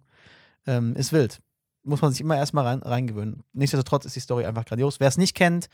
ähm, 0.67 0.95
ist 0.95 1.11
wild. 1.13 1.39
Muss 1.83 2.01
man 2.01 2.11
sich 2.11 2.21
immer 2.21 2.37
erstmal 2.37 2.65
rein, 2.65 2.81
reingewöhnen. 2.81 3.43
Nichtsdestotrotz 3.53 4.05
ist 4.05 4.15
die 4.15 4.19
Story 4.21 4.45
einfach 4.45 4.65
grandios. 4.65 4.99
Wer 4.99 5.07
es 5.07 5.17
nicht 5.17 5.35
kennt, 5.35 5.67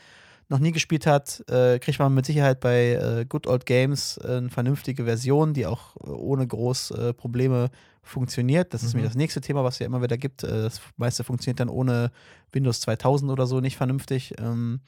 noch 0.48 0.58
nie 0.60 0.72
gespielt 0.72 1.06
hat, 1.06 1.44
äh, 1.48 1.78
kriegt 1.78 1.98
man 1.98 2.14
mit 2.14 2.24
Sicherheit 2.26 2.60
bei 2.60 2.92
äh, 2.92 3.26
Good 3.28 3.46
Old 3.46 3.66
Games 3.66 4.16
äh, 4.24 4.36
eine 4.38 4.50
vernünftige 4.50 5.04
Version, 5.04 5.52
die 5.52 5.66
auch 5.66 5.96
äh, 5.96 6.08
ohne 6.08 6.46
groß 6.46 6.90
äh, 6.92 7.12
Probleme 7.12 7.70
funktioniert. 8.02 8.72
Das 8.72 8.82
ist 8.82 8.94
Mhm. 8.94 9.00
nämlich 9.00 9.10
das 9.12 9.16
nächste 9.18 9.40
Thema, 9.42 9.62
was 9.64 9.74
es 9.74 9.80
ja 9.80 9.86
immer 9.86 10.02
wieder 10.02 10.16
gibt. 10.16 10.42
Das 10.42 10.80
meiste 10.96 11.24
funktioniert 11.24 11.60
dann 11.60 11.68
ohne 11.68 12.10
Windows 12.52 12.80
2000 12.80 13.30
oder 13.30 13.46
so 13.46 13.60
nicht 13.60 13.76
vernünftig. 13.76 14.34
Ähm, 14.38 14.80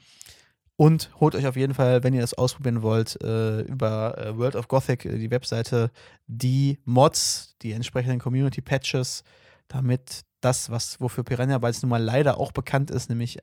und 0.77 1.11
holt 1.19 1.35
euch 1.35 1.45
auf 1.45 1.55
jeden 1.55 1.75
Fall, 1.75 2.03
wenn 2.03 2.15
ihr 2.15 2.21
das 2.21 2.33
ausprobieren 2.33 2.81
wollt, 2.81 3.21
äh, 3.21 3.61
über 3.61 4.17
äh, 4.17 4.35
World 4.35 4.55
of 4.55 4.67
Gothic, 4.67 5.05
äh, 5.05 5.19
die 5.19 5.29
Webseite, 5.29 5.91
die 6.25 6.79
Mods, 6.85 7.55
die 7.61 7.73
entsprechenden 7.73 8.17
Community-Patches, 8.17 9.23
damit 9.67 10.21
das, 10.39 10.71
was 10.71 10.99
wofür 10.99 11.23
Piranha 11.23 11.59
Bytes 11.59 11.83
nun 11.83 11.91
mal 11.91 12.01
leider 12.01 12.39
auch 12.39 12.51
bekannt 12.51 12.89
ist, 12.89 13.09
nämlich 13.09 13.37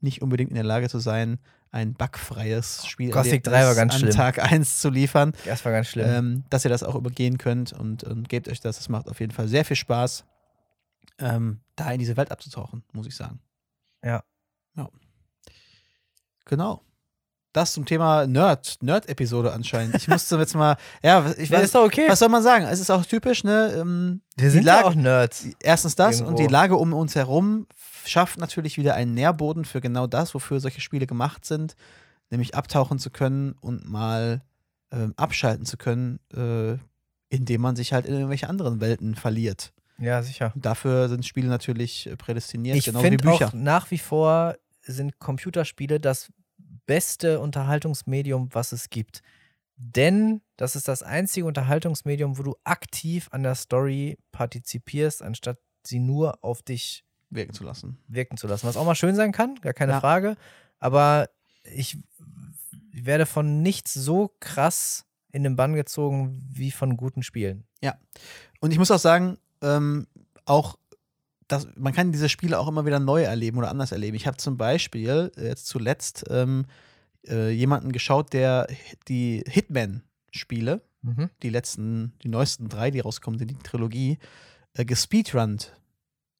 nicht 0.00 0.22
unbedingt 0.22 0.50
in 0.50 0.54
der 0.54 0.64
Lage 0.64 0.88
zu 0.88 0.98
sein, 0.98 1.38
ein 1.70 1.92
bugfreies 1.94 2.86
Spiel 2.86 3.10
Gothic 3.10 3.44
3 3.44 3.64
war 3.66 3.74
ganz 3.74 3.94
an 3.94 4.00
schlimm. 4.00 4.12
Tag 4.14 4.38
1 4.38 4.78
zu 4.80 4.88
liefern, 4.90 5.32
Das 5.44 5.64
war 5.64 5.72
ganz 5.72 5.88
schlimm. 5.88 6.06
ähm, 6.08 6.44
dass 6.50 6.64
ihr 6.64 6.70
das 6.70 6.82
auch 6.82 6.94
übergehen 6.94 7.36
könnt 7.38 7.72
und, 7.72 8.04
und 8.04 8.28
gebt 8.28 8.48
euch 8.48 8.60
das. 8.60 8.80
Es 8.80 8.88
macht 8.88 9.08
auf 9.08 9.20
jeden 9.20 9.32
Fall 9.32 9.48
sehr 9.48 9.64
viel 9.64 9.76
Spaß, 9.76 10.24
ähm, 11.18 11.60
da 11.76 11.90
in 11.90 11.98
diese 11.98 12.16
Welt 12.16 12.30
abzutauchen, 12.30 12.84
muss 12.92 13.06
ich 13.06 13.16
sagen. 13.16 13.40
Ja. 14.04 14.22
Ja. 14.76 14.88
Genau. 16.46 16.82
Das 17.52 17.72
zum 17.72 17.86
Thema 17.86 18.26
Nerd, 18.26 18.76
Nerd-Episode 18.82 19.52
anscheinend. 19.52 19.94
Ich 19.96 20.06
musste 20.08 20.36
jetzt 20.36 20.54
mal, 20.54 20.76
ja, 21.02 21.32
ich 21.38 21.50
weiß, 21.50 21.64
ist 21.64 21.74
doch 21.74 21.84
okay. 21.84 22.04
was 22.08 22.18
soll 22.18 22.28
man 22.28 22.42
sagen? 22.42 22.66
Es 22.66 22.78
ist 22.78 22.90
auch 22.90 23.04
typisch, 23.06 23.42
ne? 23.42 23.72
Ähm, 23.80 24.20
Wir 24.36 24.50
sind 24.50 24.64
Lage- 24.64 24.80
ja 24.82 24.86
auch 24.86 24.94
Nerds. 24.94 25.46
Erstens 25.62 25.94
das 25.96 26.20
Irgendwo. 26.20 26.30
und 26.30 26.38
die 26.38 26.52
Lage 26.52 26.76
um 26.76 26.92
uns 26.92 27.14
herum 27.14 27.66
schafft 28.04 28.38
natürlich 28.38 28.76
wieder 28.76 28.94
einen 28.94 29.14
Nährboden 29.14 29.64
für 29.64 29.80
genau 29.80 30.06
das, 30.06 30.34
wofür 30.34 30.60
solche 30.60 30.80
Spiele 30.80 31.06
gemacht 31.06 31.44
sind, 31.46 31.74
nämlich 32.30 32.54
abtauchen 32.54 32.98
zu 32.98 33.10
können 33.10 33.52
und 33.60 33.88
mal 33.88 34.42
ähm, 34.92 35.14
abschalten 35.16 35.64
zu 35.66 35.76
können, 35.78 36.20
äh, 36.34 36.76
indem 37.30 37.60
man 37.62 37.76
sich 37.76 37.92
halt 37.92 38.06
in 38.06 38.14
irgendwelche 38.14 38.48
anderen 38.48 38.80
Welten 38.80 39.14
verliert. 39.14 39.72
Ja, 39.98 40.22
sicher. 40.22 40.52
Dafür 40.54 41.08
sind 41.08 41.26
Spiele 41.26 41.48
natürlich 41.48 42.08
prädestiniert, 42.18 42.76
Ich 42.76 42.84
genau 42.84 43.02
wie 43.02 43.16
Bücher. 43.16 43.48
auch 43.48 43.52
nach 43.52 43.90
wie 43.90 43.98
vor 43.98 44.54
sind 44.82 45.18
Computerspiele 45.18 45.98
das 45.98 46.28
beste 46.88 47.38
Unterhaltungsmedium, 47.38 48.48
was 48.52 48.72
es 48.72 48.90
gibt. 48.90 49.22
Denn 49.76 50.40
das 50.56 50.74
ist 50.74 50.88
das 50.88 51.04
einzige 51.04 51.46
Unterhaltungsmedium, 51.46 52.36
wo 52.38 52.42
du 52.42 52.56
aktiv 52.64 53.28
an 53.30 53.44
der 53.44 53.54
Story 53.54 54.18
partizipierst, 54.32 55.22
anstatt 55.22 55.58
sie 55.84 56.00
nur 56.00 56.42
auf 56.42 56.62
dich 56.62 57.04
wirken 57.30 57.52
zu 57.52 57.62
lassen. 57.62 57.98
wirken 58.08 58.36
zu 58.38 58.48
lassen. 58.48 58.66
Was 58.66 58.76
auch 58.76 58.86
mal 58.86 58.94
schön 58.96 59.14
sein 59.14 59.30
kann, 59.32 59.54
gar 59.60 59.74
keine 59.74 59.92
Ja. 59.92 60.00
Frage. 60.00 60.36
Aber 60.80 61.28
ich 61.62 61.98
werde 62.90 63.26
von 63.26 63.62
nichts 63.62 63.94
so 63.94 64.34
krass 64.40 65.04
in 65.30 65.44
den 65.44 65.54
Bann 65.54 65.74
gezogen 65.74 66.42
wie 66.50 66.70
von 66.72 66.96
guten 66.96 67.22
Spielen. 67.22 67.64
Und 68.60 68.72
ich 68.72 68.78
muss 68.78 68.90
auch 68.90 68.98
sagen, 68.98 69.38
ähm, 69.62 70.08
auch 70.46 70.76
das, 71.48 71.66
man 71.76 71.92
kann 71.92 72.12
diese 72.12 72.28
Spiele 72.28 72.58
auch 72.58 72.68
immer 72.68 72.86
wieder 72.86 73.00
neu 73.00 73.22
erleben 73.22 73.58
oder 73.58 73.70
anders 73.70 73.92
erleben. 73.92 74.16
Ich 74.16 74.26
habe 74.26 74.36
zum 74.36 74.56
Beispiel 74.56 75.32
äh, 75.36 75.48
jetzt 75.48 75.66
zuletzt 75.66 76.24
ähm, 76.30 76.66
äh, 77.26 77.50
jemanden 77.50 77.92
geschaut, 77.92 78.32
der 78.32 78.68
die 79.08 79.42
Hitman-Spiele, 79.46 80.82
Mhm. 81.02 81.30
die 81.44 81.50
letzten, 81.50 82.12
die 82.22 82.28
neuesten 82.28 82.68
drei, 82.68 82.90
die 82.90 82.98
rauskommen, 83.00 83.38
sind 83.38 83.52
die 83.52 83.58
Trilogie, 83.58 84.18
äh, 84.74 84.84
gespeedrunnt 84.84 85.72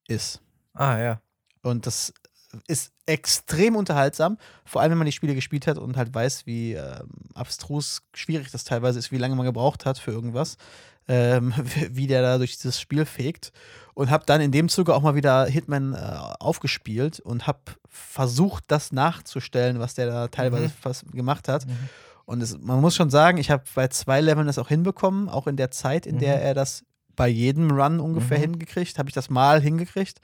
ist. 0.09 0.41
Ah, 0.75 0.99
ja. 0.99 1.23
Und 1.63 1.87
das 1.87 2.13
ist 2.67 2.93
extrem 3.07 3.77
unterhaltsam, 3.77 4.37
vor 4.65 4.81
allem 4.81 4.91
wenn 4.93 4.99
man 4.99 5.07
die 5.07 5.13
Spiele 5.13 5.35
gespielt 5.35 5.67
hat 5.67 5.79
und 5.79 5.97
halt 5.97 6.13
weiß, 6.13 6.47
wie 6.47 6.73
ähm, 6.73 7.09
abstrus 7.35 8.03
schwierig 8.15 8.51
das 8.51 8.65
teilweise 8.65 8.99
ist, 8.99 9.13
wie 9.13 9.19
lange 9.19 9.37
man 9.37 9.47
gebraucht 9.47 9.87
hat 9.87 9.99
für 9.99 10.11
irgendwas, 10.11 10.57
ähm, 11.09 11.53
wie 11.91 12.07
der 12.07 12.23
da 12.23 12.39
durch 12.39 12.57
dieses 12.57 12.81
Spiel 12.81 13.05
fegt. 13.07 13.53
Und 13.95 14.11
habe 14.11 14.25
dann 14.27 14.41
in 14.41 14.53
dem 14.53 14.69
Zuge 14.69 14.95
auch 14.95 15.03
mal 15.03 15.17
wieder 15.17 15.47
Hitman 15.47 15.93
äh, 15.93 15.97
aufgespielt 16.39 17.19
und 17.19 17.49
habe 17.49 17.59
versucht, 17.89 18.63
das 18.69 18.93
nachzustellen, 18.93 19.81
was 19.81 19.95
der 19.95 20.07
da 20.07 20.29
teilweise 20.29 20.67
Mhm. 20.67 20.73
fast 20.81 21.11
gemacht 21.13 21.49
hat. 21.49 21.67
Mhm. 21.67 21.73
Und 22.25 22.41
es, 22.43 22.57
man 22.59 22.81
muss 22.81 22.95
schon 22.95 23.11
sagen, 23.11 23.39
ich 23.39 23.51
habe 23.51 23.65
bei 23.75 23.89
zwei 23.89 24.21
Leveln 24.21 24.47
das 24.47 24.59
auch 24.59 24.69
hinbekommen, 24.69 25.29
auch 25.29 25.47
in 25.49 25.57
der 25.57 25.71
Zeit, 25.73 26.07
in 26.07 26.19
der 26.19 26.37
Mhm. 26.37 26.43
er 26.43 26.55
das 26.55 26.85
bei 27.17 27.27
jedem 27.27 27.73
Run 27.73 27.99
ungefähr 27.99 28.39
Mhm. 28.39 28.43
hingekriegt, 28.43 28.99
habe 28.99 29.09
ich 29.09 29.15
das 29.15 29.31
mal 29.31 29.61
hingekriegt. 29.61 30.21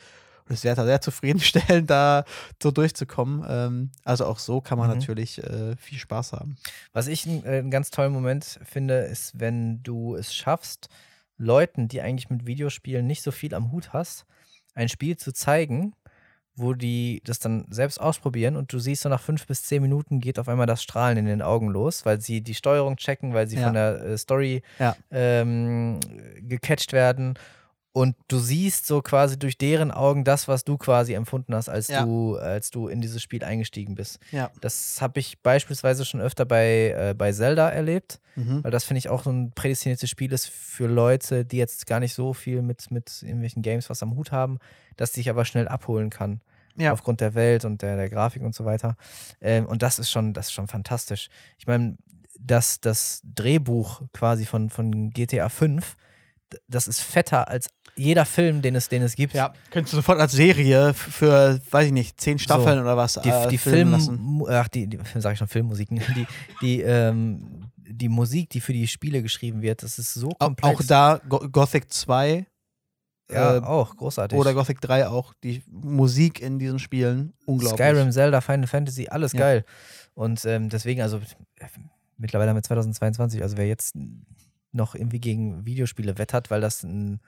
Und 0.48 0.54
es 0.54 0.64
wäre 0.64 0.84
sehr 0.84 1.00
zufriedenstellend, 1.00 1.88
da 1.90 2.24
so 2.62 2.70
durchzukommen. 2.70 3.44
Ähm, 3.48 3.90
also 4.04 4.26
auch 4.26 4.38
so 4.38 4.60
kann 4.60 4.78
man 4.78 4.90
Mhm. 4.90 4.98
natürlich 4.98 5.42
äh, 5.42 5.76
viel 5.76 5.98
Spaß 5.98 6.32
haben. 6.32 6.56
Was 6.92 7.06
ich 7.06 7.26
einen, 7.26 7.44
äh, 7.44 7.58
einen 7.58 7.70
ganz 7.70 7.90
tollen 7.90 8.12
Moment 8.12 8.58
finde, 8.64 8.98
ist, 9.00 9.38
wenn 9.40 9.82
du 9.82 10.14
es 10.16 10.34
schaffst, 10.34 10.88
Leuten, 11.36 11.88
die 11.88 12.00
eigentlich 12.00 12.30
mit 12.30 12.46
Videospielen 12.46 13.06
nicht 13.06 13.22
so 13.22 13.30
viel 13.32 13.54
am 13.54 13.72
Hut 13.72 13.92
hast, 13.92 14.24
ein 14.74 14.88
Spiel 14.88 15.16
zu 15.16 15.32
zeigen, 15.32 15.94
wo 16.56 16.72
die 16.74 17.20
das 17.24 17.40
dann 17.40 17.66
selbst 17.70 18.00
ausprobieren 18.00 18.54
und 18.54 18.72
du 18.72 18.78
siehst 18.78 19.02
so 19.02 19.08
nach 19.08 19.20
fünf 19.20 19.44
bis 19.48 19.64
zehn 19.64 19.82
Minuten 19.82 20.20
geht 20.20 20.38
auf 20.38 20.48
einmal 20.48 20.66
das 20.66 20.82
Strahlen 20.84 21.18
in 21.18 21.26
den 21.26 21.42
Augen 21.42 21.68
los, 21.68 22.06
weil 22.06 22.20
sie 22.20 22.42
die 22.42 22.54
Steuerung 22.54 22.96
checken, 22.96 23.34
weil 23.34 23.48
sie 23.48 23.56
Ja. 23.56 23.64
von 23.64 23.74
der 23.74 24.00
äh, 24.04 24.18
Story 24.18 24.62
Ja. 24.78 24.94
ähm, 25.10 25.98
gecatcht 26.42 26.92
werden 26.92 27.34
und 27.96 28.16
du 28.28 28.38
siehst 28.40 28.86
so 28.86 29.00
quasi 29.02 29.38
durch 29.38 29.56
deren 29.56 29.90
Augen 29.92 30.24
das, 30.24 30.48
was 30.48 30.64
du 30.64 30.76
quasi 30.76 31.14
empfunden 31.14 31.54
hast, 31.54 31.68
als 31.68 31.86
Ja. 31.88 32.04
du 32.04 32.36
als 32.36 32.70
du 32.70 32.88
in 32.88 33.00
dieses 33.00 33.22
Spiel 33.22 33.44
eingestiegen 33.44 33.94
bist. 33.94 34.18
Ja. 34.32 34.50
Das 34.60 35.00
habe 35.00 35.20
ich 35.20 35.40
beispielsweise 35.42 36.04
schon 36.04 36.20
öfter 36.20 36.44
bei, 36.44 36.90
äh, 36.90 37.14
bei 37.16 37.32
Zelda 37.32 37.70
erlebt, 37.70 38.20
Mhm. 38.34 38.64
weil 38.64 38.72
das 38.72 38.82
finde 38.82 38.98
ich 38.98 39.08
auch 39.08 39.22
so 39.22 39.30
ein 39.30 39.52
prädestiniertes 39.52 40.10
Spiel 40.10 40.32
ist 40.32 40.48
für 40.48 40.88
Leute, 40.88 41.44
die 41.44 41.56
jetzt 41.56 41.86
gar 41.86 42.00
nicht 42.00 42.14
so 42.14 42.34
viel 42.34 42.62
mit, 42.62 42.90
mit 42.90 43.22
irgendwelchen 43.22 43.62
Games 43.62 43.88
was 43.88 44.02
am 44.02 44.16
Hut 44.16 44.32
haben, 44.32 44.58
dass 44.96 45.12
dich 45.12 45.30
aber 45.30 45.44
schnell 45.44 45.68
abholen 45.68 46.10
kann. 46.10 46.40
Ja. 46.76 46.92
Aufgrund 46.92 47.20
der 47.20 47.34
Welt 47.34 47.64
und 47.64 47.80
der, 47.82 47.94
der 47.96 48.10
Grafik 48.10 48.42
und 48.42 48.52
so 48.56 48.64
weiter. 48.64 48.96
Ähm, 49.40 49.66
und 49.66 49.82
das 49.82 50.00
ist 50.00 50.10
schon, 50.10 50.32
das 50.34 50.46
ist 50.46 50.52
schon 50.52 50.66
fantastisch. 50.66 51.28
Ich 51.58 51.68
meine, 51.68 51.96
das, 52.40 52.80
das 52.80 53.20
Drehbuch 53.22 54.02
quasi 54.12 54.44
von, 54.46 54.68
von 54.70 55.10
GTA 55.10 55.48
5, 55.48 55.96
d- 56.52 56.58
das 56.66 56.88
ist 56.88 56.98
fetter 57.00 57.46
als 57.46 57.68
jeder 57.96 58.24
Film, 58.24 58.62
den 58.62 58.74
es, 58.74 58.88
den 58.88 59.02
es 59.02 59.14
gibt. 59.14 59.34
Ja, 59.34 59.52
könntest 59.70 59.92
du 59.92 59.96
sofort 59.96 60.18
als 60.20 60.32
Serie 60.32 60.94
für, 60.94 61.60
weiß 61.70 61.86
ich 61.86 61.92
nicht, 61.92 62.20
zehn 62.20 62.38
Staffeln 62.38 62.80
oder 62.80 62.96
was 62.96 63.14
die, 63.22 63.28
äh, 63.28 63.48
die 63.48 63.58
Film, 63.58 64.44
ach, 64.48 64.68
die, 64.68 64.86
die 64.86 64.98
sag 65.16 65.32
ich 65.32 65.38
schon, 65.38 65.48
Filmmusiken, 65.48 66.00
die, 66.16 66.26
die, 66.60 66.80
ähm, 66.82 67.70
die 67.76 68.08
Musik, 68.08 68.50
die 68.50 68.60
für 68.60 68.72
die 68.72 68.86
Spiele 68.86 69.22
geschrieben 69.22 69.62
wird, 69.62 69.82
das 69.82 69.98
ist 69.98 70.14
so 70.14 70.30
komplex. 70.30 70.80
Auch 70.80 70.86
da 70.86 71.20
Go 71.28 71.40
ja, 71.42 71.48
Gothic 71.48 71.92
2 71.92 72.46
äh, 73.28 73.38
auch, 73.60 73.96
großartig. 73.96 74.38
oder 74.38 74.54
Gothic 74.54 74.80
3 74.80 75.08
auch. 75.08 75.32
Die 75.42 75.62
Musik 75.70 76.40
in 76.40 76.58
diesen 76.58 76.78
Spielen, 76.78 77.32
unglaublich. 77.46 77.86
Skyrim, 77.86 78.12
Zelda, 78.12 78.40
Final 78.40 78.66
Fantasy, 78.66 79.08
alles 79.08 79.32
Ja. 79.32 79.40
geil. 79.40 79.64
Und 80.14 80.44
ähm, 80.44 80.68
deswegen, 80.68 81.00
also 81.00 81.20
mittlerweile 82.18 82.54
wir 82.54 82.62
2022, 82.62 83.42
also 83.42 83.56
wer 83.56 83.66
jetzt 83.66 83.96
noch 84.72 84.94
irgendwie 84.94 85.20
gegen 85.20 85.64
Videospiele 85.64 86.18
wettert, 86.18 86.50
weil 86.50 86.60
das 86.60 86.82
ein, 86.82 87.20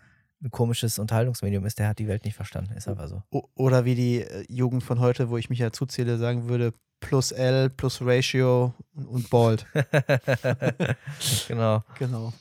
ein 0.42 0.50
komisches 0.50 0.98
Unterhaltungsmedium 0.98 1.64
ist, 1.64 1.78
der 1.78 1.88
hat 1.88 1.98
die 1.98 2.08
Welt 2.08 2.24
nicht 2.24 2.34
verstanden. 2.36 2.72
Ist 2.74 2.88
aber 2.88 3.08
so. 3.08 3.22
Oder 3.54 3.84
wie 3.84 3.94
die 3.94 4.20
äh, 4.22 4.44
Jugend 4.48 4.82
von 4.82 5.00
heute, 5.00 5.30
wo 5.30 5.36
ich 5.38 5.48
mich 5.50 5.58
ja 5.58 5.72
zuzähle, 5.72 6.18
sagen 6.18 6.48
würde, 6.48 6.72
plus 7.00 7.32
L, 7.32 7.70
plus 7.70 8.00
Ratio 8.02 8.74
und, 8.94 9.06
und 9.06 9.30
Bald. 9.30 9.66
genau. 11.48 11.82
genau. 11.98 12.32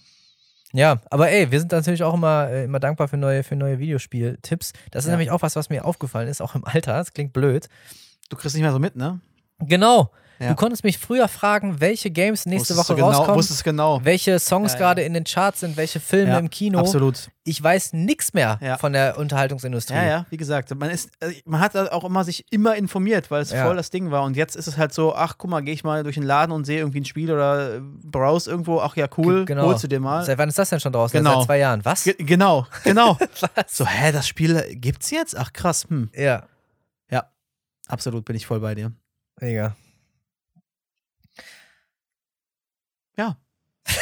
Ja, 0.74 1.00
aber 1.10 1.30
ey, 1.30 1.52
wir 1.52 1.60
sind 1.60 1.72
natürlich 1.72 2.04
auch 2.04 2.14
immer, 2.14 2.50
äh, 2.50 2.66
immer 2.66 2.80
dankbar 2.80 3.08
für 3.08 3.18
neue, 3.18 3.44
für 3.44 3.56
neue 3.56 3.80
Videospieltipps. 3.80 4.74
Das 4.92 5.06
ist 5.06 5.08
Ja. 5.08 5.12
nämlich 5.14 5.32
auch 5.32 5.42
was, 5.42 5.56
was 5.56 5.70
mir 5.70 5.86
aufgefallen 5.86 6.28
ist, 6.28 6.42
auch 6.42 6.56
im 6.56 6.66
Alter. 6.66 6.94
Das 6.94 7.14
klingt 7.14 7.32
blöd. 7.34 7.70
Du 8.30 8.36
kriegst 8.36 8.56
nicht 8.56 8.64
mehr 8.64 8.72
so 8.74 8.80
mit, 8.80 8.96
ne? 8.96 9.22
Genau. 9.60 10.12
Ja. 10.40 10.50
Du 10.50 10.56
konntest 10.56 10.84
mich 10.84 10.98
früher 10.98 11.28
fragen, 11.28 11.80
welche 11.80 12.12
Games 12.12 12.46
nächste 12.46 12.76
Wusstest 12.76 12.90
Woche 12.90 12.96
genau, 12.96 13.08
rauskommen, 13.12 13.36
Wusstest 13.38 13.64
genau. 13.64 14.02
welche 14.04 14.38
Songs 14.40 14.74
Ja, 14.74 14.80
ja. 14.80 14.86
gerade 14.86 15.02
in 15.04 15.14
den 15.14 15.24
Charts 15.24 15.62
sind, 15.62 15.78
welche 15.78 16.00
Filme 16.02 16.32
Ja, 16.34 16.40
im 16.40 16.50
Kino. 16.50 16.80
Absolut. 16.80 17.30
Ich 17.46 17.62
weiß 17.64 17.94
nichts 17.94 18.34
mehr 18.34 18.58
Ja. 18.62 18.78
von 18.78 18.92
der 18.94 19.18
Unterhaltungsindustrie. 19.18 19.94
Ja, 19.94 20.04
ja, 20.04 20.26
wie 20.32 20.38
gesagt, 20.38 20.74
man 20.76 20.90
ist, 20.90 21.10
äh, 21.22 21.32
man 21.46 21.62
hat 21.62 21.76
auch 21.78 22.04
immer 22.04 22.24
sich 22.24 22.46
immer 22.52 22.76
informiert, 22.76 23.30
weil 23.32 23.42
es 23.44 23.52
Ja. 23.52 23.66
voll 23.66 23.76
das 23.78 23.92
Ding 23.92 24.12
war. 24.12 24.24
Und 24.24 24.36
jetzt 24.36 24.56
ist 24.56 24.68
es 24.68 24.78
halt 24.78 24.94
so, 24.94 25.16
ach 25.16 25.36
guck 25.38 25.50
mal, 25.52 25.62
gehe 25.62 25.74
ich 25.74 25.84
mal 25.84 26.04
durch 26.04 26.16
den 26.16 26.24
Laden 26.24 26.52
und 26.52 26.66
sehe 26.66 26.80
irgendwie 26.80 27.02
ein 27.02 27.06
Spiel 27.06 27.32
oder 27.32 27.76
äh, 27.76 27.80
browse 27.82 28.50
irgendwo, 28.50 28.82
ach 28.82 28.96
ja, 28.98 29.08
cool, 29.18 29.42
G- 29.42 29.54
genau. 29.54 29.68
holst 29.68 29.84
du 29.84 29.88
dir 29.88 30.00
mal. 30.00 30.26
Seit 30.26 30.38
wann 30.38 30.50
ist 30.50 30.58
das 30.58 30.70
denn 30.70 30.80
schon 30.80 30.92
draußen? 30.92 31.18
Genau. 31.18 31.36
Seit 31.38 31.46
zwei 31.46 31.60
Jahren. 31.60 31.86
Was? 31.86 32.04
Ge 32.04 32.16
genau, 32.18 32.66
genau. 32.84 33.18
So, 33.68 33.86
hä, 33.86 34.12
das 34.12 34.28
Spiel 34.28 34.62
gibt's 34.76 35.12
jetzt? 35.12 35.38
Ach 35.38 35.54
krass, 35.54 35.86
hm. 35.88 36.10
Ja, 36.14 36.44
Absolut, 37.88 38.26
bin 38.26 38.36
ich 38.36 38.48
voll 38.48 38.60
bei 38.60 38.74
dir. 38.74 38.92
mega. 39.40 39.76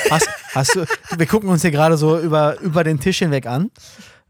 Hast, 0.10 0.28
hast 0.54 0.76
du, 0.76 0.86
wir 1.18 1.26
gucken 1.28 1.50
uns 1.50 1.62
hier 1.62 1.72
gerade 1.72 1.98
so 1.98 2.20
über, 2.20 2.60
über 2.60 2.84
den 2.84 3.00
Tisch 3.00 3.20
hinweg 3.20 3.46
an 3.48 3.72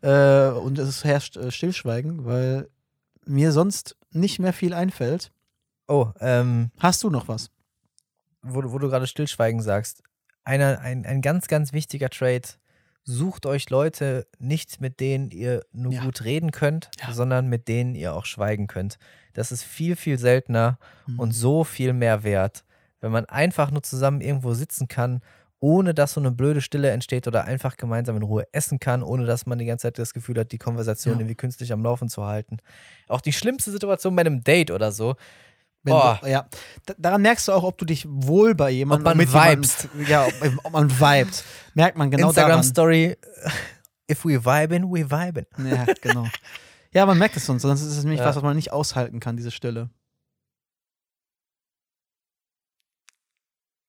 äh, 0.02 0.48
und 0.50 0.78
es 0.80 1.04
herrscht 1.04 1.38
äh, 1.38 1.52
Stillschweigen, 1.52 2.26
weil 2.26 2.70
mir 3.26 3.52
sonst 3.52 3.96
nicht 4.12 4.40
mehr 4.40 4.54
viel 4.54 4.74
einfällt. 4.74 5.32
Oh, 5.88 6.08
ähm, 6.20 6.72
Hast 6.80 7.04
du 7.04 7.10
noch 7.10 7.28
was? 7.28 7.50
wo, 8.42 8.62
du- 8.62 8.72
wo 8.72 8.78
du 8.80 8.90
gerade 8.90 9.08
Stillschweigen 9.08 9.62
sagst. 9.62 10.04
Einer, 10.44 10.80
ein, 10.82 11.06
ein 11.06 11.22
ganz, 11.22 11.48
ganz 11.48 11.72
wichtiger 11.72 12.10
Trade. 12.10 12.42
Sucht 13.06 13.46
euch 13.46 13.70
Leute 13.70 14.28
nicht, 14.40 14.82
mit 14.82 15.00
denen 15.00 15.30
ihr 15.32 15.64
nur 15.72 15.94
Ja. 15.94 16.04
gut 16.04 16.24
reden 16.24 16.52
könnt, 16.52 16.90
Ja. 17.02 17.14
sondern 17.14 17.48
mit 17.48 17.68
denen 17.70 17.96
ihr 17.96 18.14
auch 18.14 18.26
schweigen 18.26 18.68
könnt. 18.68 18.98
Das 19.34 19.52
ist 19.52 19.64
viel, 19.64 19.96
viel 19.96 20.18
seltener 20.18 20.78
Mhm. 21.08 21.20
und 21.20 21.32
so 21.32 21.64
viel 21.64 21.94
mehr 21.94 22.24
wert. 22.24 22.64
Wenn 23.02 23.12
man 23.12 23.26
einfach 23.26 23.72
nur 23.72 23.84
zusammen 23.84 24.22
irgendwo 24.22 24.54
sitzen 24.54 24.88
kann, 24.88 25.22
ohne 25.64 25.94
dass 25.94 26.12
so 26.12 26.20
eine 26.20 26.30
blöde 26.32 26.60
Stille 26.60 26.90
entsteht 26.92 27.26
oder 27.26 27.46
einfach 27.46 27.78
gemeinsam 27.78 28.18
in 28.18 28.24
Ruhe 28.24 28.46
essen 28.52 28.80
kann, 28.82 29.02
ohne 29.02 29.26
dass 29.26 29.46
man 29.46 29.58
die 29.60 29.64
ganze 29.66 29.84
Zeit 29.84 29.98
das 29.98 30.14
Gefühl 30.14 30.38
hat, 30.38 30.52
die 30.52 30.58
Konversation 30.58 31.14
Ja. 31.14 31.20
irgendwie 31.22 31.36
künstlich 31.36 31.72
am 31.72 31.82
Laufen 31.82 32.10
zu 32.10 32.26
halten. 32.26 32.58
Auch 33.08 33.22
die 33.22 33.32
schlimmste 33.32 33.72
Situation 33.72 34.14
bei 34.14 34.22
einem 34.24 34.44
Date 34.44 34.72
oder 34.72 34.92
so. 34.92 35.16
Wenn 35.84 35.94
Boah. 35.94 36.20
Du, 36.22 36.28
ja, 36.30 36.48
da, 36.86 36.94
daran 36.98 37.22
merkst 37.22 37.48
du 37.48 37.54
auch, 37.54 37.64
ob 37.64 37.78
du 37.78 37.86
dich 37.86 38.06
wohl 38.10 38.56
bei 38.56 38.72
jemandem 38.72 39.08
Ob 39.08 39.16
man 39.16 39.26
jemandem- 39.26 39.64
vibest. 39.64 39.88
Ja, 40.10 40.26
ob, 40.26 40.66
ob 40.66 40.74
man 40.74 40.92
vibet. 40.92 41.44
Merkt 41.76 41.98
man 41.98 42.12
genau 42.12 42.28
Instagram 42.28 42.50
daran. 42.52 42.64
Story, 42.66 43.16
if 44.12 44.26
we 44.26 44.44
vibin, 44.44 44.84
we 44.92 45.10
vibin. 45.10 45.46
Ja, 45.66 45.86
genau. 46.02 46.26
Ja, 46.94 47.06
man 47.06 47.18
merkt 47.18 47.38
es 47.38 47.46
sonst, 47.46 47.62
sonst 47.62 47.82
ist 47.82 47.98
es 47.98 48.04
nämlich 48.04 48.20
Ja. 48.20 48.26
was, 48.26 48.36
was 48.36 48.44
man 48.44 48.58
nicht 48.58 48.74
aushalten 48.74 49.22
kann, 49.22 49.38
diese 49.38 49.52
Stille. 49.52 49.90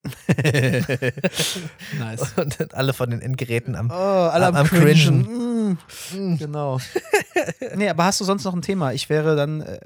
nice. 1.98 2.32
Und 2.36 2.74
alle 2.74 2.92
von 2.92 3.10
den 3.10 3.20
Endgeräten 3.20 3.74
am. 3.74 3.90
Oh, 3.90 3.94
alle 3.94 4.46
am, 4.46 4.56
Am 4.56 4.66
cringen. 4.66 5.22
Mm, 5.22 5.78
Mm. 6.14 6.36
genau. 6.36 6.78
nee, 7.74 7.88
aber 7.88 8.04
hast 8.04 8.20
du 8.20 8.24
sonst 8.24 8.44
noch 8.44 8.54
ein 8.54 8.62
Thema? 8.62 8.92
Ich 8.92 9.08
wäre 9.08 9.34
dann 9.34 9.60
äh, 9.62 9.80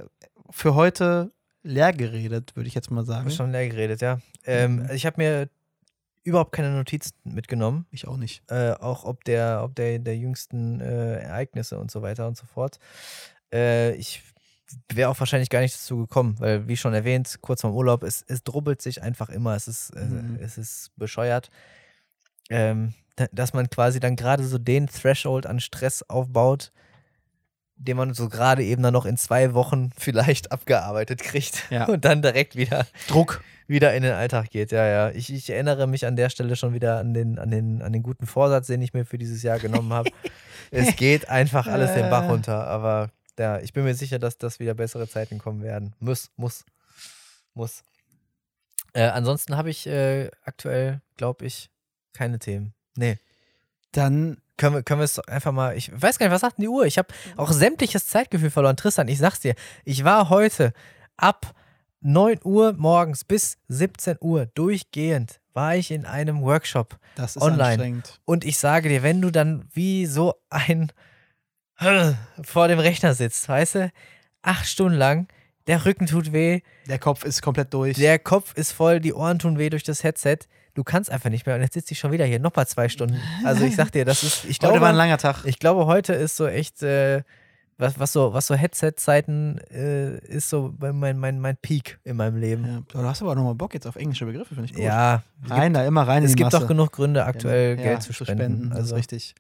für 0.51 0.75
heute 0.75 1.31
leer 1.63 1.93
geredet, 1.93 2.57
würde 2.57 2.69
ich 2.69 2.75
jetzt 2.75 2.91
mal 2.91 3.05
sagen. 3.05 3.31
schon 3.31 3.53
leer 3.53 3.69
geredet, 3.69 4.01
ja. 4.01 4.19
Ähm, 4.45 4.77
Mhm. 4.83 4.91
Ich 4.93 5.07
habe 5.07 5.15
mir 5.19 5.49
überhaupt 6.25 6.53
keine 6.53 6.71
Notizen 6.73 7.13
mitgenommen. 7.25 7.87
Ich 7.91 8.07
auch 8.07 8.17
nicht. 8.17 8.43
äh, 8.51 8.73
auch 8.73 9.05
ob 9.05 9.25
der, 9.25 9.61
ob 9.65 9.75
der, 9.77 9.99
der 9.99 10.17
jüngsten 10.17 10.81
äh, 10.81 11.21
Ereignisse 11.21 11.79
und 11.79 11.91
so 11.91 12.03
weiter 12.03 12.27
und 12.27 12.37
so 12.37 12.45
fort. 12.47 12.79
Äh, 13.53 13.95
ich 13.95 14.23
wäre 14.93 15.09
auch 15.11 15.19
wahrscheinlich 15.19 15.51
gar 15.51 15.61
nicht 15.61 15.75
dazu 15.75 15.99
gekommen, 15.99 16.37
weil, 16.39 16.69
wie 16.69 16.77
schon 16.77 16.95
erwähnt, 16.95 17.39
kurz 17.41 17.63
vorm 17.63 17.75
Urlaub, 17.75 18.03
es, 18.03 18.25
es 18.29 18.43
drubbelt 18.45 18.83
sich 18.83 19.03
einfach 19.03 19.29
immer, 19.29 19.55
es 19.57 19.69
ist, 19.69 19.91
äh, 19.91 20.05
Mhm. 20.05 20.39
es 20.41 20.59
ist 20.59 20.91
bescheuert. 20.97 21.51
Ähm, 22.51 22.95
da- 23.17 23.27
dass 23.33 23.53
man 23.53 23.69
quasi 23.71 24.01
dann 24.01 24.17
gerade 24.17 24.45
so 24.45 24.59
den 24.59 24.87
Threshold 24.87 25.47
an 25.47 25.61
Stress 25.61 26.03
aufbaut, 26.03 26.73
den 27.77 27.97
man 27.97 28.13
so 28.15 28.29
gerade 28.29 28.65
eben 28.65 28.83
dann 28.83 28.93
noch 28.93 29.07
in 29.07 29.17
zwei 29.17 29.55
Wochen 29.55 29.91
vielleicht 29.97 30.51
abgearbeitet 30.53 31.21
kriegt 31.21 31.65
Ja. 31.71 31.85
und 31.87 32.05
dann 32.05 32.23
direkt 32.23 32.57
wieder 32.57 32.87
Druck. 33.07 33.43
wieder 33.69 33.95
in 33.95 34.03
den 34.03 34.13
Alltag 34.15 34.51
geht. 34.51 34.73
Ja, 34.73 34.87
ja. 34.87 35.11
Ich, 35.11 35.33
ich 35.33 35.51
erinnere 35.51 35.87
mich 35.87 36.07
an 36.07 36.17
der 36.17 36.31
Stelle 36.31 36.57
schon 36.57 36.75
wieder 36.75 36.99
an 36.99 37.15
den, 37.15 37.39
an, 37.39 37.51
den, 37.51 37.83
an 37.83 37.93
den 37.93 38.03
guten 38.03 38.27
Vorsatz, 38.27 38.67
den 38.67 38.83
ich 38.83 38.95
mir 38.95 39.05
für 39.05 39.19
dieses 39.19 39.43
Jahr 39.43 39.59
genommen 39.59 39.93
habe. 39.93 40.11
es 40.71 40.97
geht 40.97 41.29
einfach 41.29 41.67
alles 41.67 41.93
den 41.95 42.09
Bach 42.11 42.29
runter, 42.29 42.67
aber 42.67 43.11
ja, 43.39 43.59
ich 43.61 43.73
bin 43.73 43.85
mir 43.85 43.95
sicher, 43.95 44.19
dass 44.19 44.39
das 44.39 44.59
wieder 44.61 44.75
bessere 44.75 45.09
Zeiten 45.09 45.39
kommen 45.39 45.63
werden. 45.63 45.95
Muss, 46.01 46.31
muss, 46.37 46.65
muss. 47.55 47.83
Äh, 48.93 49.03
ansonsten 49.09 49.57
habe 49.57 49.71
ich 49.71 49.87
äh, 49.87 50.31
aktuell, 50.45 51.01
glaube 51.17 51.45
ich, 51.45 51.71
keine 52.13 52.39
Themen. 52.39 52.75
Nee. 52.97 53.19
Dann 53.93 54.39
Können 54.57 54.75
wir, 54.77 54.83
können 54.83 55.01
wir 55.01 55.05
es 55.05 55.19
einfach 55.21 55.53
mal. 55.53 55.77
Ich 55.77 55.91
weiß 55.93 56.19
gar 56.19 56.27
nicht, 56.27 56.35
was 56.35 56.41
sagt 56.41 56.59
denn 56.59 56.63
die 56.65 56.69
Uhr? 56.69 56.85
Ich 56.85 56.99
habe 56.99 57.09
auch 57.37 57.53
sämtliches 57.53 58.07
Zeitgefühl 58.09 58.51
verloren. 58.51 58.77
Tristan, 58.77 59.09
ich 59.09 59.19
sag's 59.19 59.41
dir, 59.41 59.55
ich 59.85 60.05
war 60.05 60.29
heute 60.31 60.73
ab 61.17 61.55
9 62.01 62.41
Uhr 62.45 62.73
morgens 62.75 63.25
bis 63.25 63.59
17 63.69 64.19
Uhr 64.21 64.47
durchgehend 64.47 65.41
war 65.55 65.75
ich 65.75 65.91
in 65.91 66.07
einem 66.07 66.43
Workshop. 66.43 66.99
Das 67.17 67.35
ist 67.35 67.43
Online. 67.43 67.65
anstrengend. 67.65 68.21
Und 68.25 68.45
ich 68.45 68.59
sage 68.59 68.89
dir, 68.89 69.03
wenn 69.03 69.21
du 69.21 69.33
dann 69.33 69.65
wie 69.73 70.07
so 70.07 70.35
ein 70.51 70.93
vor 72.43 72.69
dem 72.69 72.79
Rechner 72.79 73.15
sitzt, 73.15 73.49
weißt 73.49 73.75
du, 73.77 73.93
acht 74.43 74.67
Stunden 74.67 74.97
lang, 74.99 75.29
der 75.67 75.85
Rücken 75.85 76.07
tut 76.07 76.33
weh, 76.33 76.61
Der 76.89 76.99
Kopf 76.99 77.25
ist 77.25 77.43
komplett 77.43 77.73
durch. 77.75 77.97
der 77.97 78.19
Kopf 78.19 78.55
ist 78.55 78.73
voll, 78.73 79.01
die 79.01 79.13
Ohren 79.13 79.39
tun 79.39 79.59
weh 79.59 79.69
durch 79.71 79.83
das 79.85 80.03
Headset. 80.03 80.39
Du 80.75 80.85
kannst 80.85 81.11
einfach 81.11 81.29
nicht 81.29 81.45
mehr. 81.45 81.57
Und 81.57 81.63
jetzt 81.63 81.75
sitze 81.75 81.93
ich 81.93 81.99
schon 81.99 82.13
wieder 82.13 82.25
hier, 82.25 82.39
nochmal 82.39 82.67
zwei 82.69 82.89
Stunden. 82.89 83.21
Also 83.45 83.65
ich 83.65 83.75
sag 83.77 83.91
dir, 83.91 84.05
das 84.05 84.23
ist, 84.23 84.45
ich 84.45 84.59
Heute 84.59 84.63
war 84.63 84.73
ein 84.75 84.79
glaube, 84.81 84.97
langer 84.97 85.19
Tag. 85.19 85.45
ich 85.45 85.59
glaube, 85.59 85.87
heute 85.87 86.13
ist 86.15 86.37
so 86.37 86.47
echt, 86.47 86.83
äh, 86.83 87.23
was, 87.79 87.99
was 87.99 88.13
so, 88.13 88.33
was 88.33 88.47
so 88.47 88.55
Headset-Zeiten 88.55 89.59
äh, 89.71 90.19
ist 90.19 90.49
so 90.49 90.73
mein, 90.79 91.19
mein, 91.19 91.41
mein 91.41 91.57
Peak 91.57 91.99
in 92.05 92.17
meinem 92.17 92.37
Leben. 92.37 92.65
Ja, 92.65 92.83
du 92.89 93.07
hast 93.07 93.23
aber 93.23 93.33
auch 93.33 93.37
nochmal 93.37 93.55
Bock 93.55 93.75
jetzt 93.75 93.87
auf 93.87 93.97
englische 93.97 94.25
Begriffe, 94.25 94.55
finde 94.55 94.67
ich 94.67 94.75
gut. 94.75 94.85
Ja, 94.85 95.23
rein 95.47 95.75
da, 95.75 95.85
immer 95.85 96.07
rein 96.07 96.23
gibt, 96.23 96.23
in 96.23 96.25
es 96.27 96.31
die 96.33 96.37
gibt 96.37 96.53
Masse. 96.53 96.61
doch 96.61 96.69
genug 96.69 96.93
Gründe, 96.93 97.25
aktuell 97.25 97.77
Ja, 97.77 97.83
Geld 97.83 98.03
zu 98.03 98.13
spenden. 98.13 98.71
Das 98.71 98.79
ist 98.79 98.83
also, 98.85 98.95
richtig. 98.97 99.35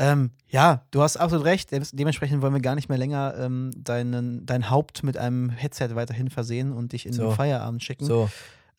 Ähm, 0.00 0.30
ja, 0.46 0.86
du 0.92 1.02
hast 1.02 1.16
absolut 1.16 1.44
recht. 1.44 1.72
Dem- 1.72 1.82
Dementsprechend 1.92 2.40
wollen 2.40 2.54
wir 2.54 2.60
gar 2.60 2.76
nicht 2.76 2.88
mehr 2.88 2.98
länger 2.98 3.34
ähm, 3.36 3.72
deinen, 3.76 4.46
dein 4.46 4.70
Haupt 4.70 5.02
mit 5.02 5.16
einem 5.18 5.50
Headset 5.50 5.90
weiterhin 5.94 6.30
versehen 6.30 6.72
und 6.72 6.92
dich 6.92 7.04
in 7.04 7.12
So. 7.12 7.28
den 7.28 7.34
Feierabend 7.36 7.82
schicken. 7.82 8.04
so. 8.04 8.30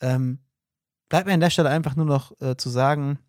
Ähm, 0.01 0.39
bleibt 1.09 1.27
mir 1.27 1.33
an 1.33 1.41
der 1.41 1.49
Stelle 1.49 1.69
einfach 1.69 1.95
nur 1.97 2.05
noch 2.05 2.31
äh, 2.41 2.55
zu 2.55 2.69
sagen, 2.69 3.19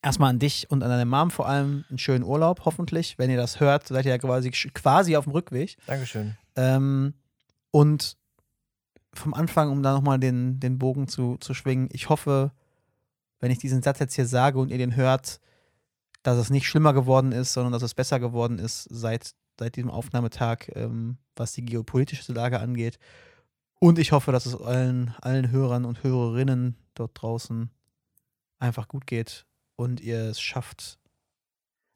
erstmal 0.00 0.30
an 0.30 0.38
dich 0.38 0.70
und 0.70 0.82
an 0.84 0.90
deine 0.90 1.06
Mom 1.06 1.30
vor 1.32 1.48
allem 1.48 1.84
einen 1.88 1.98
schönen 1.98 2.22
Urlaub, 2.22 2.60
hoffentlich. 2.64 3.18
Wenn 3.18 3.30
ihr 3.30 3.36
das 3.36 3.58
hört, 3.58 3.88
seid 3.88 4.04
ihr 4.04 4.12
ja 4.12 4.18
quasi, 4.18 4.50
quasi 4.50 5.16
auf 5.16 5.24
dem 5.24 5.32
Rückweg. 5.32 5.76
Dankeschön. 5.86 6.36
Ähm, 6.54 7.14
und 7.72 8.16
vom 9.12 9.34
Anfang, 9.34 9.70
um 9.70 9.82
da 9.82 9.92
nochmal 9.92 10.20
den, 10.20 10.60
den 10.60 10.78
Bogen 10.78 11.08
zu, 11.08 11.36
zu 11.38 11.52
schwingen, 11.52 11.88
ich 11.92 12.08
hoffe, 12.08 12.52
wenn 13.40 13.50
ich 13.50 13.58
diesen 13.58 13.82
Satz 13.82 13.98
jetzt 13.98 14.14
hier 14.14 14.26
sage 14.26 14.58
und 14.60 14.70
ihr 14.70 14.78
den 14.78 14.94
hört, 14.94 15.40
dass 16.22 16.38
es 16.38 16.50
nicht 16.50 16.66
schlimmer 16.66 16.92
geworden 16.92 17.32
ist, 17.32 17.52
sondern 17.52 17.72
dass 17.72 17.82
es 17.82 17.94
besser 17.94 18.20
geworden 18.20 18.58
ist 18.58 18.84
seit, 18.90 19.34
seit 19.58 19.76
diesem 19.76 19.90
Aufnahmetag, 19.90 20.68
ähm, 20.74 21.18
was 21.36 21.52
die 21.52 21.64
geopolitische 21.64 22.32
Lage 22.32 22.60
angeht. 22.60 22.98
Und 23.80 23.98
ich 23.98 24.12
hoffe, 24.12 24.32
dass 24.32 24.46
es 24.46 24.56
allen, 24.56 25.14
allen 25.20 25.50
Hörern 25.50 25.84
und 25.84 26.02
Hörerinnen 26.02 26.76
dort 26.94 27.12
draußen 27.14 27.70
einfach 28.58 28.88
gut 28.88 29.06
geht 29.06 29.46
und 29.76 30.00
ihr 30.00 30.20
es 30.22 30.40
schafft, 30.40 30.98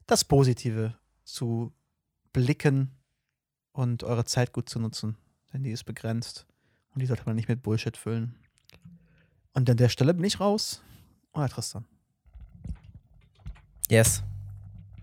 das 0.05 0.23
Positive 0.23 0.95
zu 1.25 1.73
blicken 2.31 2.91
und 3.73 4.03
eure 4.03 4.25
Zeit 4.25 4.53
gut 4.53 4.69
zu 4.69 4.79
nutzen. 4.79 5.17
Denn 5.51 5.63
die 5.63 5.71
ist 5.71 5.83
begrenzt 5.83 6.45
und 6.93 7.01
die 7.01 7.05
sollte 7.05 7.25
man 7.25 7.35
nicht 7.35 7.49
mit 7.49 7.61
Bullshit 7.61 7.97
füllen. 7.97 8.35
Und 9.53 9.69
an 9.69 9.77
der 9.77 9.89
Stelle 9.89 10.13
bin 10.13 10.23
ich 10.23 10.39
raus. 10.39 10.81
Euer 11.33 11.49
Tristan. 11.49 11.85
Yes. 13.89 14.23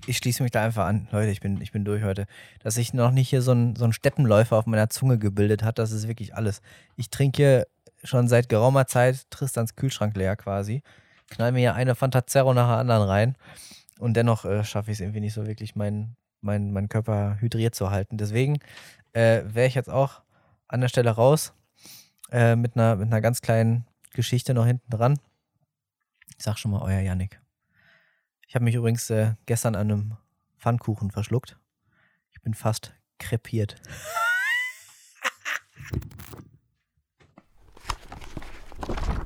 Ich 0.07 0.17
schließe 0.17 0.43
mich 0.43 0.53
da 0.53 0.65
einfach 0.65 0.87
an. 0.87 1.09
Leute, 1.13 1.31
ich 1.31 1.41
bin, 1.41 1.61
ich 1.61 1.73
bin 1.73 1.85
durch 1.85 2.03
heute. 2.03 2.27
Dass 2.63 2.75
sich 2.75 2.95
noch 2.95 3.11
nicht 3.11 3.29
hier 3.29 3.43
so 3.43 3.53
ein, 3.53 3.77
so 3.77 3.85
ein 3.85 3.93
Steppenläufer 3.93 4.57
auf 4.57 4.67
meiner 4.67 4.89
Zunge 4.89 5.19
gebildet 5.19 5.63
hat, 5.63 5.79
das 5.79 5.93
ist 5.93 6.09
wirklich 6.09 6.35
alles. 6.35 6.63
Ich 6.97 7.11
trinke 7.11 7.67
schon 8.03 8.29
seit 8.29 8.49
geraumer 8.49 8.87
Zeit 8.87 9.31
Tristans 9.31 9.77
Kühlschrank 9.77 10.17
leer 10.17 10.37
quasi. 10.37 10.83
Knall 11.29 11.53
mir 11.53 11.59
hier 11.59 11.75
eine 11.75 11.95
Fantazerro 11.95 12.55
nach 12.55 12.69
der 12.69 12.79
anderen 12.79 13.03
rein. 13.03 13.37
Und 13.99 14.15
dennoch 14.15 14.45
äh, 14.47 14.65
schaffe 14.65 14.91
ich 14.91 14.97
es 14.97 15.01
irgendwie 15.01 15.21
nicht 15.21 15.35
so 15.35 15.47
wirklich, 15.47 15.77
meinen 15.77 16.17
mein, 16.41 16.73
mein 16.73 16.89
Körper 16.89 17.37
hydriert 17.41 17.75
zu 17.75 17.91
halten. 17.91 18.17
Deswegen 18.17 18.59
äh, 19.13 19.43
wäre 19.45 19.67
ich 19.67 19.75
jetzt 19.75 19.91
auch 19.91 20.23
an 20.69 20.81
der 20.81 20.89
Stelle 20.89 21.11
raus. 21.11 21.53
Äh, 22.31 22.57
mit, 22.57 22.77
einer, 22.77 22.97
mit 22.97 23.09
einer 23.09 23.21
ganz 23.21 23.41
kleinen 23.41 23.87
Geschichte 24.13 24.55
noch 24.55 24.67
hinten 24.67 24.89
dran. 24.89 25.19
Ich 26.39 26.45
sag 26.45 26.59
schon 26.59 26.71
mal, 26.71 26.81
euer 26.83 27.01
Yannick. 27.01 27.40
Ich 28.51 28.57
habe 28.57 28.65
mich 28.65 28.75
übrigens 28.75 29.09
äh, 29.11 29.35
gestern 29.47 29.77
an 29.77 29.93
einem 29.93 30.17
Pfannkuchen 30.59 31.13
verschluckt. 31.13 31.57
Ich 32.33 32.43
bin 32.43 32.53
fast 32.53 32.93
krepiert. 33.17 33.81